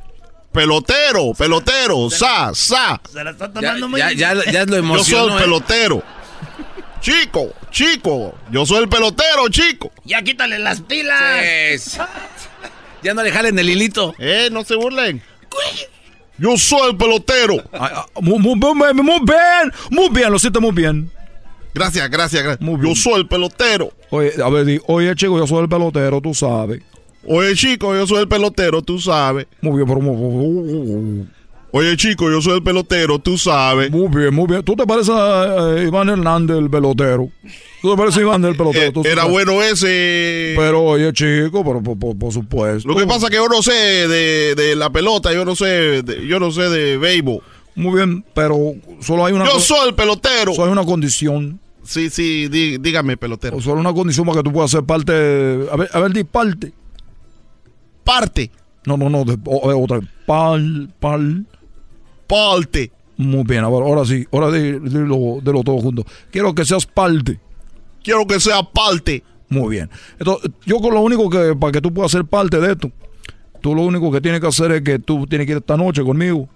Pelotero, 0.51 1.33
pelotero, 1.37 2.09
sa, 2.09 2.51
sa. 2.55 2.99
Se 3.11 3.23
la 3.23 3.31
está 3.31 3.47
Ya, 3.47 3.53
tomando 3.53 3.87
muy 3.89 3.99
ya, 3.99 4.11
ya, 4.13 4.33
ya 4.51 4.65
lo 4.65 4.71
Yo 4.71 4.77
emocionó. 4.77 5.23
soy 5.25 5.31
el 5.33 5.37
¿eh? 5.37 5.41
pelotero. 5.43 6.03
Chico, 7.01 7.53
chico, 7.71 8.35
yo 8.51 8.65
soy 8.65 8.79
el 8.83 8.89
pelotero, 8.89 9.47
chico. 9.49 9.91
Ya 10.05 10.21
quítale 10.21 10.57
las 10.59 10.81
pilas. 10.81 11.99
Ya 13.03 13.13
no 13.13 13.23
le 13.23 13.31
jalen 13.31 13.57
el 13.59 13.69
hilito. 13.69 14.13
Eh, 14.17 14.49
no 14.51 14.63
se 14.63 14.75
burlen. 14.75 15.21
Yo 16.39 16.57
soy 16.57 16.91
el 16.91 16.97
pelotero. 16.97 17.55
Ay, 17.71 17.91
ah, 17.93 18.05
Muy, 18.21 18.39
muy, 18.39 18.55
muy, 18.55 19.19
bien, 19.23 19.73
muy 19.91 20.09
bien, 20.09 20.29
lo 20.29 20.37
hiciste 20.37 20.59
muy 20.59 20.71
bien. 20.71 21.11
Gracias, 21.73 22.09
gracias, 22.09 22.43
gracias. 22.43 22.61
Muy 22.61 22.79
bien. 22.79 22.93
Yo 22.93 22.95
soy 22.95 23.21
el 23.21 23.27
pelotero. 23.27 23.91
Oye, 24.09 24.33
a 24.43 24.49
ver, 24.49 24.65
di, 24.65 24.79
oye, 24.87 25.13
chico, 25.15 25.37
yo 25.37 25.47
soy 25.47 25.63
el 25.63 25.69
pelotero, 25.69 26.21
tú 26.21 26.33
sabes. 26.33 26.81
Oye, 27.25 27.53
chico, 27.55 27.93
yo 27.93 28.07
soy 28.07 28.19
el 28.19 28.27
pelotero, 28.27 28.81
tú 28.81 28.99
sabes. 28.99 29.47
Muy 29.61 29.77
bien, 29.77 29.87
pero 29.87 30.01
muy, 30.01 31.27
Oye, 31.71 31.95
chico, 31.97 32.31
yo 32.31 32.41
soy 32.41 32.55
el 32.55 32.63
pelotero, 32.63 33.19
tú 33.19 33.37
sabes. 33.37 33.91
muy 33.91 34.07
bien, 34.07 34.33
muy 34.33 34.47
bien. 34.47 34.63
¿Tú 34.63 34.75
te 34.75 34.87
pareces 34.87 35.13
a 35.13 35.77
eh, 35.77 35.85
Iván 35.87 36.09
Hernández, 36.09 36.57
el 36.57 36.69
pelotero? 36.69 37.29
¿Tú 37.81 37.91
te 37.91 37.97
pareces 37.97 38.17
a 38.17 38.21
Iván 38.21 38.43
el 38.45 38.55
pelotero? 38.55 38.85
Eh, 38.87 38.91
Tú 38.91 39.01
era 39.05 39.17
sabes. 39.21 39.31
bueno 39.31 39.61
ese. 39.61 40.53
Pero, 40.57 40.81
oye, 40.83 41.13
chico, 41.13 41.63
pero 41.63 41.81
por, 41.83 41.97
por- 41.99 42.17
por 42.17 42.33
supuesto. 42.33 42.89
Lo 42.89 42.95
que 42.95 43.05
pasa 43.05 43.27
es 43.27 43.29
que 43.29 43.35
yo 43.35 43.47
no 43.47 43.61
sé 43.61 43.71
de, 43.71 44.55
de 44.55 44.75
la 44.75 44.89
pelota, 44.89 45.31
yo 45.31 45.45
no 45.45 45.55
sé, 45.55 46.01
de- 46.01 46.25
yo 46.27 46.39
no 46.39 46.51
sé 46.51 46.63
de 46.69 46.97
béisbol. 46.97 47.41
Muy 47.75 47.95
bien, 47.97 48.25
pero 48.33 48.57
solo 48.99 49.25
hay 49.25 49.33
una... 49.33 49.45
Yo 49.45 49.59
soy 49.59 49.89
el 49.89 49.95
pelotero. 49.95 50.53
Solo 50.53 50.65
hay 50.67 50.71
una 50.71 50.83
condición. 50.85 51.59
Sí, 51.83 52.09
sí, 52.09 52.47
di- 52.49 52.77
dígame, 52.79 53.15
pelotero. 53.15 53.57
O 53.57 53.61
solo 53.61 53.79
una 53.79 53.93
condición 53.93 54.25
para 54.25 54.39
que 54.39 54.43
tú 54.43 54.51
puedas 54.51 54.71
ser 54.71 54.83
parte... 54.83 55.13
A 55.71 55.75
ver, 55.77 55.89
a 55.93 55.99
ver, 55.99 56.11
di 56.13 56.23
parte. 56.23 56.73
Parte. 58.03 58.49
No, 58.85 58.97
no, 58.97 59.09
no, 59.09 59.23
de, 59.23 59.37
o- 59.45 59.83
otra 59.83 59.99
vez. 59.99 60.09
Pal, 60.25 60.89
pal. 60.99 61.45
Parte. 62.29 62.91
Muy 63.17 63.43
bien, 63.43 63.63
ahora, 63.65 63.85
ahora 63.85 64.05
sí, 64.05 64.25
ahora 64.31 64.49
de, 64.51 64.79
de 64.79 64.99
lo, 64.99 65.39
de 65.41 65.51
lo 65.51 65.63
todo 65.63 65.79
junto. 65.79 66.05
Quiero 66.31 66.53
que 66.55 66.63
seas 66.63 66.85
parte. 66.85 67.37
Quiero 68.03 68.25
que 68.25 68.39
sea 68.39 68.63
parte. 68.63 69.23
Muy 69.49 69.75
bien. 69.75 69.89
Entonces, 70.19 70.51
yo 70.65 70.77
con 70.79 70.93
lo 70.93 71.01
único 71.01 71.29
que, 71.29 71.55
para 71.59 71.71
que 71.73 71.81
tú 71.81 71.91
puedas 71.93 72.11
ser 72.11 72.23
parte 72.23 72.59
de 72.59 72.71
esto, 72.73 72.91
tú 73.61 73.75
lo 73.75 73.81
único 73.81 74.11
que 74.11 74.21
tienes 74.21 74.39
que 74.39 74.47
hacer 74.47 74.71
es 74.71 74.81
que 74.83 74.99
tú 74.99 75.25
tienes 75.27 75.47
que 75.47 75.51
ir 75.53 75.57
esta 75.57 75.75
noche 75.75 76.03
conmigo, 76.03 76.47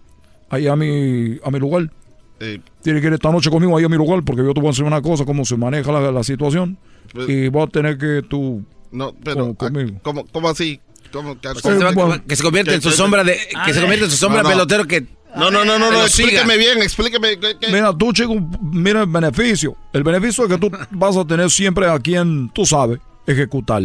ahí 0.50 0.68
a 0.68 0.76
mi, 0.76 1.38
a 1.44 1.52
mi 1.52 1.60
lugar. 1.60 1.92
Eh, 2.40 2.60
Tienes 2.82 3.02
que 3.02 3.08
ir 3.08 3.14
esta 3.14 3.32
noche 3.32 3.50
conmigo 3.50 3.78
ahí 3.78 3.84
a 3.86 3.90
mi 3.90 3.98
lugar, 3.98 4.22
porque 4.24 4.44
yo 4.44 4.54
te 4.54 4.60
voy 4.60 4.68
a 4.68 4.70
enseñar 4.72 4.88
una 4.94 5.02
cosa, 5.02 5.26
cómo 5.26 5.44
se 5.46 5.58
maneja 5.58 5.92
la, 5.92 6.12
la 6.12 6.24
situación. 6.24 6.78
Pues- 7.14 7.28
y 7.30 7.50
vas 7.50 7.66
a 7.66 7.68
tener 7.72 7.98
que 7.98 8.22
tú... 8.28 8.64
no, 8.92 9.14
pero 9.24 9.54
Con- 9.56 9.56
conmigo. 9.74 10.00
¿cómo, 10.04 10.26
cómo 10.32 10.50
así? 10.50 10.80
¿Cómo 11.12 11.40
que- 11.40 11.50
se 11.56 11.74
va- 11.78 12.20
que 12.20 12.36
se 12.36 12.44
convierte 12.44 12.74
en 12.76 12.82
su 12.82 12.90
que- 12.90 12.96
sombra 12.96 13.24
de 13.24 13.38
que 13.66 13.74
se 13.74 13.80
convierte 13.82 14.06
en 14.06 14.12
su 14.12 14.18
sombra 14.18 14.42
No, 14.44 14.50
no. 14.50 14.56
pelotero 14.56 14.86
que 14.88 15.06
No, 15.36 15.50
no, 15.52 15.66
no, 15.66 15.80
no, 15.80 15.92
no, 15.92 16.04
explíqueme 16.04 16.58
bien, 16.58 16.82
explíqueme. 16.82 17.38
Mira, 17.72 17.92
tú, 17.98 18.14
chico, 18.14 18.36
mira 18.62 19.02
el 19.02 19.08
beneficio. 19.08 19.76
El 19.92 20.04
beneficio 20.04 20.44
es 20.46 20.50
que 20.52 20.58
tú 20.58 20.72
vas 20.92 21.18
a 21.18 21.26
tener 21.26 21.50
siempre 21.50 21.90
a 21.90 21.98
quien, 22.00 22.50
tú 22.50 22.66
sabes, 22.66 23.00
ejecutar. 23.26 23.82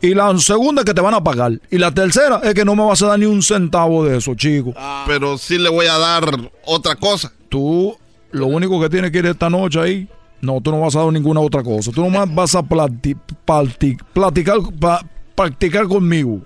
Y 0.00 0.14
la 0.14 0.36
segunda 0.38 0.82
es 0.82 0.86
que 0.86 0.94
te 0.94 1.00
van 1.00 1.14
a 1.14 1.22
pagar. 1.22 1.52
Y 1.70 1.78
la 1.78 1.92
tercera 1.92 2.40
es 2.42 2.54
que 2.54 2.64
no 2.64 2.74
me 2.74 2.84
vas 2.84 3.02
a 3.02 3.08
dar 3.08 3.18
ni 3.18 3.26
un 3.26 3.42
centavo 3.42 4.04
de 4.04 4.16
eso, 4.18 4.34
chico. 4.34 4.72
Pero 5.06 5.38
sí 5.38 5.58
le 5.58 5.68
voy 5.68 5.86
a 5.86 5.98
dar 5.98 6.24
otra 6.64 6.96
cosa. 6.96 7.32
Tú, 7.48 7.96
lo 8.32 8.46
único 8.46 8.80
que 8.80 8.88
tienes 8.88 9.10
que 9.12 9.18
ir 9.18 9.26
esta 9.26 9.48
noche 9.50 9.78
ahí, 9.80 10.08
no, 10.40 10.60
tú 10.60 10.70
no 10.70 10.80
vas 10.80 10.96
a 10.96 11.00
dar 11.04 11.12
ninguna 11.12 11.40
otra 11.40 11.62
cosa. 11.62 11.92
Tú 11.92 12.00
nomás 12.02 12.32
vas 12.34 12.54
a 12.54 12.62
plati- 12.62 13.16
plati- 13.46 13.98
platicar, 14.12 14.56
pa- 14.80 15.04
practicar 15.34 15.86
conmigo. 15.86 16.40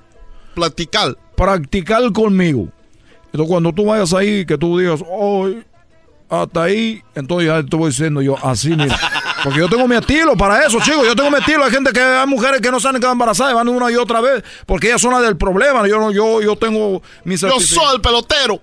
Platicar. 0.55 1.17
Practicar 1.37 2.13
conmigo. 2.13 2.69
Entonces, 3.33 3.49
cuando 3.49 3.73
tú 3.73 3.87
vayas 3.87 4.13
ahí, 4.13 4.45
que 4.45 4.59
tú 4.59 4.79
digas, 4.79 5.03
hoy, 5.09 5.65
hasta 6.29 6.65
ahí, 6.65 7.03
entonces 7.15 7.49
ya 7.49 7.63
te 7.63 7.77
voy 7.77 7.91
diciendo 7.91 8.21
yo, 8.23 8.37
así, 8.43 8.71
mira. 8.71 8.99
Porque 9.43 9.59
yo 9.59 9.69
tengo 9.69 9.89
mi 9.89 9.97
estilo 9.97 10.37
para 10.37 10.65
eso, 10.65 10.79
chicos. 10.81 11.05
Yo 11.07 11.17
tengo 11.17 11.31
mi 11.31 11.39
estilo. 11.39 11.65
Hay 11.65 11.71
gente 11.71 11.93
que, 11.93 12.01
hay 12.01 12.27
mujeres 12.27 12.61
que 12.61 12.71
no 12.71 12.79
saben 12.79 13.01
que 13.01 13.07
embarazadas 13.09 13.53
y 13.53 13.55
van 13.57 13.69
una 13.69 13.91
y 13.91 13.97
otra 13.97 14.21
vez, 14.21 14.45
porque 14.67 14.89
ellas 14.89 15.01
son 15.01 15.13
las 15.13 15.23
del 15.23 15.37
problema. 15.37 15.87
Yo, 15.89 15.99
no, 15.99 16.13
yo, 16.13 16.41
yo 16.41 16.57
tengo 16.57 17.03
mi 17.25 17.37
Yo 17.37 17.61
soy 17.61 17.97
el 17.97 18.01
pelotero. 18.01 18.61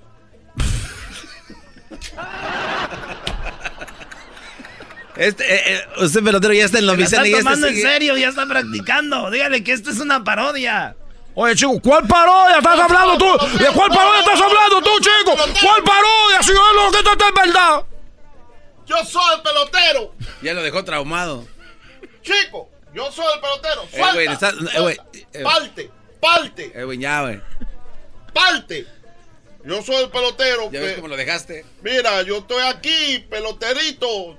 este 5.18 5.44
eh, 5.44 5.62
eh, 5.66 6.04
usted 6.04 6.24
pelotero 6.24 6.54
ya 6.54 6.64
está 6.64 6.80
en 6.80 6.86
la 6.86 6.94
está 6.94 7.04
oficina 7.04 7.28
y 7.28 7.32
este 7.32 7.44
tomando 7.44 7.68
en 7.68 7.76
serio, 7.76 8.18
ya 8.18 8.30
está 8.30 8.46
practicando. 8.46 9.30
Dígale 9.30 9.64
que 9.64 9.74
esto 9.74 9.90
es 9.92 10.00
una 10.00 10.24
parodia. 10.24 10.96
Oye, 11.42 11.56
chico, 11.56 11.80
¿cuál 11.82 12.06
parodia 12.06 12.58
estás 12.58 12.78
hablando 12.82 13.18
tú? 13.18 13.58
¿De 13.58 13.68
cuál 13.72 13.90
parodia 13.90 14.20
estás 14.20 14.42
hablando 14.42 14.82
tú, 14.82 14.90
chico? 15.00 15.32
¿Cuál 15.62 15.84
parodia? 15.84 16.44
Si 16.44 16.52
yo 16.52 16.74
lo 16.74 16.92
que 16.92 16.98
esto 16.98 17.12
es 17.14 17.34
verdad. 17.48 17.86
Yo 18.86 18.98
soy 19.06 19.36
el 19.38 19.42
pelotero. 19.42 20.14
ya 20.42 20.54
lo 20.54 20.62
dejó 20.62 20.84
traumado. 20.84 21.48
Chico, 22.24 22.70
yo 22.94 23.10
soy 23.14 23.26
el 23.36 23.40
pelotero. 23.40 23.84
Eh, 23.84 24.02
güey, 24.14 24.26
Suelta, 24.28 24.50
está- 24.50 24.78
eh, 24.78 24.82
güey, 24.82 24.98
eh. 25.32 25.44
Parte, 25.44 25.92
parte, 26.20 26.72
Eh, 26.76 26.84
güey, 26.84 26.98
ya, 27.00 27.22
güey. 27.22 27.42
parte. 28.34 28.86
Yo 29.64 29.82
soy 29.82 29.96
el 30.04 30.10
pelotero. 30.10 30.70
Ya 30.72 30.82
ves 30.82 30.96
cómo 30.96 31.08
lo 31.08 31.16
dejaste. 31.16 31.66
Mira, 31.82 32.22
yo 32.24 32.40
estoy 32.40 32.64
aquí, 32.64 33.20
peloterito. 33.30 34.36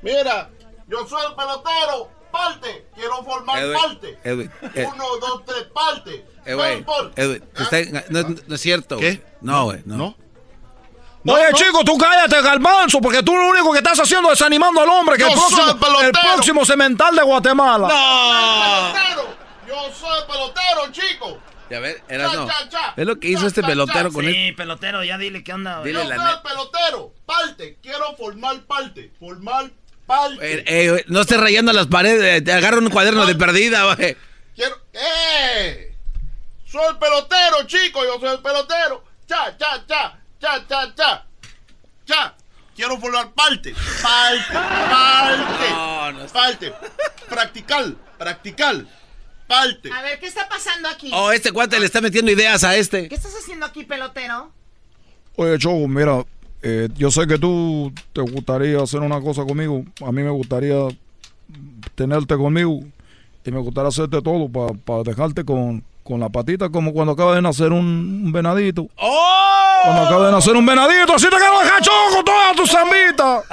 Mira, 0.00 0.48
yo 0.88 1.06
soy 1.06 1.20
el 1.28 1.34
pelotero. 1.34 2.10
Parte. 2.32 2.86
Quiero 2.94 3.24
formar 3.24 3.60
parte. 3.72 4.16
güey, 4.24 4.48
eh. 4.74 4.88
Uno, 4.94 5.04
dos, 5.20 5.44
tres, 5.44 5.64
parte. 5.74 6.29
Eh, 6.46 6.54
güey, 6.54 6.84
eh, 7.16 7.26
güey, 7.26 7.40
te 7.40 7.62
está- 7.80 8.02
no, 8.10 8.36
no 8.46 8.54
es 8.54 8.60
cierto. 8.60 8.96
¿Qué? 8.98 9.06
güey. 9.16 9.22
No, 9.40 9.64
güey, 9.64 9.80
no. 9.84 9.96
¿No? 9.96 10.16
Oye, 11.34 11.44
no. 11.50 11.56
chico, 11.56 11.84
tú 11.84 11.98
cállate, 11.98 12.40
Galbanzo, 12.40 12.98
porque 13.00 13.22
tú 13.22 13.36
lo 13.36 13.48
único 13.48 13.72
que 13.72 13.78
estás 13.78 14.00
haciendo 14.00 14.32
es 14.32 14.38
desanimando 14.38 14.80
al 14.80 14.88
hombre, 14.88 15.16
que 15.16 15.22
Yo 15.24 15.28
el 15.28 15.34
próximo, 15.34 16.00
el 16.02 16.12
próximo 16.12 16.64
cemental 16.64 17.14
de 17.14 17.22
Guatemala. 17.22 17.88
Pelotero. 18.94 19.36
Yo 19.68 19.92
soy 19.94 20.18
el 20.18 20.26
pelotero, 20.26 20.92
chico. 20.92 21.38
Ya 21.68 21.78
ves, 21.78 22.02
eras 22.08 22.34
no. 22.34 22.46
Cha, 22.46 22.54
cha, 22.64 22.68
cha. 22.70 22.94
Es 22.96 23.06
lo 23.06 23.20
que 23.20 23.28
hizo 23.28 23.42
Cha, 23.42 23.46
este 23.48 23.60
cha, 23.60 23.66
pelotero 23.68 24.08
cha. 24.08 24.14
con 24.14 24.24
él. 24.24 24.34
Sí, 24.34 24.52
pelotero, 24.52 25.04
ya 25.04 25.18
dile 25.18 25.44
qué 25.44 25.52
onda. 25.52 25.78
güey. 25.80 25.92
Dile 25.92 26.02
Yo 26.04 26.08
la 26.08 26.16
soy 26.16 26.34
pelotero. 26.42 27.12
Parte. 27.26 27.78
Quiero 27.82 28.16
formar 28.16 28.60
parte. 28.62 29.12
Formar 29.20 29.70
parte. 30.06 30.38
Eh, 30.40 30.64
eh, 30.66 31.04
no 31.06 31.20
estés 31.20 31.38
rayando 31.38 31.72
las 31.74 31.86
paredes, 31.86 32.42
te 32.42 32.52
agarra 32.52 32.78
un 32.78 32.88
cuaderno 32.90 33.26
de 33.26 33.34
perdida, 33.36 33.94
güey. 33.94 34.16
Quiero. 34.56 34.74
¡Eh! 34.94 35.89
Soy 36.70 36.82
el 36.88 36.98
pelotero, 36.98 37.66
chico. 37.66 38.04
Yo 38.04 38.20
soy 38.20 38.36
el 38.36 38.38
pelotero. 38.38 39.02
Cha, 39.26 39.56
cha, 39.58 39.84
cha. 39.88 40.20
Cha, 40.40 40.66
cha, 40.68 40.94
cha. 40.94 41.26
Cha. 42.04 42.34
Quiero 42.76 42.96
formar 42.98 43.32
parte. 43.32 43.74
Parte. 44.00 44.52
Parte. 44.52 45.70
No, 45.72 46.12
no. 46.12 46.26
Parte. 46.28 46.72
Practicar. 47.28 47.92
Practicar. 48.16 48.86
Parte. 49.48 49.90
A 49.92 50.02
ver, 50.02 50.20
¿qué 50.20 50.26
está 50.26 50.48
pasando 50.48 50.88
aquí? 50.88 51.10
Oh, 51.12 51.32
este 51.32 51.50
cuate 51.50 51.80
le 51.80 51.86
está 51.86 52.00
metiendo 52.00 52.30
ideas 52.30 52.62
a 52.62 52.76
este. 52.76 53.08
¿Qué 53.08 53.16
estás 53.16 53.34
haciendo 53.34 53.66
aquí, 53.66 53.84
pelotero? 53.84 54.52
Oye, 55.34 55.58
Choco, 55.58 55.88
mira, 55.88 56.24
eh, 56.62 56.88
yo 56.94 57.10
sé 57.10 57.26
que 57.26 57.36
tú 57.36 57.92
te 58.12 58.20
gustaría 58.20 58.80
hacer 58.80 59.00
una 59.00 59.20
cosa 59.20 59.44
conmigo. 59.44 59.84
A 60.06 60.12
mí 60.12 60.22
me 60.22 60.30
gustaría 60.30 60.76
tenerte 61.96 62.36
conmigo 62.36 62.80
y 63.44 63.50
me 63.50 63.58
gustaría 63.58 63.88
hacerte 63.88 64.22
todo 64.22 64.48
para 64.48 65.02
dejarte 65.02 65.44
con, 65.44 65.82
con 66.10 66.18
la 66.18 66.28
patita 66.28 66.68
como 66.70 66.92
cuando 66.92 67.12
acaba 67.12 67.36
de 67.36 67.42
nacer 67.42 67.70
un, 67.72 68.22
un 68.24 68.32
venadito. 68.32 68.88
¡Oh! 68.96 69.80
Cuando 69.84 70.02
acaba 70.02 70.26
de 70.26 70.32
nacer 70.32 70.56
un 70.56 70.66
venadito, 70.66 71.14
así 71.14 71.26
te 71.26 71.36
quiero 71.36 71.60
dejar, 71.60 71.80
Choco, 71.80 72.24
todas 72.24 72.56
tus 72.56 72.68
zambitas. 72.68 73.44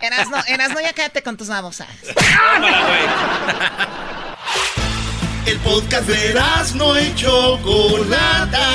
Erasno, 0.00 0.38
Erasno, 0.48 0.80
ya 0.80 0.94
cállate 0.94 1.22
con 1.22 1.36
tus 1.36 1.48
babosas. 1.48 1.88
El 5.44 5.58
podcast 5.58 6.08
de 6.08 6.34
no 6.74 6.98
y 6.98 7.14
Chocolata. 7.14 8.70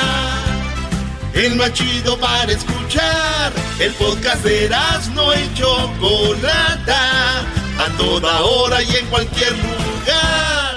El 1.34 1.56
más 1.56 1.74
chido 1.74 2.18
para 2.20 2.52
escuchar. 2.52 3.52
El 3.80 3.92
podcast 3.94 4.44
de 4.44 4.70
no 5.16 5.34
y 5.34 5.54
Chocolata. 5.56 7.40
A 7.40 7.98
toda 7.98 8.42
hora 8.42 8.84
y 8.84 8.96
en 8.98 9.08
cualquier 9.08 9.54
lugar. 9.54 10.71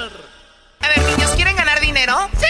A 0.85 0.89
ver, 0.89 0.99
niños, 1.07 1.30
¿quieren 1.35 1.57
ganar 1.57 1.80
dinero? 1.80 2.28
¡Sí! 2.39 2.47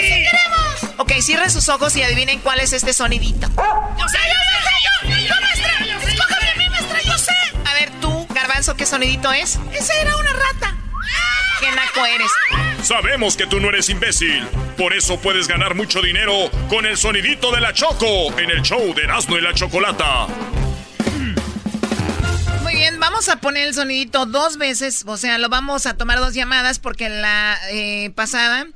¡Sí 0.00 0.24
queremos! 0.30 0.94
Ok, 0.98 1.12
cierren 1.20 1.50
sus 1.50 1.68
ojos 1.68 1.96
y 1.96 2.02
adivinen 2.02 2.38
cuál 2.38 2.60
es 2.60 2.72
este 2.72 2.92
sonidito. 2.92 3.48
¡Yo 3.48 4.08
sé, 4.08 4.18
yo 4.18 5.08
sé, 5.08 5.08
yo! 5.08 5.26
¡Yo, 5.26 5.34
maestra! 5.40 5.72
¡Escójame 6.08 6.50
a 6.50 6.54
mí, 6.54 6.68
maestra! 6.68 7.02
¡Yo 7.02 7.18
sé! 7.18 7.32
A 7.64 7.74
ver, 7.74 7.90
tú, 8.00 8.26
Garbanzo, 8.32 8.76
¿qué 8.76 8.86
sonidito 8.86 9.32
es? 9.32 9.58
Esa 9.72 9.94
era 9.94 10.16
una 10.16 10.32
rata. 10.32 10.76
¿Qué 11.58 11.70
naco 11.72 12.06
eres? 12.06 12.30
Sabemos 12.86 13.36
que 13.36 13.46
tú 13.46 13.58
no 13.58 13.70
eres 13.70 13.88
imbécil. 13.88 14.46
Por 14.76 14.94
eso 14.94 15.18
puedes 15.18 15.48
ganar 15.48 15.74
mucho 15.74 16.00
dinero 16.00 16.48
con 16.68 16.86
el 16.86 16.96
sonidito 16.96 17.50
de 17.50 17.60
la 17.60 17.72
Choco 17.72 18.38
en 18.38 18.50
el 18.50 18.62
show 18.62 18.94
de 18.94 19.02
Erasmo 19.02 19.36
y 19.36 19.40
la 19.40 19.52
Chocolata. 19.52 20.28
Bien, 22.78 23.00
vamos 23.00 23.28
a 23.28 23.40
poner 23.40 23.66
el 23.66 23.74
sonidito 23.74 24.24
dos 24.24 24.56
veces. 24.56 25.04
O 25.08 25.16
sea, 25.16 25.36
lo 25.38 25.48
vamos 25.48 25.84
a 25.86 25.96
tomar 25.96 26.20
dos 26.20 26.32
llamadas 26.32 26.78
porque 26.78 27.08
la 27.08 27.56
eh, 27.72 28.10
pasada 28.14 28.68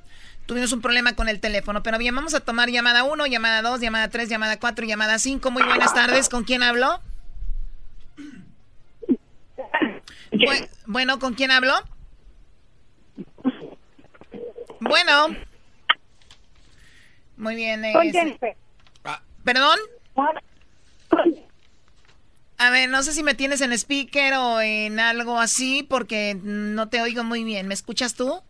tuvimos 0.47 0.73
un 0.73 0.81
problema 0.81 1.15
con 1.15 1.29
el 1.29 1.39
teléfono. 1.39 1.85
Pero 1.85 1.99
bien, 1.99 2.13
vamos 2.13 2.35
a 2.35 2.41
tomar 2.41 2.69
llamada 2.69 3.05
1, 3.05 3.27
llamada 3.29 3.63
2, 3.63 3.81
llamada 3.81 4.09
3, 4.09 4.29
llamada 4.29 4.59
4, 4.59 4.87
llamada 4.87 5.21
5. 5.21 5.49
Muy 5.53 5.63
buenas 5.63 5.95
tardes. 5.95 6.29
¿Con 6.29 6.43
quién 6.43 6.65
hablo? 6.65 7.01
bueno, 10.87 11.21
¿con 11.21 11.35
quién 11.35 11.53
hablo? 11.53 11.75
Bueno. 14.81 15.29
Muy 17.37 17.55
bien. 17.55 17.85
Ah, 19.05 19.23
¿Perdón? 19.45 19.79
A 22.63 22.71
ver, 22.71 22.89
no 22.89 23.03
sé 23.03 23.13
si 23.13 23.25
me 23.25 23.35
tienes 23.35 23.61
en 23.61 23.73
speaker 23.73 24.35
o 24.35 24.61
en 24.61 25.01
algo 25.01 25.41
así 25.41 25.83
porque 25.83 26.39
no 26.41 26.89
te 26.89 27.03
oigo 27.03 27.25
muy 27.25 27.43
bien. 27.43 27.67
¿Me 27.67 27.75
escuchas 27.75 28.15
tú? 28.15 28.41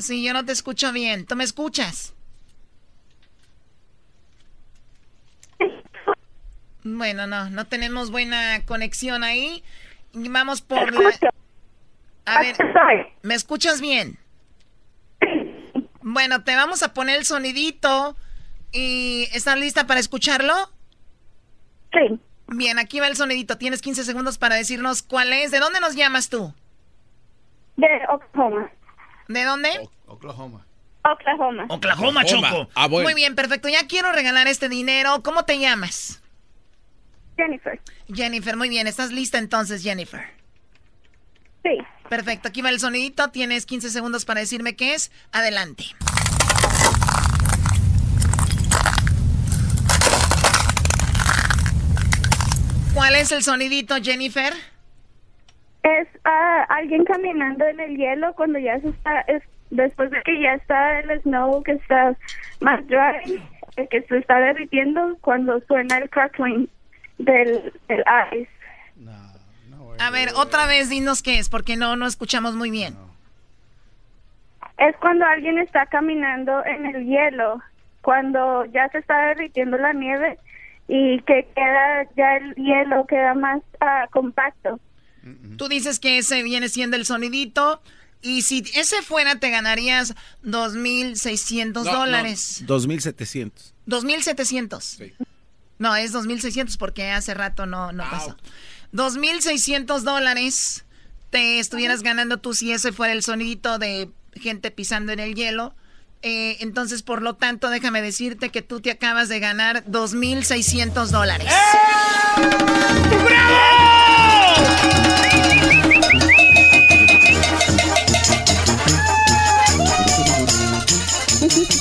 Sí, 0.00 0.24
yo 0.24 0.32
no 0.32 0.44
te 0.44 0.50
escucho 0.50 0.90
bien. 0.90 1.24
¿Tú 1.24 1.36
me 1.36 1.44
escuchas? 1.44 2.12
Bueno, 6.82 7.28
no, 7.28 7.50
no 7.50 7.68
tenemos 7.68 8.10
buena 8.10 8.64
conexión 8.66 9.22
ahí. 9.22 9.62
Vamos 10.12 10.60
por 10.60 10.92
la... 10.92 11.12
A 12.24 12.40
ver, 12.40 12.56
¿me 13.22 13.36
escuchas 13.36 13.80
bien? 13.80 14.18
Bueno, 16.00 16.42
te 16.42 16.56
vamos 16.56 16.82
a 16.82 16.92
poner 16.92 17.18
el 17.18 17.24
sonidito. 17.24 18.16
¿Y 18.72 19.28
estás 19.32 19.56
lista 19.56 19.86
para 19.86 20.00
escucharlo? 20.00 20.72
Sí. 21.96 22.20
Bien, 22.48 22.78
aquí 22.78 23.00
va 23.00 23.08
el 23.08 23.16
sonidito. 23.16 23.58
Tienes 23.58 23.82
15 23.82 24.04
segundos 24.04 24.38
para 24.38 24.54
decirnos 24.56 25.02
cuál 25.02 25.32
es. 25.32 25.50
¿De 25.50 25.58
dónde 25.58 25.80
nos 25.80 25.96
llamas 25.96 26.28
tú? 26.28 26.54
De 27.76 27.86
Oklahoma. 28.08 28.70
¿De 29.28 29.44
dónde? 29.44 29.70
Oklahoma. 30.06 30.64
Oklahoma. 31.04 31.66
Oklahoma, 31.68 32.24
Choco. 32.24 32.68
Ah, 32.74 32.88
Muy 32.88 33.14
bien, 33.14 33.34
perfecto. 33.34 33.68
Ya 33.68 33.86
quiero 33.86 34.12
regalar 34.12 34.46
este 34.48 34.68
dinero. 34.68 35.22
¿Cómo 35.22 35.44
te 35.44 35.58
llamas? 35.58 36.22
Jennifer. 37.36 37.80
Jennifer, 38.12 38.56
muy 38.56 38.68
bien. 38.68 38.86
¿Estás 38.86 39.12
lista 39.12 39.38
entonces, 39.38 39.82
Jennifer? 39.82 40.24
Sí. 41.62 41.78
Perfecto, 42.08 42.48
aquí 42.48 42.62
va 42.62 42.70
el 42.70 42.80
sonidito. 42.80 43.28
Tienes 43.30 43.66
15 43.66 43.90
segundos 43.90 44.24
para 44.24 44.40
decirme 44.40 44.76
qué 44.76 44.94
es. 44.94 45.10
Adelante. 45.32 45.84
¿Cuál 52.96 53.14
es 53.14 53.30
el 53.30 53.42
sonidito, 53.42 53.96
Jennifer? 54.02 54.54
Es 55.82 56.08
ah, 56.24 56.64
alguien 56.70 57.04
caminando 57.04 57.66
en 57.66 57.78
el 57.78 57.94
hielo 57.94 58.32
cuando 58.32 58.58
ya 58.58 58.80
se 58.80 58.88
está, 58.88 59.20
es, 59.20 59.42
después 59.68 60.10
de 60.10 60.22
que 60.22 60.40
ya 60.40 60.54
está 60.54 61.00
el 61.00 61.20
snow, 61.20 61.62
que 61.62 61.72
está 61.72 62.16
más 62.60 62.80
dry, 62.86 63.38
que 63.90 64.00
se 64.00 64.16
está 64.16 64.38
derritiendo 64.38 65.14
cuando 65.20 65.60
suena 65.68 65.98
el 65.98 66.08
crackling 66.08 66.70
del, 67.18 67.70
del 67.86 68.02
ice. 68.32 68.48
A 69.98 70.10
ver, 70.10 70.30
otra 70.34 70.64
vez 70.64 70.88
dinos 70.88 71.22
qué 71.22 71.38
es, 71.38 71.50
porque 71.50 71.76
no, 71.76 71.96
no 71.96 72.06
escuchamos 72.06 72.54
muy 72.54 72.70
bien. 72.70 72.96
Es 74.78 74.96
cuando 74.96 75.26
alguien 75.26 75.58
está 75.58 75.84
caminando 75.84 76.64
en 76.64 76.86
el 76.86 77.04
hielo, 77.04 77.60
cuando 78.00 78.64
ya 78.64 78.88
se 78.88 78.98
está 78.98 79.18
derritiendo 79.26 79.76
la 79.76 79.92
nieve 79.92 80.38
y 80.88 81.20
que 81.22 81.48
queda 81.54 82.08
ya 82.16 82.36
el 82.36 82.54
hielo 82.54 83.06
queda 83.06 83.34
más 83.34 83.62
ah, 83.80 84.06
compacto. 84.12 84.80
Tú 85.56 85.68
dices 85.68 85.98
que 85.98 86.18
ese 86.18 86.42
viene 86.42 86.68
siendo 86.68 86.96
el 86.96 87.04
sonidito. 87.04 87.82
Y 88.22 88.42
si 88.42 88.64
ese 88.74 89.02
fuera, 89.02 89.38
te 89.38 89.50
ganarías 89.50 90.14
2.600 90.44 91.82
dólares. 91.82 92.64
2.700. 92.66 93.72
2.700. 93.86 94.80
Sí. 94.80 95.12
No, 95.78 95.94
es 95.96 96.14
2.600 96.14 96.78
porque 96.78 97.10
hace 97.10 97.34
rato 97.34 97.66
no, 97.66 97.92
no 97.92 98.04
pasó. 98.08 98.36
2.600 98.92 100.00
dólares 100.00 100.84
te 101.30 101.58
estuvieras 101.58 102.02
ganando 102.02 102.38
tú 102.38 102.54
si 102.54 102.72
ese 102.72 102.92
fuera 102.92 103.12
el 103.12 103.22
sonidito 103.22 103.78
de 103.78 104.10
gente 104.34 104.70
pisando 104.70 105.12
en 105.12 105.20
el 105.20 105.34
hielo. 105.34 105.74
Eh, 106.22 106.56
entonces, 106.60 107.02
por 107.02 107.22
lo 107.22 107.34
tanto, 107.34 107.70
déjame 107.70 108.02
decirte 108.02 108.50
que 108.50 108.62
tú 108.62 108.80
te 108.80 108.90
acabas 108.90 109.28
de 109.28 109.38
ganar 109.38 109.84
2.600 109.84 111.06
dólares. 111.08 111.52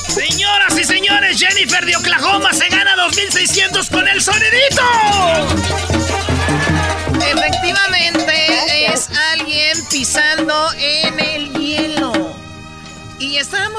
Señoras 0.08 0.78
y 0.80 0.84
señores, 0.84 1.40
Jennifer 1.40 1.86
de 1.86 1.96
Oklahoma 1.96 2.54
se 2.54 2.68
gana 2.70 2.96
2.600 2.96 3.90
con 3.90 4.08
el 4.08 4.22
sonidito. 4.22 5.95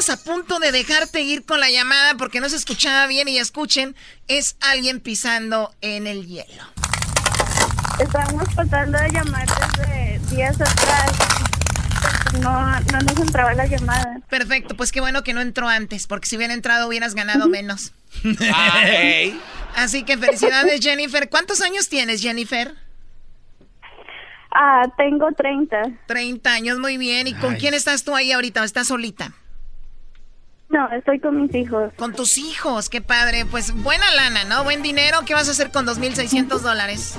Estábamos 0.06 0.10
a 0.10 0.16
punto 0.24 0.58
de 0.58 0.72
dejarte 0.72 1.22
ir 1.22 1.44
con 1.44 1.60
la 1.60 1.70
llamada 1.70 2.14
porque 2.16 2.40
no 2.40 2.48
se 2.48 2.56
escuchaba 2.56 3.06
bien 3.06 3.28
y 3.28 3.38
escuchen, 3.38 3.96
es 4.28 4.56
alguien 4.60 5.00
pisando 5.00 5.74
en 5.80 6.06
el 6.06 6.26
hielo. 6.26 6.64
Estábamos 7.98 8.48
tratando 8.54 8.98
de 8.98 9.10
llamar 9.10 9.46
desde 9.46 10.18
días 10.34 10.60
atrás. 10.60 11.12
No, 12.40 12.80
no 12.80 12.98
nos 13.00 13.18
entraba 13.18 13.54
la 13.54 13.66
llamada. 13.66 14.20
Perfecto, 14.28 14.76
pues 14.76 14.92
qué 14.92 15.00
bueno 15.00 15.22
que 15.22 15.32
no 15.32 15.40
entró 15.40 15.68
antes, 15.68 16.06
porque 16.06 16.26
si 16.26 16.36
hubiera 16.36 16.54
entrado 16.54 16.88
hubieras 16.88 17.14
ganado 17.14 17.48
menos. 17.48 17.92
Así 19.74 20.04
que 20.04 20.18
felicidades, 20.18 20.80
Jennifer. 20.80 21.28
¿Cuántos 21.28 21.62
años 21.62 21.88
tienes, 21.88 22.20
Jennifer? 22.20 22.74
Ah, 24.52 24.84
tengo 24.96 25.32
30. 25.32 25.82
30 26.06 26.52
años, 26.52 26.78
muy 26.78 26.96
bien. 26.96 27.26
¿Y 27.26 27.34
con 27.34 27.56
quién 27.56 27.74
estás 27.74 28.04
tú 28.04 28.14
ahí 28.14 28.32
ahorita? 28.32 28.62
¿Estás 28.64 28.88
solita? 28.88 29.32
No, 30.68 30.90
estoy 30.90 31.20
con 31.20 31.40
mis 31.42 31.54
hijos. 31.54 31.92
Con 31.96 32.12
tus 32.14 32.38
hijos, 32.38 32.88
qué 32.88 33.00
padre. 33.00 33.46
Pues 33.46 33.72
buena 33.72 34.10
lana, 34.14 34.44
¿no? 34.44 34.64
Buen 34.64 34.82
dinero. 34.82 35.20
¿Qué 35.24 35.32
vas 35.34 35.48
a 35.48 35.52
hacer 35.52 35.70
con 35.70 35.86
2.600 35.86 36.58
dólares? 36.60 37.16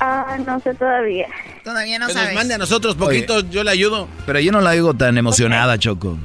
Ah, 0.00 0.36
no 0.46 0.60
sé 0.60 0.74
todavía. 0.74 1.28
Todavía 1.62 1.98
no 1.98 2.08
Que 2.08 2.12
sabes. 2.12 2.28
nos 2.30 2.34
mande 2.36 2.54
a 2.54 2.58
nosotros 2.58 2.94
poquitos, 2.96 3.48
yo 3.50 3.64
le 3.64 3.70
ayudo. 3.70 4.08
Pero 4.26 4.38
yo 4.40 4.52
no 4.52 4.60
la 4.60 4.72
digo 4.72 4.92
tan 4.94 5.16
emocionada, 5.16 5.78
Choco. 5.78 6.18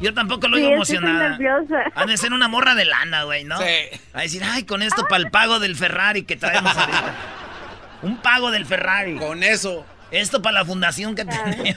Yo 0.00 0.12
tampoco 0.14 0.48
lo 0.48 0.56
Sí, 0.56 0.64
digo 0.64 0.82
estoy 0.82 0.96
emocionada. 0.96 1.28
nerviosa. 1.38 1.76
Ha 1.94 2.06
de 2.06 2.16
ser 2.16 2.32
una 2.32 2.48
morra 2.48 2.74
de 2.74 2.84
lana, 2.84 3.22
güey, 3.22 3.44
¿no? 3.44 3.56
Sí. 3.58 4.00
A 4.14 4.22
decir, 4.22 4.42
ay, 4.44 4.64
con 4.64 4.82
esto 4.82 5.06
para 5.08 5.22
el 5.22 5.30
pago 5.30 5.60
del 5.60 5.76
Ferrari 5.76 6.24
que 6.24 6.34
traemos 6.36 6.76
ahorita. 6.76 7.14
Un 8.02 8.16
pago 8.20 8.50
del 8.50 8.66
Ferrari. 8.66 9.16
Con 9.16 9.44
eso. 9.44 9.86
Esto 10.10 10.42
para 10.42 10.54
la 10.60 10.64
fundación 10.64 11.14
que 11.14 11.24
tenemos. 11.24 11.76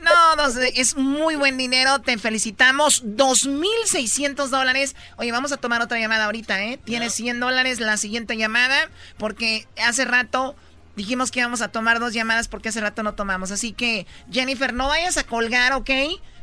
No, 0.00 0.44
es 0.74 0.96
muy 0.96 1.36
buen 1.36 1.58
dinero. 1.58 1.98
Te 2.00 2.16
felicitamos. 2.18 3.04
2.600 3.04 4.48
dólares. 4.48 4.94
Oye, 5.16 5.32
vamos 5.32 5.52
a 5.52 5.56
tomar 5.56 5.82
otra 5.82 5.98
llamada 5.98 6.26
ahorita, 6.26 6.62
¿eh? 6.64 6.78
Tienes 6.82 7.14
100 7.14 7.40
dólares 7.40 7.80
la 7.80 7.96
siguiente 7.96 8.36
llamada 8.36 8.88
porque 9.18 9.66
hace 9.84 10.04
rato 10.04 10.54
dijimos 10.96 11.30
que 11.30 11.40
íbamos 11.40 11.62
a 11.62 11.68
tomar 11.68 12.00
dos 12.00 12.12
llamadas 12.12 12.48
porque 12.48 12.68
hace 12.68 12.80
rato 12.80 13.02
no 13.02 13.14
tomamos. 13.14 13.50
Así 13.50 13.72
que, 13.72 14.06
Jennifer, 14.30 14.72
no 14.72 14.88
vayas 14.88 15.16
a 15.16 15.24
colgar, 15.24 15.72
¿ok? 15.72 15.90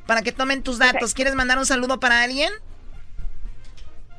Para 0.06 0.22
que 0.22 0.32
tomen 0.32 0.64
tus 0.64 0.78
datos. 0.78 1.14
¿Quieres 1.14 1.36
mandar 1.36 1.58
un 1.58 1.66
saludo 1.66 2.00
para 2.00 2.24
alguien? 2.24 2.52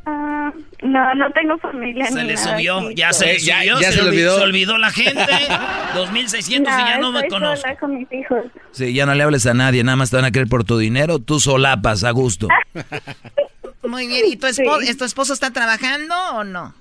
Ah, 0.08 0.52
no, 0.82 1.14
no 1.16 1.30
tengo 1.32 1.58
familia. 1.58 2.06
Se 2.06 2.14
ni 2.22 2.28
le 2.28 2.34
nada 2.34 2.54
subió, 2.54 2.90
ya 2.92 3.12
se 3.12 3.26
le 3.26 3.38
Ya- 3.40 3.58
subió, 3.58 3.80
ya 3.80 3.90
se, 3.90 3.98
se 3.98 4.02
le 4.04 4.08
olvidó. 4.08 4.34
olvidó. 4.34 4.36
se 4.38 4.42
olvidó 4.44 4.78
la 4.78 4.90
gente. 4.92 5.32
2600 5.94 6.72
y 6.72 6.76
ya 6.84 6.98
no 6.98 7.10
me 7.12 7.26
conozco. 7.28 7.62
sola 7.62 7.76
con 7.76 7.98
mis 7.98 8.12
hijos. 8.12 8.44
Sí, 8.70 8.94
ya 8.94 9.04
no 9.06 9.14
le 9.14 9.22
hables 9.24 9.46
a 9.46 9.54
nadie, 9.54 9.82
nada 9.82 9.96
más 9.96 10.10
te 10.10 10.16
van 10.16 10.24
a 10.24 10.30
querer 10.30 10.48
por 10.48 10.62
tu 10.64 10.78
dinero, 10.78 11.18
tú 11.18 11.40
solapas 11.40 12.04
a 12.04 12.10
gusto. 12.12 12.48
Muy 13.82 14.06
bien. 14.06 14.22
¿Y 14.26 14.36
tu, 14.36 14.46
esposo, 14.46 14.80
tu 14.98 15.04
esposo 15.04 15.32
está 15.32 15.52
trabajando 15.52 16.14
o 16.34 16.44
no? 16.44 16.74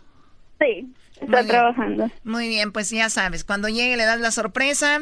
Sí, 0.59 0.87
está 1.21 1.45
trabajando. 1.45 2.09
Muy 2.23 2.47
bien, 2.47 2.71
pues 2.71 2.89
ya 2.89 3.09
sabes, 3.09 3.43
cuando 3.43 3.67
llegue 3.69 3.97
le 3.97 4.05
das 4.05 4.19
la 4.19 4.31
sorpresa. 4.31 5.01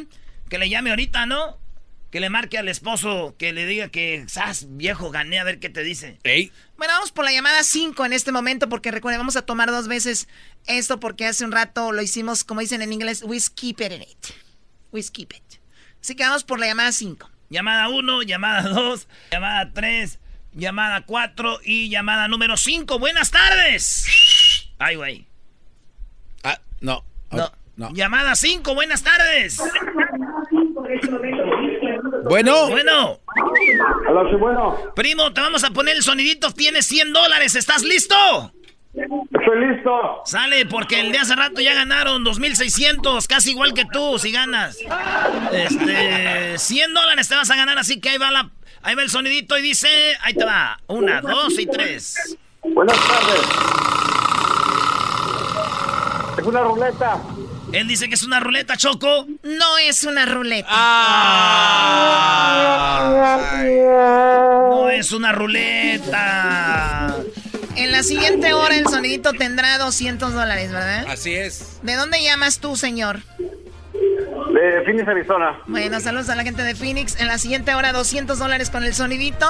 Que 0.49 0.57
le 0.59 0.69
llame 0.69 0.91
ahorita, 0.91 1.25
¿no? 1.25 1.57
Que 2.13 2.19
le 2.19 2.29
marque 2.29 2.59
al 2.59 2.69
esposo, 2.69 3.33
que 3.39 3.53
le 3.53 3.65
diga 3.65 3.89
que, 3.89 4.25
¡sas, 4.27 4.67
viejo, 4.77 5.09
gané, 5.09 5.39
a 5.39 5.43
ver 5.43 5.57
qué 5.59 5.71
te 5.71 5.81
dice! 5.81 6.19
Bueno, 6.77 6.93
vamos 6.93 7.11
por 7.11 7.25
la 7.25 7.31
llamada 7.31 7.63
5 7.63 8.05
en 8.05 8.13
este 8.13 8.31
momento, 8.31 8.69
porque 8.69 8.91
recuerden, 8.91 9.19
vamos 9.19 9.35
a 9.35 9.41
tomar 9.47 9.71
dos 9.71 9.87
veces 9.87 10.27
esto, 10.67 10.99
porque 10.99 11.25
hace 11.25 11.43
un 11.43 11.51
rato 11.51 11.91
lo 11.91 12.03
hicimos, 12.03 12.43
como 12.43 12.59
dicen 12.59 12.83
en 12.83 12.93
inglés, 12.93 13.23
we 13.23 13.39
skip 13.39 13.81
it 13.81 13.93
in 13.93 14.03
it. 14.03 14.27
We 14.91 15.01
skip 15.01 15.33
it. 15.33 15.59
Así 16.03 16.13
que 16.13 16.21
vamos 16.21 16.43
por 16.43 16.59
la 16.59 16.67
llamada 16.67 16.91
5. 16.91 17.31
Llamada 17.49 17.89
1, 17.89 18.21
llamada 18.21 18.61
2, 18.69 19.07
llamada 19.31 19.71
3, 19.73 20.19
llamada 20.53 21.01
4 21.07 21.61
y 21.63 21.89
llamada 21.89 22.27
número 22.27 22.57
5. 22.57 22.99
¡Buenas 22.99 23.31
tardes! 23.31 24.05
Ay, 24.77 24.97
güey. 24.97 25.25
Ah, 26.43 26.61
no. 26.79 27.03
No. 27.31 27.51
no. 27.75 27.91
Llamada 27.91 28.35
5, 28.35 28.75
buenas 28.75 29.01
tardes. 29.01 29.59
Bueno. 32.23 32.69
Bueno. 32.69 33.19
Hola, 34.09 34.29
sí, 34.29 34.35
bueno. 34.35 34.77
Primo, 34.95 35.33
te 35.33 35.41
vamos 35.41 35.63
a 35.63 35.71
poner 35.71 35.95
el 35.95 36.03
sonidito. 36.03 36.51
Tienes 36.51 36.85
100 36.85 37.13
dólares. 37.13 37.55
¿Estás 37.55 37.83
listo? 37.83 38.15
Estoy 38.93 39.67
listo. 39.67 40.21
Sale, 40.25 40.65
porque 40.67 40.99
el 40.99 41.11
de 41.11 41.19
hace 41.19 41.35
rato 41.35 41.59
ya 41.61 41.73
ganaron 41.73 42.23
2.600, 42.23 43.25
casi 43.27 43.51
igual 43.51 43.73
que 43.73 43.85
tú, 43.91 44.19
si 44.19 44.31
ganas. 44.31 44.77
Este, 45.51 46.57
100 46.59 46.93
dólares 46.93 47.27
te 47.27 47.35
vas 47.35 47.49
a 47.49 47.55
ganar, 47.55 47.77
así 47.79 47.99
que 47.99 48.09
ahí 48.09 48.17
va, 48.19 48.29
la, 48.29 48.51
ahí 48.83 48.93
va 48.93 49.01
el 49.01 49.09
sonidito 49.09 49.57
y 49.57 49.63
dice, 49.63 49.87
ahí 50.21 50.35
te 50.35 50.45
va, 50.45 50.79
una, 50.87 51.21
dos 51.21 51.57
y 51.57 51.65
tres. 51.65 52.37
Buenas 52.61 52.97
tardes. 53.07 53.41
Es 56.37 56.45
una 56.45 56.61
ruleta. 56.61 57.19
Él 57.73 57.87
dice 57.87 58.07
que 58.07 58.13
es 58.13 58.23
una 58.23 58.39
ruleta, 58.39 58.77
Choco. 58.77 59.25
No 59.41 59.77
es 59.79 60.03
una 60.03 60.27
ruleta. 60.27 60.69
no 64.69 64.89
es 64.91 65.11
una 65.11 65.31
ruleta. 65.31 67.17
En 67.75 67.91
la 67.91 68.03
siguiente 68.03 68.53
hora 68.53 68.75
el 68.75 68.87
sonidito 68.87 69.33
tendrá 69.33 69.79
200 69.79 70.33
dólares, 70.33 70.71
¿verdad? 70.71 71.07
Así 71.09 71.33
es. 71.33 71.79
¿De 71.81 71.95
dónde 71.95 72.21
llamas 72.21 72.59
tú, 72.59 72.75
señor? 72.75 73.21
De 73.91 74.83
Phoenix, 74.85 75.07
Arizona. 75.07 75.59
Bueno, 75.65 75.99
saludos 75.99 76.29
a 76.29 76.35
la 76.35 76.43
gente 76.43 76.61
de 76.61 76.75
Phoenix. 76.75 77.19
En 77.19 77.25
la 77.25 77.39
siguiente 77.39 77.73
hora 77.73 77.91
200 77.91 78.37
dólares 78.37 78.69
con 78.69 78.83
el 78.83 78.93
sonidito. 78.93 79.47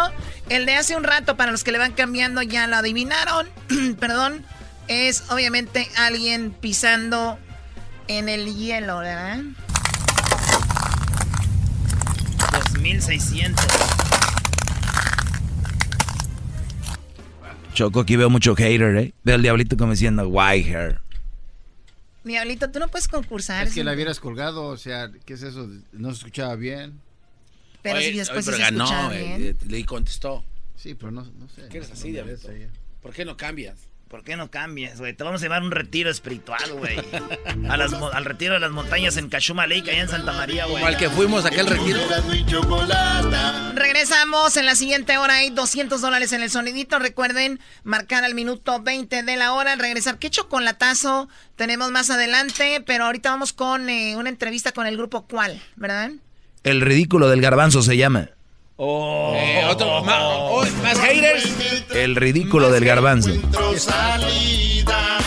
El 0.47 0.65
de 0.65 0.75
hace 0.75 0.95
un 0.95 1.03
rato, 1.03 1.35
para 1.35 1.51
los 1.51 1.65
que 1.65 1.73
le 1.73 1.77
van 1.77 1.91
cambiando, 1.91 2.41
ya 2.41 2.67
lo 2.67 2.77
adivinaron. 2.77 3.49
Perdón. 3.99 4.45
Es 4.87 5.29
obviamente 5.29 5.89
alguien 5.97 6.51
pisando 6.51 7.37
en 8.07 8.29
el 8.29 8.55
hielo, 8.55 8.99
¿verdad? 8.99 9.39
2600. 12.73 13.65
Choco, 17.73 18.01
aquí 18.01 18.15
veo 18.15 18.29
mucho 18.29 18.55
hater, 18.55 18.95
¿eh? 18.97 19.13
Veo 19.23 19.35
al 19.35 19.41
diablito 19.41 19.77
como 19.77 19.91
diciendo, 19.91 20.27
why 20.27 20.63
hair. 20.63 20.99
Diablito, 22.23 22.69
tú 22.71 22.79
no 22.79 22.87
puedes 22.87 23.07
concursar. 23.07 23.67
Es 23.67 23.73
que 23.73 23.83
la 23.83 23.93
hubieras 23.93 24.19
colgado, 24.19 24.65
o 24.65 24.77
sea, 24.77 25.11
¿qué 25.25 25.33
es 25.33 25.43
eso? 25.43 25.67
No 25.91 26.09
se 26.11 26.17
escuchaba 26.17 26.55
bien. 26.55 27.01
Pero 27.81 27.99
si 27.99 28.13
después 28.13 28.45
pero 28.45 28.57
se 28.57 28.63
ganó, 28.63 28.83
escuchaba 28.85 29.17
eh, 29.17 29.37
bien. 29.37 29.57
le 29.67 29.85
contestó. 29.85 30.45
Sí, 30.75 30.95
pero 30.95 31.11
no, 31.11 31.23
no 31.23 31.49
sé. 31.49 31.67
¿Qué 31.69 31.77
eres 31.77 31.89
no 31.89 31.95
así, 31.95 32.11
diablito? 32.11 32.49
¿Por 33.01 33.13
qué 33.13 33.25
no 33.25 33.35
cambias? 33.35 33.89
¿Por 34.13 34.23
qué 34.23 34.35
no 34.37 34.51
cambias, 34.51 34.99
güey? 34.99 35.13
Te 35.15 35.23
vamos 35.23 35.41
a 35.41 35.45
llevar 35.45 35.63
un 35.63 35.71
retiro 35.71 36.11
espiritual, 36.11 36.71
güey. 36.73 36.97
A 37.67 37.77
las 37.77 37.93
mo- 37.93 38.11
al 38.11 38.25
retiro 38.25 38.53
de 38.53 38.59
las 38.59 38.69
montañas 38.69 39.17
en 39.17 39.27
Cachuma 39.27 39.65
Lake, 39.65 39.89
allá 39.89 40.03
en 40.03 40.07
Santa 40.07 40.31
María, 40.33 40.65
güey. 40.65 40.75
Como 40.75 40.85
al 40.85 40.97
que 40.97 41.09
fuimos 41.09 41.45
a 41.45 41.47
aquel 41.47 41.65
retiro. 41.65 41.99
Regresamos 43.73 44.55
en 44.55 44.67
la 44.67 44.75
siguiente 44.75 45.17
hora. 45.17 45.37
Hay 45.37 45.49
200 45.49 45.99
dólares 45.99 46.31
en 46.31 46.43
el 46.43 46.51
sonidito. 46.51 46.99
Recuerden 46.99 47.59
marcar 47.83 48.23
al 48.23 48.35
minuto 48.35 48.83
20 48.83 49.23
de 49.23 49.35
la 49.35 49.53
hora. 49.53 49.71
Al 49.73 49.79
regresar, 49.79 50.19
¿qué 50.19 50.29
chocolatazo 50.29 51.27
tenemos 51.55 51.89
más 51.89 52.11
adelante? 52.11 52.83
Pero 52.85 53.05
ahorita 53.05 53.31
vamos 53.31 53.51
con 53.51 53.89
eh, 53.89 54.15
una 54.15 54.29
entrevista 54.29 54.73
con 54.73 54.85
el 54.85 54.95
grupo 54.95 55.25
¿Cuál? 55.25 55.59
¿Verdad? 55.75 56.11
El 56.63 56.81
ridículo 56.81 57.29
del 57.29 57.41
garbanzo 57.41 57.81
se 57.81 57.97
llama. 57.97 58.29
Eh, 58.77 59.63
otro, 59.69 60.03
ma- 60.03 60.27
oh, 60.27 60.65
más 60.81 60.99
haters. 60.99 61.45
El 61.93 62.15
ridículo 62.15 62.71
del 62.71 62.85
garbanzo. 62.85 63.29
Salida. 63.77 65.17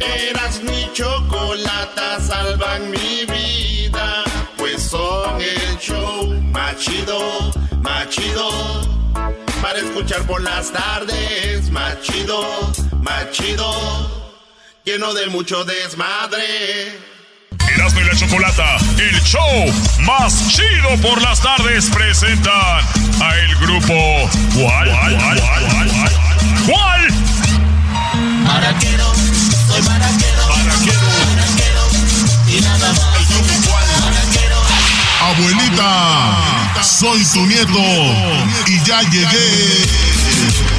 Eras 0.00 0.60
mi 0.62 0.90
chocolata, 0.92 2.20
salvan 2.20 2.90
mi 2.90 3.24
vida. 3.26 4.24
Pues 4.56 4.82
son 4.82 5.40
el 5.40 5.78
show 5.78 6.26
más 6.52 6.76
chido, 6.78 7.52
más 7.80 8.08
chido. 8.08 8.50
Para 9.62 9.78
escuchar 9.78 10.26
por 10.26 10.42
las 10.42 10.72
tardes, 10.72 11.70
más 11.70 12.00
chido, 12.02 12.44
más 13.02 13.30
chido. 13.30 13.70
Lleno 14.84 15.14
de 15.14 15.26
mucho 15.28 15.64
desmadre. 15.64 16.92
Erasmo 17.78 18.00
y 18.00 18.04
la 18.04 18.16
Chocolata, 18.16 18.76
el 18.98 19.22
show 19.22 19.72
más 20.00 20.48
chido 20.48 21.00
por 21.00 21.22
las 21.22 21.40
tardes, 21.40 21.88
presentan 21.90 22.80
a 23.20 23.36
el 23.36 23.54
grupo 23.54 23.94
¿Cuál? 24.54 24.90
¿Cuál? 24.90 25.16
¿Cuál? 25.16 25.38
¿Cuál? 25.38 26.12
¿Cuál? 26.66 27.12
Maraquero, 28.42 29.14
soy 29.68 29.82
maraquero. 29.82 30.48
Maraquero, 30.48 31.08
maraquero. 31.28 31.82
Y 32.48 32.60
nada 32.62 32.88
más. 32.88 33.00
El 33.16 33.26
grupo 33.26 33.70
cual. 33.70 33.84
Abuelita, 35.20 36.82
soy 36.82 37.24
tu 37.26 37.46
nieto 37.46 37.78
y 38.66 38.82
ya 38.84 39.02
llegué. 39.02 40.77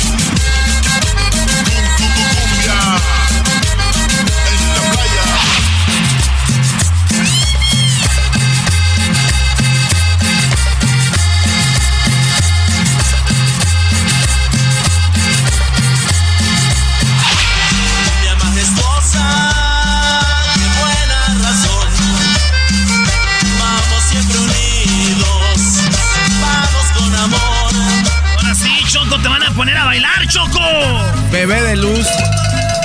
Bebé 31.39 31.61
de 31.63 31.77
luz. 31.77 32.05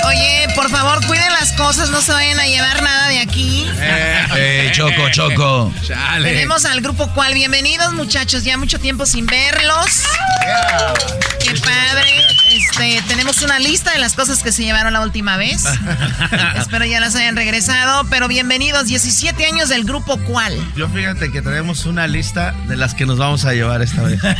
Oye, 0.07 0.47
por 0.55 0.69
favor, 0.69 1.05
cuiden 1.07 1.29
las 1.33 1.51
cosas. 1.51 1.89
No 1.89 1.99
se 1.99 2.13
vayan 2.13 2.39
a 2.39 2.45
llevar 2.47 2.81
nada 2.81 3.09
de 3.09 3.19
aquí. 3.19 3.69
Eh, 3.81 4.69
Choco, 4.73 5.09
Choco. 5.11 5.73
Chale. 5.85 6.29
Tenemos 6.31 6.63
al 6.63 6.79
grupo 6.79 7.11
¿Cuál? 7.13 7.33
Bienvenidos, 7.33 7.91
muchachos. 7.91 8.45
Ya 8.45 8.55
mucho 8.57 8.79
tiempo 8.79 9.05
sin 9.05 9.25
verlos. 9.25 10.03
Qué 11.41 11.53
padre. 11.59 12.44
Este, 12.55 13.01
tenemos 13.09 13.41
una 13.41 13.59
lista 13.59 13.91
de 13.91 13.99
las 13.99 14.13
cosas 14.13 14.41
que 14.41 14.53
se 14.53 14.63
llevaron 14.63 14.93
la 14.93 15.01
última 15.01 15.35
vez. 15.35 15.65
Espero 16.57 16.85
ya 16.85 17.01
las 17.01 17.13
hayan 17.15 17.35
regresado. 17.35 18.07
Pero 18.09 18.29
bienvenidos, 18.29 18.85
17 18.85 19.45
años 19.45 19.67
del 19.67 19.83
grupo 19.83 20.17
¿Cuál? 20.25 20.53
Yo 20.77 20.87
fíjate 20.87 21.33
que 21.33 21.41
traemos 21.41 21.85
una 21.85 22.07
lista 22.07 22.55
de 22.69 22.77
las 22.77 22.93
que 22.93 23.05
nos 23.05 23.17
vamos 23.17 23.43
a 23.43 23.53
llevar 23.53 23.81
esta 23.81 24.03
vez. 24.03 24.21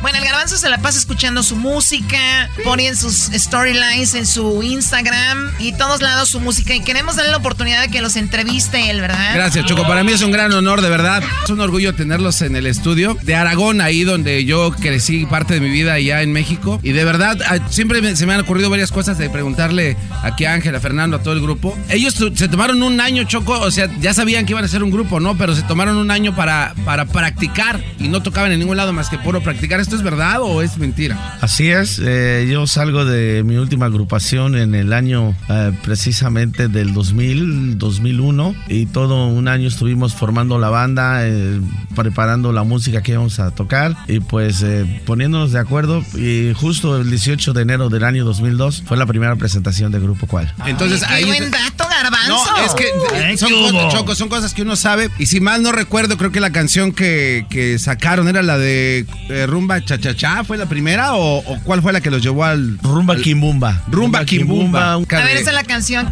Bueno, 0.00 0.18
el 0.18 0.24
garbanzo 0.24 0.58
se 0.58 0.68
la 0.68 0.78
pasa 0.78 0.98
escuchando 0.98 1.42
su 1.42 1.56
música, 1.56 2.50
ponen 2.62 2.94
sus 2.94 3.30
storylines 3.32 4.14
en 4.14 4.26
su 4.26 4.62
Instagram 4.62 5.50
y 5.58 5.72
todos 5.72 6.02
lados 6.02 6.28
su 6.28 6.40
música. 6.40 6.74
Y 6.74 6.80
queremos 6.80 7.16
darle 7.16 7.30
la 7.30 7.38
oportunidad 7.38 7.80
de 7.80 7.88
que 7.88 8.02
los 8.02 8.16
entreviste 8.16 8.90
él, 8.90 9.00
¿verdad? 9.00 9.34
Gracias, 9.34 9.64
Choco. 9.64 9.86
Para 9.86 10.04
mí 10.04 10.12
es 10.12 10.22
un 10.22 10.30
gran 10.30 10.52
honor, 10.52 10.82
de 10.82 10.90
verdad. 10.90 11.22
Es 11.44 11.50
un 11.50 11.60
orgullo 11.60 11.94
tenerlos 11.94 12.42
en 12.42 12.54
el 12.54 12.66
estudio 12.66 13.16
de 13.22 13.34
Aragón, 13.34 13.80
ahí 13.80 14.04
donde 14.04 14.44
yo 14.44 14.72
crecí 14.72 15.24
parte 15.24 15.54
de 15.54 15.60
mi 15.60 15.70
vida 15.70 15.94
allá 15.94 16.13
en 16.22 16.32
México. 16.32 16.80
Y 16.82 16.92
de 16.92 17.04
verdad, 17.04 17.38
ah, 17.48 17.58
siempre 17.70 18.14
se 18.16 18.26
me 18.26 18.34
han 18.34 18.40
ocurrido 18.40 18.70
varias 18.70 18.92
cosas 18.92 19.18
de 19.18 19.30
preguntarle 19.30 19.96
aquí 20.22 20.44
a 20.44 20.54
Ángel, 20.54 20.74
a 20.74 20.80
Fernando, 20.80 21.16
a 21.16 21.22
todo 21.22 21.34
el 21.34 21.40
grupo. 21.40 21.76
Ellos 21.88 22.14
se 22.34 22.48
tomaron 22.48 22.82
un 22.82 23.00
año, 23.00 23.24
Choco, 23.24 23.58
o 23.60 23.70
sea, 23.70 23.88
ya 24.00 24.14
sabían 24.14 24.46
que 24.46 24.52
iban 24.52 24.64
a 24.64 24.68
ser 24.68 24.82
un 24.82 24.90
grupo, 24.90 25.20
¿no? 25.20 25.36
Pero 25.36 25.54
se 25.54 25.62
tomaron 25.62 25.96
un 25.96 26.10
año 26.10 26.34
para, 26.34 26.74
para 26.84 27.06
practicar 27.06 27.82
y 27.98 28.08
no 28.08 28.22
tocaban 28.22 28.52
en 28.52 28.58
ningún 28.60 28.76
lado 28.76 28.92
más 28.92 29.08
que 29.08 29.18
puro 29.18 29.42
practicar. 29.42 29.80
¿Esto 29.80 29.96
es 29.96 30.02
verdad 30.02 30.40
o 30.40 30.62
es 30.62 30.78
mentira? 30.78 31.38
Así 31.40 31.70
es, 31.70 32.00
eh, 32.02 32.46
yo 32.50 32.66
salgo 32.66 33.04
de 33.04 33.42
mi 33.44 33.56
última 33.56 33.86
agrupación 33.86 34.56
en 34.56 34.74
el 34.74 34.92
año 34.92 35.34
eh, 35.48 35.72
precisamente 35.82 36.68
del 36.68 36.92
2000, 36.92 37.78
2001 37.78 38.54
y 38.68 38.86
todo 38.86 39.26
un 39.26 39.48
año 39.48 39.68
estuvimos 39.68 40.14
formando 40.14 40.58
la 40.58 40.70
banda, 40.70 41.26
eh, 41.26 41.60
preparando 41.94 42.52
la 42.52 42.62
música 42.62 43.02
que 43.02 43.12
íbamos 43.12 43.40
a 43.40 43.50
tocar 43.50 43.96
y 44.08 44.20
pues 44.20 44.64
poniéndonos 45.06 45.52
de 45.52 45.58
acuerdo 45.58 46.03
y 46.14 46.52
justo 46.54 47.00
el 47.00 47.10
18 47.10 47.52
de 47.52 47.62
enero 47.62 47.88
del 47.88 48.04
año 48.04 48.24
2002 48.24 48.84
fue 48.86 48.96
la 48.96 49.06
primera 49.06 49.34
presentación 49.36 49.92
de 49.92 50.00
Grupo 50.00 50.26
Cual. 50.26 50.52
Entonces 50.66 51.02
Qué 51.06 51.14
ahí. 51.14 51.24
buen 51.24 51.50
dato, 51.50 51.86
garbanzo. 51.88 52.28
No, 52.28 52.64
es 52.64 52.74
que 52.74 52.84
eh, 53.14 53.36
son, 53.36 53.50
cosas, 53.50 53.92
Choco, 53.92 54.14
son 54.14 54.28
cosas 54.28 54.54
que 54.54 54.62
uno 54.62 54.76
sabe. 54.76 55.10
Y 55.18 55.26
si 55.26 55.40
mal 55.40 55.62
no 55.62 55.72
recuerdo, 55.72 56.16
creo 56.16 56.32
que 56.32 56.40
la 56.40 56.50
canción 56.50 56.92
que, 56.92 57.46
que 57.50 57.78
sacaron 57.78 58.28
era 58.28 58.42
la 58.42 58.58
de 58.58 59.06
eh, 59.28 59.46
Rumba 59.46 59.84
Cha 59.84 60.44
¿Fue 60.44 60.56
la 60.56 60.66
primera 60.66 61.14
o, 61.14 61.42
cuál 61.64 61.82
fue 61.82 61.92
la 61.92 62.00
que 62.00 62.10
los 62.10 62.22
llevó 62.22 62.44
al. 62.44 62.78
Rumba 62.82 63.16
Kimbumba. 63.16 63.82
Rumba, 63.88 64.24
Kimbumba. 64.24 64.92
A 64.94 64.98
ver, 64.98 65.36
esa 65.36 65.50
es 65.50 65.54
la 65.54 65.64
canción. 65.64 66.08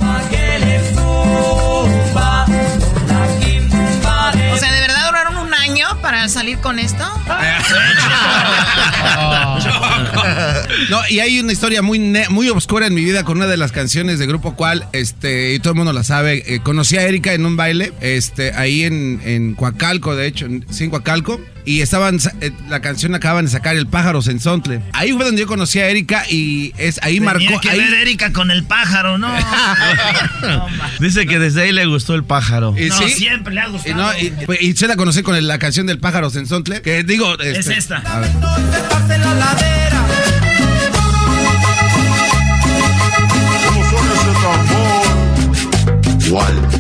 Para 6.12 6.28
salir 6.28 6.58
con 6.58 6.78
esto? 6.78 7.02
no, 10.90 11.00
y 11.08 11.20
hay 11.20 11.40
una 11.40 11.52
historia 11.52 11.80
muy, 11.80 11.98
muy 12.28 12.50
oscura 12.50 12.86
en 12.86 12.92
mi 12.92 13.02
vida 13.02 13.24
con 13.24 13.38
una 13.38 13.46
de 13.46 13.56
las 13.56 13.72
canciones 13.72 14.18
de 14.18 14.26
Grupo 14.26 14.54
Cual, 14.54 14.86
este, 14.92 15.54
y 15.54 15.58
todo 15.58 15.70
el 15.70 15.78
mundo 15.78 15.94
la 15.94 16.04
sabe. 16.04 16.44
Eh, 16.46 16.60
conocí 16.62 16.98
a 16.98 17.02
Erika 17.04 17.32
en 17.32 17.46
un 17.46 17.56
baile, 17.56 17.94
este, 18.02 18.52
ahí 18.52 18.82
en, 18.82 19.22
en 19.24 19.54
Coacalco, 19.54 20.14
de 20.14 20.26
hecho, 20.26 20.48
sí, 20.68 20.84
en 20.84 20.90
Coacalco 20.90 21.40
y 21.64 21.80
estaban 21.80 22.18
eh, 22.40 22.50
la 22.68 22.80
canción 22.80 23.14
acaban 23.14 23.44
de 23.44 23.50
sacar 23.50 23.76
el 23.76 23.86
pájaro 23.86 24.22
Sensontle. 24.22 24.82
Ahí 24.92 25.12
fue 25.12 25.24
donde 25.24 25.40
yo 25.40 25.46
conocí 25.46 25.78
a 25.78 25.88
Erika 25.88 26.24
y 26.28 26.72
es 26.76 27.00
ahí 27.02 27.20
marcó 27.20 27.60
que 27.60 27.70
ahí... 27.70 27.78
ver 27.78 27.94
Erika 27.94 28.32
con 28.32 28.50
el 28.50 28.64
pájaro, 28.64 29.18
no. 29.18 29.32
Dice 31.00 31.26
que 31.26 31.38
desde 31.38 31.62
ahí 31.62 31.72
le 31.72 31.86
gustó 31.86 32.14
el 32.14 32.24
pájaro. 32.24 32.74
Y 32.76 32.88
no, 32.88 32.96
siempre 33.08 33.54
le 33.54 33.60
ha 33.60 33.68
gustado. 33.68 34.12
Y, 34.60 34.72
se 34.74 34.88
la 34.88 34.96
conocí 34.96 35.22
con 35.22 35.46
la 35.46 35.58
canción 35.58 35.86
del 35.86 35.98
pájaro 35.98 36.30
Sensontle, 36.30 36.82
que 36.82 37.04
digo, 37.04 37.38
es 37.40 37.58
este, 37.58 37.78
esta. 37.78 37.98
A 37.98 38.20
ver. 38.20 38.30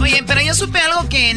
Oye, 0.00 0.24
pero 0.26 0.40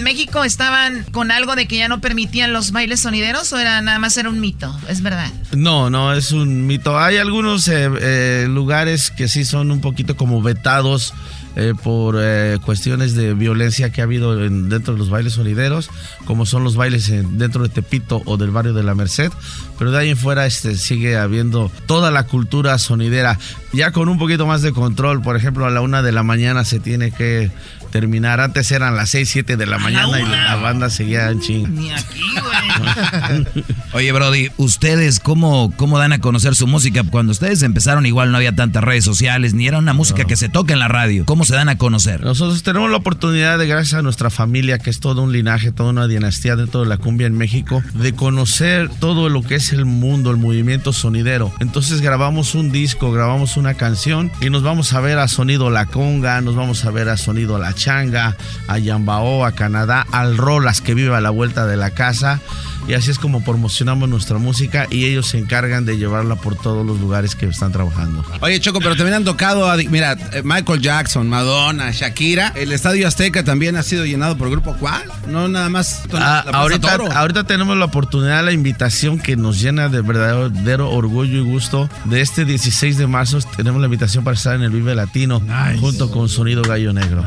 México 0.06 0.44
estaban 0.44 1.04
con 1.06 1.32
algo 1.32 1.56
de 1.56 1.68
que 1.68 1.78
ya 1.78 1.88
no 1.88 2.00
permitían 2.00 2.54
los 2.54 2.72
bailes 2.72 3.00
sonideros 3.00 3.52
o 3.54 3.58
era 3.58 3.82
nada 3.82 3.98
más 3.98 4.16
era 4.18 4.30
un 4.30 4.40
mito, 4.40 4.72
es 4.88 5.02
verdad. 5.02 5.32
No, 5.58 5.90
no 5.90 6.14
es 6.14 6.32
un 6.32 6.68
mito. 6.68 7.00
Hay 7.00 7.18
algunos 7.18 7.68
eh, 7.68 7.90
eh, 8.00 8.46
lugares 8.48 9.10
que 9.10 9.28
sí 9.28 9.46
son 9.46 9.72
un 9.72 9.82
poquito 9.82 10.16
como 10.16 10.44
vetados 10.44 11.16
eh, 11.56 11.74
por 11.82 12.20
cuestiones 12.62 13.16
de 13.16 13.34
violencia 13.34 13.90
que 13.92 14.02
ha 14.02 14.04
habido 14.04 14.36
dentro 14.36 14.94
de 14.94 15.00
los 15.00 15.10
bailes 15.10 15.34
sonideros, 15.34 15.90
como 16.26 16.46
son 16.46 16.64
los 16.64 16.76
bailes 16.76 17.10
dentro 17.40 17.64
de 17.64 17.70
Tepito 17.70 18.22
o 18.26 18.38
del 18.38 18.52
barrio 18.52 18.74
de 18.74 18.84
la 18.84 18.94
Merced, 18.94 19.32
pero 19.80 19.90
de 19.90 19.98
ahí 19.98 20.10
en 20.10 20.18
fuera 20.18 20.46
este, 20.46 20.76
sigue 20.76 21.18
habiendo 21.18 21.72
toda 21.88 22.12
la 22.12 22.28
cultura 22.28 22.78
sonidera, 22.78 23.40
ya 23.74 23.92
con 23.92 24.10
un 24.10 24.20
poquito 24.20 24.46
más 24.46 24.62
de 24.62 24.72
control, 24.72 25.24
por 25.24 25.36
ejemplo 25.36 25.66
a 25.66 25.72
la 25.72 25.82
una 25.82 26.04
de 26.04 26.12
la 26.12 26.22
mañana 26.22 26.64
se 26.64 26.80
tiene 26.80 27.12
que 27.12 27.52
terminar. 27.96 28.42
Antes 28.42 28.74
eran 28.74 28.98
las 28.98 29.12
6, 29.12 29.30
7 29.30 29.56
de 29.56 29.66
la 29.66 29.78
mañana 29.78 30.20
y 30.20 30.26
la 30.26 30.58
banda 30.58 30.90
seguía 30.90 31.30
en 31.30 31.40
ching. 31.40 31.74
Ni 31.74 31.92
aquí, 31.94 32.20
güey. 32.34 33.46
Oye, 33.94 34.12
Brody, 34.12 34.50
¿ustedes 34.58 35.22
cómo, 35.22 35.72
cómo 35.78 35.98
dan 35.98 36.12
a 36.12 36.20
conocer 36.20 36.56
su 36.56 36.68
música? 36.68 37.04
Cuando 37.10 37.32
ustedes 37.32 37.64
empezaron 37.64 38.06
igual 38.06 38.32
no 38.32 38.38
había 38.38 38.54
tantas 38.54 38.84
redes 38.84 39.06
sociales, 39.06 39.54
ni 39.54 39.66
era 39.66 39.78
una 39.78 39.94
música 39.94 40.26
que 40.26 40.36
se 40.36 40.50
toca 40.50 40.74
en 40.74 40.80
la 40.80 40.90
radio. 40.90 41.24
¿Cómo 41.26 41.46
se 41.46 41.56
dan 41.56 41.70
a 41.70 41.78
conocer? 41.78 42.22
Nosotros 42.22 42.64
tenemos 42.64 42.92
la 42.92 42.98
oportunidad 42.98 43.58
de, 43.58 43.66
gracias 43.66 43.98
a 43.98 44.02
nuestra 44.02 44.30
familia, 44.30 44.78
que 44.78 44.90
es 44.90 45.00
todo 45.00 45.22
un 45.22 45.32
linaje, 45.32 45.72
toda 45.72 45.92
una 45.92 46.08
dinastía 46.10 46.58
dentro 46.58 46.82
de 46.82 46.88
la 46.88 46.98
cumbia 46.98 47.28
en 47.28 47.38
México, 47.38 47.82
de 47.94 48.12
conocer 48.12 48.90
todo 49.00 49.30
lo 49.30 49.42
que 49.42 49.56
es 49.56 49.72
el 49.72 49.86
mundo, 49.86 50.32
el 50.32 50.38
movimiento 50.38 50.92
sonidero. 50.92 51.54
Entonces 51.62 52.02
grabamos 52.02 52.56
un 52.56 52.74
disco, 52.74 53.14
grabamos 53.14 53.56
una 53.56 53.76
canción 53.76 54.34
y 54.42 54.50
nos 54.50 54.64
vamos 54.64 54.92
a 54.92 55.00
ver 55.00 55.18
a 55.18 55.30
Sonido 55.30 55.70
La 55.70 55.86
Conga, 55.86 56.42
nos 56.42 56.58
vamos 56.58 56.84
a 56.84 56.92
ver 56.92 57.08
a 57.08 57.16
Sonido 57.16 57.58
La 57.58 57.72
Changa, 57.86 58.36
a 58.68 58.80
Yambao, 58.80 59.46
a 59.46 59.52
Canadá, 59.52 60.08
al 60.12 60.38
Rolas 60.38 60.82
que 60.82 60.96
vive 60.96 61.16
a 61.16 61.22
la 61.22 61.30
vuelta 61.30 61.68
de 61.68 61.78
la 61.78 61.92
casa. 61.92 62.42
Y 62.88 62.94
así 62.94 63.12
es 63.12 63.20
como 63.20 63.44
promocionamos 63.44 64.08
nuestra 64.10 64.38
música 64.38 64.88
y 64.90 65.06
ellos 65.06 65.28
se 65.28 65.40
encargan 65.40 65.86
de 65.86 65.98
llevarla 65.98 66.36
por 66.36 66.56
todos 66.56 66.86
los 66.86 67.00
lugares 67.00 67.36
que 67.36 67.48
están 67.48 67.72
trabajando. 67.72 68.24
Oye, 68.42 68.60
Choco, 68.60 68.80
pero 68.80 68.96
también 68.96 69.16
han 69.16 69.24
tocado, 69.24 69.70
a, 69.70 69.78
mira, 69.78 70.18
eh, 70.34 70.42
Michael 70.44 70.82
Jackson, 70.82 71.28
Madonna, 71.28 71.92
Shakira. 71.92 72.54
El 72.56 72.72
Estadio 72.72 73.08
Azteca 73.08 73.44
también 73.44 73.76
ha 73.76 73.84
sido 73.84 74.06
llenado 74.06 74.38
por 74.38 74.50
Grupo 74.50 74.76
Cual. 74.78 75.04
No 75.28 75.48
nada 75.48 75.70
más. 75.70 76.04
Ah, 76.14 76.46
ahorita, 76.54 76.96
ahorita 77.14 77.46
tenemos 77.46 77.76
la 77.78 77.86
oportunidad, 77.86 78.44
la 78.46 78.52
invitación 78.52 79.20
que 79.20 79.36
nos 79.36 79.60
llena 79.60 79.90
de 79.90 80.02
verdadero 80.02 80.92
orgullo 80.92 81.40
y 81.40 81.42
gusto. 81.42 81.90
De 82.06 82.22
este 82.22 82.46
16 82.46 82.98
de 82.98 83.08
marzo 83.08 83.40
tenemos 83.56 83.82
la 83.82 83.86
invitación 83.86 84.24
para 84.24 84.36
estar 84.36 84.56
en 84.56 84.64
el 84.64 84.70
Vive 84.70 84.96
Latino 84.96 85.42
junto 85.80 86.12
con 86.12 86.30
Sonido 86.30 86.62
Gallo 86.62 86.94
Negro. 86.94 87.26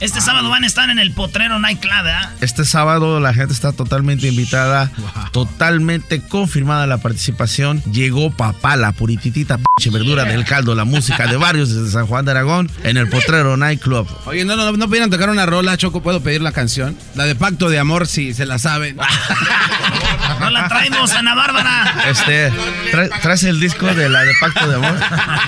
Este 0.00 0.20
sábado 0.20 0.50
van 0.50 0.64
a 0.64 0.66
estar 0.66 0.90
en 0.90 0.98
el 0.98 1.12
Potrero 1.12 1.58
Nightclub, 1.58 2.06
¿eh? 2.06 2.28
Este 2.40 2.64
sábado 2.64 3.20
la 3.20 3.32
gente 3.32 3.54
está 3.54 3.72
totalmente 3.72 4.26
invitada, 4.26 4.90
totalmente 5.32 6.20
confirmada 6.20 6.86
la 6.86 6.98
participación. 6.98 7.82
Llegó 7.84 8.30
papá, 8.30 8.76
la 8.76 8.92
purititita 8.92 9.58
pinche 9.58 9.90
verdura 9.90 10.24
del 10.24 10.44
caldo, 10.44 10.74
la 10.74 10.84
música 10.84 11.26
de 11.26 11.36
varios 11.36 11.74
desde 11.74 11.90
San 11.90 12.06
Juan 12.06 12.24
de 12.24 12.32
Aragón 12.32 12.70
en 12.82 12.96
el 12.96 13.08
Potrero 13.08 13.56
Nightclub. 13.56 14.06
Oye, 14.26 14.44
no, 14.44 14.56
no, 14.56 14.72
no 14.72 14.86
pudieran 14.86 15.10
tocar 15.10 15.30
una 15.30 15.46
rola, 15.46 15.76
Choco, 15.76 16.02
¿puedo 16.02 16.20
pedir 16.22 16.42
la 16.42 16.52
canción? 16.52 16.96
La 17.14 17.24
de 17.24 17.34
Pacto 17.34 17.68
de 17.68 17.78
Amor, 17.78 18.06
si 18.06 18.34
se 18.34 18.46
la 18.46 18.58
saben. 18.58 18.96
no 20.40 20.50
la 20.50 20.68
traemos, 20.68 21.12
Ana 21.12 21.34
Bárbara. 21.34 21.94
Este, 22.08 22.52
traes 23.22 23.44
el 23.44 23.60
disco 23.60 23.86
de 23.94 24.08
la 24.08 24.22
de 24.22 24.32
Pacto 24.40 24.68
de 24.68 24.76
Amor. 24.76 24.96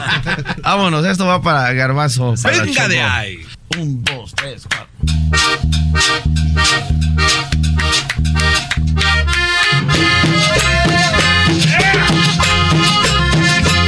Vámonos, 0.62 1.04
esto 1.04 1.26
va 1.26 1.42
para 1.42 1.72
Garbazo. 1.72 2.34
Venga 2.42 2.88
de 2.88 3.00
ahí. 3.02 3.46
Un, 3.74 4.02
dos, 4.04 4.32
tres, 4.34 4.62
cuatro. 4.68 4.88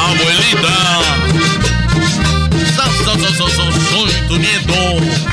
Abuelita, 0.01 0.75
soy 3.91 4.13
tu 4.29 4.37
nieto. 4.39 5.28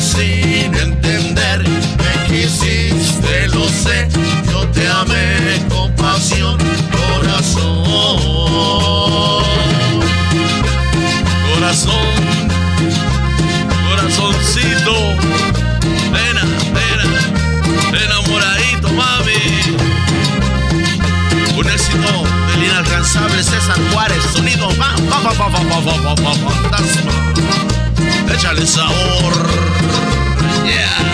Sin 0.00 0.74
entender. 0.74 1.62
Me 1.62 2.26
quisiste, 2.26 3.48
lo 3.48 3.66
sé, 3.68 4.08
yo 4.50 4.66
te 4.68 4.88
amé 4.88 5.64
con 5.68 5.94
pasión, 5.96 6.58
corazón 6.90 7.84
corazón, 11.64 12.48
corazoncito, 13.88 14.94
pena, 16.12 16.42
pena, 16.74 17.04
enamoradito, 18.04 18.88
mami. 18.90 19.42
Un 21.56 21.66
éxito 21.68 22.24
del 22.48 22.64
inalcanzable 22.64 23.42
César 23.42 23.78
Juárez, 23.92 24.22
sonido, 24.34 24.68
va, 24.78 24.94
va, 25.10 25.18
va, 25.22 25.48
va, 25.48 25.48
va, 25.48 25.78
va, 25.80 26.14
va, 26.14 26.32
va, 26.32 26.34
Échale 28.34 28.66
sabor, 28.66 29.34
yeah. 30.66 31.13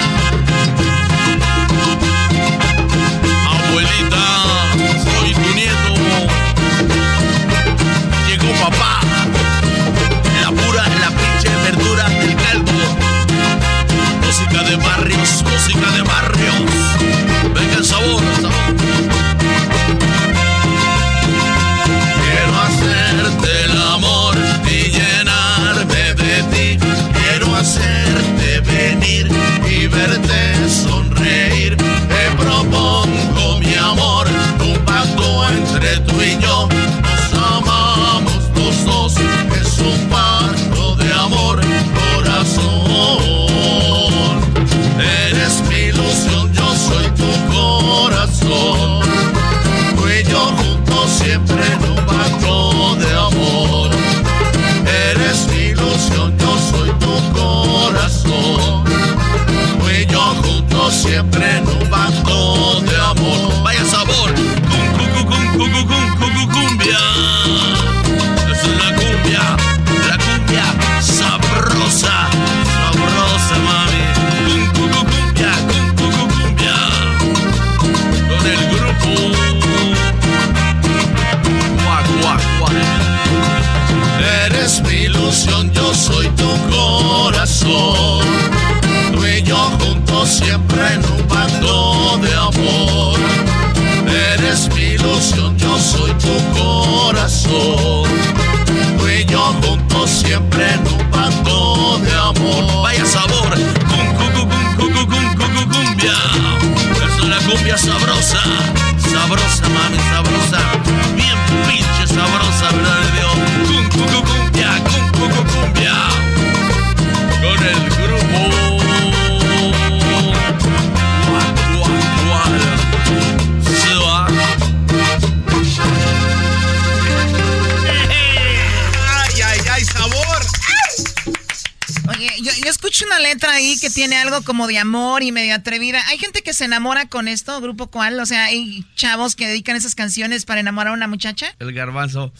Como 134.42 134.66
de 134.66 134.78
amor 134.78 135.22
y 135.22 135.32
medio 135.32 135.54
atrevida. 135.54 136.02
¿Hay 136.08 136.18
gente 136.18 136.42
que 136.42 136.52
se 136.52 136.64
enamora 136.64 137.06
con 137.06 137.28
esto, 137.28 137.60
Grupo 137.60 137.88
Cual? 137.88 138.18
O 138.20 138.26
sea, 138.26 138.44
¿hay 138.44 138.84
chavos 138.96 139.36
que 139.36 139.46
dedican 139.46 139.76
esas 139.76 139.94
canciones 139.94 140.44
para 140.44 140.60
enamorar 140.60 140.92
a 140.92 140.96
una 140.96 141.06
muchacha? 141.06 141.54
El 141.58 141.72
garbanzo. 141.72 142.32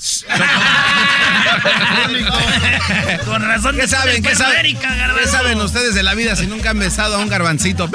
Con 3.26 3.42
razón 3.42 3.76
¿Qué 3.76 3.88
saben? 3.88 4.22
¿Qué 4.22 4.34
saben? 4.34 4.78
¿Qué 4.78 5.26
saben 5.26 5.60
ustedes 5.60 5.94
de 5.94 6.02
la 6.02 6.14
vida 6.14 6.36
si 6.36 6.46
nunca 6.46 6.70
han 6.70 6.78
besado 6.78 7.16
a 7.16 7.18
un 7.18 7.28
garbancito? 7.28 7.90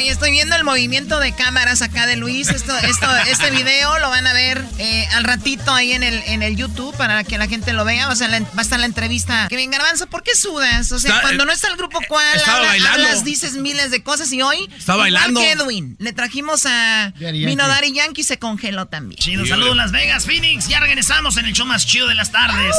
Oye, 0.00 0.08
estoy 0.12 0.30
viendo 0.30 0.56
el 0.56 0.64
movimiento 0.64 1.20
de 1.20 1.34
cámaras 1.34 1.82
acá 1.82 2.06
de 2.06 2.16
Luis. 2.16 2.48
Esto, 2.48 2.74
esto, 2.78 3.06
este 3.30 3.50
video 3.50 3.98
lo 3.98 4.08
van 4.08 4.26
a 4.26 4.32
ver 4.32 4.64
eh, 4.78 5.06
al 5.12 5.24
ratito 5.24 5.74
ahí 5.74 5.92
en 5.92 6.02
el, 6.02 6.22
en 6.26 6.42
el 6.42 6.56
YouTube 6.56 6.96
para 6.96 7.22
que 7.22 7.36
la 7.36 7.46
gente 7.48 7.74
lo 7.74 7.84
vea. 7.84 8.08
O 8.08 8.14
sea, 8.16 8.26
la- 8.28 8.40
va 8.40 8.46
a 8.56 8.62
estar 8.62 8.80
la 8.80 8.86
entrevista. 8.86 9.46
Que 9.50 9.56
bien, 9.56 9.70
Garbanzo, 9.70 10.06
¿por 10.06 10.22
qué 10.22 10.34
sudas? 10.34 10.90
O 10.92 10.98
sea, 10.98 11.10
Está- 11.10 11.20
cuando 11.20 11.44
no 11.44 11.52
está 11.52 11.68
el 11.68 11.76
grupo 11.76 11.98
cual, 12.08 12.40
habla- 12.46 12.68
bailando. 12.68 13.02
hablas, 13.08 13.24
dices 13.24 13.56
miles 13.56 13.90
de 13.90 14.02
cosas 14.02 14.32
y 14.32 14.40
hoy. 14.40 14.70
Está 14.74 14.92
igual 14.94 14.98
bailando. 15.12 15.38
que 15.40 15.50
Edwin, 15.52 15.96
le 15.98 16.14
trajimos 16.14 16.64
a 16.64 17.12
Vino 17.18 17.30
Yankee. 17.32 17.56
Daddy 17.56 17.92
Yankee 17.92 18.24
se 18.24 18.38
congeló 18.38 18.86
también. 18.86 19.18
Chido, 19.20 19.44
saludos 19.44 19.76
Las 19.76 19.92
Vegas, 19.92 20.24
Phoenix. 20.24 20.66
Ya 20.66 20.80
regresamos 20.80 21.36
en 21.36 21.44
el 21.44 21.52
show 21.52 21.66
más 21.66 21.86
chido 21.86 22.08
de 22.08 22.14
las 22.14 22.32
tardes. 22.32 22.74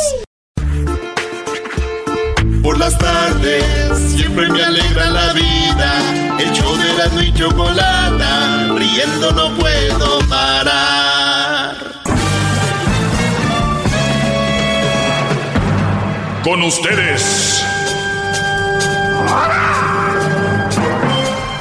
Por 2.63 2.79
las 2.79 2.97
tardes 2.97 3.63
siempre 4.15 4.49
me 4.49 4.63
alegra 4.63 5.05
la 5.11 5.33
vida. 5.33 6.30
El 6.41 6.51
show 6.53 6.75
de 6.75 6.93
la 6.93 7.23
y 7.23 7.31
chocolata, 7.33 8.67
riendo 8.75 9.31
no 9.31 9.55
puedo 9.57 10.19
parar. 10.27 11.75
Con 16.43 16.63
ustedes. 16.63 17.63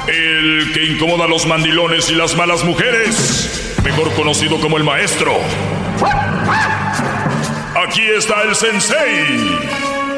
El 0.07 0.71
que 0.73 0.85
incomoda 0.85 1.25
a 1.25 1.27
los 1.27 1.45
mandilones 1.45 2.09
y 2.09 2.15
las 2.15 2.35
malas 2.35 2.63
mujeres. 2.63 3.75
Mejor 3.83 4.11
conocido 4.13 4.59
como 4.59 4.77
el 4.77 4.83
maestro. 4.83 5.37
Aquí 7.87 8.01
está 8.17 8.41
el 8.41 8.55
sensei. 8.55 9.59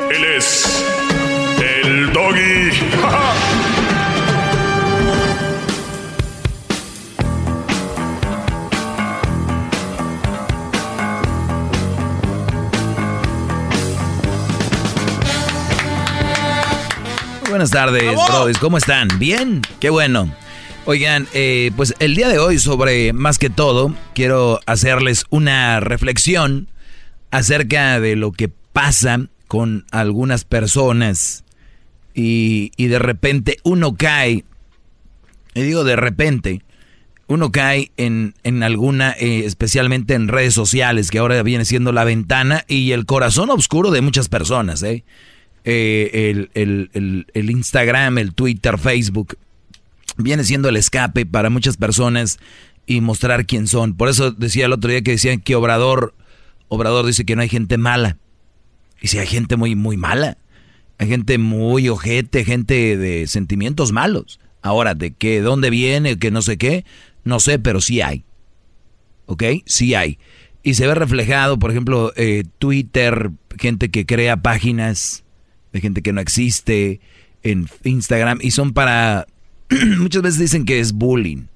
Él 0.09 0.23
es 0.37 0.85
el 1.59 2.13
doggy. 2.13 2.71
Buenas 17.53 17.69
tardes, 17.69 18.15
brodis. 18.29 18.57
¿Cómo 18.57 18.79
están? 18.79 19.07
¿Bien? 19.19 19.61
Qué 19.79 19.91
bueno. 19.91 20.33
Oigan, 20.85 21.27
eh, 21.35 21.69
pues 21.75 21.93
el 21.99 22.15
día 22.15 22.27
de 22.27 22.39
hoy 22.39 22.57
sobre 22.57 23.13
más 23.13 23.37
que 23.37 23.51
todo 23.51 23.93
quiero 24.15 24.59
hacerles 24.65 25.25
una 25.29 25.79
reflexión 25.79 26.67
acerca 27.29 27.99
de 27.99 28.15
lo 28.15 28.31
que 28.31 28.49
pasa 28.49 29.27
con 29.47 29.85
algunas 29.91 30.45
personas 30.45 31.43
y, 32.15 32.71
y 32.75 32.87
de 32.87 32.97
repente 32.97 33.57
uno 33.61 33.93
cae, 33.97 34.45
y 35.53 35.61
digo 35.61 35.83
de 35.83 35.95
repente, 35.95 36.63
uno 37.27 37.51
cae 37.51 37.91
en, 37.97 38.33
en 38.43 38.63
alguna, 38.63 39.11
eh, 39.11 39.43
especialmente 39.45 40.15
en 40.15 40.27
redes 40.27 40.55
sociales, 40.55 41.11
que 41.11 41.19
ahora 41.19 41.43
viene 41.43 41.65
siendo 41.65 41.91
la 41.91 42.03
ventana 42.03 42.65
y 42.67 42.93
el 42.93 43.05
corazón 43.05 43.51
oscuro 43.51 43.91
de 43.91 44.01
muchas 44.01 44.27
personas, 44.27 44.81
¿eh? 44.81 45.03
Eh, 45.65 46.29
el, 46.31 46.49
el- 46.53 46.89
el- 46.93 47.27
el 47.33 47.49
Instagram, 47.49 48.17
el 48.17 48.33
Twitter, 48.33 48.77
Facebook, 48.77 49.37
viene 50.17 50.43
siendo 50.43 50.69
el 50.69 50.75
escape 50.77 51.25
para 51.25 51.49
muchas 51.49 51.77
personas 51.77 52.39
y 52.85 52.99
mostrar 53.01 53.45
quién 53.45 53.67
son. 53.67 53.95
Por 53.95 54.09
eso 54.09 54.31
decía 54.31 54.65
el 54.65 54.73
otro 54.73 54.89
día 54.91 55.01
que 55.01 55.11
decían 55.11 55.39
que 55.39 55.55
Obrador, 55.55 56.13
Obrador 56.67 57.05
dice 57.05 57.23
que 57.25 57.35
no 57.35 57.41
hay 57.41 57.49
gente 57.49 57.77
mala. 57.77 58.17
Y 59.01 59.07
si 59.07 59.19
hay 59.19 59.27
gente 59.27 59.55
muy, 59.55 59.75
muy 59.75 59.97
mala. 59.97 60.37
Hay 60.97 61.07
gente 61.07 61.37
muy 61.37 61.89
ojete, 61.89 62.45
gente 62.45 62.97
de 62.97 63.27
sentimientos 63.27 63.91
malos. 63.91 64.39
Ahora, 64.61 64.93
de 64.95 65.11
qué, 65.11 65.41
dónde 65.41 65.69
viene, 65.69 66.17
que 66.19 66.31
no 66.31 66.41
sé 66.41 66.57
qué, 66.57 66.85
no 67.23 67.39
sé, 67.39 67.57
pero 67.59 67.81
sí 67.81 68.01
hay. 68.01 68.23
¿Ok? 69.25 69.43
Sí 69.65 69.95
hay. 69.95 70.19
Y 70.61 70.75
se 70.75 70.87
ve 70.87 70.95
reflejado, 70.95 71.57
por 71.59 71.71
ejemplo, 71.71 72.13
eh, 72.15 72.43
Twitter, 72.59 73.31
gente 73.57 73.89
que 73.89 74.05
crea 74.05 74.37
páginas 74.37 75.22
de 75.73 75.81
gente 75.81 76.01
que 76.01 76.13
no 76.13 76.21
existe 76.21 77.01
en 77.41 77.67
Instagram 77.83 78.39
y 78.41 78.51
son 78.51 78.71
para, 78.73 79.27
muchas 79.97 80.21
veces 80.21 80.39
dicen 80.39 80.63
que 80.65 80.79
es 80.79 80.93
bullying 80.93 81.47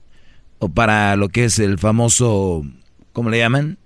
o 0.60 0.69
para 0.69 1.15
lo 1.15 1.30
que 1.30 1.45
es 1.45 1.60
el 1.60 1.77
famoso, 1.77 2.64
¿cómo 3.14 3.30
le 3.30 3.38
llaman? 3.38 3.77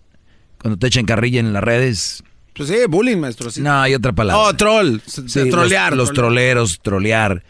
Cuando 0.60 0.78
te 0.80 0.88
echan 0.88 1.06
carrilla 1.06 1.40
en 1.40 1.54
las 1.54 1.64
redes. 1.64 2.24
Pues 2.56 2.70
sí, 2.70 2.76
bullying, 2.90 3.18
maestro. 3.18 3.52
sí. 3.52 3.62
No, 3.62 3.82
hay 3.82 3.94
otra 3.94 4.14
palabra. 4.14 4.42
Oh, 4.50 4.54
troll. 4.56 5.00
Sí, 5.06 5.50
trolear. 5.50 5.92
Los, 5.96 6.10
los 6.10 6.14
troleros, 6.14 6.80
trolear. 6.82 7.44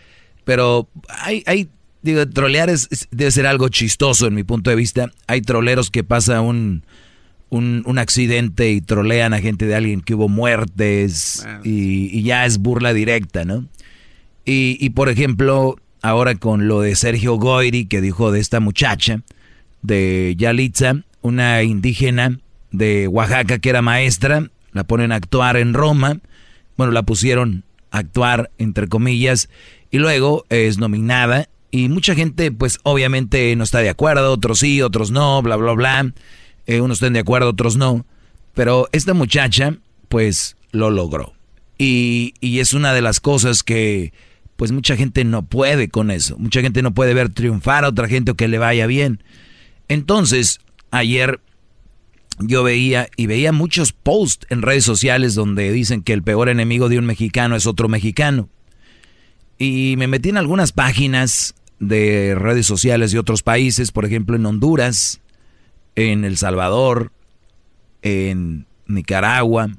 Pero 0.44 0.90
hay, 1.08 1.44
hay 1.46 1.70
digo, 2.02 2.28
trolear 2.28 2.70
es, 2.70 2.88
es- 2.90 3.08
debe 3.12 3.30
ser 3.32 3.46
algo 3.46 3.70
chistoso 3.70 4.28
en 4.28 4.34
mi 4.34 4.44
punto 4.44 4.70
de 4.70 4.76
vista. 4.76 5.12
Hay 5.28 5.42
troleros 5.42 5.92
que 5.92 6.04
pasa 6.04 6.42
un, 6.42 6.84
un, 7.52 7.84
un 7.86 8.00
accidente 8.00 8.72
y 8.72 8.82
trolean 8.82 9.34
a 9.34 9.42
gente 9.42 9.68
de 9.68 9.76
alguien 9.76 10.02
que 10.02 10.16
hubo 10.16 10.30
muertes 10.30 11.46
y, 11.64 12.10
y 12.18 12.24
ya 12.24 12.46
es 12.46 12.58
burla 12.58 12.94
directa, 12.94 13.46
¿no? 13.46 13.68
Y, 14.46 14.78
y, 14.80 14.92
por 14.92 15.10
ejemplo, 15.10 15.76
ahora 16.02 16.36
con 16.36 16.68
lo 16.68 16.82
de 16.82 16.96
Sergio 16.96 17.36
Goyri 17.36 17.86
que 17.86 18.02
dijo 18.02 18.32
de 18.32 18.40
esta 18.40 18.60
muchacha, 18.60 19.22
de 19.84 20.34
Yalitza, 20.38 21.04
una 21.22 21.62
indígena 21.62 22.40
de 22.72 23.08
Oaxaca 23.08 23.60
que 23.60 23.70
era 23.70 23.82
maestra, 23.82 24.50
la 24.72 24.86
ponen 24.86 25.12
a 25.12 25.16
actuar 25.16 25.58
en 25.58 25.74
Roma, 25.74 26.20
bueno, 26.78 26.94
la 26.94 27.04
pusieron 27.04 27.66
a 27.92 28.00
actuar, 28.00 28.50
entre 28.58 28.88
comillas, 28.88 29.50
y 29.92 29.98
luego 29.98 30.46
es 30.50 30.78
nominada, 30.78 31.50
y 31.70 31.90
mucha 31.90 32.16
gente, 32.16 32.52
pues 32.52 32.80
obviamente 32.84 33.54
no 33.58 33.66
está 33.66 33.80
de 33.80 33.90
acuerdo, 33.90 34.32
otros 34.32 34.60
sí, 34.60 34.82
otros 34.82 35.12
no, 35.12 35.42
bla, 35.42 35.58
bla, 35.58 35.74
bla, 35.74 36.14
Eh, 36.66 36.82
unos 36.82 36.98
están 36.98 37.14
de 37.14 37.20
acuerdo, 37.20 37.50
otros 37.50 37.78
no, 37.78 38.06
pero 38.54 38.88
esta 38.92 39.14
muchacha, 39.14 39.78
pues 40.10 40.56
lo 40.72 40.90
logró. 40.90 41.34
Y, 41.78 42.34
y 42.40 42.60
es 42.60 42.74
una 42.74 42.94
de 42.94 43.02
las 43.02 43.20
cosas 43.20 43.64
que, 43.64 44.14
pues 44.56 44.72
mucha 44.72 44.96
gente 44.96 45.24
no 45.24 45.44
puede 45.44 45.90
con 45.90 46.12
eso, 46.12 46.38
mucha 46.38 46.62
gente 46.62 46.82
no 46.82 46.94
puede 46.94 47.14
ver 47.14 47.30
triunfar 47.30 47.84
a 47.84 47.90
otra 47.90 48.08
gente 48.08 48.32
o 48.32 48.36
que 48.36 48.48
le 48.48 48.60
vaya 48.60 48.86
bien. 48.86 49.24
Entonces, 49.88 50.60
ayer 50.92 51.40
yo 52.40 52.64
veía 52.64 53.10
y 53.18 53.28
veía 53.28 53.52
muchos 53.52 53.92
posts 53.92 54.48
en 54.50 54.62
redes 54.62 54.84
sociales 54.84 55.36
donde 55.36 55.72
dicen 55.72 56.02
que 56.02 56.14
el 56.14 56.24
peor 56.24 56.50
enemigo 56.50 56.90
de 56.90 57.00
un 57.00 57.06
mexicano 57.06 57.56
es 57.56 57.66
otro 57.66 57.90
mexicano. 57.90 58.50
Y 59.58 59.96
me 59.98 60.08
metí 60.08 60.30
en 60.30 60.38
algunas 60.38 60.72
páginas 60.72 61.56
de 61.80 62.36
redes 62.36 62.66
sociales 62.66 63.12
de 63.12 63.20
otros 63.20 63.44
países, 63.44 63.92
por 63.92 64.06
ejemplo 64.06 64.36
en 64.36 64.46
Honduras, 64.46 65.22
en 65.96 66.26
El 66.26 66.38
Salvador, 66.38 67.12
en 68.02 68.66
Nicaragua, 68.88 69.70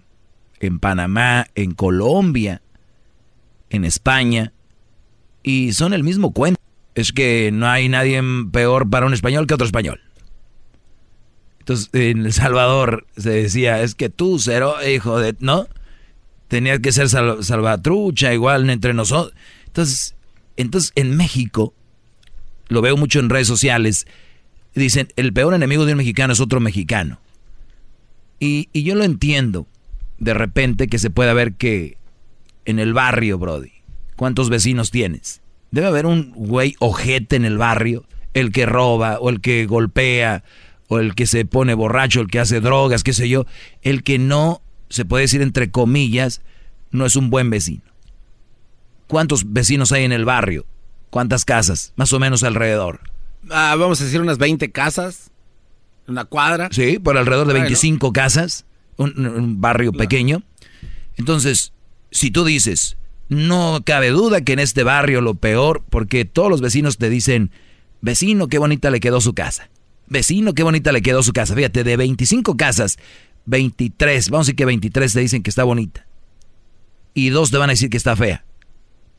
en 0.60 0.78
Panamá, 0.78 1.47
en 1.55 1.72
Colombia, 1.72 2.62
en 3.70 3.84
España, 3.84 4.52
y 5.43 5.72
son 5.72 5.93
el 5.93 6.05
mismo 6.05 6.32
cuento. 6.32 6.60
Es 6.94 7.12
que 7.12 7.51
no 7.52 7.66
hay 7.68 7.89
nadie 7.89 8.22
peor 8.52 8.89
para 8.89 9.06
un 9.06 9.14
español 9.14 9.47
que 9.47 9.55
otro 9.55 9.66
español. 9.66 10.01
Entonces, 11.60 11.89
en 11.93 12.26
El 12.26 12.32
Salvador 12.32 13.06
se 13.16 13.30
decía, 13.30 13.82
es 13.82 13.94
que 13.94 14.10
tú, 14.10 14.39
cero, 14.39 14.74
hijo 14.86 15.18
de... 15.18 15.34
¿No? 15.40 15.66
Tenías 16.48 16.80
que 16.80 16.93
ser 16.93 17.09
sal- 17.09 17.43
salvatrucha, 17.43 18.34
igual 18.34 18.68
entre 18.68 18.93
nosotros. 18.93 19.34
Entonces, 19.66 20.14
entonces, 20.56 20.93
en 20.97 21.16
México, 21.16 21.72
lo 22.68 22.82
veo 22.82 22.97
mucho 22.97 23.20
en 23.20 23.30
redes 23.30 23.47
sociales, 23.47 24.06
dicen, 24.81 25.09
el 25.16 25.32
peor 25.32 25.55
enemigo 25.55 25.85
de 25.85 25.93
un 25.93 25.99
mexicano 25.99 26.32
es 26.32 26.40
otro 26.40 26.61
mexicano. 26.61 27.20
Y, 28.39 28.69
y 28.73 28.82
yo 28.82 28.94
lo 28.94 29.05
entiendo, 29.05 29.66
de 30.19 30.35
repente, 30.35 30.89
que 30.89 30.99
se 30.99 31.11
puede 31.11 31.32
ver 31.35 31.55
que 31.55 31.97
en 32.65 32.78
el 32.78 32.93
barrio, 32.93 33.39
Brody, 33.39 33.73
¿cuántos 34.16 34.51
vecinos 34.51 34.90
tienes? 34.90 35.40
Debe 35.70 35.86
haber 35.86 36.07
un 36.07 36.32
güey 36.35 36.74
ojete 36.81 37.36
en 37.36 37.44
el 37.44 37.59
barrio, 37.59 38.05
el 38.35 38.53
que 38.53 38.66
roba 38.66 39.19
o 39.20 39.31
el 39.31 39.40
que 39.40 39.66
golpea 39.66 40.44
o 40.89 40.99
el 40.99 41.15
que 41.15 41.27
se 41.27 41.44
pone 41.44 41.74
borracho, 41.74 42.20
el 42.20 42.28
que 42.28 42.40
hace 42.40 42.61
drogas, 42.61 43.03
qué 43.03 43.12
sé 43.12 43.28
yo, 43.28 43.47
el 43.82 44.03
que 44.03 44.19
no, 44.19 44.62
se 44.89 45.05
puede 45.05 45.23
decir 45.23 45.40
entre 45.40 45.70
comillas, 45.70 46.43
no 46.90 47.07
es 47.07 47.16
un 47.16 47.31
buen 47.31 47.51
vecino. 47.51 47.82
¿Cuántos 49.07 49.53
vecinos 49.53 49.93
hay 49.93 50.05
en 50.05 50.12
el 50.12 50.24
barrio? 50.24 50.66
¿Cuántas 51.11 51.44
casas? 51.44 51.93
Más 51.97 52.12
o 52.12 52.20
menos 52.20 52.43
alrededor. 52.43 53.01
Ah, 53.51 53.74
vamos 53.78 54.01
a 54.01 54.05
decir 54.05 54.20
unas 54.20 54.39
20 54.39 54.70
casas, 54.70 55.31
una 56.06 56.24
cuadra. 56.24 56.69
Sí, 56.70 56.98
por 56.98 57.16
alrededor 57.16 57.47
de 57.47 57.55
25 57.55 58.12
casas, 58.12 58.64
un, 58.97 59.60
barrio 59.60 59.93
pequeño. 59.93 60.43
Entonces, 61.16 61.73
si 62.10 62.31
tú 62.31 62.44
dices, 62.44 62.97
no 63.28 63.82
cabe 63.85 64.10
duda 64.10 64.43
que 64.43 64.52
en 64.52 64.59
este 64.59 64.85
barrio 64.85 65.20
lo 65.20 65.35
peor, 65.35 65.82
porque 65.90 66.24
todos 66.24 66.51
los 66.51 66.60
vecinos 66.60 66.98
te 66.98 67.10
dicen, 67.10 67.51
vecino, 68.01 68.48
qué 68.48 68.59
bonita 68.59 68.90
le 68.90 69.01
quedó 69.01 69.20
su 69.20 69.35
casa. 69.35 69.70
Vecino, 70.06 70.55
qué 70.55 70.62
bonita 70.62 70.93
le 70.93 71.02
quedó 71.02 71.23
su 71.23 71.32
casa. 71.32 71.55
Fíjate, 71.55 71.85
de 71.85 71.97
25 71.97 72.56
casas, 72.56 72.98
23, 73.47 74.31
vamos 74.31 74.44
a 74.44 74.47
decir 74.47 74.56
que 74.56 74.64
23 74.64 75.12
te 75.12 75.20
dicen 75.20 75.43
que 75.43 75.51
está 75.51 75.64
bonita. 75.64 76.06
Y 77.14 77.31
dos 77.31 77.51
te 77.51 77.59
van 77.59 77.70
a 77.70 77.73
decir 77.73 77.90
que 77.90 77.97
está 77.97 78.16
fea. 78.16 78.44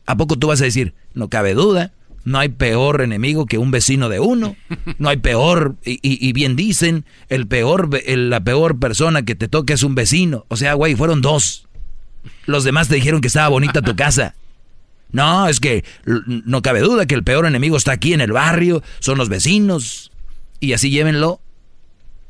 ¿A 0.06 0.18
poco 0.18 0.38
tú 0.38 0.48
vas 0.48 0.62
a 0.62 0.66
decir, 0.66 0.94
no 1.14 1.30
cabe 1.30 1.54
duda, 1.54 1.94
no 2.26 2.40
hay 2.40 2.50
peor 2.50 3.02
enemigo 3.02 3.46
que 3.46 3.58
un 3.58 3.72
vecino 3.72 4.10
de 4.10 4.20
uno? 4.20 4.56
No 4.98 5.10
hay 5.10 5.18
peor, 5.18 5.76
y, 5.84 6.32
bien 6.34 6.56
dicen, 6.56 7.06
el 7.30 7.48
peor, 7.48 7.90
la 8.08 8.44
peor 8.44 8.80
persona 8.80 9.24
que 9.24 9.36
te 9.36 9.48
toca 9.48 9.74
es 9.74 9.84
un 9.84 9.96
vecino. 9.96 10.46
O 10.48 10.56
sea, 10.56 10.74
güey, 10.76 10.96
fueron 10.96 11.22
dos. 11.22 11.68
Los 12.46 12.64
demás 12.64 12.88
te 12.88 12.96
dijeron 12.96 13.22
que 13.22 13.28
estaba 13.28 13.50
bonita 13.50 13.82
tu 13.82 13.96
casa. 13.96 14.36
No, 15.12 15.48
es 15.48 15.60
que 15.60 15.84
no 16.06 16.62
cabe 16.62 16.80
duda 16.80 17.06
que 17.06 17.16
el 17.16 17.24
peor 17.24 17.46
enemigo 17.46 17.78
está 17.78 17.92
aquí 17.92 18.14
en 18.14 18.22
el 18.22 18.32
barrio, 18.32 18.82
son 19.00 19.18
los 19.18 19.30
vecinos. 19.30 20.12
Y 20.60 20.74
así 20.74 20.90
llévenlo 20.90 21.42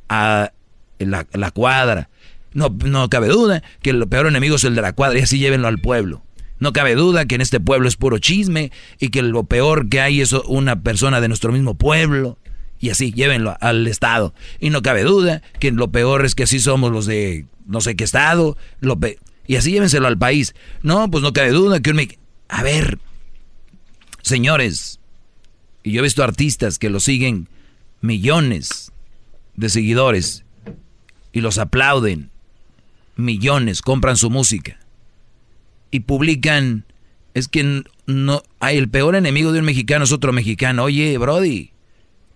a 0.10 0.52
la, 1.00 1.52
cuadra. 1.52 2.10
No, 2.54 2.76
no 2.86 3.10
cabe 3.10 3.28
duda 3.28 3.64
que 3.82 3.92
el 3.92 4.08
peor 4.08 4.28
enemigo 4.28 4.56
es 4.56 4.64
el 4.64 4.76
de 4.76 4.82
la 4.82 4.94
cuadra 4.94 5.20
y 5.20 5.22
así 5.22 5.40
llévenlo 5.40 5.68
al 5.68 5.80
pueblo. 5.80 6.24
No 6.64 6.72
cabe 6.72 6.96
duda 6.96 7.26
que 7.26 7.36
en 7.36 7.42
este 7.42 7.60
pueblo 7.60 7.90
es 7.90 7.98
puro 7.98 8.20
chisme 8.20 8.72
y 8.98 9.10
que 9.10 9.22
lo 9.22 9.44
peor 9.44 9.90
que 9.90 10.00
hay 10.00 10.22
es 10.22 10.32
una 10.32 10.82
persona 10.82 11.20
de 11.20 11.28
nuestro 11.28 11.52
mismo 11.52 11.74
pueblo. 11.74 12.40
Y 12.80 12.90
así, 12.90 13.12
llévenlo 13.12 13.58
al 13.60 13.86
Estado. 13.86 14.34
Y 14.62 14.70
no 14.70 14.82
cabe 14.82 15.04
duda 15.04 15.42
que 15.60 15.74
lo 15.74 15.92
peor 15.92 16.24
es 16.24 16.36
que 16.36 16.44
así 16.44 16.62
somos 16.62 16.90
los 16.90 17.06
de 17.06 17.48
no 17.66 17.82
sé 17.82 17.98
qué 17.98 18.06
Estado. 18.06 18.56
Y 19.46 19.58
así 19.58 19.74
llévenselo 19.74 20.08
al 20.08 20.18
país. 20.18 20.56
No, 20.84 21.12
pues 21.12 21.22
no 21.22 21.34
cabe 21.34 21.50
duda 21.50 21.82
que 21.82 21.92
un... 21.92 22.08
A 22.48 22.64
ver, 22.64 22.98
señores, 24.22 25.02
y 25.84 25.92
yo 25.92 26.00
he 26.00 26.04
visto 26.04 26.24
artistas 26.24 26.80
que 26.80 26.90
lo 26.90 27.02
siguen 27.02 27.50
millones 28.00 28.94
de 29.58 29.68
seguidores 29.68 30.46
y 31.34 31.42
los 31.42 31.58
aplauden. 31.58 32.30
Millones 33.18 33.82
compran 33.82 34.16
su 34.16 34.30
música 34.30 34.80
y 35.94 36.02
publican. 36.02 36.86
Es 37.36 37.48
que 37.48 37.84
no 38.08 38.44
hay 38.60 38.78
el 38.78 38.90
peor 38.90 39.16
enemigo 39.16 39.52
de 39.52 39.60
un 39.60 39.66
mexicano 39.66 40.04
es 40.04 40.12
otro 40.12 40.34
mexicano. 40.34 40.84
Oye, 40.84 41.18
Brody, 41.18 41.72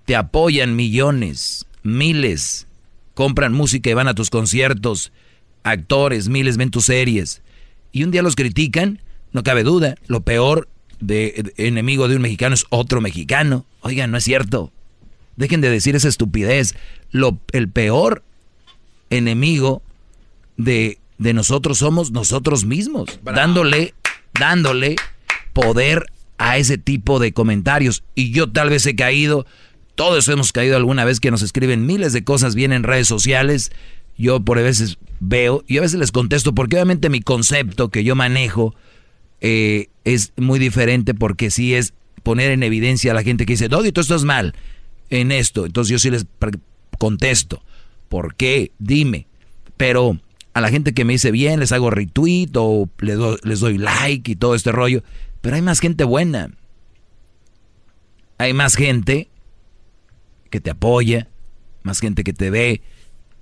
te 0.06 0.16
apoyan 0.16 0.76
millones, 0.76 1.66
miles, 1.84 2.68
compran 3.16 3.54
música 3.54 3.90
y 3.90 3.94
van 3.94 4.08
a 4.08 4.14
tus 4.14 4.30
conciertos 4.30 5.12
actores, 5.64 6.30
miles 6.30 6.56
ven 6.58 6.72
tus 6.72 6.86
series, 6.86 7.42
y 7.92 8.04
un 8.04 8.12
día 8.12 8.22
los 8.22 8.36
critican, 8.36 9.02
no 9.34 9.44
cabe 9.44 9.64
duda, 9.64 9.96
lo 10.08 10.22
peor 10.22 10.70
de, 11.00 11.52
enemigo 11.58 12.08
de 12.08 12.16
un 12.16 12.22
mexicano 12.22 12.54
es 12.54 12.66
otro 12.70 13.02
mexicano. 13.02 13.66
Oigan, 13.82 14.12
no 14.12 14.18
es 14.18 14.24
cierto. 14.24 14.72
Dejen 15.36 15.62
de 15.62 15.70
decir 15.70 15.96
esa 15.96 16.08
estupidez. 16.08 16.76
Lo, 17.12 17.40
el 17.54 17.70
peor 17.70 18.24
enemigo 19.10 19.82
de, 20.58 21.00
de 21.18 21.34
nosotros 21.34 21.80
somos 21.80 22.12
nosotros 22.12 22.66
mismos, 22.66 23.20
dándole, 23.24 23.94
dándole 24.40 24.96
poder 25.54 26.06
a 26.38 26.58
ese 26.58 26.78
tipo 26.78 27.20
de 27.20 27.34
comentarios. 27.34 28.04
Y 28.16 28.32
yo 28.32 28.52
tal 28.52 28.70
vez 28.70 28.86
he 28.86 28.96
caído, 28.96 29.46
todos 29.96 30.28
hemos 30.30 30.52
caído 30.52 30.78
alguna 30.78 31.06
vez 31.06 31.20
que 31.20 31.32
nos 31.32 31.42
escriben 31.42 31.86
miles 31.86 32.14
de 32.14 32.24
cosas 32.24 32.54
bien 32.56 32.72
en 32.74 32.84
redes 32.84 33.08
sociales 33.08 33.72
yo 34.18 34.40
por 34.40 34.58
veces 34.58 34.98
veo 35.20 35.64
y 35.68 35.78
a 35.78 35.82
veces 35.82 36.00
les 36.00 36.12
contesto 36.12 36.54
porque 36.54 36.76
obviamente 36.76 37.10
mi 37.10 37.22
concepto 37.22 37.90
que 37.90 38.04
yo 38.04 38.16
manejo 38.16 38.76
eh, 39.42 39.90
es 40.04 40.34
muy 40.38 40.60
diferente 40.60 41.14
porque 41.14 41.52
sí 41.52 41.76
es 41.76 41.94
poner 42.24 42.52
en 42.52 42.64
evidencia 42.64 43.12
a 43.12 43.16
la 43.16 43.24
gente 43.24 43.46
que 43.46 43.54
dice, 43.54 43.70
Doggy, 43.70 43.92
tú 43.92 44.02
estás 44.02 44.24
mal 44.24 44.56
en 45.10 45.32
esto. 45.32 45.66
Entonces 45.66 45.92
yo 45.92 46.00
sí 46.00 46.10
les 46.10 46.26
contesto, 46.98 47.64
¿por 48.10 48.36
qué? 48.36 48.72
Dime. 48.80 49.28
Pero 49.78 50.20
a 50.58 50.62
la 50.62 50.70
gente 50.70 50.94
que 50.94 51.06
me 51.06 51.14
dice 51.14 51.30
bien, 51.30 51.60
les 51.60 51.72
hago 51.72 51.92
retweet 51.92 52.50
o 52.56 52.90
les, 53.00 53.18
les 53.44 53.60
doy 53.60 53.78
like 53.78 54.32
y 54.32 54.36
todo 54.36 54.56
este 54.56 54.72
rollo. 54.72 55.04
Pero 55.42 55.56
hay 55.56 55.62
más 55.62 55.80
gente 55.80 56.04
buena. 56.04 56.50
Hay 58.40 58.54
más 58.54 58.76
gente 58.76 59.30
que 60.50 60.60
te 60.60 60.72
apoya, 60.72 61.28
más 61.84 62.00
gente 62.00 62.24
que 62.24 62.34
te 62.34 62.50
ve, 62.50 62.82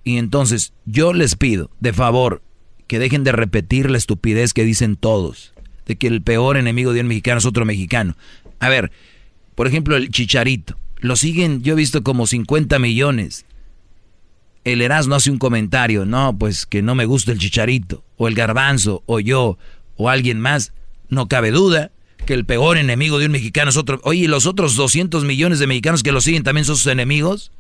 y 0.04 0.18
entonces 0.18 0.74
yo 0.86 1.14
les 1.14 1.36
pido, 1.36 1.72
de 1.80 1.94
favor, 1.94 2.42
que 2.88 3.00
dejen 3.00 3.24
de 3.24 3.32
repetir 3.32 3.90
la 3.90 3.98
estupidez 3.98 4.54
que 4.54 4.66
dicen 4.66 4.98
todos, 4.98 5.54
de 5.86 5.96
que 5.96 6.08
el 6.08 6.22
peor 6.22 6.58
enemigo 6.58 6.92
de 6.92 7.00
un 7.02 7.08
mexicano 7.08 7.38
es 7.38 7.46
otro 7.46 7.66
mexicano. 7.66 8.18
A 8.60 8.68
ver, 8.68 8.92
por 9.56 9.68
ejemplo, 9.68 9.96
el 9.96 10.10
chicharito. 10.10 10.78
Lo 11.00 11.16
siguen, 11.16 11.62
yo 11.62 11.74
he 11.74 11.78
visto 11.78 12.04
como 12.04 12.28
50 12.28 12.78
millones. 12.78 13.46
El 14.66 14.82
Erasmo 14.82 15.16
hace 15.16 15.30
un 15.30 15.38
comentario, 15.38 16.06
no, 16.06 16.38
pues 16.38 16.66
que 16.66 16.82
no 16.82 16.96
me 16.96 17.06
gusta 17.06 17.32
el 17.32 17.38
chicharito, 17.38 18.04
o 18.18 18.28
el 18.28 18.34
garbanzo, 18.34 19.04
o 19.06 19.20
yo, 19.20 19.58
o 19.96 20.10
alguien 20.10 20.42
más. 20.42 20.74
No 21.08 21.28
cabe 21.28 21.52
duda 21.52 21.92
que 22.26 22.34
el 22.34 22.46
peor 22.46 22.78
enemigo 22.78 23.20
de 23.20 23.28
un 23.28 23.32
mexicano 23.32 23.70
es 23.70 23.78
otro. 23.78 24.02
Oye, 24.04 24.22
¿y 24.22 24.28
los 24.28 24.48
otros 24.48 24.76
200 24.76 25.24
millones 25.24 25.60
de 25.60 25.68
mexicanos 25.68 26.02
que 26.02 26.12
lo 26.12 26.20
siguen 26.20 26.44
también 26.44 26.66
son 26.66 26.78
sus 26.78 26.88
enemigos? 26.88 27.52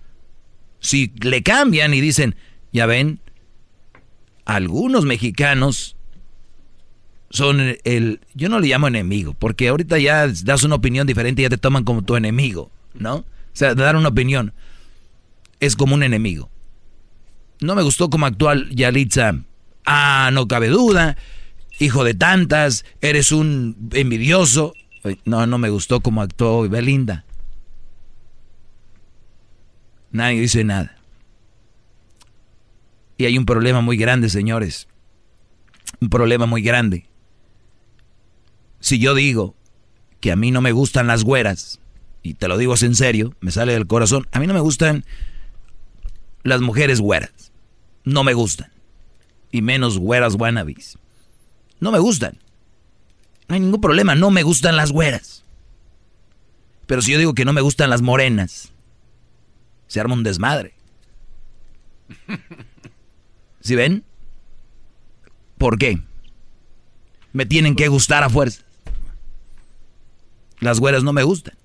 Si 0.80 1.14
le 1.22 1.44
cambian 1.44 1.94
y 1.94 2.02
dicen, 2.02 2.36
ya 2.73 2.88
ven, 2.88 3.19
algunos 4.45 5.06
mexicanos 5.06 5.95
son 7.30 7.77
el, 7.84 8.19
yo 8.34 8.49
no 8.49 8.60
le 8.60 8.68
llamo 8.68 8.88
enemigo, 8.88 9.36
porque 9.38 9.68
ahorita 9.68 9.99
ya 9.99 10.27
das 10.27 10.64
una 10.64 10.76
opinión 10.76 11.06
diferente 11.06 11.41
y 11.41 11.44
ya 11.44 11.49
te 11.49 11.57
toman 11.57 11.84
como 11.84 12.02
tu 12.02 12.15
enemigo, 12.15 12.72
¿no? 12.95 13.18
O 13.18 13.26
sea, 13.53 13.76
dar 13.76 13.95
una 13.95 14.10
opinión 14.10 14.53
es 15.60 15.76
como 15.76 15.94
un 15.95 16.03
enemigo. 16.03 16.49
No 17.61 17.76
me 17.76 17.84
gustó 17.84 18.10
como 18.10 18.26
actual 18.26 18.69
Yalitza. 18.69 19.36
Ah, 19.86 20.30
no 20.34 20.48
cabe 20.48 20.68
duda. 20.68 21.18
Hijo 21.80 22.03
de 22.03 22.14
tantas, 22.14 22.86
eres 23.02 23.32
un 23.32 23.90
envidioso. 23.94 24.73
No, 25.26 25.45
no 25.45 25.57
me 25.57 25.69
gustó 25.69 26.02
como 26.02 26.22
actuó 26.22 26.68
Belinda. 26.68 27.26
Nadie 30.11 30.41
dice 30.41 30.64
nada. 30.64 30.98
Y 33.18 33.26
hay 33.26 33.38
un 33.38 33.45
problema 33.45 33.82
muy 33.82 33.98
grande, 33.98 34.30
señores. 34.30 34.88
Un 35.99 36.10
problema 36.10 36.45
muy 36.45 36.61
grande. 36.61 37.07
Si 38.80 38.99
yo 38.99 39.15
digo 39.15 39.56
que 40.19 40.32
a 40.32 40.36
mí 40.36 40.52
no 40.52 40.61
me 40.61 40.72
gustan 40.72 41.07
las 41.07 41.23
güeras, 41.23 41.80
y 42.23 42.34
te 42.34 42.48
lo 42.48 42.57
digo 42.57 42.76
en 42.82 42.95
serio, 42.95 43.36
me 43.40 43.52
sale 43.52 43.73
del 43.73 43.88
corazón, 43.88 44.27
a 44.32 44.40
mí 44.40 44.48
no 44.48 44.53
me 44.53 44.60
gustan 44.60 45.06
las 46.44 46.61
mujeres 46.61 47.02
güeras. 47.02 47.45
No 48.06 48.23
me 48.23 48.34
gustan. 48.34 48.72
Y 49.52 49.61
menos 49.61 49.98
güeras 49.98 50.36
wannabes. 50.36 50.98
No 51.80 51.91
me 51.91 51.99
gustan. 51.99 52.38
No 53.48 53.56
hay 53.56 53.61
ningún 53.61 53.82
problema, 53.82 54.15
no 54.15 54.32
me 54.32 54.44
gustan 54.44 54.76
las 54.76 54.91
güeras. 54.91 55.44
Pero 56.88 57.02
si 57.02 57.11
yo 57.11 57.18
digo 57.18 57.34
que 57.34 57.45
no 57.45 57.53
me 57.53 57.61
gustan 57.61 57.90
las 57.90 58.02
morenas, 58.02 58.72
se 59.88 59.99
arma 59.99 60.14
un 60.14 60.23
desmadre. 60.23 60.73
¿Sí 63.61 63.76
ven? 63.76 64.03
¿Por 65.57 65.77
qué? 65.77 65.99
Me 67.34 67.45
tienen 67.45 67.76
que 67.76 67.88
gustar 67.88 68.23
a 68.23 68.30
fuerza. 68.30 68.64
Las 70.60 70.80
güeras 70.80 71.03
no 71.03 71.14
me 71.14 71.23
gustan. 71.23 71.56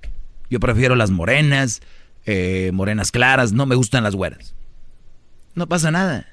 Yo 0.48 0.58
prefiero 0.60 0.96
las 0.96 1.10
morenas, 1.10 1.80
eh, 2.26 2.70
morenas 2.72 3.12
claras, 3.12 3.52
no 3.52 3.66
me 3.66 3.76
gustan 3.76 4.02
las 4.02 4.16
güeras. 4.16 4.54
No 5.54 5.68
pasa 5.68 5.90
nada. 5.90 6.26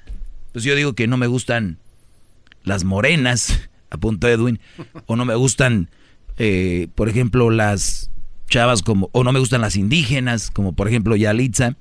Pues 0.52 0.64
yo 0.64 0.74
digo 0.74 0.94
que 0.94 1.06
no 1.06 1.16
me 1.16 1.26
gustan 1.26 1.78
las 2.62 2.84
morenas, 2.84 3.68
apuntó 3.90 4.28
Edwin, 4.28 4.60
o 5.06 5.16
no 5.16 5.24
me 5.24 5.34
gustan, 5.34 5.90
eh, 6.36 6.88
por 6.94 7.08
ejemplo, 7.08 7.50
las 7.50 8.10
chavas 8.48 8.82
como, 8.82 9.10
o 9.12 9.24
no 9.24 9.32
me 9.32 9.40
gustan 9.40 9.60
las 9.60 9.76
indígenas, 9.76 10.50
como 10.50 10.72
por 10.72 10.88
ejemplo 10.88 11.16
Yalitza, 11.16 11.76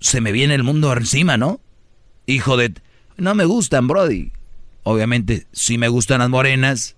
se 0.00 0.20
me 0.20 0.32
viene 0.32 0.54
el 0.54 0.62
mundo 0.62 0.92
encima, 0.92 1.36
¿no? 1.36 1.60
hijo 2.30 2.56
de... 2.56 2.74
No 3.16 3.34
me 3.34 3.44
gustan, 3.44 3.86
Brody. 3.86 4.32
Obviamente, 4.82 5.46
sí 5.52 5.76
me 5.76 5.88
gustan 5.88 6.20
las 6.20 6.30
morenas 6.30 6.96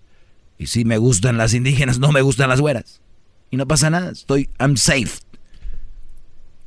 y 0.59 0.66
sí 0.66 0.85
me 0.85 0.99
gustan 0.99 1.37
las 1.37 1.55
indígenas, 1.55 1.99
no 1.99 2.12
me 2.12 2.23
gustan 2.23 2.49
las 2.49 2.61
güeras. 2.61 3.01
Y 3.51 3.57
no 3.57 3.66
pasa 3.66 3.91
nada, 3.91 4.11
estoy, 4.12 4.49
I'm 4.59 4.77
safe. 4.77 5.20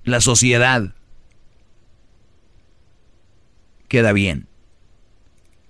La 0.03 0.19
sociedad 0.19 0.93
queda 3.87 4.13
bien. 4.13 4.47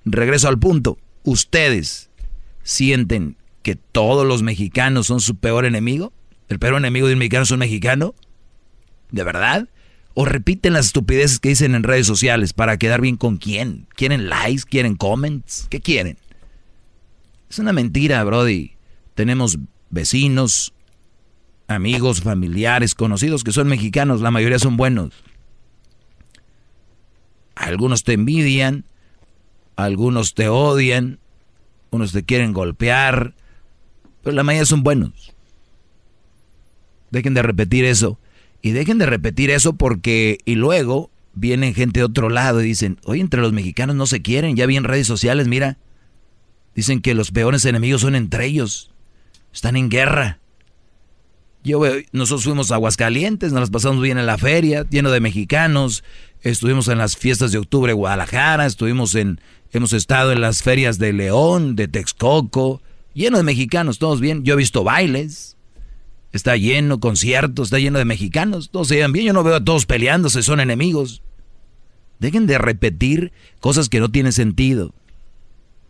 Regreso 0.06 0.48
al 0.48 0.60
punto. 0.60 0.98
¿Ustedes 1.24 2.10
sienten 2.64 3.38
que 3.64 3.76
todos 3.76 4.26
los 4.26 4.44
mexicanos 4.44 5.08
son 5.08 5.20
su 5.20 5.36
peor 5.36 5.66
enemigo? 5.66 6.14
¿El 6.50 6.60
peor 6.60 6.76
enemigo 6.76 7.08
de 7.08 7.14
un 7.14 7.20
mexicano 7.20 7.44
es 7.44 7.52
un 7.52 7.60
mexicano? 7.60 8.14
¿De 9.12 9.24
verdad? 9.24 9.70
¿O 10.14 10.26
repiten 10.26 10.74
las 10.74 10.88
estupideces 10.88 11.40
que 11.40 11.50
dicen 11.50 11.76
en 11.76 11.84
redes 11.84 12.08
sociales 12.08 12.54
para 12.54 12.78
quedar 12.78 13.02
bien 13.02 13.18
con 13.18 13.38
quién? 13.38 13.88
¿Quieren 13.96 14.30
likes? 14.30 14.64
¿Quieren 14.70 14.96
comments? 14.96 15.68
¿Qué 15.70 15.82
quieren? 15.82 16.18
Es 17.50 17.60
una 17.60 17.74
mentira, 17.74 18.24
Brody. 18.24 18.74
Tenemos 19.16 19.58
vecinos, 19.90 20.74
amigos, 21.68 22.22
familiares, 22.22 22.96
conocidos 22.96 23.44
que 23.44 23.52
son 23.52 23.68
mexicanos, 23.68 24.22
la 24.22 24.32
mayoría 24.32 24.60
son 24.60 24.78
buenos. 24.78 25.12
Algunos 27.56 28.04
te 28.04 28.14
envidian, 28.14 28.86
algunos 29.76 30.34
te 30.34 30.50
odian, 30.50 31.20
unos 31.92 32.12
te 32.12 32.24
quieren 32.24 32.54
golpear, 32.54 33.34
pero 34.24 34.36
la 34.36 34.44
mayoría 34.44 34.66
son 34.66 34.84
buenos. 34.84 35.34
Dejen 37.12 37.34
de 37.34 37.42
repetir 37.42 37.86
eso. 37.86 38.20
Y 38.62 38.72
dejen 38.72 38.98
de 38.98 39.06
repetir 39.06 39.52
eso 39.52 39.74
porque, 39.74 40.40
y 40.44 40.56
luego 40.56 41.12
vienen 41.34 41.76
gente 41.76 42.00
de 42.00 42.06
otro 42.06 42.30
lado 42.30 42.62
y 42.62 42.66
dicen, 42.66 42.98
oye, 43.04 43.22
entre 43.22 43.42
los 43.42 43.54
mexicanos 43.54 43.96
no 43.96 44.08
se 44.08 44.22
quieren, 44.22 44.56
ya 44.56 44.66
vi 44.66 44.78
en 44.78 44.86
redes 44.86 45.06
sociales, 45.06 45.48
mira, 45.48 45.78
dicen 46.74 47.02
que 47.02 47.14
los 47.14 47.32
peores 47.32 47.64
enemigos 47.66 48.02
son 48.02 48.16
entre 48.16 48.46
ellos, 48.46 48.92
están 49.54 49.76
en 49.76 49.90
guerra. 49.90 50.40
Yo 51.66 51.82
nosotros 52.12 52.44
fuimos 52.44 52.72
a 52.72 52.76
Aguascalientes, 52.76 53.52
nos 53.52 53.62
las 53.62 53.72
pasamos 53.72 54.00
bien 54.00 54.20
en 54.20 54.28
la 54.28 54.38
feria, 54.38 54.86
lleno 54.88 55.10
de 55.10 55.20
mexicanos, 55.20 56.04
estuvimos 56.42 56.88
en 56.90 57.00
las 57.00 57.18
fiestas 57.18 57.52
de 57.52 57.58
octubre 57.58 57.90
de 57.90 57.96
Guadalajara, 57.96 58.68
estuvimos 58.68 59.16
en, 59.16 59.42
hemos 59.72 59.92
estado 59.92 60.32
en 60.32 60.42
las 60.42 60.62
ferias 60.62 61.00
de 61.00 61.12
León, 61.12 61.76
de 61.76 61.88
Texcoco, 61.88 62.84
lleno 63.16 63.38
de 63.38 63.44
mexicanos, 63.44 63.98
todos 63.98 64.22
bien. 64.22 64.44
Yo 64.44 64.54
he 64.54 64.58
visto 64.58 64.84
bailes, 64.84 65.58
está 66.32 66.56
lleno, 66.56 67.00
conciertos, 67.00 67.70
está 67.70 67.80
lleno 67.80 67.98
de 67.98 68.06
mexicanos, 68.06 68.70
todos 68.70 68.90
se 68.90 68.96
llevan 68.98 69.14
bien. 69.14 69.26
Yo 69.26 69.34
no 69.34 69.44
veo 69.44 69.56
a 69.56 69.64
todos 69.64 69.88
peleándose, 69.88 70.44
son 70.44 70.60
enemigos. 70.60 71.24
Dejen 72.20 72.46
de 72.46 72.60
repetir 72.60 73.34
cosas 73.60 73.90
que 73.90 74.00
no 74.00 74.12
tienen 74.12 74.34
sentido, 74.34 74.94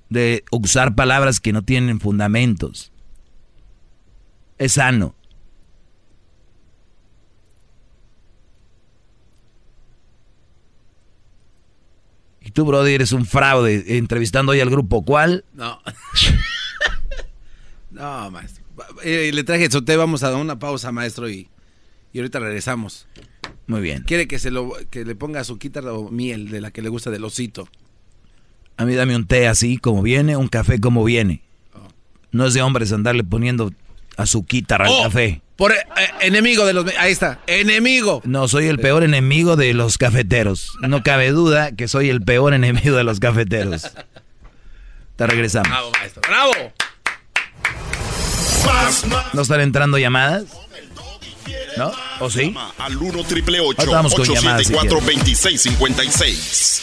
de 0.09 0.45
usar 0.51 0.95
palabras 0.95 1.41
que 1.41 1.51
no 1.51 1.63
tienen 1.63 1.99
fundamentos. 1.99 2.93
Es 4.57 4.71
sano. 4.73 5.15
Tú, 12.55 12.65
Brody, 12.65 12.93
eres 12.93 13.11
un 13.11 13.25
fraude 13.25 13.97
entrevistando 13.97 14.53
hoy 14.53 14.61
al 14.61 14.69
grupo. 14.69 15.03
¿Cuál? 15.03 15.43
No. 15.53 15.79
no, 17.91 18.31
maestro. 18.31 18.63
Eh, 19.03 19.31
le 19.33 19.43
traje 19.43 19.69
té, 19.69 19.95
vamos 19.97 20.23
a 20.23 20.31
dar 20.31 20.39
una 20.39 20.57
pausa, 20.57 20.91
maestro, 20.91 21.29
y, 21.29 21.49
y 22.13 22.19
ahorita 22.19 22.39
regresamos. 22.39 23.07
Muy 23.67 23.81
bien. 23.81 24.03
¿Quiere 24.03 24.27
que 24.27 24.39
se 24.39 24.51
lo 24.51 24.71
que 24.89 25.03
le 25.03 25.15
ponga 25.15 25.41
azuquita 25.41 25.81
o 25.93 26.09
miel 26.09 26.49
de 26.49 26.61
la 26.61 26.71
que 26.71 26.81
le 26.81 26.89
gusta 26.89 27.11
del 27.11 27.25
osito? 27.25 27.67
A 28.77 28.85
mí 28.85 28.95
dame 28.95 29.15
un 29.15 29.27
té 29.27 29.47
así 29.47 29.77
como 29.77 30.01
viene, 30.01 30.37
un 30.37 30.47
café 30.47 30.79
como 30.79 31.03
viene. 31.03 31.41
Oh. 31.73 31.87
No 32.31 32.45
es 32.45 32.53
de 32.53 32.61
hombres 32.61 32.93
andarle 32.93 33.23
poniendo 33.23 33.73
azuquita 34.17 34.75
al 34.75 34.87
oh, 34.89 35.03
café. 35.03 35.41
Por 35.55 35.71
eh, 35.71 35.77
enemigo 36.21 36.65
de 36.65 36.73
los... 36.73 36.85
Ahí 36.97 37.11
está, 37.11 37.39
enemigo. 37.47 38.21
No, 38.25 38.47
soy 38.47 38.67
el 38.67 38.79
peor 38.79 39.03
enemigo 39.03 39.55
de 39.55 39.73
los 39.73 39.97
cafeteros. 39.97 40.73
No 40.81 41.03
cabe 41.03 41.31
duda 41.31 41.71
que 41.71 41.87
soy 41.87 42.09
el 42.09 42.21
peor 42.21 42.53
enemigo 42.53 42.97
de 42.97 43.03
los 43.03 43.19
cafeteros. 43.19 43.91
Te 45.15 45.27
regresamos. 45.27 45.69
Bravo, 45.69 45.91
maestro. 45.91 46.21
Bravo. 46.27 46.53
¿No 49.33 49.41
están 49.41 49.61
entrando 49.61 49.97
llamadas? 49.97 50.45
¿No? 51.77 51.91
¿O 52.19 52.29
sí? 52.29 52.53
Al 52.77 52.97
1 52.97 53.23
triple 53.23 53.59
874 53.59 54.99
2656 54.99 56.81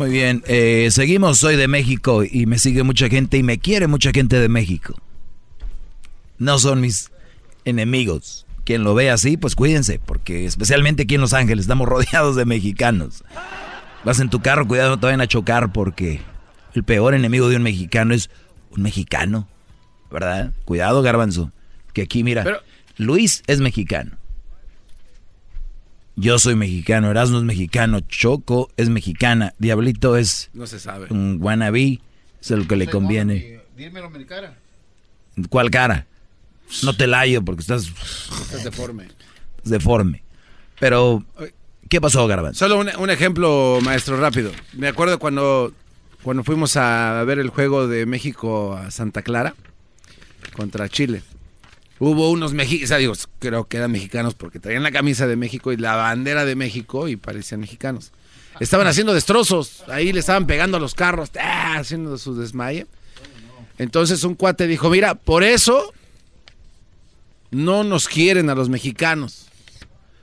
Muy 0.00 0.08
bien, 0.08 0.42
eh, 0.46 0.88
seguimos, 0.90 1.36
soy 1.36 1.56
de 1.56 1.68
México 1.68 2.24
y 2.24 2.46
me 2.46 2.58
sigue 2.58 2.84
mucha 2.84 3.10
gente 3.10 3.36
y 3.36 3.42
me 3.42 3.58
quiere 3.58 3.86
mucha 3.86 4.12
gente 4.12 4.40
de 4.40 4.48
México. 4.48 4.94
No 6.38 6.58
son 6.58 6.80
mis 6.80 7.10
enemigos. 7.66 8.46
Quien 8.64 8.82
lo 8.82 8.94
ve 8.94 9.10
así, 9.10 9.36
pues 9.36 9.54
cuídense, 9.54 9.98
porque 9.98 10.46
especialmente 10.46 11.02
aquí 11.02 11.16
en 11.16 11.20
Los 11.20 11.34
Ángeles 11.34 11.64
estamos 11.64 11.86
rodeados 11.90 12.34
de 12.34 12.46
mexicanos. 12.46 13.24
Vas 14.02 14.20
en 14.20 14.30
tu 14.30 14.40
carro, 14.40 14.66
cuidado, 14.66 14.88
no 14.88 14.98
te 14.98 15.04
vayan 15.04 15.20
a 15.20 15.26
chocar 15.26 15.70
porque 15.70 16.22
el 16.72 16.82
peor 16.82 17.12
enemigo 17.12 17.50
de 17.50 17.56
un 17.56 17.62
mexicano 17.62 18.14
es 18.14 18.30
un 18.70 18.80
mexicano, 18.80 19.48
¿verdad? 20.10 20.54
Cuidado, 20.64 21.02
garbanzo, 21.02 21.52
que 21.92 22.00
aquí 22.00 22.24
mira, 22.24 22.62
Luis 22.96 23.42
es 23.48 23.60
mexicano. 23.60 24.12
Yo 26.20 26.38
soy 26.38 26.54
mexicano, 26.54 27.10
Erasmo 27.10 27.38
es 27.38 27.44
mexicano, 27.44 28.00
Choco 28.00 28.70
es 28.76 28.90
mexicana, 28.90 29.54
Diablito 29.58 30.18
es 30.18 30.50
no 30.52 30.66
se 30.66 30.78
sabe. 30.78 31.06
un 31.08 31.38
wannabe, 31.40 31.98
es 32.42 32.50
lo 32.50 32.68
que 32.68 32.76
le 32.76 32.88
conviene. 32.88 33.62
Dímelo 33.74 34.10
mi 34.10 34.26
cara. 34.26 34.54
¿Cuál 35.48 35.70
cara? 35.70 36.06
No 36.82 36.94
te 36.94 37.06
layo 37.06 37.42
porque 37.42 37.62
estás... 37.62 37.90
Estás 38.42 38.64
deforme. 38.64 39.08
Deforme. 39.64 40.22
Pero, 40.78 41.24
¿qué 41.88 42.02
pasó, 42.02 42.26
Garbanzo? 42.26 42.66
Solo 42.66 42.78
un, 42.78 42.90
un, 42.98 43.08
ejemplo, 43.08 43.78
maestro, 43.82 44.20
rápido. 44.20 44.52
Me 44.74 44.88
acuerdo 44.88 45.18
cuando, 45.18 45.72
cuando 46.22 46.44
fuimos 46.44 46.76
a 46.76 47.24
ver 47.24 47.38
el 47.38 47.48
juego 47.48 47.88
de 47.88 48.04
México 48.04 48.76
a 48.76 48.90
Santa 48.90 49.22
Clara 49.22 49.54
contra 50.54 50.86
Chile. 50.90 51.22
Hubo 52.02 52.30
unos 52.30 52.54
mexicanos, 52.54 53.28
creo 53.38 53.68
que 53.68 53.76
eran 53.76 53.92
mexicanos 53.92 54.34
porque 54.34 54.58
traían 54.58 54.82
la 54.82 54.90
camisa 54.90 55.26
de 55.26 55.36
México 55.36 55.70
y 55.70 55.76
la 55.76 55.96
bandera 55.96 56.46
de 56.46 56.56
México 56.56 57.08
y 57.08 57.16
parecían 57.16 57.60
mexicanos. 57.60 58.10
Estaban 58.58 58.86
haciendo 58.86 59.12
destrozos, 59.12 59.84
ahí 59.86 60.10
le 60.10 60.20
estaban 60.20 60.46
pegando 60.46 60.78
a 60.78 60.80
los 60.80 60.94
carros, 60.94 61.30
¡ah! 61.38 61.76
haciendo 61.76 62.16
su 62.16 62.34
desmaye. 62.34 62.86
Entonces 63.76 64.24
un 64.24 64.34
cuate 64.34 64.66
dijo, 64.66 64.88
mira, 64.88 65.14
por 65.14 65.44
eso 65.44 65.92
no 67.50 67.84
nos 67.84 68.08
quieren 68.08 68.48
a 68.48 68.54
los 68.54 68.70
mexicanos. 68.70 69.48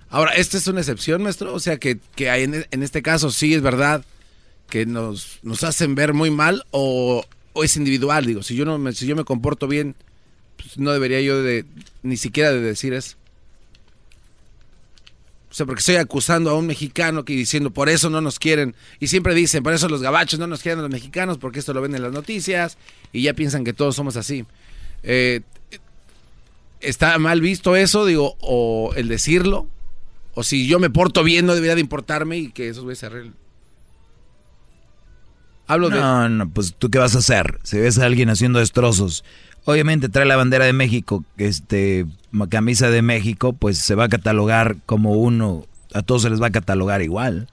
Ahora, 0.09 0.31
¿esta 0.33 0.57
es 0.57 0.65
una 0.65 0.79
excepción, 0.79 1.21
maestro? 1.21 1.53
O 1.53 1.59
sea, 1.59 1.77
que, 1.77 1.99
que 2.15 2.31
hay 2.31 2.43
en, 2.43 2.65
en, 2.71 2.81
este 2.81 3.03
caso 3.03 3.29
sí 3.29 3.53
es 3.53 3.61
verdad 3.61 4.03
que 4.67 4.87
nos, 4.87 5.37
nos 5.43 5.63
hacen 5.63 5.93
ver 5.93 6.13
muy 6.13 6.31
mal 6.31 6.65
o, 6.71 7.23
o 7.53 7.63
es 7.63 7.77
individual. 7.77 8.25
Digo, 8.25 8.41
si 8.41 8.55
yo, 8.55 8.65
no 8.65 8.79
me, 8.79 8.93
si 8.93 9.05
yo 9.05 9.15
me 9.15 9.25
comporto 9.25 9.67
bien 9.67 9.95
pues 10.57 10.77
no 10.77 10.91
debería 10.91 11.21
yo 11.21 11.41
de 11.41 11.65
ni 12.03 12.17
siquiera 12.17 12.51
de 12.51 12.61
decir 12.61 12.93
eso. 12.93 13.15
O 15.49 15.53
sea, 15.53 15.65
porque 15.65 15.79
estoy 15.79 15.95
acusando 15.95 16.49
a 16.49 16.55
un 16.55 16.67
mexicano 16.67 17.23
que 17.25 17.33
diciendo 17.33 17.71
por 17.71 17.89
eso 17.89 18.09
no 18.09 18.21
nos 18.21 18.37
quieren. 18.37 18.75
Y 18.99 19.07
siempre 19.07 19.33
dicen, 19.33 19.63
por 19.63 19.73
eso 19.73 19.87
los 19.87 20.01
gabachos 20.01 20.39
no 20.39 20.45
nos 20.45 20.61
quieren 20.61 20.81
los 20.81 20.91
mexicanos, 20.91 21.37
porque 21.37 21.59
esto 21.59 21.73
lo 21.73 21.81
ven 21.81 21.95
en 21.95 22.03
las 22.03 22.11
noticias 22.11 22.77
y 23.13 23.23
ya 23.23 23.33
piensan 23.33 23.63
que 23.63 23.73
todos 23.73 23.95
somos 23.95 24.17
así. 24.17 24.45
Eh, 25.03 25.41
¿Está 26.79 27.17
mal 27.17 27.41
visto 27.41 27.75
eso, 27.75 28.05
digo, 28.05 28.35
o 28.39 28.93
el 28.95 29.07
decirlo? 29.07 29.67
O 30.35 30.43
si 30.43 30.67
yo 30.67 30.79
me 30.79 30.89
porto 30.89 31.23
bien, 31.23 31.45
no 31.47 31.55
debería 31.55 31.75
de 31.75 31.81
importarme 31.81 32.37
y 32.37 32.51
que 32.51 32.71
güeyes 32.73 32.99
se 32.99 33.05
arreglen. 33.07 33.33
Hablo 35.65 35.89
de... 35.89 35.99
No, 35.99 36.29
no, 36.29 36.49
pues 36.49 36.75
tú 36.77 36.89
qué 36.89 36.99
vas 36.99 37.15
a 37.15 37.19
hacer. 37.19 37.59
Si 37.63 37.79
ves 37.79 37.97
a 37.97 38.05
alguien 38.05 38.29
haciendo 38.29 38.59
destrozos 38.59 39.23
obviamente 39.67 40.07
trae 40.07 40.25
la 40.25 40.37
bandera 40.37 40.63
de 40.63 40.71
México, 40.71 41.25
este, 41.35 42.05
camisa 42.49 42.89
de 42.89 43.01
México, 43.01 43.51
pues 43.51 43.77
se 43.77 43.95
va 43.95 44.05
a 44.05 44.09
catalogar 44.09 44.77
como 44.85 45.11
uno, 45.11 45.65
a 45.93 46.01
todos 46.03 46.21
se 46.21 46.29
les 46.29 46.41
va 46.41 46.47
a 46.47 46.51
catalogar 46.51 47.01
igual. 47.01 47.49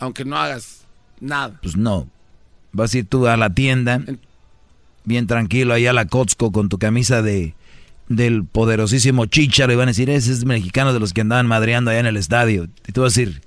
Aunque 0.00 0.24
no 0.24 0.36
hagas 0.36 0.86
nada. 1.20 1.56
Pues 1.62 1.76
no. 1.76 2.08
Vas 2.72 2.92
a 2.92 2.98
ir 2.98 3.06
tú 3.06 3.28
a 3.28 3.36
la 3.36 3.50
tienda, 3.50 4.02
bien 5.04 5.28
tranquilo, 5.28 5.72
ahí 5.72 5.86
a 5.86 5.92
la 5.92 6.06
Costco 6.06 6.50
con 6.50 6.68
tu 6.68 6.78
camisa 6.78 7.22
de 7.22 7.54
del 8.08 8.44
poderosísimo 8.44 9.26
Chicharo 9.26 9.72
y 9.72 9.76
van 9.76 9.86
a 9.86 9.92
decir, 9.92 10.10
ese 10.10 10.32
es 10.32 10.44
mexicano 10.44 10.92
de 10.92 10.98
los 10.98 11.12
que 11.12 11.20
andaban 11.20 11.46
madreando 11.46 11.92
allá 11.92 12.00
en 12.00 12.06
el 12.06 12.16
estadio. 12.16 12.66
Y 12.88 12.92
tú 12.92 13.02
vas 13.02 13.16
a 13.16 13.20
decir, 13.20 13.42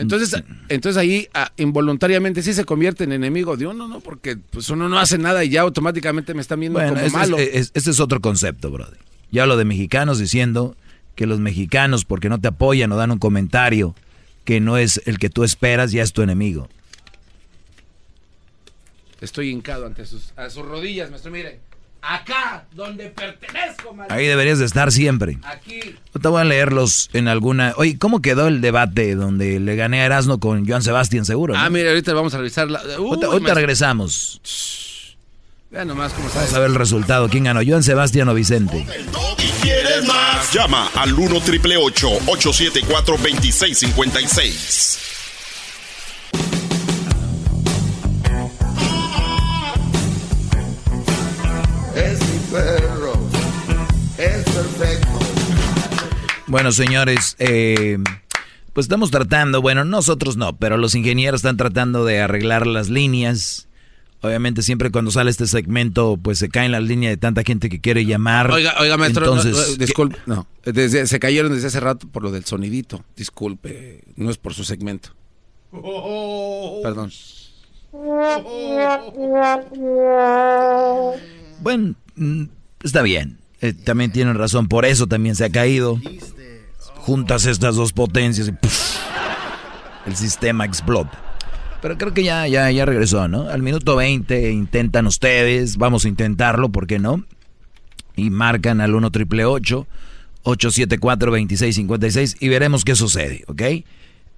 Entonces, 0.00 0.42
entonces 0.68 0.96
ahí 0.96 1.28
ah, 1.34 1.52
involuntariamente 1.56 2.42
sí 2.42 2.52
se 2.54 2.64
convierte 2.64 3.04
en 3.04 3.12
enemigo 3.12 3.56
de 3.56 3.66
uno, 3.66 3.86
¿no? 3.88 4.00
Porque 4.00 4.36
pues 4.36 4.68
uno 4.70 4.88
no 4.88 4.98
hace 4.98 5.18
nada 5.18 5.44
y 5.44 5.50
ya 5.50 5.60
automáticamente 5.62 6.34
me 6.34 6.40
están 6.40 6.60
viendo 6.60 6.78
Bueno, 6.78 6.94
como 6.94 7.06
este 7.06 7.18
malo. 7.18 7.38
es, 7.38 7.48
es- 7.54 7.70
este 7.74 7.90
es 7.90 8.00
otro 8.00 8.20
concepto, 8.20 8.70
brother. 8.70 8.98
Ya 9.30 9.46
lo 9.46 9.56
de 9.56 9.64
mexicanos 9.64 10.18
diciendo 10.18 10.76
que 11.14 11.26
los 11.26 11.38
mexicanos, 11.40 12.04
porque 12.04 12.28
no 12.28 12.40
te 12.40 12.48
apoyan 12.48 12.90
o 12.92 12.96
dan 12.96 13.10
un 13.10 13.18
comentario 13.18 13.94
que 14.44 14.58
no 14.60 14.76
es 14.78 15.02
el 15.04 15.18
que 15.18 15.28
tú 15.30 15.44
esperas, 15.44 15.92
ya 15.92 16.02
es 16.02 16.12
tu 16.12 16.22
enemigo. 16.22 16.68
Estoy 19.20 19.50
hincado 19.50 19.86
ante 19.86 20.06
sus, 20.06 20.32
a 20.36 20.48
sus 20.48 20.64
rodillas, 20.64 21.10
maestro, 21.10 21.30
mire. 21.30 21.60
Acá, 22.02 22.64
donde 22.72 23.10
pertenezco, 23.10 23.92
maestro. 23.92 24.16
Ahí 24.16 24.26
deberías 24.26 24.58
de 24.58 24.64
estar 24.64 24.90
siempre. 24.90 25.38
Aquí. 25.42 25.80
Yo 26.14 26.20
te 26.20 26.28
voy 26.28 26.40
a 26.40 26.44
leerlos 26.44 27.10
en 27.12 27.28
alguna... 27.28 27.74
Oye, 27.76 27.98
¿cómo 27.98 28.22
quedó 28.22 28.48
el 28.48 28.60
debate 28.60 29.14
donde 29.14 29.60
le 29.60 29.76
gané 29.76 30.00
a 30.02 30.06
Erasmo 30.06 30.40
con 30.40 30.66
Joan 30.66 30.82
Sebastián 30.82 31.24
seguro? 31.24 31.54
Ah, 31.56 31.64
no? 31.64 31.70
mire, 31.70 31.90
ahorita 31.90 32.12
vamos 32.14 32.32
a 32.34 32.38
revisar 32.38 32.70
la... 32.70 32.80
Uy, 32.98 33.22
ahorita 33.22 33.54
regresamos. 33.54 34.40
Vean 35.70 35.86
nomás 35.88 36.12
cómo 36.14 36.28
Vamos 36.28 36.44
está. 36.44 36.56
a 36.56 36.60
ver 36.60 36.70
el 36.70 36.76
resultado. 36.76 37.28
¿Quién 37.28 37.44
ganó? 37.44 37.60
¿Joan 37.64 37.82
Sebastián 37.82 38.28
o 38.28 38.34
Vicente? 38.34 38.84
¿Quieres 39.62 40.04
más? 40.06 40.52
Llama 40.52 40.90
al 40.96 41.12
1 41.12 41.40
triple 41.42 41.76
874 41.76 43.16
2656. 43.18 44.98
Bueno, 56.50 56.72
señores, 56.72 57.36
eh, 57.38 57.98
pues 58.72 58.86
estamos 58.86 59.12
tratando, 59.12 59.62
bueno, 59.62 59.84
nosotros 59.84 60.36
no, 60.36 60.56
pero 60.56 60.76
los 60.78 60.96
ingenieros 60.96 61.38
están 61.38 61.56
tratando 61.56 62.04
de 62.04 62.20
arreglar 62.20 62.66
las 62.66 62.88
líneas. 62.88 63.68
Obviamente 64.20 64.62
siempre 64.62 64.90
cuando 64.90 65.12
sale 65.12 65.30
este 65.30 65.46
segmento, 65.46 66.18
pues 66.20 66.38
se 66.40 66.48
caen 66.48 66.72
las 66.72 66.82
líneas 66.82 67.12
de 67.12 67.16
tanta 67.18 67.44
gente 67.44 67.68
que 67.68 67.80
quiere 67.80 68.04
llamar. 68.04 68.50
Oiga, 68.50 68.74
oiga, 68.80 68.96
maestro, 68.96 69.26
Entonces, 69.26 69.54
no, 69.54 69.76
disculpe, 69.76 70.18
no, 70.26 70.46
desde- 70.64 71.06
se 71.06 71.20
cayeron 71.20 71.52
desde 71.52 71.68
hace 71.68 71.78
rato 71.78 72.08
por 72.08 72.24
lo 72.24 72.32
del 72.32 72.44
sonidito. 72.44 73.04
Disculpe, 73.16 74.02
no 74.16 74.28
es 74.28 74.36
por 74.36 74.52
su 74.52 74.64
segmento. 74.64 75.10
Perdón. 76.82 77.12
Bueno, 81.62 81.94
mm, 82.16 82.42
está 82.82 83.02
bien. 83.02 83.38
Eh, 83.62 83.72
también 83.74 84.10
tienen 84.10 84.36
razón, 84.36 84.68
por 84.68 84.84
eso 84.86 85.06
también 85.06 85.36
se 85.36 85.44
ha 85.44 85.50
caído. 85.50 86.00
Juntas 87.00 87.46
estas 87.46 87.76
dos 87.76 87.92
potencias 87.92 88.48
y 88.48 88.52
el 90.06 90.16
sistema 90.16 90.64
explota. 90.64 91.18
Pero 91.80 91.96
creo 91.96 92.12
que 92.12 92.22
ya, 92.22 92.46
ya, 92.46 92.70
ya 92.70 92.84
regresó, 92.84 93.26
¿no? 93.26 93.48
Al 93.48 93.62
minuto 93.62 93.96
20 93.96 94.52
intentan 94.52 95.06
ustedes, 95.06 95.78
vamos 95.78 96.04
a 96.04 96.08
intentarlo, 96.08 96.68
¿por 96.68 96.86
qué 96.86 96.98
no? 96.98 97.24
Y 98.16 98.28
marcan 98.30 98.82
al 98.82 98.94
1 98.94 99.10
triple 99.10 99.46
874 99.46 101.30
2656 101.30 102.36
y 102.40 102.48
veremos 102.48 102.84
qué 102.84 102.94
sucede, 102.94 103.44
¿ok? 103.46 103.62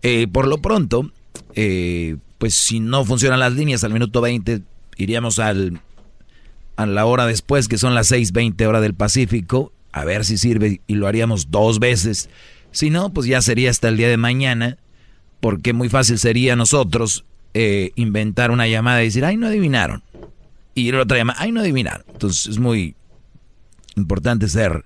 Eh, 0.02 0.28
por 0.28 0.46
lo 0.46 0.58
pronto, 0.58 1.10
eh, 1.54 2.16
pues 2.38 2.54
si 2.54 2.80
no 2.80 3.04
funcionan 3.04 3.40
las 3.40 3.52
líneas 3.54 3.82
al 3.82 3.92
minuto 3.92 4.20
20, 4.20 4.62
iríamos 4.96 5.40
al, 5.40 5.80
a 6.76 6.86
la 6.86 7.06
hora 7.06 7.26
después, 7.26 7.66
que 7.66 7.78
son 7.78 7.94
las 7.94 8.12
6.20 8.12 8.66
hora 8.66 8.80
del 8.80 8.94
Pacífico, 8.94 9.72
a 9.92 10.04
ver 10.04 10.24
si 10.24 10.38
sirve 10.38 10.80
y 10.86 10.94
lo 10.94 11.06
haríamos 11.06 11.50
dos 11.50 11.78
veces. 11.78 12.28
Si 12.72 12.90
no, 12.90 13.12
pues 13.12 13.26
ya 13.26 13.40
sería 13.42 13.70
hasta 13.70 13.88
el 13.88 13.96
día 13.96 14.08
de 14.08 14.16
mañana, 14.16 14.78
porque 15.40 15.72
muy 15.72 15.88
fácil 15.88 16.18
sería 16.18 16.56
nosotros 16.56 17.24
eh, 17.54 17.92
inventar 17.96 18.50
una 18.50 18.66
llamada 18.66 19.02
y 19.02 19.06
decir, 19.06 19.24
ay, 19.24 19.36
no 19.36 19.46
adivinaron. 19.46 20.02
Y 20.74 20.90
la 20.90 21.02
otra 21.02 21.18
llamada, 21.18 21.38
ay, 21.40 21.52
no 21.52 21.60
adivinaron. 21.60 22.04
Entonces 22.12 22.46
es 22.46 22.58
muy 22.58 22.96
importante 23.96 24.48
ser 24.48 24.84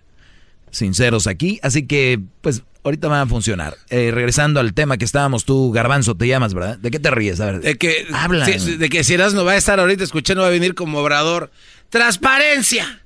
sinceros 0.70 1.26
aquí, 1.26 1.60
así 1.62 1.86
que 1.86 2.20
pues 2.40 2.62
ahorita 2.86 3.08
van 3.08 3.20
a 3.20 3.26
funcionar. 3.26 3.76
Eh, 3.90 4.10
regresando 4.12 4.60
al 4.60 4.74
tema 4.74 4.96
que 4.96 5.04
estábamos, 5.04 5.44
tú, 5.44 5.72
Garbanzo, 5.72 6.16
te 6.16 6.26
llamas, 6.26 6.54
¿verdad? 6.54 6.78
¿De 6.78 6.90
qué 6.90 6.98
te 6.98 7.10
ríes? 7.10 7.40
A 7.40 7.46
ver. 7.46 7.60
De 7.60 7.76
que, 7.76 8.06
Habla. 8.12 8.46
sí, 8.46 8.76
de 8.76 8.88
que 8.88 9.04
si 9.04 9.16
no 9.16 9.44
va 9.44 9.52
a 9.52 9.56
estar 9.56 9.80
ahorita 9.80 10.04
escuchando, 10.04 10.42
va 10.42 10.48
a 10.48 10.50
venir 10.52 10.74
como 10.74 10.98
obrador. 10.98 11.50
Transparencia. 11.88 13.02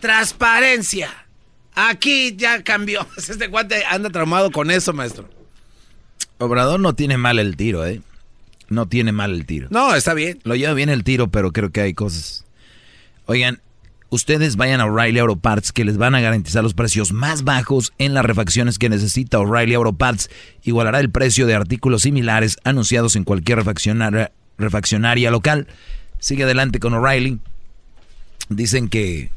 Transparencia. 0.00 1.25
Aquí 1.76 2.34
ya 2.36 2.64
cambió. 2.64 3.06
Este 3.16 3.48
cuate 3.48 3.84
anda 3.84 4.10
traumado 4.10 4.50
con 4.50 4.70
eso, 4.70 4.92
maestro. 4.92 5.28
Obrador 6.38 6.80
no 6.80 6.94
tiene 6.94 7.18
mal 7.18 7.38
el 7.38 7.56
tiro, 7.56 7.86
¿eh? 7.86 8.00
No 8.68 8.86
tiene 8.86 9.12
mal 9.12 9.32
el 9.32 9.46
tiro. 9.46 9.68
No, 9.70 9.94
está 9.94 10.14
bien. 10.14 10.40
Lo 10.42 10.56
lleva 10.56 10.74
bien 10.74 10.88
el 10.88 11.04
tiro, 11.04 11.28
pero 11.28 11.52
creo 11.52 11.70
que 11.70 11.82
hay 11.82 11.94
cosas. 11.94 12.44
Oigan, 13.26 13.60
ustedes 14.08 14.56
vayan 14.56 14.80
a 14.80 14.86
O'Reilly 14.86 15.18
Auto 15.18 15.36
Parts 15.36 15.70
que 15.70 15.84
les 15.84 15.98
van 15.98 16.14
a 16.14 16.20
garantizar 16.20 16.62
los 16.62 16.74
precios 16.74 17.12
más 17.12 17.44
bajos 17.44 17.92
en 17.98 18.14
las 18.14 18.24
refacciones 18.24 18.78
que 18.78 18.88
necesita 18.88 19.38
O'Reilly 19.38 19.74
Auto 19.74 19.92
Parts. 19.92 20.30
Igualará 20.62 21.00
el 21.00 21.10
precio 21.10 21.46
de 21.46 21.54
artículos 21.54 22.02
similares 22.02 22.56
anunciados 22.64 23.16
en 23.16 23.24
cualquier 23.24 23.58
refaccionaria, 23.58 24.32
refaccionaria 24.58 25.30
local. 25.30 25.68
Sigue 26.18 26.44
adelante 26.44 26.80
con 26.80 26.94
O'Reilly. 26.94 27.38
Dicen 28.48 28.88
que 28.88 29.30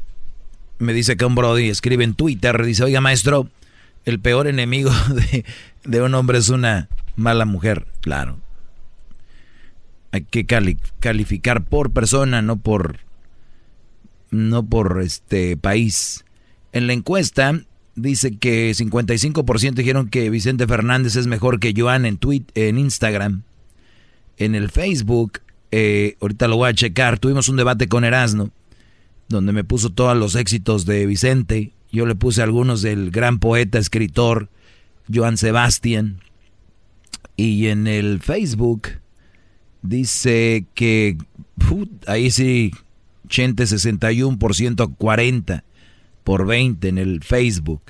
me 0.80 0.92
dice 0.92 1.16
que 1.16 1.24
un 1.24 1.34
Brody 1.34 1.68
escribe 1.68 2.02
en 2.04 2.14
Twitter, 2.14 2.64
dice, 2.64 2.82
oiga 2.84 3.00
maestro, 3.00 3.48
el 4.04 4.18
peor 4.18 4.46
enemigo 4.48 4.90
de, 5.84 6.02
un 6.02 6.14
hombre 6.14 6.38
es 6.38 6.48
una 6.48 6.88
mala 7.16 7.44
mujer. 7.44 7.86
Claro. 8.00 8.38
Hay 10.12 10.22
que 10.22 10.44
cali- 10.46 10.78
calificar 10.98 11.64
por 11.64 11.92
persona, 11.92 12.42
no 12.42 12.56
por 12.56 12.98
no 14.30 14.64
por 14.64 15.00
este 15.02 15.56
país. 15.56 16.24
En 16.72 16.86
la 16.86 16.92
encuesta 16.92 17.60
dice 17.94 18.36
que 18.38 18.70
55% 18.72 19.74
dijeron 19.74 20.08
que 20.08 20.30
Vicente 20.30 20.66
Fernández 20.66 21.16
es 21.16 21.26
mejor 21.26 21.60
que 21.60 21.74
Joan 21.76 22.06
en 22.06 22.16
tweet, 22.16 22.44
en 22.54 22.78
Instagram. 22.78 23.42
En 24.36 24.54
el 24.54 24.70
Facebook, 24.70 25.40
eh, 25.72 26.16
ahorita 26.20 26.48
lo 26.48 26.56
voy 26.56 26.70
a 26.70 26.74
checar, 26.74 27.18
tuvimos 27.18 27.48
un 27.48 27.56
debate 27.56 27.88
con 27.88 28.04
Erasno, 28.04 28.50
donde 29.30 29.52
me 29.52 29.64
puso 29.64 29.90
todos 29.90 30.16
los 30.16 30.34
éxitos 30.34 30.84
de 30.84 31.06
Vicente. 31.06 31.72
Yo 31.90 32.04
le 32.04 32.16
puse 32.16 32.42
algunos 32.42 32.82
del 32.82 33.10
gran 33.10 33.38
poeta, 33.38 33.78
escritor, 33.78 34.50
Joan 35.12 35.38
Sebastián. 35.38 36.20
Y 37.36 37.68
en 37.68 37.86
el 37.86 38.20
Facebook 38.20 38.88
dice 39.82 40.66
que 40.74 41.16
ahí 42.06 42.30
sí, 42.30 42.72
Chente 43.28 43.64
61% 43.64 44.96
40 44.96 45.64
por 46.24 46.46
20 46.46 46.88
en 46.88 46.98
el 46.98 47.22
Facebook. 47.22 47.82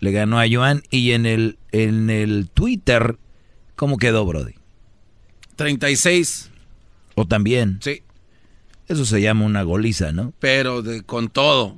Le 0.00 0.10
ganó 0.12 0.38
a 0.40 0.46
Joan 0.50 0.82
y 0.90 1.12
en 1.12 1.26
el, 1.26 1.58
en 1.70 2.10
el 2.10 2.50
Twitter, 2.52 3.18
¿cómo 3.76 3.98
quedó, 3.98 4.26
Brody? 4.26 4.54
36. 5.56 6.50
O 7.14 7.26
también. 7.26 7.78
Sí. 7.82 8.02
Eso 8.88 9.04
se 9.04 9.20
llama 9.20 9.44
una 9.44 9.62
goliza, 9.62 10.12
¿no? 10.12 10.32
Pero 10.38 10.82
de, 10.82 11.02
con 11.02 11.28
todo. 11.28 11.76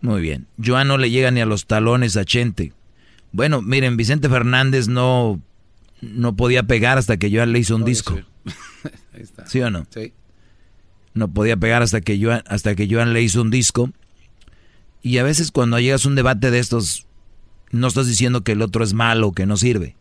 Muy 0.00 0.20
bien. 0.20 0.46
Joan 0.62 0.88
no 0.88 0.98
le 0.98 1.10
llega 1.10 1.30
ni 1.30 1.40
a 1.40 1.46
los 1.46 1.66
talones 1.66 2.16
a 2.16 2.24
Chente. 2.24 2.72
Bueno, 3.32 3.62
miren, 3.62 3.96
Vicente 3.96 4.28
Fernández 4.28 4.88
no, 4.88 5.40
no 6.00 6.36
podía 6.36 6.64
pegar 6.64 6.98
hasta 6.98 7.16
que 7.16 7.34
Joan 7.34 7.52
le 7.52 7.60
hizo 7.60 7.74
un 7.74 7.84
disco. 7.84 8.20
Ahí 9.14 9.22
está. 9.22 9.46
¿Sí 9.46 9.60
o 9.60 9.70
no? 9.70 9.86
Sí. 9.90 10.12
No 11.14 11.28
podía 11.28 11.56
pegar 11.56 11.82
hasta 11.82 12.00
que 12.00 12.22
Joan, 12.22 12.42
hasta 12.46 12.74
que 12.74 12.88
Joan 12.88 13.12
le 13.12 13.22
hizo 13.22 13.42
un 13.42 13.50
disco. 13.50 13.90
Y 15.02 15.18
a 15.18 15.24
veces 15.24 15.50
cuando 15.50 15.80
llegas 15.80 16.04
a 16.04 16.08
un 16.08 16.14
debate 16.14 16.50
de 16.50 16.58
estos, 16.58 17.06
no 17.70 17.88
estás 17.88 18.06
diciendo 18.06 18.42
que 18.44 18.52
el 18.52 18.62
otro 18.62 18.84
es 18.84 18.94
malo, 18.94 19.32
que 19.32 19.46
no 19.46 19.56
sirve. 19.56 19.96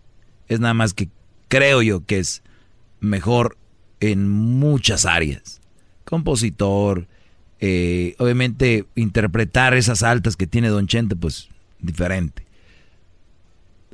Es 0.47 0.59
nada 0.59 0.73
más 0.73 0.93
que 0.93 1.09
creo 1.47 1.81
yo 1.81 2.05
que 2.05 2.19
es 2.19 2.43
mejor 2.99 3.57
en 3.99 4.29
muchas 4.29 5.05
áreas. 5.05 5.60
Compositor, 6.11 7.07
eh, 7.61 8.15
obviamente 8.19 8.85
interpretar 8.95 9.73
esas 9.73 10.03
altas 10.03 10.35
que 10.35 10.45
tiene 10.45 10.67
Don 10.69 10.85
Chente, 10.87 11.15
pues 11.15 11.47
diferente. 11.79 12.45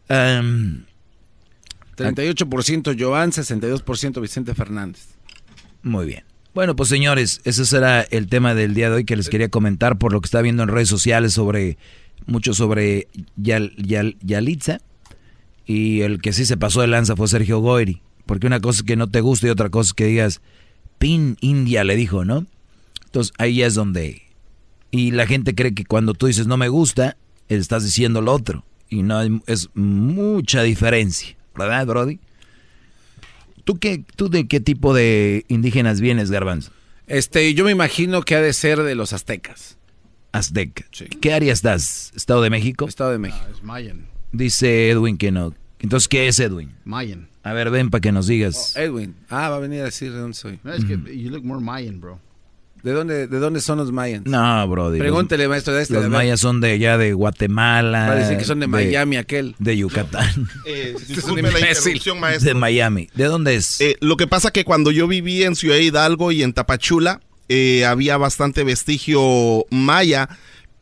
Em, 0.10 0.84
38% 1.96 2.96
Joan, 2.98 3.32
62% 3.32 4.20
Vicente 4.22 4.54
Fernández. 4.56 5.08
Muy 5.84 6.06
bien. 6.06 6.24
Bueno, 6.54 6.76
pues 6.76 6.90
señores, 6.90 7.40
ese 7.44 7.66
será 7.66 8.02
el 8.02 8.28
tema 8.28 8.56
del 8.56 8.74
día 8.74 8.90
de 8.90 8.96
hoy 8.98 9.06
que 9.06 9.16
les 9.16 9.30
quería 9.30 9.50
comentar 9.50 9.98
por 10.00 10.12
lo 10.12 10.22
que 10.22 10.26
está 10.26 10.42
viendo 10.42 10.64
en 10.64 10.70
redes 10.70 10.90
sociales 10.90 11.34
sobre 11.34 11.78
mucho 12.26 12.54
sobre 12.54 13.08
Yal, 13.36 13.76
Yal- 13.78 14.18
Yalitza 14.22 14.80
y 15.68 16.02
el 16.02 16.20
que 16.20 16.34
sí 16.34 16.46
se 16.46 16.58
pasó 16.58 16.82
de 16.82 16.88
lanza 16.88 17.16
fue 17.16 17.28
Sergio 17.28 17.60
Goyri, 17.60 18.02
porque 18.26 18.48
una 18.48 18.60
cosa 18.60 18.80
es 18.80 18.84
que 18.84 18.96
no 18.96 19.08
te 19.08 19.22
gusta 19.22 19.46
y 19.48 19.50
otra 19.52 19.70
cosa 19.70 19.90
es 19.90 19.94
que 19.94 20.06
digas 20.06 20.42
Pin 20.98 21.38
India 21.42 21.84
le 21.84 21.96
dijo, 21.96 22.26
¿no? 22.26 22.46
Entonces 23.06 23.34
ahí 23.38 23.62
es 23.64 23.74
donde 23.76 24.22
y 24.92 25.12
la 25.12 25.28
gente 25.28 25.54
cree 25.56 25.74
que 25.74 25.86
cuando 25.86 26.14
tú 26.14 26.28
dices 26.28 26.48
no 26.48 26.58
me 26.58 26.70
gusta, 26.70 27.18
estás 27.50 27.84
diciendo 27.84 28.22
lo 28.22 28.34
otro 28.34 28.64
y 28.90 29.04
no 29.04 29.18
hay- 29.18 29.42
es 29.48 29.70
mucha 29.76 30.64
diferencia, 30.64 31.36
¿verdad, 31.56 31.86
Brody? 31.88 32.20
¿Tú, 33.64 33.78
qué, 33.80 34.04
¿Tú 34.16 34.30
de 34.30 34.48
qué 34.48 34.60
tipo 34.62 34.94
de 34.94 35.46
indígenas 35.50 36.00
vienes, 36.00 36.32
Garbanzo? 36.32 36.72
Este, 37.08 37.54
yo 37.54 37.66
me 37.66 37.72
imagino 37.72 38.22
que 38.22 38.36
ha 38.36 38.42
de 38.42 38.54
ser 38.54 38.82
de 38.84 38.96
los 38.96 39.12
aztecas. 39.14 39.78
Azteca. 40.32 40.86
¿Qué 41.22 41.34
área 41.34 41.52
estás? 41.52 42.12
¿Estado 42.16 42.42
de 42.42 42.50
México? 42.50 42.86
Estado 42.88 43.12
de 43.12 43.18
México. 43.18 43.44
Es 43.54 43.64
Mayan. 43.64 44.06
Dice 44.32 44.90
Edwin 44.90 45.18
que 45.18 45.32
no. 45.32 45.54
Entonces, 45.80 46.08
¿qué 46.08 46.28
es 46.28 46.40
Edwin? 46.40 46.72
Mayan. 46.86 47.28
A 47.50 47.54
ver, 47.54 47.70
ven 47.70 47.90
para 47.90 48.02
que 48.02 48.12
nos 48.12 48.28
digas. 48.28 48.74
Oh, 48.76 48.80
Edwin. 48.80 49.16
Ah, 49.30 49.50
va 49.50 49.56
a 49.58 49.60
venir 49.60 49.82
a 49.82 49.86
decir 49.86 50.12
de 50.12 50.20
dónde 50.20 50.36
soy. 50.36 50.60
No, 50.64 50.74
es 50.74 50.84
que 50.86 50.94
you 51.18 51.30
look 51.30 51.44
more 51.44 51.64
Mayan, 51.64 52.02
bro. 52.02 52.20
¿De 52.84 52.92
dónde, 52.92 53.28
de 53.28 53.40
dónde 53.40 53.60
son 53.60 53.80
los 53.80 53.92
mayans? 53.92 54.28
No, 54.28 54.68
bro. 54.68 54.92
Pregúntele, 54.92 55.48
maestro, 55.48 55.74
de 55.74 55.82
este. 55.82 55.96
Los 55.96 56.10
mayas 56.10 56.40
son 56.40 56.62
de 56.62 56.72
allá 56.72 56.98
de 56.98 57.12
Guatemala. 57.14 58.08
Va 58.08 58.14
a 58.14 58.16
decir 58.16 58.38
que 58.38 58.46
son 58.46 58.60
de 58.60 58.68
Miami, 58.68 59.18
aquel. 59.18 59.56
De 59.60 59.76
Yucatán. 59.76 60.48
Eh, 60.66 60.96
Este 61.00 61.14
es 61.14 61.24
un 61.26 61.40
imbécil. 61.40 62.00
maestro. 62.20 62.48
de 62.48 62.54
Miami. 62.54 63.10
¿De 63.16 63.26
dónde 63.26 63.56
es? 63.56 63.82
Eh, 63.82 63.98
lo 64.00 64.16
que 64.16 64.28
pasa 64.28 64.52
que 64.52 64.64
cuando 64.64 64.92
yo 64.92 65.08
viví 65.08 65.44
en 65.44 65.56
Ciudad 65.56 65.78
Hidalgo 65.78 66.32
y 66.32 66.44
en 66.44 66.54
Tapachula, 66.54 67.20
eh, 67.50 67.84
había 67.86 68.18
bastante 68.18 68.64
vestigio 68.64 69.66
maya, 69.72 70.30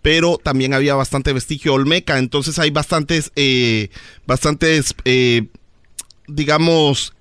pero 0.02 0.38
también 0.38 0.74
había 0.74 0.96
bastante 0.96 1.32
vestigio 1.34 1.74
olmeca. 1.74 2.20
Entonces 2.20 2.60
hay 2.60 2.72
bastantes, 2.72 3.32
eh, 3.36 3.90
bastantes, 4.28 4.94
eh, 5.06 5.48
digamos, 6.28 7.14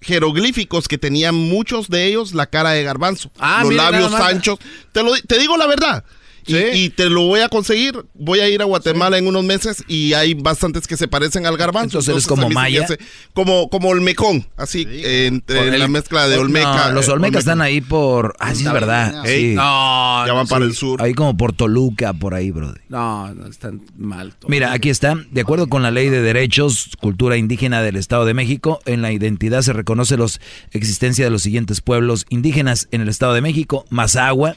jeroglíficos 0.00 0.88
que 0.88 0.98
tenían 0.98 1.34
muchos 1.34 1.88
de 1.88 2.06
ellos 2.06 2.34
la 2.34 2.46
cara 2.46 2.70
de 2.70 2.82
garbanzo. 2.82 3.30
Ah, 3.38 3.60
los 3.62 3.70
mira, 3.70 3.90
labios 3.90 4.12
anchos. 4.14 4.58
Te, 4.92 5.02
lo, 5.02 5.12
te 5.16 5.38
digo 5.38 5.56
la 5.56 5.66
verdad. 5.66 6.04
Y, 6.46 6.56
y 6.56 6.90
te 6.90 7.10
lo 7.10 7.22
voy 7.22 7.40
a 7.40 7.48
conseguir. 7.48 8.04
Voy 8.14 8.40
a 8.40 8.48
ir 8.48 8.62
a 8.62 8.64
Guatemala 8.64 9.18
en 9.18 9.26
unos 9.26 9.44
meses 9.44 9.84
y 9.88 10.12
hay 10.12 10.34
bastantes 10.34 10.86
que 10.86 10.96
se 10.96 11.08
parecen 11.08 11.46
al 11.46 11.56
garbanzo. 11.56 11.98
Entonces, 11.98 12.12
¿eres 12.14 12.26
como 12.26 12.48
maya? 12.50 12.84
hace 12.84 12.98
como, 13.34 13.68
como 13.70 13.88
olmecón, 13.88 14.46
así, 14.56 14.86
eh, 14.88 15.26
entre 15.26 15.68
el- 15.68 15.78
la 15.78 15.88
mezcla 15.88 16.28
de 16.28 16.36
olmeca. 16.38 16.88
No, 16.88 16.92
los 16.94 17.08
eh, 17.08 17.12
olmecas 17.12 17.40
están 17.40 17.60
ahí 17.60 17.80
por. 17.80 18.34
Ah, 18.38 18.54
sí, 18.54 18.64
es 18.66 18.72
verdad. 18.72 19.22
Sí. 19.24 19.54
No, 19.56 20.26
Ya 20.26 20.32
van 20.32 20.44
no, 20.44 20.46
para 20.48 20.64
sí. 20.64 20.70
el 20.70 20.76
sur. 20.76 21.02
Ahí 21.02 21.14
como 21.14 21.36
por 21.36 21.52
Toluca, 21.52 22.12
por 22.12 22.34
ahí, 22.34 22.50
brother. 22.50 22.80
No, 22.88 23.34
no, 23.34 23.46
están 23.46 23.82
mal. 23.96 24.34
todos. 24.38 24.50
Mira, 24.50 24.72
aquí 24.72 24.88
está. 24.90 25.16
De 25.30 25.40
acuerdo 25.40 25.68
con 25.68 25.82
la 25.82 25.90
Ley 25.90 26.08
de 26.10 26.22
Derechos, 26.22 26.90
Cultura 27.00 27.36
Indígena 27.36 27.82
del 27.82 27.96
Estado 27.96 28.24
de 28.24 28.34
México, 28.34 28.80
en 28.86 29.02
la 29.02 29.12
identidad 29.12 29.62
se 29.62 29.72
reconoce 29.72 30.16
la 30.16 30.26
existencia 30.72 31.24
de 31.24 31.30
los 31.30 31.42
siguientes 31.42 31.80
pueblos 31.80 32.26
indígenas 32.28 32.88
en 32.92 33.00
el 33.00 33.08
Estado 33.08 33.34
de 33.34 33.40
México: 33.40 33.84
Mazahua, 33.90 34.56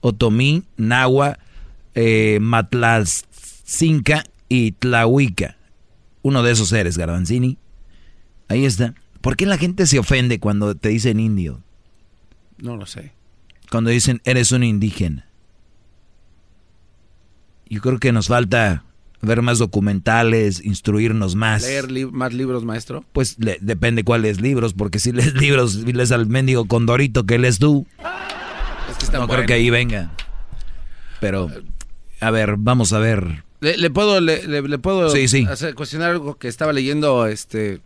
Otomí, 0.00 0.64
Nahua, 0.76 1.38
eh, 1.94 2.38
y 4.48 4.72
Tlahuica. 4.72 5.56
Uno 6.22 6.42
de 6.42 6.52
esos 6.52 6.72
eres, 6.72 6.96
Garbanzini. 6.98 7.58
Ahí 8.48 8.64
está. 8.64 8.94
¿Por 9.20 9.36
qué 9.36 9.46
la 9.46 9.58
gente 9.58 9.86
se 9.86 9.98
ofende 9.98 10.38
cuando 10.40 10.74
te 10.74 10.88
dicen 10.90 11.20
indio? 11.20 11.60
No 12.58 12.76
lo 12.76 12.86
sé. 12.86 13.12
Cuando 13.70 13.90
dicen 13.90 14.20
eres 14.24 14.52
un 14.52 14.64
indígena. 14.64 15.26
Yo 17.68 17.80
creo 17.82 17.98
que 17.98 18.12
nos 18.12 18.28
falta 18.28 18.84
ver 19.20 19.42
más 19.42 19.58
documentales, 19.58 20.64
instruirnos 20.64 21.34
más. 21.34 21.62
Leer 21.62 21.90
li- 21.90 22.06
más 22.06 22.32
libros, 22.32 22.64
maestro. 22.64 23.04
Pues 23.12 23.36
le- 23.38 23.58
depende 23.60 24.04
cuáles 24.04 24.40
libros, 24.40 24.72
porque 24.72 24.98
si 24.98 25.12
lees 25.12 25.34
libros, 25.40 25.72
si 25.72 25.92
lees 25.92 26.12
al 26.12 26.26
mendigo 26.26 26.66
Condorito 26.66 27.26
que 27.26 27.38
lees 27.38 27.58
tú, 27.58 27.86
que 28.98 29.04
están 29.04 29.20
no 29.20 29.28
creo 29.28 29.46
que 29.46 29.52
ahí 29.54 29.70
venga. 29.70 30.10
Pero, 31.20 31.50
a 32.20 32.30
ver, 32.30 32.54
vamos 32.58 32.92
a 32.92 32.98
ver. 32.98 33.44
Le, 33.60 33.76
le 33.76 33.90
puedo, 33.90 34.20
le, 34.20 34.46
le- 34.46 34.62
le 34.62 34.78
puedo 34.78 35.10
Sí, 35.10 35.26
sí. 35.28 35.46
hacer- 35.48 35.74
cuestionar 35.74 36.10
algo 36.12 36.36
que 36.38 36.48
estaba 36.48 36.72
leyendo 36.72 37.26
este, 37.26 37.80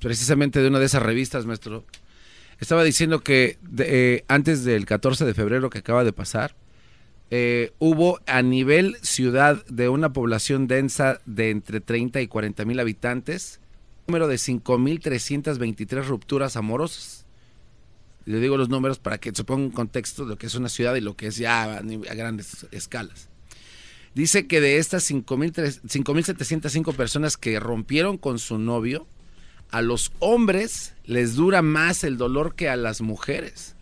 precisamente 0.00 0.60
de 0.60 0.68
una 0.68 0.78
de 0.78 0.86
esas 0.86 1.02
revistas, 1.02 1.44
maestro. 1.46 1.84
Estaba 2.58 2.84
diciendo 2.84 3.20
que 3.20 3.58
de- 3.62 4.14
eh, 4.16 4.24
antes 4.28 4.64
del 4.64 4.86
14 4.86 5.24
de 5.24 5.34
febrero 5.34 5.68
que 5.70 5.78
acaba 5.78 6.04
de 6.04 6.12
pasar, 6.12 6.54
eh, 7.30 7.72
hubo 7.78 8.18
a 8.26 8.42
nivel 8.42 8.96
ciudad 9.02 9.64
de 9.66 9.88
una 9.88 10.12
población 10.12 10.66
densa 10.66 11.20
de 11.26 11.50
entre 11.50 11.80
30 11.80 12.20
y 12.22 12.26
40 12.28 12.64
mil 12.64 12.80
habitantes, 12.80 13.60
un 14.06 14.12
número 14.12 14.26
de 14.26 14.36
5.323 14.36 16.06
rupturas 16.06 16.56
amorosas. 16.56 17.26
Le 18.30 18.38
digo 18.38 18.56
los 18.56 18.68
números 18.68 18.98
para 18.98 19.18
que 19.18 19.32
se 19.34 19.42
ponga 19.42 19.64
en 19.64 19.70
contexto 19.70 20.24
de 20.24 20.30
lo 20.30 20.38
que 20.38 20.46
es 20.46 20.54
una 20.54 20.68
ciudad 20.68 20.94
y 20.94 21.00
lo 21.00 21.16
que 21.16 21.26
es 21.26 21.36
ya 21.36 21.64
a, 21.64 21.82
grandes 21.82 22.66
escalas. 22.70 23.28
Dice 24.14 24.46
que 24.46 24.60
de 24.60 24.78
estas 24.78 25.02
5,300 25.04 25.90
5.705 25.90 26.94
personas 26.94 27.36
que 27.36 27.58
rompieron 27.58 28.18
con 28.18 28.38
su 28.38 28.58
novio, 28.58 29.06
a 29.70 29.82
los 29.82 30.12
hombres 30.20 30.94
les 31.04 31.34
dura 31.34 31.62
más 31.62 32.04
el 32.04 32.18
dolor 32.18 32.54
que 32.54 32.68
a 32.68 32.76
las 32.76 33.00
mujeres. 33.00 33.74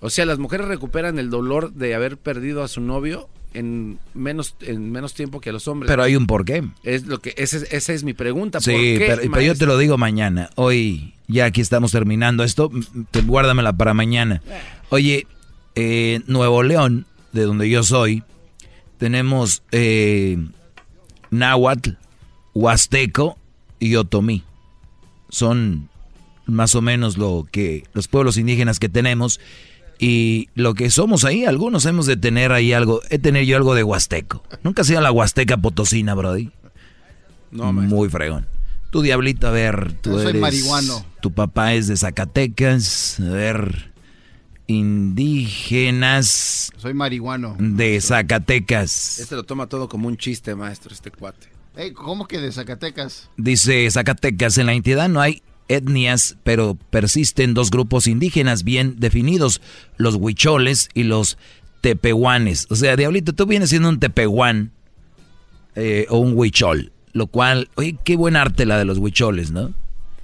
O 0.00 0.10
sea, 0.10 0.26
las 0.26 0.38
mujeres 0.38 0.68
recuperan 0.68 1.18
el 1.18 1.30
dolor 1.30 1.72
de 1.72 1.94
haber 1.94 2.18
perdido 2.18 2.62
a 2.62 2.68
su 2.68 2.82
novio 2.82 3.30
en 3.58 3.98
menos, 4.14 4.54
en 4.60 4.90
menos 4.90 5.14
tiempo 5.14 5.40
que 5.40 5.52
los 5.52 5.66
hombres. 5.68 5.88
Pero 5.90 6.02
hay 6.02 6.16
un 6.16 6.26
porqué. 6.26 6.62
Es 6.82 7.06
lo 7.06 7.20
que, 7.20 7.34
ese- 7.36 7.66
esa 7.76 7.92
es 7.92 8.04
mi 8.04 8.12
pregunta. 8.14 8.58
¿Por 8.58 8.64
Sí, 8.64 8.72
qué, 8.98 9.04
pero, 9.08 9.22
pero 9.32 9.42
yo 9.42 9.54
te 9.56 9.66
lo 9.66 9.78
digo 9.78 9.96
mañana. 9.98 10.50
Hoy 10.56 11.14
ya 11.28 11.46
aquí 11.46 11.60
estamos 11.60 11.92
terminando 11.92 12.44
esto. 12.44 12.70
te- 13.10 13.22
guárdamela 13.22 13.72
para 13.72 13.94
mañana. 13.94 14.42
Oye, 14.90 15.26
eh, 15.74 16.20
Nuevo 16.26 16.62
León, 16.62 17.06
de 17.32 17.42
donde 17.42 17.68
yo 17.68 17.82
soy, 17.82 18.22
tenemos 18.98 19.62
eh, 19.72 20.38
Náhuatl, 21.30 21.90
Huasteco 22.54 23.36
y 23.78 23.94
Otomí. 23.96 24.42
Son 25.28 25.88
más 26.46 26.74
o 26.74 26.82
menos 26.82 27.18
lo 27.18 27.46
que 27.50 27.84
los 27.92 28.06
pueblos 28.08 28.38
indígenas 28.38 28.78
que 28.78 28.88
tenemos 28.88 29.40
y 29.98 30.48
lo 30.54 30.74
que 30.74 30.90
somos 30.90 31.24
ahí. 31.24 31.44
Algunos 31.44 31.84
hemos 31.86 32.06
de 32.06 32.16
tener 32.16 32.52
ahí 32.52 32.72
algo. 32.72 33.00
He 33.10 33.18
tenido 33.18 33.44
yo 33.44 33.56
algo 33.56 33.74
de 33.74 33.82
Huasteco. 33.84 34.42
Nunca 34.62 34.82
he 34.82 34.84
sido 34.84 35.00
la 35.00 35.12
Huasteca 35.12 35.56
Potosina, 35.56 36.14
Brody. 36.14 36.50
No, 37.50 37.72
Muy 37.72 38.08
fregón. 38.08 38.46
Tu 38.90 39.02
diablito, 39.02 39.48
a 39.48 39.50
ver, 39.50 39.92
tú 40.00 40.10
Yo 40.10 40.18
soy 40.20 40.28
eres- 40.30 40.40
marihuano. 40.42 41.04
Tu 41.20 41.32
papá 41.32 41.74
es 41.74 41.86
de 41.88 41.96
Zacatecas. 41.96 43.18
A 43.20 43.24
ver, 43.30 43.92
indígenas 44.66 46.70
Soy 46.76 46.94
marihuano. 46.94 47.56
de 47.58 48.00
Zacatecas. 48.00 49.18
Este 49.18 49.34
lo 49.34 49.44
toma 49.44 49.68
todo 49.68 49.88
como 49.88 50.08
un 50.08 50.16
chiste, 50.16 50.54
maestro, 50.54 50.92
este 50.92 51.10
cuate. 51.10 51.48
Ey, 51.76 51.92
¿Cómo 51.92 52.26
que 52.26 52.38
de 52.38 52.52
Zacatecas? 52.52 53.28
Dice 53.36 53.90
Zacatecas, 53.90 54.56
en 54.58 54.66
la 54.66 54.72
entidad 54.74 55.08
no 55.08 55.20
hay 55.20 55.42
etnias, 55.68 56.36
pero 56.42 56.76
persisten 56.90 57.54
dos 57.54 57.70
grupos 57.70 58.06
indígenas 58.06 58.64
bien 58.64 58.96
definidos, 58.98 59.60
los 59.96 60.16
huicholes 60.16 60.88
y 60.94 61.04
los 61.04 61.38
tepehuanes. 61.80 62.66
O 62.70 62.76
sea, 62.76 62.96
Diablito, 62.96 63.32
tú 63.32 63.46
vienes 63.46 63.70
siendo 63.70 63.88
un 63.88 64.00
tepehuán 64.00 64.72
eh, 65.74 66.06
o 66.08 66.18
un 66.18 66.32
huichol, 66.36 66.92
lo 67.12 67.26
cual, 67.26 67.68
oye, 67.76 67.96
qué 68.04 68.16
buen 68.16 68.36
arte 68.36 68.66
la 68.66 68.78
de 68.78 68.84
los 68.84 68.98
huicholes, 68.98 69.50
¿no? 69.50 69.72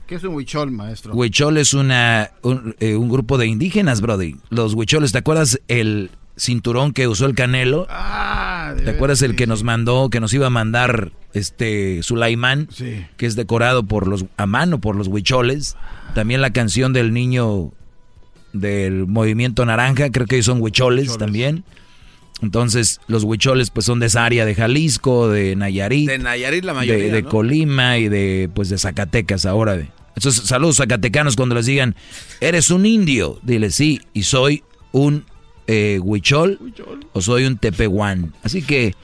¿Qué 0.07 0.17
es 0.17 0.25
un 0.25 0.35
huichol, 0.35 0.71
maestro? 0.71 1.15
Huichol 1.15 1.57
es 1.57 1.73
una, 1.73 2.33
un, 2.43 2.75
eh, 2.81 2.97
un 2.97 3.09
grupo 3.09 3.39
de 3.39 3.47
indígenas, 3.47 4.01
Brody. 4.01 4.37
Los 4.51 4.75
huicholes, 4.75 5.13
¿te 5.13 5.19
acuerdas 5.19 5.61
el 5.69 6.11
cinturón 6.37 6.93
que 6.93 7.09
usó 7.09 7.27
el 7.27 7.35
Canelo? 7.35 7.87
Ah, 7.89 8.52
¿Te 8.85 8.91
acuerdas 8.91 9.23
el 9.23 9.37
que 9.37 9.47
nos 9.47 9.63
mandó, 9.63 10.11
que 10.11 10.21
nos 10.21 10.33
iba 10.35 10.47
a 10.47 10.51
mandar 10.51 11.13
este 11.35 12.03
Sulaimán? 12.03 12.69
Sí. 12.73 13.05
Que 13.17 13.27
es 13.27 13.37
decorado 13.37 13.85
por 13.85 14.07
los, 14.07 14.27
a 14.37 14.47
mano 14.47 14.81
por 14.81 14.97
los 14.97 15.09
huicholes. 15.09 15.77
También 16.15 16.41
la 16.41 16.51
canción 16.51 16.93
del 16.93 17.13
niño 17.13 17.73
del 18.53 19.07
movimiento 19.07 19.65
naranja, 19.65 20.11
creo 20.11 20.27
que 20.27 20.43
son 20.43 20.61
huicholes, 20.61 21.17
también. 21.19 21.65
Entonces, 22.43 23.01
los 23.07 23.23
huicholes 23.25 23.71
pues 23.71 23.87
son 23.87 24.01
de 24.01 24.07
esa 24.07 24.25
área 24.25 24.45
de 24.45 24.55
Jalisco, 24.55 25.29
de 25.29 25.55
Nayarit, 25.55 26.09
De 26.09 26.19
Nayarit 26.19 26.65
la 26.65 26.75
mayoría, 26.75 27.13
de 27.13 27.23
¿no? 27.23 27.29
Colima 27.29 27.99
y 27.99 28.09
de 28.09 28.51
pues 28.53 28.69
de 28.69 28.79
Zacatecas 28.79 29.47
ahora. 29.47 29.77
De. 29.77 29.89
Entonces, 30.17 30.43
saludos 30.45 30.77
zacatecanos 30.77 31.37
cuando 31.37 31.55
les 31.55 31.67
digan, 31.67 31.95
eres 32.41 32.71
un 32.71 32.85
indio. 32.85 33.39
Dile, 33.43 33.71
sí, 33.71 34.01
y 34.13 34.25
soy 34.25 34.65
un 34.91 35.25
eh, 35.67 36.01
huichol 36.03 36.59
o 37.13 37.21
soy 37.21 37.45
un 37.45 37.59
tepehuán. 37.59 38.35
Así 38.43 38.63
que 38.63 38.95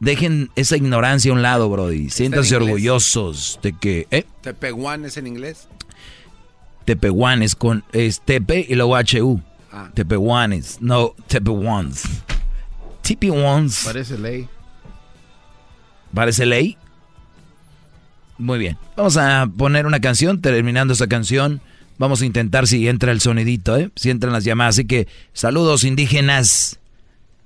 dejen 0.00 0.50
esa 0.56 0.76
ignorancia 0.76 1.30
a 1.30 1.34
un 1.34 1.42
lado, 1.42 1.68
Brody. 1.68 2.10
Siéntanse 2.10 2.56
orgullosos 2.56 3.58
de 3.62 3.72
que, 3.72 4.06
¿eh? 4.10 4.24
Tepehuán 4.42 5.04
es 5.04 5.16
en 5.16 5.26
inglés. 5.26 5.68
Tepehuanes 6.84 7.54
con 7.54 7.84
es 7.92 8.20
tepe 8.20 8.66
y 8.68 8.74
luego 8.74 8.96
HU. 8.96 9.40
Ah. 9.72 9.90
Tepehuanes, 9.94 10.78
no 10.80 11.14
tepehuans. 11.26 12.04
Tepehuans. 13.02 13.84
Parece 13.84 14.18
ley. 14.18 14.48
¿Parece 16.12 16.46
ley? 16.46 16.76
Muy 18.38 18.58
bien. 18.58 18.78
Vamos 18.96 19.16
a 19.16 19.48
poner 19.56 19.86
una 19.86 20.00
canción. 20.00 20.40
Terminando 20.40 20.92
esa 20.92 21.06
canción, 21.06 21.60
vamos 21.98 22.22
a 22.22 22.26
intentar 22.26 22.66
si 22.66 22.88
entra 22.88 23.12
el 23.12 23.20
sonidito, 23.20 23.76
¿eh? 23.76 23.90
Si 23.96 24.10
entran 24.10 24.32
las 24.32 24.44
llamadas. 24.44 24.76
Así 24.76 24.86
que, 24.86 25.08
saludos 25.32 25.84
indígenas. 25.84 26.78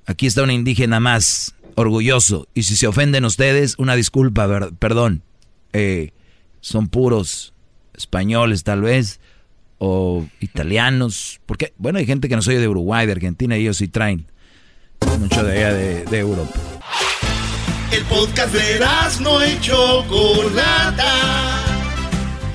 Aquí 0.06 0.26
está 0.26 0.42
un 0.42 0.50
indígena 0.50 1.00
más, 1.00 1.54
orgulloso. 1.74 2.48
Y 2.54 2.62
si 2.64 2.76
se 2.76 2.86
ofenden 2.86 3.24
ustedes, 3.24 3.74
una 3.78 3.94
disculpa, 3.94 4.70
perdón. 4.78 5.22
Eh, 5.72 6.12
son 6.60 6.88
puros 6.88 7.52
españoles 7.94 8.64
tal 8.64 8.82
vez, 8.82 9.20
o 9.78 10.26
italianos, 10.40 11.40
porque, 11.46 11.72
bueno, 11.78 11.98
hay 11.98 12.06
gente 12.06 12.28
que 12.28 12.36
no 12.36 12.42
soy 12.42 12.56
de 12.56 12.68
Uruguay, 12.68 13.06
de 13.06 13.12
Argentina, 13.12 13.56
y 13.56 13.62
ellos 13.62 13.76
sí 13.76 13.88
traen 13.88 14.26
mucho 15.18 15.42
de 15.44 15.52
allá 15.52 15.72
de, 15.72 16.18
Europa. 16.18 16.58
El 17.92 18.04
podcast 18.04 18.54
de 18.54 18.80
no 19.20 19.42
hecho 19.42 20.04
Chocolata, 20.04 21.57